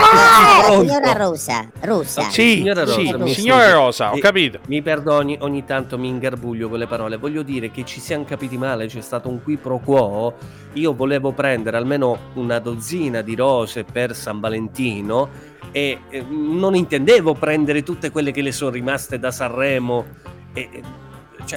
Signora 0.70 1.12
Rosa. 1.14 1.70
Russa. 1.82 2.22
Sì, 2.30 2.56
Signora 2.58 2.84
Rosa, 2.84 2.94
sì, 3.00 3.14
mi 3.18 3.34
signora. 3.34 3.72
Rosa, 3.74 4.12
ho 4.12 4.16
Eh, 4.16 4.20
capito. 4.20 4.60
Mi 4.68 4.82
perdoni, 4.82 5.38
ogni 5.42 5.64
tanto 5.66 5.98
mi 5.98 6.08
ingarbuglio 6.10 6.70
con 6.70 6.80
le 6.80 6.88
parole. 6.88 7.18
Voglio 7.18 7.44
dire 7.44 7.72
che 7.72 7.84
ci 7.86 8.00
siamo 8.02 8.24
capiti 8.26 8.58
male, 8.58 8.88
c'è 8.88 9.02
stato 9.02 9.30
un 9.30 9.42
qui 9.44 9.58
pro 9.58 9.80
quo. 9.80 10.34
Io 10.74 10.94
volevo 10.94 11.32
prendere 11.32 11.78
almeno 11.78 12.18
una 12.36 12.60
dozzina 12.60 13.22
di 13.22 13.36
rose 13.36 13.84
per 13.84 14.16
San 14.16 14.40
Valentino 14.40 15.30
e 15.72 16.00
eh, 16.10 16.26
non 16.30 16.76
intendevo 16.76 17.34
prendere 17.34 17.84
tutte 17.84 18.12
quelle 18.12 18.32
che 18.32 18.42
le 18.42 18.52
sono 18.52 18.72
rimaste 18.72 19.20
da 19.20 19.32
Sanremo. 19.32 20.06
E, 20.54 20.70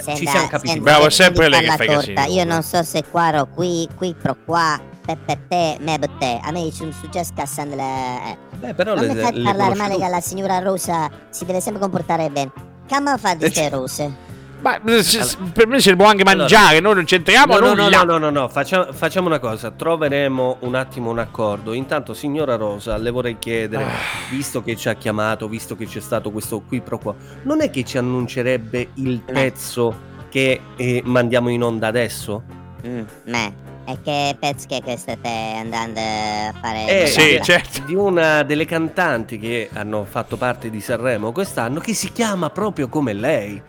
cioè, 0.03 0.15
ci 0.15 0.25
Senta, 0.25 0.31
siamo 0.31 0.47
capiti 0.49 0.69
male. 0.79 0.81
Bravo, 0.81 1.11
sempre 1.11 1.49
lei 1.49 1.61
che 1.61 1.67
far 1.69 1.77
fa 1.77 1.85
la 1.85 1.95
casino. 1.99 2.25
Io 2.27 2.45
non 2.45 2.63
so 2.63 2.83
se 2.83 3.05
qua 3.11 3.41
o 3.41 3.47
qui, 3.47 3.89
qui 3.97 4.15
pro 4.15 4.37
qua, 4.45 4.81
pe 5.05 5.17
per 5.25 5.39
te, 5.49 5.77
me 5.81 5.99
per 5.99 6.11
te. 6.19 6.41
A 6.43 6.51
me 6.51 6.71
ci 6.73 6.91
sto 6.93 7.09
già 7.09 7.25
scassando 7.25 7.75
le... 7.77 7.83
eh. 7.83 8.39
Beh, 8.57 8.75
però 8.75 8.95
Non 8.95 9.07
le, 9.07 9.15
mi 9.15 9.21
fai 9.21 9.33
le 9.35 9.43
parlare 9.45 9.75
male 9.75 9.97
che 9.99 10.09
la 10.09 10.21
signora 10.21 10.59
Rosa 10.59 11.11
si 11.31 11.45
deve 11.45 11.61
sempre 11.61 11.81
comportare 11.81 12.31
bene. 12.31 12.51
Come 12.89 13.17
fa 13.19 13.35
di 13.35 13.45
Eh, 13.45 13.51
queste 13.51 13.69
rose? 13.71 14.24
Ma 14.61 14.81
per 14.81 15.67
me 15.67 15.81
si 15.81 15.95
può 15.95 16.07
anche 16.07 16.23
Allora- 16.23 16.37
mangiare, 16.39 16.81
noi 16.81 16.95
non 16.95 17.05
c'entriamo 17.05 17.59
No, 17.59 17.75
no, 17.75 17.75
no, 17.75 17.89
no, 17.91 18.03
no, 18.05 18.19
no, 18.19 18.31
no, 18.31 18.49
Facciamo, 18.49 18.93
facciamo 18.93 19.27
una 19.27 19.39
cosa, 19.39 19.71
troveremo 19.71 20.57
un 20.61 20.75
attimo 20.75 21.11
un 21.11 21.19
accordo. 21.19 21.73
Intanto, 21.75 22.15
signora 22.15 22.57
Rosa, 22.57 22.97
le 22.97 23.11
vorrei 23.11 23.39
chiedere, 23.39 23.85
Ah. 23.85 23.89
visto 24.31 24.63
che 24.63 24.75
ci 24.77 24.89
ha 24.89 24.95
chiamato, 24.95 25.49
visto 25.49 25.77
che 25.77 25.87
c'è 25.87 26.01
stato 26.01 26.31
questo 26.31 26.63
qui 26.63 26.81
pro 26.81 26.99
quo, 26.99 27.15
non 27.43 27.61
è 27.61 27.69
che 27.71 27.85
ci 27.85 27.99
annuncerebbe 27.99 28.89
il 28.95 29.21
pezzo 29.21 30.13
che 30.31 30.61
eh, 30.77 31.03
mandiamo 31.05 31.51
in 31.51 31.63
onda 31.63 31.87
adesso? 31.89 32.43
Mm, 32.87 33.03
me. 33.25 33.63
E 33.87 33.99
che 34.03 34.35
pezzo 34.41 34.67
che 34.67 34.81
questo 34.83 35.11
state 35.13 35.29
andando 35.59 36.01
a 36.01 36.55
fare? 36.59 37.03
Eh, 37.03 37.07
Sì, 37.07 37.39
certo. 37.43 37.83
Di 37.85 37.95
una 37.95 38.43
delle 38.43 38.65
cantanti 38.65 39.39
che 39.39 39.69
hanno 39.75 40.07
fatto 40.09 40.39
parte 40.39 40.71
di 40.71 40.81
Sanremo 40.81 41.33
quest'anno, 41.33 41.81
che 41.81 41.93
si 41.93 42.11
chiama 42.13 42.49
proprio 42.49 42.89
come 42.89 43.13
lei. 43.13 43.61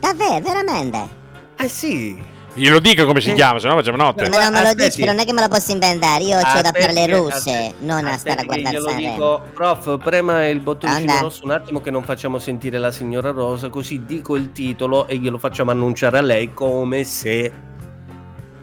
Davvero, 0.00 0.40
veramente? 0.40 1.08
Eh 1.58 1.68
sì. 1.68 2.28
Glielo 2.52 2.80
dica 2.80 3.04
come 3.04 3.20
si 3.20 3.30
Eh. 3.30 3.34
chiama, 3.34 3.60
se 3.60 3.68
no 3.68 3.76
facciamo 3.76 3.96
notte. 3.96 4.28
Ma 4.28 4.42
non 4.50 4.52
me 4.52 4.62
lo 4.64 4.74
dici, 4.74 4.98
però 5.00 5.12
non 5.12 5.20
è 5.20 5.24
che 5.24 5.32
me 5.32 5.40
lo 5.42 5.48
posso 5.48 5.70
inventare. 5.70 6.24
Io 6.24 6.36
ho 6.36 6.40
da 6.42 6.48
Aspetti 6.48 6.80
fare 6.80 6.92
le 6.92 7.06
che- 7.06 7.16
russe, 7.16 7.50
aspetti- 7.50 7.74
non 7.86 8.06
a 8.06 8.16
stare 8.16 8.40
a 8.40 8.44
guardare 8.44 8.80
Sanremo. 8.80 9.12
dico, 9.12 9.42
prof, 9.54 9.98
prema 10.02 10.46
il 10.48 10.58
bottoncino 10.60 11.18
rosso 11.20 11.44
un 11.44 11.52
attimo 11.52 11.80
che 11.80 11.90
non 11.92 12.02
facciamo 12.02 12.38
sentire 12.40 12.78
la 12.78 12.90
signora 12.90 13.30
Rosa, 13.30 13.68
così 13.68 14.04
dico 14.04 14.34
il 14.34 14.50
titolo 14.50 15.06
e 15.06 15.18
glielo 15.18 15.38
facciamo 15.38 15.70
annunciare 15.70 16.18
a 16.18 16.22
lei 16.22 16.52
come 16.52 17.04
se... 17.04 17.52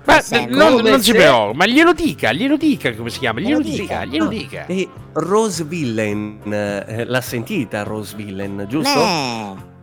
Ma 0.04 0.22
non, 0.50 0.82
non 0.82 1.02
se- 1.02 1.14
preoccupi, 1.14 1.58
ma 1.58 1.66
glielo 1.66 1.94
dica, 1.94 2.32
glielo 2.34 2.56
dica 2.58 2.94
come 2.96 3.10
si 3.10 3.20
chiama, 3.20 3.40
glielo 3.42 3.60
dica, 3.62 3.82
dica. 3.82 4.06
glielo 4.06 4.24
No, 4.26 4.30
dica. 4.30 4.66
E 4.66 4.88
Rose 5.14 5.64
Villain, 5.66 6.40
eh, 6.52 7.06
l'ha 7.06 7.22
sentita 7.22 7.84
Rose 7.84 8.16
Villain, 8.16 8.66
giusto? 8.70 9.00
Me. 9.00 9.76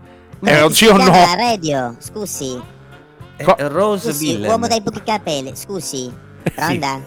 Eh, 0.45 0.61
Come 0.61 0.75
sì 0.75 0.85
si 0.85 0.91
o 0.91 0.95
chiama 0.97 1.05
no? 1.05 1.11
la 1.27 1.35
radio, 1.35 1.97
scusi. 1.99 2.63
Eh, 3.37 3.45
Co- 3.45 3.57
Rose 3.59 4.11
Scusi, 4.13 4.27
Villain. 4.35 4.51
uomo 4.51 4.67
dai 4.69 4.83
pochi 4.83 5.03
capelli, 5.03 5.57
scusi. 5.57 6.13
Pronta? 6.55 7.01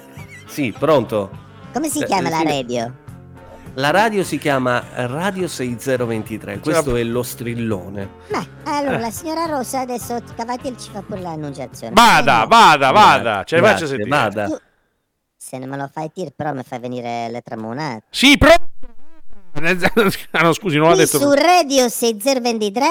Sì, 0.47 0.73
pronto? 0.77 1.29
Come 1.73 1.89
si 1.89 2.01
Eh, 2.01 2.05
chiama 2.05 2.29
la 2.29 2.37
sì. 2.39 2.43
radio? 2.45 2.93
La 3.75 3.91
radio 3.91 4.23
si 4.23 4.39
chiama 4.39 4.83
Radio 4.95 5.47
6023, 5.47 6.59
questo 6.59 6.93
la- 6.93 6.99
è 6.99 7.03
lo 7.03 7.21
strillone. 7.21 8.09
Beh, 8.29 8.47
allora 8.63 8.95
Eh. 8.97 8.99
la 8.99 9.11
signora 9.11 9.45
Rosa 9.45 9.81
adesso 9.81 10.19
Cavatiel 10.35 10.75
ci 10.77 10.89
fa 10.91 11.01
pure 11.03 11.21
l'annunciazione. 11.21 11.93
Vada, 11.93 12.43
Eh, 12.43 12.47
vada, 12.47 12.91
vada. 12.91 13.43
Ce 13.43 13.55
ne 13.57 13.61
Grazie, 13.61 13.85
sentire. 13.87 14.09
vada. 14.09 14.45
tu- 14.45 14.59
Se 15.39 15.57
non 15.59 15.69
me 15.69 15.77
lo 15.77 15.87
fai 15.93 16.11
tir, 16.11 16.31
però 16.35 16.51
mi 16.53 16.63
fai 16.63 16.79
venire 16.79 17.29
le 17.29 17.41
tramonate. 17.41 18.03
Sì, 18.09 18.35
pro... 18.37 18.49
Ah, 19.53 19.61
no, 20.43 20.53
scusi, 20.53 20.77
non 20.77 20.89
l'ha 20.89 20.95
detto. 20.95 21.19
su 21.19 21.31
Radio 21.31 21.87
6023 21.87 22.87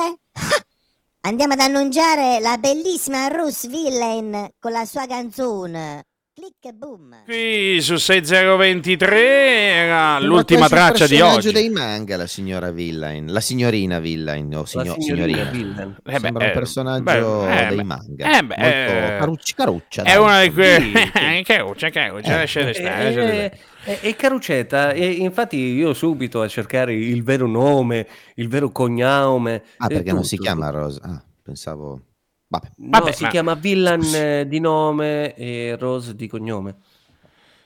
andiamo 1.23 1.55
ad 1.55 1.61
annunciare 1.61 2.39
la 2.41 2.57
bellissima 2.59 3.27
Rose 3.29 3.69
Villain 3.69 4.49
con 4.59 4.73
la 4.73 4.85
sua 4.85 5.07
canzone. 5.07 6.05
Click 6.37 6.67
e 6.67 6.73
boom. 6.75 7.23
Qui 7.25 7.81
su 7.81 7.97
6023 7.97 9.19
era 9.19 10.21
l'ultima 10.21 10.69
traccia 10.69 11.07
di 11.07 11.15
un 11.15 11.21
personaggio 11.21 11.49
oggi. 11.49 11.53
dei 11.53 11.71
manga, 11.71 12.17
la 12.19 12.27
signora 12.27 12.71
Villain, 12.71 13.33
la 13.33 13.41
signorina 13.41 13.99
Villain 14.01 14.55
o 14.55 14.61
La 14.61 14.67
signor- 14.67 15.01
signorina 15.01 15.27
signorina. 15.45 15.51
Villain. 15.51 15.97
Eh 15.99 16.03
beh, 16.13 16.19
Sembra 16.21 16.45
un 16.45 16.51
eh, 16.51 16.53
personaggio 16.53 17.03
beh, 17.05 17.63
eh, 17.63 17.67
dei 17.75 17.85
manga. 17.85 18.37
eh, 18.39 18.43
beh, 18.45 18.55
Molto 18.59 18.63
eh, 18.77 19.17
caruccia, 19.19 19.55
caruccia. 19.57 20.03
È 20.03 20.13
dai. 20.13 20.23
una 20.23 20.43
di 20.43 20.53
quelle. 20.53 21.11
Caruccia, 21.47 21.89
caruccia, 21.89 22.37
lasciate 22.37 22.75
stare, 22.75 23.05
lasciate 23.05 23.59
E, 23.87 23.99
e- 24.03 24.17
Carucetta, 24.17 24.91
e 24.93 25.07
infatti 25.13 25.57
io 25.57 25.95
subito 25.95 26.43
a 26.43 26.49
cercare 26.49 26.93
il 26.95 27.23
vero 27.23 27.47
nome, 27.47 28.07
il 28.35 28.49
vero 28.49 28.71
cognome. 28.73 29.63
Ah, 29.77 29.87
e 29.87 29.95
perché 29.95 30.13
non 30.13 30.25
si 30.25 30.37
tutto. 30.37 30.49
chiama 30.49 30.71
Rosa? 30.71 31.01
Ah, 31.05 31.23
pensavo... 31.43 32.01
Vabbè. 32.49 32.69
No, 32.77 32.99
Vabbè, 32.99 33.13
si 33.13 33.25
ma- 33.25 33.29
chiama 33.31 33.55
Villan 33.55 34.03
eh, 34.15 34.45
di 34.49 34.61
nome 34.61 35.35
e 35.35 35.77
Rose 35.79 36.15
di 36.15 36.29
cognome. 36.29 36.77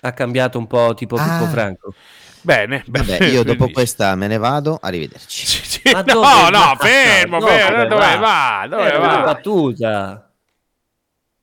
Ha 0.01 0.13
cambiato 0.13 0.57
un 0.59 0.67
po' 0.67 0.95
tipo 0.95 1.17
Ah. 1.17 1.39
Pippo 1.39 1.51
Franco. 1.51 1.95
Bene, 2.43 2.83
bene. 2.87 3.05
Vabbè, 3.05 3.25
io 3.27 3.43
dopo 3.43 3.57
Quindi- 3.57 3.73
questa 3.75 4.15
me 4.15 4.27
ne 4.27 4.39
vado, 4.39 4.79
arrivederci. 4.81 5.69
No, 5.93 6.03
dove 6.03 6.27
no, 6.51 6.59
va? 6.59 6.77
fermo, 6.79 7.39
Dove 7.41 7.53
fermo. 7.59 7.85
Dove 7.87 8.17
va? 8.17 8.17
va? 8.17 8.67
Dove 8.69 8.83
Era 8.85 8.99
una 8.99 9.21
va? 9.21 10.30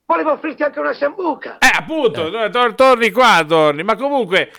Volevo 0.09 0.31
offrirti 0.31 0.63
anche 0.63 0.79
una 0.79 0.93
sambuca. 0.93 1.57
Eh, 1.57 1.69
appunto, 1.69 2.29
tor- 2.49 2.75
torni 2.75 3.11
qua, 3.11 3.43
torni. 3.45 3.83
Ma 3.83 3.97
comunque, 3.97 4.49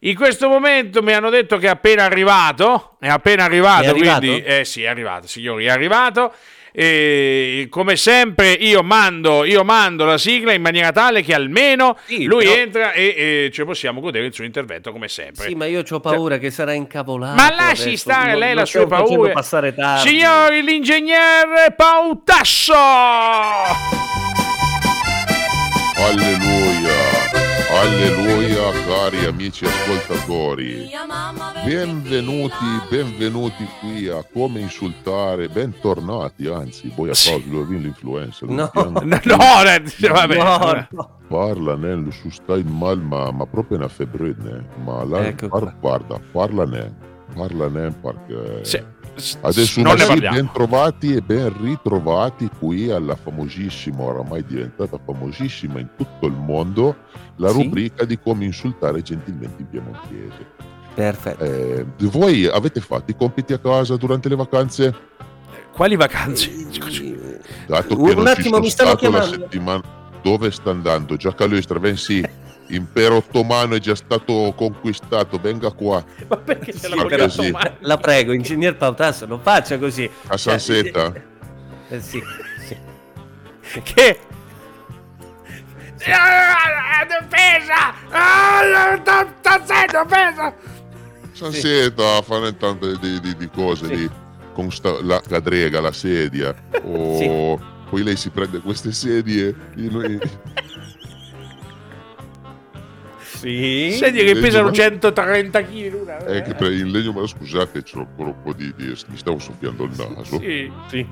in 0.00 0.14
questo 0.14 0.48
momento 0.48 1.02
mi 1.02 1.14
hanno 1.14 1.30
detto 1.30 1.56
che 1.56 1.64
è 1.66 1.70
appena 1.70 2.04
arrivato. 2.04 2.96
È 3.00 3.08
appena 3.08 3.44
arrivato, 3.44 3.84
È 3.84 3.88
arrivato? 3.88 4.18
quindi... 4.18 4.42
Eh 4.42 4.66
sì, 4.66 4.82
è 4.82 4.86
arrivato, 4.86 5.26
signori, 5.26 5.64
è 5.64 5.70
arrivato. 5.70 6.34
E 6.72 7.68
come 7.70 7.96
sempre 7.96 8.50
io 8.52 8.82
mando, 8.82 9.44
io 9.44 9.64
mando 9.64 10.04
la 10.04 10.18
sigla 10.18 10.52
in 10.52 10.60
maniera 10.60 10.92
tale 10.92 11.22
che 11.22 11.32
almeno 11.32 11.96
Sì, 12.04 12.24
lui 12.24 12.44
però- 12.44 12.56
entra 12.56 12.92
e, 12.92 13.46
e 13.46 13.50
ci 13.50 13.64
possiamo 13.64 14.00
godere 14.00 14.26
il 14.26 14.34
suo 14.34 14.44
intervento 14.44 14.92
come 14.92 15.08
sempre. 15.08 15.46
Sì, 15.46 15.54
ma 15.54 15.64
io 15.64 15.82
ho 15.88 16.00
paura 16.00 16.36
che 16.36 16.50
sarà 16.50 16.74
incavolato. 16.74 17.34
Ma 17.34 17.48
lasci 17.54 17.84
adesso. 17.84 17.96
stare 17.96 18.36
lei 18.36 18.52
lo 18.54 19.22
la 19.22 19.30
passare 19.32 19.74
tardi. 19.74 20.06
Signori, 20.06 20.62
l'ingegnere 20.62 21.72
Pautasso! 21.74 22.74
Alleluia, 26.00 26.94
alleluia 27.82 28.70
cari 28.86 29.24
amici 29.26 29.64
ascoltatori. 29.64 30.88
Benvenuti, 31.64 32.54
benvenuti 32.88 33.66
qui 33.80 34.06
a 34.08 34.24
Come 34.32 34.60
insultare, 34.60 35.48
bentornati, 35.48 36.46
anzi, 36.46 36.92
voi 36.94 37.10
a 37.10 37.14
Pablo 37.28 37.64
Vin 37.64 37.82
l'influencer. 37.82 38.48
No. 38.48 38.70
No, 38.74 38.90
no, 38.90 39.12
eh, 39.64 40.08
vabbè. 40.08 40.36
No, 40.36 40.86
no. 40.90 41.10
Parla 41.26 41.74
nel 41.74 42.12
su 42.12 42.30
stai 42.30 42.62
mal, 42.62 43.00
ma, 43.00 43.30
ma 43.32 43.44
proprio 43.46 43.78
una 43.78 43.88
febbre, 43.88 44.36
ma 44.84 45.02
la, 45.04 45.26
Ecco 45.26 45.48
par- 45.48 45.74
guarda, 45.80 46.20
parla 46.30 46.64
ne, 46.64 46.94
parla 47.34 47.68
ne 47.68 47.90
perché 47.90 48.64
Sì, 48.64 48.82
adesso 49.40 49.82
non 49.82 49.94
ne 49.94 50.00
sì, 50.00 50.06
parliamo. 50.06 50.36
ben 50.36 50.50
trovati 50.52 51.14
e 51.14 51.20
ben 51.20 51.52
ritrovati 51.62 52.48
qui 52.58 52.90
alla 52.90 53.16
famosissima, 53.16 54.02
oramai 54.02 54.44
diventata 54.44 54.98
famosissima 55.04 55.80
in 55.80 55.88
tutto 55.96 56.26
il 56.26 56.32
mondo, 56.34 56.96
la 57.36 57.48
Sì. 57.50 57.62
rubrica 57.62 58.04
di 58.04 58.18
come 58.18 58.44
insultare 58.44 59.02
gentilmente 59.02 59.62
in 59.62 59.68
piemontese. 59.68 60.46
Perfetto. 60.94 61.44
Eh, 61.44 61.86
voi 61.98 62.46
avete 62.46 62.80
fatto 62.80 63.10
i 63.10 63.16
compiti 63.16 63.52
a 63.52 63.58
casa 63.58 63.96
durante 63.96 64.28
le 64.28 64.34
vacanze? 64.36 64.94
Quali 65.72 65.94
vacanze? 65.96 66.50
Scusi. 66.72 67.16
Dato 67.66 67.94
che 67.94 68.00
Un 68.00 68.08
non 68.14 68.24
ci 68.26 68.30
attimo, 68.32 68.48
sono 68.48 68.60
mi 68.60 68.70
stanno 68.70 68.94
chiamando. 68.96 69.26
settimana... 69.30 69.96
Dove 70.20 70.50
sta 70.50 70.70
andando? 70.70 71.16
Giacalestra, 71.16 71.78
vensi, 71.78 72.20
impero 72.68 73.16
ottomano 73.16 73.74
è 73.74 73.78
già 73.78 73.94
stato 73.94 74.52
conquistato, 74.56 75.38
venga 75.38 75.70
qua 75.70 76.04
Ma 76.28 76.36
perché 76.36 76.72
ce 76.72 76.88
Sì, 76.88 76.94
l'ha 76.94 77.50
male? 77.50 77.76
La 77.80 77.96
prego, 77.96 78.32
ingegner 78.32 78.76
Pautasso, 78.76 79.26
non 79.26 79.40
faccia 79.40 79.78
così. 79.78 80.08
a 80.26 80.36
Sansetta. 80.36 81.12
Eh, 81.88 82.00
sì, 82.00 82.22
sì. 82.66 82.76
Che? 83.82 84.18
Ah, 86.06 87.04
Difesa! 87.04 87.94
Ah, 88.10 88.98
sta- 89.00 89.34
sta 89.40 89.62
sendo 89.64 90.00
offesa! 90.00 90.54
Sansetta, 91.32 92.22
fanno 92.22 92.54
tante 92.56 92.98
di, 92.98 93.20
di- 93.20 93.36
di 93.36 93.48
cose, 93.50 93.86
Sì. 93.86 93.96
di, 93.96 94.10
con 94.52 94.70
sta- 94.70 95.02
la 95.02 95.20
cadrega, 95.20 95.80
la 95.80 95.92
sedia, 95.92 96.54
o 96.82 97.58
poi 97.88 98.02
lei 98.02 98.16
si 98.16 98.30
prende 98.30 98.60
queste 98.60 98.92
sedie, 98.92 99.54
in- 99.76 100.18
Sì. 103.38 103.92
Senti 103.96 104.24
che 104.24 104.34
pesano 104.36 104.66
ma- 104.66 104.72
130 104.72 105.62
kg 105.62 105.90
l'una. 105.90 106.26
eh, 106.26 106.42
che 106.42 106.54
pre- 106.54 106.74
in 106.76 106.90
legno, 106.90 107.12
ma 107.12 107.26
scusate, 107.26 107.82
c'ho 107.82 108.00
ancora 108.00 108.28
un 108.30 108.42
po' 108.42 108.52
di, 108.52 108.72
di- 108.76 108.86
mi 109.06 109.16
stavo 109.16 109.38
soffiando 109.38 109.84
il 109.84 109.90
naso. 109.96 110.38
Sì, 110.40 110.70
sì. 110.88 111.06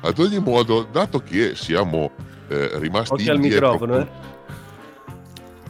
Ad 0.00 0.18
ogni 0.18 0.38
modo, 0.38 0.88
dato 0.90 1.18
che 1.20 1.54
siamo 1.54 2.12
eh, 2.48 2.70
rimasti 2.78 3.12
Occhio 3.14 3.32
al 3.32 3.38
microfono, 3.38 3.92
con- 3.92 4.00
eh. 4.00 4.08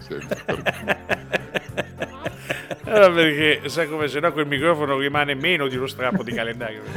Senti, 0.01 0.27
per- 0.45 0.63
Allora 2.85 3.11
perché 3.11 3.69
sa 3.69 3.87
come 3.87 4.09
se 4.09 4.19
no 4.21 4.33
quel 4.33 4.47
microfono 4.47 4.97
rimane 4.99 5.35
meno 5.35 5.67
di 5.69 5.77
uno 5.77 5.87
strappo 5.87 6.23
di 6.23 6.33
calendario. 6.33 6.81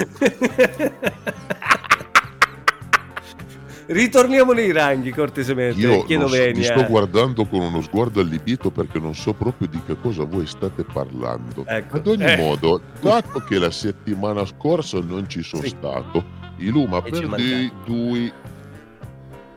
Ritorniamo 3.92 4.54
nei 4.54 4.72
ranghi, 4.72 5.12
cortesemente. 5.12 5.80
Io 5.82 6.04
vi 6.06 6.64
sto 6.64 6.86
guardando 6.86 7.46
con 7.46 7.60
uno 7.60 7.82
sguardo 7.82 8.22
allibito 8.22 8.72
perché 8.72 9.00
non 9.00 9.14
so 9.14 9.34
proprio 9.34 9.68
di 9.68 9.82
che 9.86 9.98
cosa 10.00 10.24
voi 10.24 10.48
state 10.48 10.84
parlando. 10.86 11.66
Ecco. 11.68 11.98
Ad 11.98 12.08
ogni 12.08 12.24
Eh. 12.24 12.38
modo, 12.38 12.82
dato 13.02 13.40
che 13.40 13.58
la 13.60 13.70
settimana 13.70 14.46
scorsa 14.46 15.00
non 15.02 15.28
ci 15.28 15.44
sono 15.44 15.64
Sì. 15.64 15.70
stato, 15.70 16.24
il 16.58 16.70
Luma 16.70 17.04
E 17.04 17.10
per 17.10 17.28
dei 17.36 17.70
due 17.84 18.32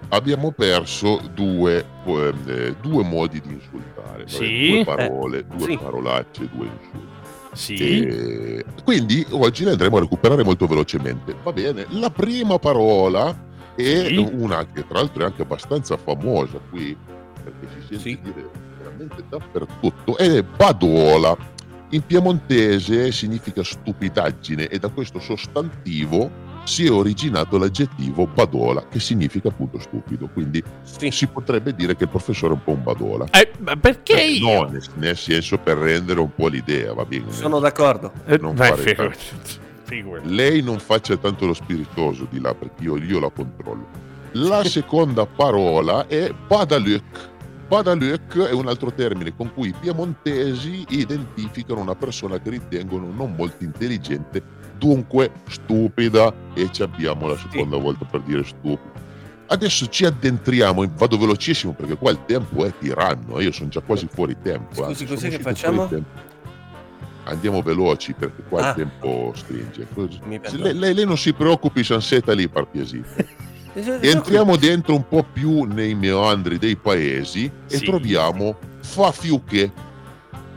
abbiamo 0.09 0.51
perso 0.51 1.21
due, 1.33 1.85
eh, 2.05 2.75
due 2.81 3.05
modi 3.05 3.41
di 3.41 3.53
insultare, 3.53 4.25
Sì. 4.27 4.71
due 4.71 4.85
parole, 4.85 5.45
due 5.47 5.69
sì. 5.69 5.79
parolacce, 5.79 6.49
due 6.53 6.67
insulti. 6.67 7.13
Sì. 7.53 7.77
E 7.77 8.65
quindi 8.83 9.25
oggi 9.31 9.63
le 9.63 9.71
andremo 9.71 9.99
a 9.99 10.01
recuperare 10.01 10.43
molto 10.43 10.67
velocemente. 10.67 11.37
Va 11.41 11.53
bene, 11.53 11.87
la 11.91 12.11
prima 12.11 12.59
parola 12.59 13.53
è 13.77 14.07
Sì. 14.07 14.29
una 14.33 14.65
che 14.67 14.87
tra 14.87 14.99
l'altro 14.99 15.23
è 15.23 15.27
anche 15.27 15.43
abbastanza 15.43 15.97
famosa 15.97 16.59
qui, 16.71 16.97
perché 17.43 17.67
si 17.81 17.99
sente 17.99 17.99
Sì. 17.99 18.19
dire 18.23 18.49
veramente 18.79 19.25
dappertutto, 19.29 20.17
ed 20.19 20.35
è 20.37 20.43
badola. 20.43 21.37
In 21.91 22.03
piemontese 22.05 23.13
significa 23.13 23.63
stupidaggine 23.63 24.69
e 24.69 24.79
da 24.79 24.89
questo 24.89 25.21
sostantivo 25.21 26.43
si 26.65 26.87
è 26.87 26.91
originato 26.91 27.59
l'aggettivo 27.59 28.27
badola, 28.27 28.87
che 28.89 28.99
significa 28.99 29.49
appunto 29.49 29.79
stupido. 29.79 30.29
Quindi 30.33 30.63
Sì. 30.83 31.11
si 31.11 31.27
potrebbe 31.27 31.75
dire 31.75 31.95
che 31.95 32.05
il 32.05 32.09
professore 32.09 32.55
è 32.55 32.57
un 32.57 32.65
po' 32.65 32.73
un 32.73 32.83
badola. 32.83 33.27
Eh, 33.31 33.51
ma 33.59 33.77
perché 33.77 34.15
Eh, 34.23 34.31
io? 34.31 34.63
no, 34.65 34.71
nel, 34.71 34.83
nel 34.95 35.17
senso 35.17 35.59
per 35.59 35.77
rendere 35.77 36.21
un 36.21 36.35
po' 36.35 36.49
l'idea, 36.49 36.95
va 36.95 37.05
bene. 37.05 37.31
Sono 37.31 37.59
d'accordo. 37.61 38.13
Eh, 38.25 38.39
non 38.39 38.55
beh, 38.55 38.67
fare 38.67 39.15
Figurati. 39.85 40.35
Lei 40.35 40.63
non 40.63 40.79
faccia 40.79 41.17
tanto 41.17 41.47
lo 41.47 41.55
spiritoso 41.55 42.27
di 42.31 42.41
là 42.41 42.55
perché 42.55 42.83
io, 42.83 42.97
io 42.97 43.21
la 43.21 43.31
controllo. 43.31 43.87
La 44.33 44.65
seconda 44.65 45.27
parola 45.27 46.07
è 46.07 46.33
Badaluk. 46.33 47.33
Badaluk 47.69 48.39
è 48.39 48.53
un 48.53 48.69
altro 48.69 48.93
termine 48.93 49.35
con 49.35 49.53
cui 49.53 49.69
i 49.69 49.75
piemontesi 49.79 50.85
identificano 50.89 51.81
una 51.81 51.95
persona 51.95 52.39
che 52.41 52.51
ritengono 52.51 53.11
non 53.11 53.35
molto 53.37 53.65
intelligente, 53.65 54.43
dunque 54.79 55.33
stupida, 55.49 56.33
e 56.55 56.69
ci 56.71 56.83
abbiamo 56.83 57.29
la 57.29 57.37
seconda 57.37 57.77
volta 57.77 58.05
per 58.05 58.21
dire 58.21 58.45
stupido. 58.45 59.03
Adesso 59.47 59.89
ci 59.89 60.07
addentriamo, 60.07 60.91
vado 60.97 61.19
velocissimo 61.19 61.75
perché 61.75 61.97
qua 61.97 62.11
il 62.11 62.25
tempo 62.25 62.65
è 62.65 62.73
tiranno, 62.79 63.41
io 63.41 63.53
sono 63.53 63.69
già 63.69 63.81
quasi 63.81 64.09
fuori 64.11 64.37
tempo. 64.43 64.85
Scusi, 64.85 65.07
cos'è 65.07 65.29
che 65.29 65.39
facciamo? 65.39 65.89
Andiamo 67.27 67.63
veloci 67.63 68.13
perché 68.13 68.43
qua 68.49 68.63
Ah. 68.63 68.69
il 68.71 68.75
tempo 68.77 69.33
stringe. 69.35 69.87
Lei, 70.59 70.75
lei- 70.79 70.95
lei 70.95 71.05
non 71.07 71.17
si 71.17 71.33
preoccupi, 71.33 71.83
Sanseta 71.83 72.33
lì. 72.33 72.45
Eh, 72.53 73.05
sono- 73.83 73.99
Entriamo 74.01 74.57
dentro 74.57 74.95
un 74.95 75.09
po' 75.09 75.25
più 75.33 75.63
nei 75.65 75.95
meandri 75.95 76.59
dei 76.59 76.77
paesi 76.77 77.51
e 77.69 77.77
Sì. 77.79 77.85
troviamo 77.85 78.57
Fafiuche. 78.81 79.73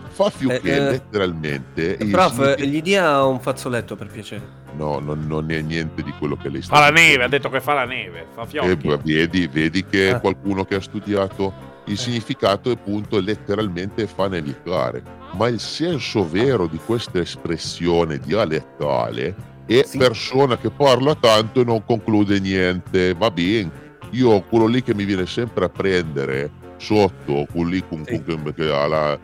fa 0.10 0.32
più 0.36 0.50
Eh, 0.50 0.60
che 0.62 0.76
eh, 0.76 0.80
letteralmente... 0.80 1.98
il 2.00 2.10
Prof, 2.10 2.32
significato- 2.34 2.64
gli 2.64 2.82
dia 2.82 3.24
un 3.24 3.40
fazzoletto 3.40 3.96
per 3.96 4.08
piacere. 4.08 4.42
No, 4.76 4.98
non, 4.98 5.26
non 5.28 5.52
è 5.52 5.62
niente 5.62 6.02
di 6.02 6.12
quello 6.18 6.36
che 6.36 6.50
lei 6.50 6.64
sta 6.64 6.74
Fa 6.76 6.82
la 6.82 6.90
dicendo. 6.90 7.12
neve, 7.12 7.24
ha 7.24 7.28
detto 7.28 7.50
che 7.50 7.62
fa 7.62 7.74
la 7.76 7.86
neve, 7.86 8.26
fa 8.34 8.42
Eh, 8.42 8.48
fiocchi. 8.48 8.88
beh, 8.88 8.98
vedi, 9.04 9.48
vedi 9.48 9.86
che 9.86 10.10
Ah. 10.10 10.20
qualcuno 10.20 10.66
che 10.66 10.74
ha 10.74 10.82
studiato 10.82 11.54
il 11.88 11.98
significato 11.98 12.70
è 12.70 12.74
appunto 12.74 13.20
letteralmente 13.20 14.08
fa 14.08 14.28
nevicare, 14.28 15.02
ma 15.34 15.48
il 15.48 15.60
senso 15.60 16.28
vero 16.28 16.68
di 16.68 16.80
questa 16.84 17.20
espressione 17.20 18.20
dialettale 18.20 19.36
è 19.66 19.84
Sì. 19.86 19.98
persona 19.98 20.58
che 20.58 20.70
parla 20.70 21.16
tanto 21.16 21.62
e 21.62 21.64
non 21.66 21.84
conclude 21.86 22.40
niente, 22.40 23.14
va 23.14 23.30
bene. 23.32 23.86
Io 24.12 24.42
quello 24.44 24.66
lì 24.68 24.82
che 24.84 24.94
mi 24.96 25.04
viene 25.04 25.26
sempre 25.26 25.66
a 25.66 25.70
prendere 25.70 26.50
sotto, 26.78 27.46
quello 27.52 27.70
lì 27.70 27.84
con, 27.88 28.04
Sì. 28.06 28.22
con- 28.24 28.54
che 28.56 28.72
ha 28.72 28.88
la 28.88 29.20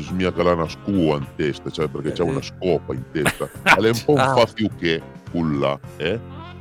smiaca 0.00 0.68
scua 0.68 1.16
in 1.18 1.26
testa, 1.36 1.70
cioè 1.70 1.86
perché 1.88 2.12
c'è 2.12 2.22
Eh. 2.22 2.28
una 2.28 2.42
scopa 2.42 2.94
in 2.94 3.04
testa, 3.12 3.48
è 3.62 3.88
un 3.88 4.02
po' 4.04 4.12
un 4.12 4.18
Ah. 4.18 4.34
fa 4.34 4.46
più 4.52 4.68
che 4.78 5.00
culla, 5.30 5.78
eh? 5.98 6.18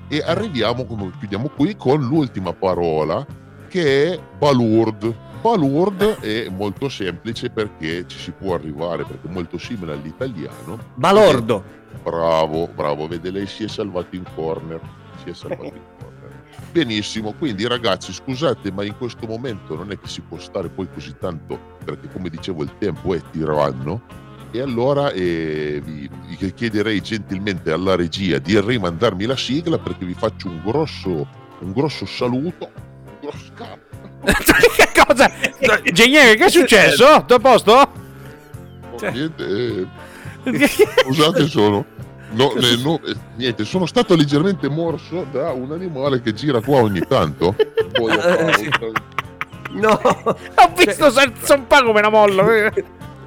E 0.09 0.21
arriviamo, 0.23 0.85
come 0.85 1.11
chiudiamo 1.17 1.49
qui, 1.55 1.75
con 1.75 2.01
l'ultima 2.01 2.53
parola 2.53 3.25
che 3.69 4.13
è 4.13 4.19
balurd. 4.37 5.15
Balurd 5.43 6.21
è 6.21 6.47
molto 6.47 6.87
semplice 6.87 7.49
perché 7.49 8.07
ci 8.07 8.17
si 8.17 8.31
può 8.31 8.53
arrivare, 8.55 9.03
perché 9.03 9.27
è 9.27 9.29
molto 9.29 9.57
simile 9.57 9.91
all'italiano. 9.91 10.79
Balordo. 10.95 11.61
Bravo, 12.01 12.67
bravo, 12.67 13.09
vede 13.09 13.29
lei 13.29 13.45
si 13.45 13.65
è 13.65 13.67
salvato 13.67 14.15
in 14.15 14.23
corner. 14.35 14.79
Si 15.21 15.31
è 15.31 15.33
salvato 15.33 15.65
in 15.65 15.81
corner. 15.99 16.43
Benissimo, 16.71 17.33
quindi 17.33 17.67
ragazzi 17.67 18.13
scusate 18.13 18.71
ma 18.71 18.85
in 18.85 18.95
questo 18.95 19.27
momento 19.27 19.75
non 19.75 19.91
è 19.91 19.99
che 19.99 20.07
si 20.07 20.21
può 20.21 20.39
stare 20.39 20.69
poi 20.69 20.87
così 20.93 21.13
tanto 21.19 21.59
perché 21.83 22.07
come 22.07 22.29
dicevo 22.29 22.63
il 22.63 22.71
tempo 22.77 23.13
è 23.13 23.21
tiranno 23.29 24.01
e 24.49 24.61
allora 24.61 25.11
eh, 25.11 25.81
vi, 25.83 26.09
vi 26.37 26.53
chiederei 26.53 27.01
gentilmente 27.01 27.69
alla 27.69 27.95
regia 27.95 28.39
di 28.39 28.57
rimandarmi 28.57 29.25
la 29.25 29.35
sigla 29.35 29.77
perché 29.77 30.05
vi 30.05 30.13
faccio 30.13 30.47
un 30.47 30.61
grosso, 30.63 31.27
un 31.59 31.73
grosso 31.73 32.05
saluto, 32.05 32.71
un 33.05 33.17
grosso 33.19 33.51
capo. 33.55 33.82
Che 34.23 34.89
cosa? 35.05 35.31
Ingegnere, 35.83 36.35
che 36.35 36.45
è 36.45 36.49
successo? 36.49 37.17
Tutto 37.19 37.35
a 37.35 37.39
posto? 37.39 37.91
Cioè. 38.99 39.11
Niente, 39.11 39.45
eh, 39.45 39.87
scusate 41.03 41.47
sono... 41.47 41.85
no, 42.31 42.53
eh, 42.53 42.77
no, 42.83 42.99
eh, 43.05 43.15
niente, 43.35 43.65
sono 43.65 43.85
stato 43.85 44.15
leggermente 44.15 44.69
morso 44.69 45.25
da 45.31 45.51
un 45.51 45.71
animale 45.71 46.21
che 46.21 46.33
gira 46.33 46.61
qua 46.61 46.81
ogni 46.81 47.01
tanto. 47.07 47.55
Poi 47.91 48.13
Eh. 48.13 48.69
No. 49.71 49.99
Ho 50.03 50.73
visto 50.75 51.09
senza 51.09 51.55
un 51.55 51.65
pago 51.67 51.91
me 51.93 52.01
la 52.01 52.09
mollo. 52.09 52.45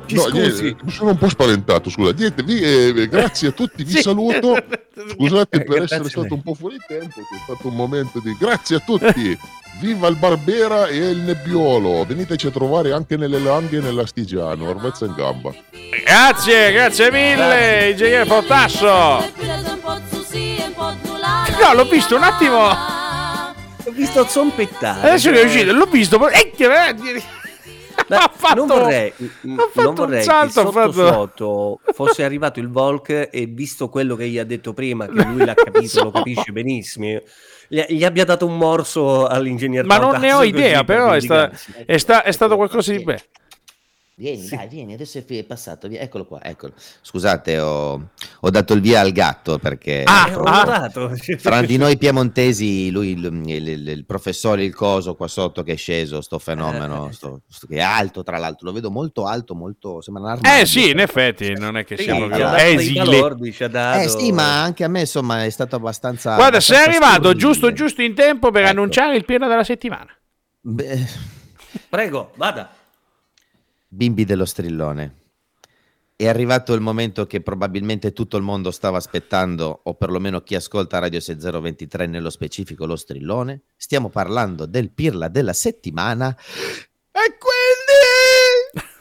Ci 0.06 0.14
No, 0.14 0.27
niente, 0.28 0.77
mi 0.82 0.90
sono 0.93 1.10
un 1.10 1.18
po' 1.18 1.28
spaventato, 1.28 1.90
scusa. 1.90 2.12
Niente, 2.12 2.44
vi, 2.44 2.60
eh, 2.60 3.09
grazie 3.09 3.48
a 3.48 3.51
tutti, 3.51 3.82
vi 3.82 3.90
Sì. 3.90 4.02
saluto. 4.02 4.55
Scusate 5.10 5.59
per 5.64 5.77
grazie 5.78 5.97
essere 5.97 6.09
stato 6.09 6.35
un 6.35 6.43
po' 6.43 6.55
fuori 6.55 6.77
tempo, 6.86 7.20
è 7.20 7.39
stato 7.44 7.68
un 7.68 7.74
momento 7.74 8.20
di... 8.20 8.35
Grazie 8.39 8.77
a 8.77 8.78
tutti! 8.81 9.39
Viva 9.78 10.09
il 10.09 10.16
Barbera 10.16 10.86
e 10.86 10.97
il 10.97 11.19
Nebbiolo! 11.19 12.05
Veniteci 12.07 12.47
a 12.47 12.51
trovare 12.51 12.93
anche 12.93 13.16
nelle 13.16 13.39
Langhe 13.39 13.77
e 13.77 13.81
nell'Astigiano, 13.81 14.69
Orvezza 14.70 15.05
in 15.05 15.15
gamba. 15.15 15.53
Grazie, 16.05 16.73
grazie 16.73 17.11
mille, 17.11 17.90
ingegnere 17.90 18.24
Potasso. 18.24 18.86
No, 21.61 21.74
l'ho 21.74 21.85
visto 21.85 22.16
un 22.16 22.23
attimo. 22.23 22.69
Ho 22.69 23.90
visto 23.93 24.27
zompettare. 24.27 25.09
Adesso 25.09 25.31
che 25.31 25.43
è 25.43 25.44
uscito, 25.44 25.73
l'ho 25.73 25.86
visto. 25.86 26.19
ma- 26.19 26.31
eh, 26.31 26.53
eh, 26.57 26.94
Beh, 28.09 28.16
ha 28.16 28.31
fatto- 28.35 28.55
non 28.55 28.66
vorrei, 28.66 29.09
ha 29.09 29.15
fatto 29.73 29.81
non 29.81 29.86
un 29.89 29.94
vorrei 29.94 30.23
salto, 30.23 30.47
che 30.47 30.53
sotto 30.53 30.73
fatto- 30.73 31.12
sotto 31.12 31.81
fosse 31.93 32.24
arrivato 32.24 32.61
il 32.61 32.69
Volk 32.70 33.28
e 33.31 33.47
visto 33.47 33.89
quello 33.89 34.16
che 34.16 34.28
gli 34.28 34.39
ha 34.39 34.44
detto 34.44 34.73
prima, 34.73 35.07
che 35.07 35.24
lui 35.24 35.44
l'ha 35.44 35.55
capito, 35.55 35.86
so. 35.89 36.03
lo 36.05 36.11
capisce 36.11 36.53
benissimo, 36.53 37.20
gli, 37.68 38.05
abbia 38.05 38.24
dato 38.24 38.47
un 38.47 38.56
morso 38.56 39.26
all'ingegner 39.26 39.84
Ma 39.84 39.98
non 39.98 40.20
ne 40.20 40.32
ho 40.32 40.43
idea, 40.43 40.84
però 40.84 41.09
per 41.09 41.16
è, 41.16 41.20
sta- 41.20 41.51
è 41.86 41.97
sta- 41.97 42.22
è 42.22 42.30
stato 42.32 42.56
qualcosa 42.56 42.93
di 42.93 43.02
bello. 43.02 43.20
Vieni, 44.18 44.48
dai, 44.48 44.66
vieni, 44.66 44.94
adesso 44.94 45.18
è 45.18 45.44
passato, 45.44 45.88
via- 45.88 46.01
eccolo 46.01 46.24
qua, 46.24 46.43
eccolo. 46.43 46.72
Scusate, 47.02 47.59
ho, 47.60 48.09
ho 48.40 48.51
dato 48.51 48.72
il 48.72 48.80
via 48.80 49.01
al 49.01 49.12
gatto 49.12 49.59
perché 49.59 50.05
Ah, 50.06 50.28
Eh, 50.30 50.34
ho 50.34 50.43
ah. 50.44 50.88
fra 51.36 51.60
di 51.60 51.76
noi 51.76 51.98
piemontesi, 51.98 52.90
lui, 52.90 53.10
il, 53.10 53.24
il- 53.44 53.68
il- 53.68 53.88
il 53.88 54.06
professore, 54.06 54.64
il 54.64 54.74
coso 54.74 55.14
qua 55.16 55.28
sotto 55.28 55.62
che 55.62 55.74
è 55.74 55.76
sceso, 55.76 56.22
sto 56.22 56.38
fenomeno, 56.38 57.09
Eh. 57.10 57.12
sto- 57.12 57.43
sto- 57.47 57.66
che 57.66 57.76
è 57.76 57.80
alto 57.82 58.22
tra 58.22 58.38
l'altro, 58.38 58.68
lo 58.68 58.72
vedo 58.72 58.90
molto 58.90 59.26
alto, 59.26 59.55
molto, 59.55 60.01
sembra 60.01 60.22
un 60.22 60.28
armadio. 60.30 60.62
Eh 60.62 60.64
sì, 60.64 60.88
in 60.88 61.01
effetti, 61.01 61.52
non 61.52 61.76
è 61.76 61.84
che 61.84 61.98
Sì, 61.98 62.05
sia 62.05 62.14
ci 62.14 62.22
ha 62.22 62.24
proprio 62.24 62.44
dato 62.47 62.56
dei 62.64 62.74
esile. 62.74 63.68
dato- 63.68 64.01
Eh 64.01 64.09
sì, 64.09 64.32
ma 64.32 64.62
anche 64.62 64.84
a 64.84 64.88
me 64.88 65.01
insomma 65.01 65.44
è 65.44 65.51
stato 65.51 65.76
abbastanza... 65.76 66.36
Guarda, 66.36 66.59
sei 66.60 66.76
abbastanza 66.76 67.06
arrivato 67.06 67.22
scurrile. 67.28 67.38
giusto 67.38 67.72
giusto 67.74 68.01
in 68.01 68.14
tempo 68.14 68.51
per 68.51 68.62
Ecco. 68.62 68.70
annunciare 68.70 69.14
il 69.14 69.26
pieno 69.26 69.47
della 69.47 69.62
settimana. 69.62 70.09
Beh, 70.62 71.06
Prego, 71.90 72.32
vada. 72.36 72.70
Bimbi 73.97 74.24
dello 74.24 74.44
strillone. 74.44 75.24
È 76.14 76.28
arrivato 76.28 76.73
il 76.74 76.81
momento 76.81 77.27
che 77.27 77.40
probabilmente 77.40 78.12
tutto 78.12 78.36
il 78.36 78.43
mondo 78.43 78.70
stava 78.70 78.98
aspettando, 78.98 79.81
o 79.85 79.94
perlomeno 79.94 80.43
chi 80.43 80.55
ascolta 80.55 80.98
Radio 80.98 81.20
6023 81.20 82.06
nello 82.06 82.31
specifico 82.31 82.86
lo 82.86 82.97
strillone. 82.97 83.62
Stiamo 83.77 84.09
parlando 84.09 84.66
del 84.66 84.90
pirla 84.90 85.28
della 85.28 85.52
settimana. 85.52 86.35
E 87.10 87.36
quindi... 87.39 88.94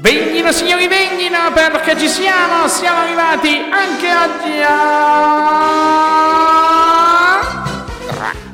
Venghino 0.00 0.52
signori, 0.52 0.86
venghino 0.86 1.52
perché 1.54 1.98
ci 1.98 2.08
siamo, 2.08 2.68
siamo 2.68 2.98
arrivati 2.98 3.48
anche 3.70 4.14
oggi 4.14 4.60
a... 4.60 5.74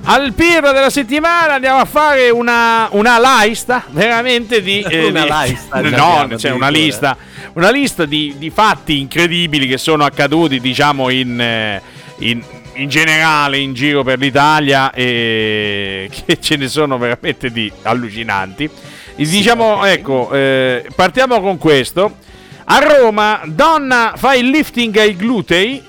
Al 0.02 0.32
pirro 0.32 0.72
della 0.72 0.90
settimana 0.90 1.54
andiamo 1.54 1.78
a 1.78 1.84
fare 1.84 2.30
una, 2.30 2.88
una 2.92 3.18
lista 3.44 3.84
veramente 3.90 4.62
di... 4.62 4.84
Una 4.90 5.24
di- 5.24 5.50
lista, 5.50 5.80
No, 5.82 6.12
abbiamo 6.18 6.38
cioè 6.38 6.50
una 6.52 6.68
lista, 6.68 7.16
una 7.52 7.70
lista 7.70 8.06
di, 8.06 8.34
di 8.38 8.50
fatti 8.50 8.98
incredibili 8.98 9.66
che 9.66 9.78
sono 9.78 10.04
accaduti 10.04 10.58
diciamo 10.60 11.10
in... 11.10 11.40
eh, 11.40 11.82
in 12.18 12.42
in 12.74 12.88
generale 12.88 13.58
in 13.58 13.74
giro 13.74 14.02
per 14.02 14.18
l'Italia 14.18 14.90
e 14.92 16.08
che 16.24 16.40
ce 16.40 16.56
ne 16.56 16.68
sono 16.68 16.96
veramente 16.98 17.50
di 17.50 17.70
allucinanti. 17.82 18.70
Diciamo, 19.16 19.84
ecco, 19.84 20.30
eh, 20.32 20.86
partiamo 20.94 21.40
con 21.40 21.58
questo. 21.58 22.16
A 22.64 22.78
Roma, 22.78 23.42
donna 23.44 24.14
fa 24.16 24.34
il 24.34 24.48
lifting 24.48 24.96
ai 24.96 25.14
glutei 25.14 25.82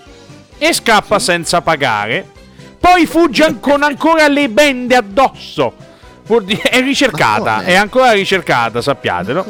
e 0.58 0.74
scappa 0.74 1.18
senza 1.20 1.62
pagare. 1.62 2.31
Poi 2.82 3.06
fugge 3.06 3.58
con 3.62 3.84
ancora 3.84 4.28
le 4.28 4.49
bende 4.49 4.95
addosso. 4.95 5.74
È 6.62 6.82
ricercata, 6.82 7.62
è 7.64 7.76
ancora 7.76 8.12
ricercata, 8.12 8.82
sappiatelo. 8.82 9.45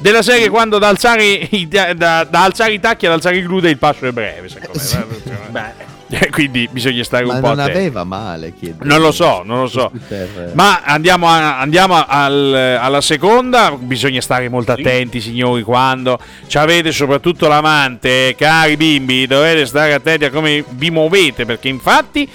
Della 0.00 0.22
serie 0.22 0.48
quando 0.48 0.78
da 0.78 0.88
alzare 0.88 1.24
i, 1.24 1.68
da, 1.68 1.92
da- 1.92 2.26
alzare 2.30 2.72
i 2.72 2.80
tacchi 2.80 3.04
ad 3.06 3.12
alzare 3.12 3.36
i 3.36 3.42
glutei 3.42 3.72
il 3.72 3.76
passo 3.78 4.06
è 4.06 4.12
breve, 4.12 4.48
secondo 4.48 4.80
me. 4.92 5.44
Beh, 5.50 5.88
Eh, 6.12 6.30
Quindi 6.30 6.68
bisogna 6.72 7.04
stare 7.04 7.24
Ma 7.24 7.34
un 7.34 7.40
po' 7.40 7.48
non 7.48 7.58
attenti. 7.60 7.78
aveva 7.78 8.02
male, 8.04 8.52
chiedo. 8.58 8.82
Non 8.84 9.00
lo 9.00 9.12
so, 9.12 9.42
non 9.44 9.60
lo 9.60 9.68
so. 9.68 9.92
Per- 10.08 10.50
Ma 10.54 10.80
andiamo, 10.82 11.28
a- 11.28 11.60
andiamo 11.60 12.02
al- 12.04 12.78
alla 12.80 13.00
seconda, 13.00 13.76
bisogna 13.78 14.20
stare 14.20 14.48
molto 14.48 14.72
attenti 14.72 15.20
signori 15.20 15.62
quando 15.62 16.18
ci 16.48 16.58
avete 16.58 16.90
soprattutto 16.90 17.46
l'amante, 17.46 18.28
eh, 18.30 18.34
cari 18.36 18.76
bimbi, 18.76 19.26
dovete 19.28 19.66
stare 19.66 19.92
attenti 19.94 20.24
a 20.24 20.30
come 20.30 20.64
vi 20.70 20.90
muovete 20.90 21.44
perché 21.44 21.68
infatti 21.68 22.28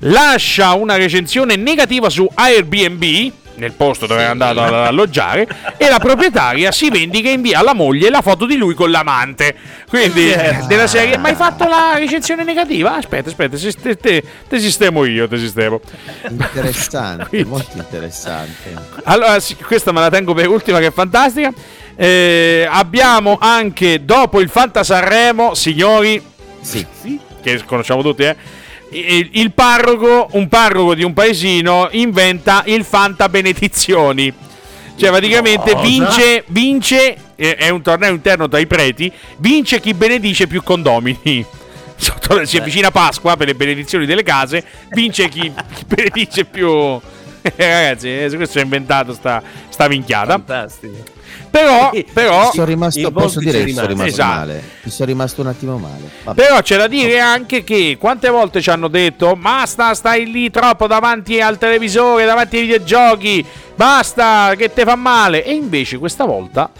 lascia 0.00 0.72
una 0.74 0.96
recensione 0.96 1.56
negativa 1.56 2.10
su 2.10 2.28
Airbnb 2.32 3.32
nel 3.56 3.72
posto 3.72 4.06
dove 4.06 4.20
è 4.20 4.24
andato 4.24 4.60
ad 4.60 4.74
alloggiare 4.74 5.48
e 5.78 5.88
la 5.88 5.98
proprietaria 5.98 6.70
si 6.72 6.90
vendica 6.90 7.30
e 7.30 7.32
invia 7.32 7.60
alla 7.60 7.72
moglie 7.72 8.10
la 8.10 8.20
foto 8.20 8.44
di 8.44 8.56
lui 8.56 8.74
con 8.74 8.90
l'amante 8.90 9.56
quindi 9.88 10.30
eh, 10.30 10.58
della 10.68 10.86
serie 10.86 11.16
ma 11.16 11.28
hai 11.28 11.34
fatto 11.34 11.66
la 11.66 11.94
recensione 11.96 12.44
negativa? 12.44 12.96
aspetta 12.96 13.30
aspetta 13.30 13.56
te, 13.56 13.96
te- 13.96 14.22
te 14.46 14.60
sistemo 14.60 15.06
io 15.06 15.26
te 15.26 15.38
sistemo 15.38 15.80
Interessante, 16.28 17.44
molto 17.46 17.78
interessante. 17.78 18.74
allora, 19.04 19.40
sì, 19.40 19.56
questa 19.56 19.92
me 19.92 20.00
la 20.00 20.10
tengo 20.10 20.34
per 20.34 20.48
ultima, 20.48 20.78
che 20.78 20.86
è 20.86 20.92
fantastica. 20.92 21.52
Eh, 21.94 22.66
abbiamo 22.68 23.38
anche 23.40 24.04
dopo 24.04 24.40
il 24.40 24.48
Fanta 24.48 24.84
Sanremo, 24.84 25.54
signori, 25.54 26.22
Sì, 26.60 26.84
che 27.42 27.62
conosciamo 27.64 28.02
tutti, 28.02 28.22
eh, 28.24 28.36
il, 28.90 29.52
parroco, 29.52 30.28
un 30.32 30.48
parroco 30.48 30.94
di 30.94 31.02
un 31.02 31.12
paesino, 31.12 31.88
inventa 31.92 32.62
il 32.66 32.84
Fanta 32.84 33.28
Benedizioni. 33.28 34.32
Cioè, 34.96 35.10
praticamente 35.10 35.72
Cosa? 35.72 35.84
vince, 35.84 36.44
vince, 36.46 37.16
eh, 37.34 37.56
è 37.56 37.68
un 37.68 37.82
torneo 37.82 38.12
interno 38.12 38.48
tra 38.48 38.58
i 38.58 38.66
preti, 38.66 39.12
vince 39.38 39.80
chi 39.80 39.92
benedice 39.92 40.46
più 40.46 40.62
condomini. 40.62 41.44
Sotto- 41.96 42.44
si 42.44 42.58
avvicina 42.58 42.90
Pasqua 42.90 43.36
per 43.36 43.46
le 43.46 43.54
benedizioni 43.54 44.06
delle 44.06 44.22
case, 44.22 44.64
vince 44.90 45.28
chi, 45.28 45.52
chi 45.74 45.84
benedice 45.86 46.44
più, 46.44 47.00
Ragazzi, 47.54 48.08
eh, 48.08 48.30
questo 48.34 48.58
è 48.58 48.62
inventato 48.62 49.12
sta, 49.12 49.42
sta 49.68 49.88
minchiata. 49.88 50.32
Fantastico. 50.32 51.15
Però, 51.58 51.90
però, 52.12 52.50
Sono 52.52 52.64
rimasto, 52.66 53.10
posso 53.10 53.38
dire 53.40 53.64
che 53.64 53.72
sono 53.72 53.86
rimasto. 53.86 54.08
Esatto. 54.10 54.34
male. 54.34 54.62
Mi 54.82 54.90
sono 54.90 55.08
rimasto 55.08 55.40
un 55.40 55.46
attimo 55.46 55.78
male. 55.78 56.10
Vabbè. 56.24 56.42
Però 56.42 56.60
c'è 56.60 56.76
da 56.76 56.86
dire 56.86 57.18
anche 57.20 57.64
che 57.64 57.96
quante 57.98 58.28
volte 58.28 58.60
ci 58.60 58.70
hanno 58.70 58.88
detto 58.88 59.34
basta, 59.36 59.94
stai 59.94 60.30
lì 60.30 60.50
troppo 60.50 60.86
davanti 60.86 61.40
al 61.40 61.56
televisore, 61.58 62.24
davanti 62.26 62.56
ai 62.56 62.62
videogiochi, 62.62 63.44
basta, 63.74 64.54
che 64.56 64.72
te 64.72 64.84
fa 64.84 64.96
male. 64.96 65.44
E 65.44 65.52
invece 65.52 65.98
questa 65.98 66.24
volta 66.24 66.70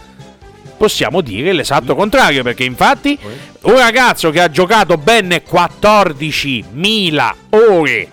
possiamo 0.76 1.22
dire 1.22 1.52
l'esatto 1.52 1.94
contrario, 1.94 2.42
perché 2.42 2.64
infatti 2.64 3.18
un 3.62 3.76
ragazzo 3.78 4.30
che 4.30 4.40
ha 4.42 4.50
giocato 4.50 4.98
ben 4.98 5.40
14.000 5.50 7.34
ore 7.50 8.08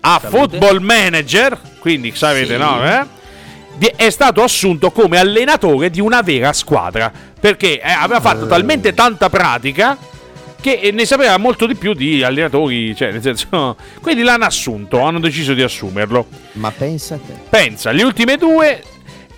a 0.00 0.18
Salute. 0.20 0.58
Football 0.58 0.78
Manager, 0.82 1.58
quindi 1.78 2.12
sapete, 2.14 2.52
Sì. 2.54 2.58
no? 2.58 2.84
eh? 2.86 3.20
È 3.78 4.10
stato 4.10 4.42
assunto 4.42 4.90
come 4.90 5.18
allenatore 5.18 5.90
di 5.90 6.00
una 6.00 6.20
vera 6.22 6.52
squadra 6.52 7.10
perché 7.40 7.80
eh, 7.80 7.90
aveva 7.90 8.20
fatto 8.20 8.46
talmente 8.46 8.94
tanta 8.94 9.28
pratica 9.28 9.96
che 10.60 10.74
eh, 10.74 10.92
ne 10.92 11.04
sapeva 11.04 11.36
molto 11.38 11.66
di 11.66 11.74
più 11.74 11.92
di 11.92 12.22
allenatori, 12.22 12.94
cioè 12.94 13.10
nel 13.10 13.20
senso, 13.20 13.76
quindi 14.00 14.22
l'hanno 14.22 14.44
assunto, 14.44 15.00
hanno 15.00 15.18
deciso 15.18 15.54
di 15.54 15.62
assumerlo. 15.62 16.26
Ma 16.52 16.70
pensa 16.70 17.16
a 17.16 17.18
te. 17.18 17.34
Pensa, 17.50 17.90
le 17.90 18.04
ultime 18.04 18.36
due 18.36 18.82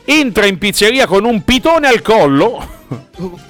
entra 0.05 0.47
in 0.47 0.59
pizzeria 0.59 1.07
con 1.07 1.25
un 1.25 1.43
pitone 1.43 1.89
al 1.89 2.03
collo, 2.03 2.73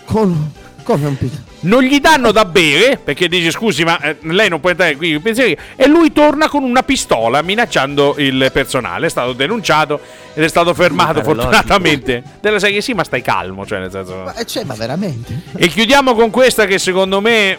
Con, 0.04 0.52
come 0.84 1.06
un 1.06 1.18
pito. 1.18 1.52
Non 1.64 1.82
gli 1.82 2.00
danno 2.00 2.32
da 2.32 2.44
bere 2.44 2.98
perché 3.02 3.28
dice 3.28 3.50
scusi 3.50 3.84
ma 3.84 3.98
eh, 4.00 4.16
lei 4.22 4.48
non 4.48 4.60
può 4.60 4.70
entrare 4.70 4.96
qui 4.96 5.10
in 5.10 5.22
pizzeria 5.22 5.56
e 5.76 5.86
lui 5.86 6.12
torna 6.12 6.48
con 6.48 6.62
una 6.62 6.82
pistola 6.82 7.42
minacciando 7.42 8.14
il 8.18 8.50
personale. 8.52 9.06
È 9.06 9.10
stato 9.10 9.32
denunciato 9.32 10.00
ed 10.34 10.42
è 10.42 10.48
stato 10.48 10.72
fermato 10.74 11.20
pare 11.20 11.24
fortunatamente. 11.24 12.22
Della 12.40 12.58
serie 12.58 12.80
sì 12.80 12.92
ma 12.92 13.04
stai 13.04 13.22
calmo, 13.22 13.66
cioè 13.66 13.80
nel 13.80 13.90
senso... 13.90 14.22
Ma, 14.24 14.34
eh, 14.34 14.44
cioè, 14.44 14.64
ma 14.64 14.74
veramente? 14.74 15.42
E 15.56 15.68
chiudiamo 15.68 16.14
con 16.14 16.30
questa 16.30 16.66
che 16.66 16.78
secondo 16.78 17.20
me 17.20 17.58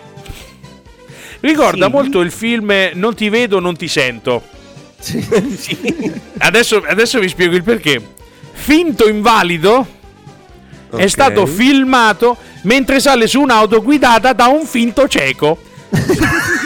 ricorda 1.41 1.85
Sì. 1.85 1.91
molto 1.91 2.21
il 2.21 2.31
film 2.31 2.73
Non 2.93 3.15
ti 3.15 3.29
vedo, 3.29 3.59
non 3.59 3.75
ti 3.75 3.87
sento. 3.87 4.41
Sì. 4.99 5.23
Adesso, 6.37 6.83
adesso 6.87 7.19
vi 7.19 7.29
spiego 7.29 7.55
il 7.55 7.63
perché. 7.63 8.13
Finto 8.51 9.07
invalido 9.07 9.85
è 10.91 10.95
Ok. 11.03 11.09
stato 11.09 11.45
filmato 11.45 12.37
mentre 12.63 12.99
sale 12.99 13.27
su 13.27 13.41
un'auto 13.41 13.81
guidata 13.81 14.33
da 14.33 14.47
un 14.47 14.65
finto 14.65 15.07
cieco. 15.07 15.57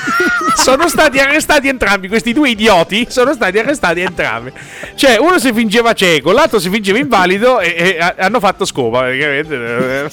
sono 0.60 0.88
stati 0.88 1.20
arrestati 1.20 1.68
entrambi, 1.68 2.08
questi 2.08 2.34
due 2.34 2.50
idioti 2.50 3.08
sono 3.10 3.34
stati 3.34 3.58
arrestati 3.58 4.02
entrambi. 4.02 4.52
Cioè, 4.96 5.18
uno 5.18 5.40
si 5.40 5.52
fingeva 5.54 5.94
cieco, 5.94 6.32
l'altro 6.32 6.60
si 6.60 6.70
fingeva 6.70 6.98
invalido 6.98 7.60
e, 7.60 7.74
e 7.78 7.98
ha- 8.00 8.16
hanno 8.20 8.40
fatto 8.40 8.66
scopa 8.66 9.00
praticamente. 9.00 10.10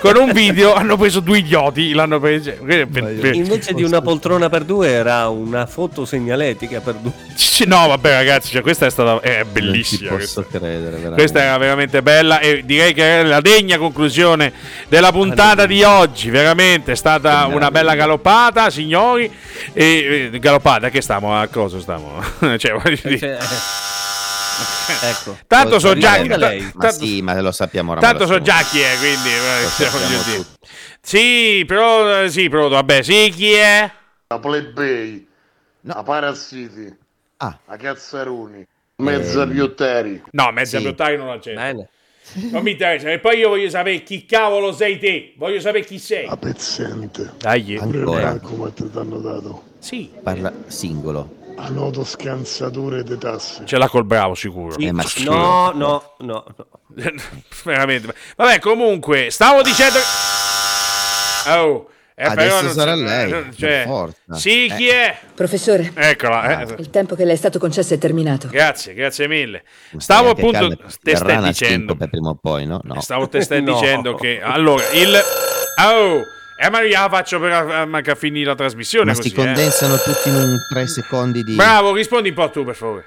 Con 0.00 0.16
un 0.16 0.32
video 0.32 0.74
hanno 0.74 0.96
preso 0.96 1.20
due 1.20 1.38
idioti, 1.38 1.92
l'hanno 1.92 2.18
preso. 2.20 2.52
per- 2.64 2.86
per- 2.88 3.34
Invece 3.34 3.72
di 3.72 3.82
una 3.82 4.00
poltrona 4.00 4.48
per 4.48 4.64
due 4.64 4.88
era 4.88 5.28
una 5.28 5.66
foto 5.66 6.04
segnaletica 6.04 6.80
per 6.80 6.94
due. 6.94 7.12
No, 7.66 7.86
vabbè, 7.88 8.10
ragazzi, 8.12 8.50
cioè, 8.50 8.60
questa 8.62 8.84
è 8.86 8.90
stata 8.90 9.20
è 9.20 9.36
Non 9.38 9.44
ci 9.46 9.50
bellissima. 9.52 10.10
questa. 10.10 10.42
posso 10.42 10.58
credere, 10.58 10.90
veramente. 10.90 11.14
Questa 11.14 11.42
era 11.42 11.56
veramente 11.56 12.02
bella 12.02 12.38
e 12.40 12.62
direi 12.64 12.92
che 12.92 13.20
è 13.20 13.22
la 13.22 13.40
degna 13.40 13.78
conclusione 13.78 14.52
della 14.88 15.10
puntata 15.10 15.64
di 15.66 15.82
oggi. 15.82 16.28
Veramente 16.30 16.92
è 16.92 16.96
stata 16.96 17.46
una 17.46 17.70
bella 17.70 17.94
galoppata, 17.94 18.68
signori. 18.70 19.30
E, 19.72 19.85
e, 19.86 20.38
galoppata, 20.38 20.88
che 20.90 21.00
stiamo 21.00 21.38
a 21.38 21.46
cosa 21.48 21.80
stiamo? 21.80 22.20
cioè, 22.58 22.72
voglio 22.72 22.98
dire, 23.02 23.18
Cioè, 23.18 23.38
ecco. 25.10 25.38
tanto 25.46 25.78
so 25.78 25.96
già 25.96 26.16
ta- 26.24 26.36
lei. 26.36 26.70
Ma 26.74 26.90
sì, 26.90 27.20
ma 27.22 27.38
lo 27.40 27.52
sappiamo 27.52 27.92
oramai. 27.92 28.10
Tanto 28.10 28.26
so 28.26 28.40
già 28.40 28.62
chi 28.62 28.80
è, 28.80 28.96
quindi 28.98 29.28
eh, 29.28 29.62
Lo 29.62 29.68
cioè, 29.70 29.88
voglio 29.90 30.22
dire. 30.24 30.44
Sì, 31.00 31.64
però 31.66 32.22
eh, 32.22 32.30
sì, 32.30 32.48
però 32.48 32.68
vabbè, 32.68 33.02
sì, 33.02 33.32
chi 33.34 33.52
è? 33.52 33.90
La 34.28 34.38
plebei, 34.38 35.26
No. 35.82 35.94
la 35.94 36.02
parassiti, 36.02 36.92
Ah, 37.38 37.56
la 37.66 37.76
cazzaroni, 37.76 38.66
mezza 38.96 39.42
Ehm. 39.42 39.52
piotteri. 39.52 40.22
No, 40.32 40.50
mezza 40.52 40.78
Sì. 40.78 40.82
Piottari 40.84 41.16
non 41.16 41.28
la 41.28 41.38
c'è. 41.38 41.54
Bene. 41.54 41.88
Non 42.50 42.62
mi 42.62 42.72
interessa. 42.72 43.08
E 43.12 43.20
poi 43.20 43.38
io 43.38 43.50
voglio 43.50 43.68
sapere 43.70 44.02
chi 44.02 44.26
cavolo 44.26 44.72
sei 44.72 44.98
te. 44.98 45.34
Voglio 45.36 45.60
sapere 45.60 45.84
chi 45.84 45.98
sei. 46.00 46.26
La 46.26 46.36
pezzente. 46.36 47.34
Dai. 47.38 47.76
ancora. 47.80 48.36
come 48.40 48.72
te 48.74 48.90
t'hanno 48.90 49.18
dato. 49.18 49.62
Sì. 49.86 50.10
Parla 50.20 50.52
singolo. 50.66 51.44
A 51.58 51.68
noto 51.68 52.02
scansature 52.02 53.04
di 53.04 53.16
tasse. 53.18 53.62
Ce 53.66 53.78
l'ha 53.78 53.88
col 53.88 54.04
bravo 54.04 54.34
sicuro. 54.34 54.76
Eh, 54.78 54.90
ma 54.90 55.04
No, 55.18 55.70
no, 55.72 56.14
no, 56.18 56.44
no. 56.56 56.66
Veramente. 57.62 58.12
Vabbè, 58.34 58.58
comunque, 58.58 59.30
stavo 59.30 59.62
dicendo. 59.62 59.96
Oh, 61.48 61.88
eh, 62.16 62.24
Adesso 62.24 62.60
però 62.62 62.72
sarà 62.72 62.94
lei, 62.96 63.30
eh, 63.30 63.44
Cioè, 63.56 63.84
forza. 63.86 64.34
sì, 64.34 64.66
Eh. 64.66 64.74
chi 64.74 64.88
è? 64.88 65.16
Professore, 65.36 65.92
Eccola. 65.94 66.62
eh. 66.62 66.74
il 66.78 66.90
tempo 66.90 67.14
che 67.14 67.24
le 67.24 67.34
è 67.34 67.36
stato 67.36 67.60
concesso 67.60 67.94
è 67.94 67.98
terminato. 67.98 68.48
Grazie, 68.48 68.92
grazie 68.92 69.28
mille. 69.28 69.62
Stavo 69.98 70.30
appunto. 70.30 70.58
calma, 70.58 70.76
Te 71.00 71.14
stai 71.14 71.42
dicendo. 71.44 71.94
prima 71.94 72.30
o 72.30 72.34
poi, 72.34 72.66
no? 72.66 72.80
No. 72.82 73.00
Stavo 73.00 73.28
te 73.28 73.40
stai 73.40 73.62
No. 73.62 73.74
dicendo 73.74 74.16
che. 74.16 74.40
Allora, 74.42 74.82
il. 74.94 75.14
Oh! 75.78 76.22
Eh, 76.58 76.70
ma 76.70 76.80
io 76.80 76.98
la 76.98 77.08
faccio 77.10 77.38
per 77.38 77.52
eh, 77.52 77.84
manca 77.84 78.14
finire 78.14 78.46
la 78.46 78.54
trasmissione. 78.54 79.10
Ma 79.10 79.16
così, 79.16 79.28
si 79.28 79.34
eh. 79.34 79.36
condensano 79.36 79.96
tutti 79.96 80.28
in 80.30 80.34
un 80.36 80.58
tre 80.68 80.86
secondi 80.86 81.44
di... 81.44 81.54
Bravo, 81.54 81.94
rispondi 81.94 82.30
un 82.30 82.34
po' 82.34 82.50
tu, 82.50 82.64
per 82.64 82.74
favore. 82.74 83.04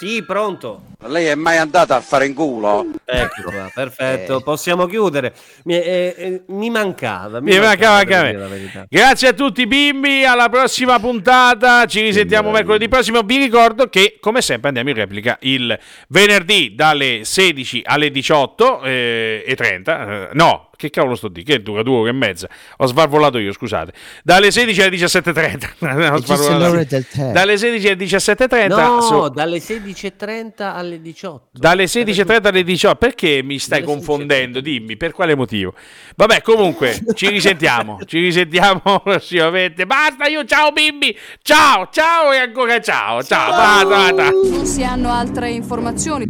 Sì, 0.00 0.22
pronto. 0.22 0.84
Lei 1.08 1.26
è 1.26 1.34
mai 1.34 1.58
andata 1.58 1.96
a 1.96 2.00
fare 2.00 2.24
in 2.24 2.32
culo? 2.32 2.86
Ecco 3.04 3.42
qua, 3.50 3.70
perfetto, 3.74 4.38
Eh. 4.38 4.42
possiamo 4.42 4.86
chiudere. 4.86 5.34
Mi, 5.64 5.74
eh, 5.74 6.14
eh, 6.16 6.42
mi 6.46 6.70
mancava, 6.70 7.38
Mi 7.42 7.58
mancava 7.58 8.02
devo 8.02 8.14
anche 8.16 8.38
a 8.38 8.46
me. 8.48 8.86
Grazie 8.88 9.28
a 9.28 9.32
tutti 9.34 9.66
bimbi, 9.66 10.24
alla 10.24 10.48
prossima 10.48 10.98
puntata, 10.98 11.84
ci 11.84 12.00
risentiamo 12.00 12.50
mercoledì 12.50 12.88
prossimo. 12.88 13.20
Vi 13.20 13.36
ricordo 13.36 13.88
che 13.90 14.16
come 14.20 14.40
sempre 14.40 14.68
andiamo 14.68 14.88
in 14.88 14.96
replica 14.96 15.36
il 15.42 15.78
venerdì 16.08 16.74
dalle 16.74 17.20
16 17.24 17.82
alle 17.84 18.10
18 18.10 18.80
eh, 18.80 19.44
e 19.46 19.54
30. 19.54 20.00
Eh, 20.00 20.28
no, 20.32 20.69
che 20.80 20.88
cavolo 20.90 21.14
sto 21.14 21.28
di? 21.28 21.42
Che 21.42 21.60
dura 21.60 21.82
due 21.82 21.96
ore 21.98 22.10
e 22.10 22.12
mezza. 22.14 22.48
Ho 22.78 22.86
svalvolato 22.86 23.36
io, 23.38 23.52
scusate. 23.52 23.92
Dalle 24.24 24.50
16 24.50 24.80
alle 24.82 24.96
17.30. 24.96 26.10
Ho 26.10 26.16
E 26.16 26.20
ci 26.20 26.26
sono 26.26 26.36
svalvolato. 26.38 26.58
l'ora 26.72 26.84
del 26.84 27.06
tè. 27.06 27.32
Dalle 27.32 27.58
16 27.58 27.86
alle 27.88 27.96
17.30. 28.04 28.68
No, 28.68 29.00
su- 29.02 29.28
dalle 29.28 29.58
16.30 29.58 30.52
alle 30.62 31.00
18. 31.02 31.48
dalle 31.52 31.84
16.30 31.84 32.46
alle 32.46 32.62
18 32.64 32.96
perché 32.96 33.42
mi 33.42 33.58
stai 33.58 33.80
Dalle 33.80 33.92
confondendo? 33.92 34.60
Dimmi 34.60 34.96
per 34.96 35.12
quale 35.12 35.34
motivo. 35.34 35.74
Vabbè, 36.16 36.40
comunque 36.42 36.98
ci 37.14 37.28
risentiamo. 37.28 37.98
ci 38.06 38.18
risentiamo 38.20 38.80
prossimamente. 39.04 39.84
Basta, 39.86 40.26
io 40.26 40.44
ciao 40.46 40.72
bimbi. 40.72 41.16
Ciao, 41.42 41.88
ciao 41.92 42.32
e 42.32 42.38
ancora 42.38 42.80
ciao. 42.80 43.22
Ciao, 43.22 43.50
basta, 43.50 43.86
basta. 44.14 44.30
Non 44.30 44.64
si 44.64 44.82
hanno 44.82 45.10
altre 45.10 45.50
informazioni. 45.50 46.24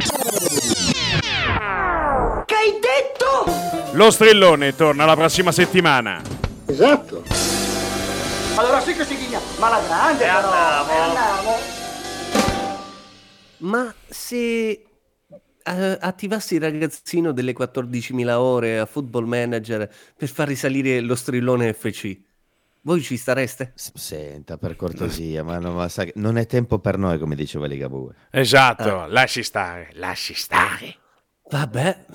Che 2.51 2.57
hai 2.57 2.79
detto? 2.81 3.93
Lo 3.95 4.11
strillone 4.11 4.75
torna 4.75 5.05
la 5.05 5.15
prossima 5.15 5.53
settimana. 5.53 6.21
Esatto. 6.65 7.23
Allora 8.57 8.81
sì 8.81 8.93
che 8.93 9.05
si 9.05 9.15
chigna, 9.15 9.39
ma 9.57 9.69
la 9.69 9.79
grande 9.87 10.25
però. 10.25 10.51
andiamo. 10.51 10.91
E 10.91 10.95
andiamo. 10.97 11.57
Ma 13.59 13.95
se 14.09 14.69
eh, 14.69 15.97
attivassi 16.01 16.55
il 16.55 16.59
ragazzino 16.61 17.31
delle 17.31 17.53
14.000 17.53 18.29
ore 18.31 18.79
a 18.79 18.85
Football 18.85 19.27
Manager 19.27 19.89
per 20.17 20.27
far 20.27 20.49
risalire 20.49 20.99
lo 20.99 21.15
strillone 21.15 21.71
FC, 21.71 22.19
voi 22.81 23.01
ci 23.01 23.15
stareste? 23.15 23.71
S- 23.75 23.93
Senta, 23.95 24.57
per 24.57 24.75
cortesia, 24.75 25.41
ma, 25.45 25.57
no, 25.57 25.71
ma 25.71 25.87
sa 25.87 26.03
che 26.03 26.11
non 26.15 26.37
è 26.37 26.45
tempo 26.47 26.79
per 26.79 26.97
noi, 26.97 27.17
come 27.17 27.35
diceva 27.35 27.65
Ligabue. 27.65 28.13
Esatto, 28.29 29.05
lasci 29.05 29.41
stare, 29.41 29.91
lasci 29.93 30.33
stare. 30.33 30.97
Vabbè, 31.49 32.05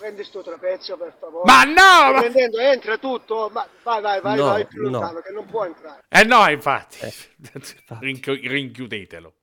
Prendi 0.00 0.24
sto 0.24 0.42
trapezio 0.42 0.96
per 0.96 1.14
favore. 1.20 1.44
Ma 1.44 1.64
no, 1.64 2.12
ma... 2.14 2.20
prendendo, 2.20 2.58
entra 2.58 2.96
tutto. 2.96 3.50
Ma 3.52 3.68
vai, 3.82 4.00
vai, 4.00 4.20
vai, 4.22 4.36
No, 4.38 4.44
vai 4.46 4.66
più 4.66 4.84
no. 4.84 4.92
lontano 4.92 5.20
che 5.20 5.30
non 5.30 5.44
può 5.44 5.66
entrare. 5.66 6.04
Eh 6.08 6.24
no, 6.24 6.48
infatti. 6.48 6.98
Rinchi- 8.00 8.48
rinchiudetelo. 8.48 9.34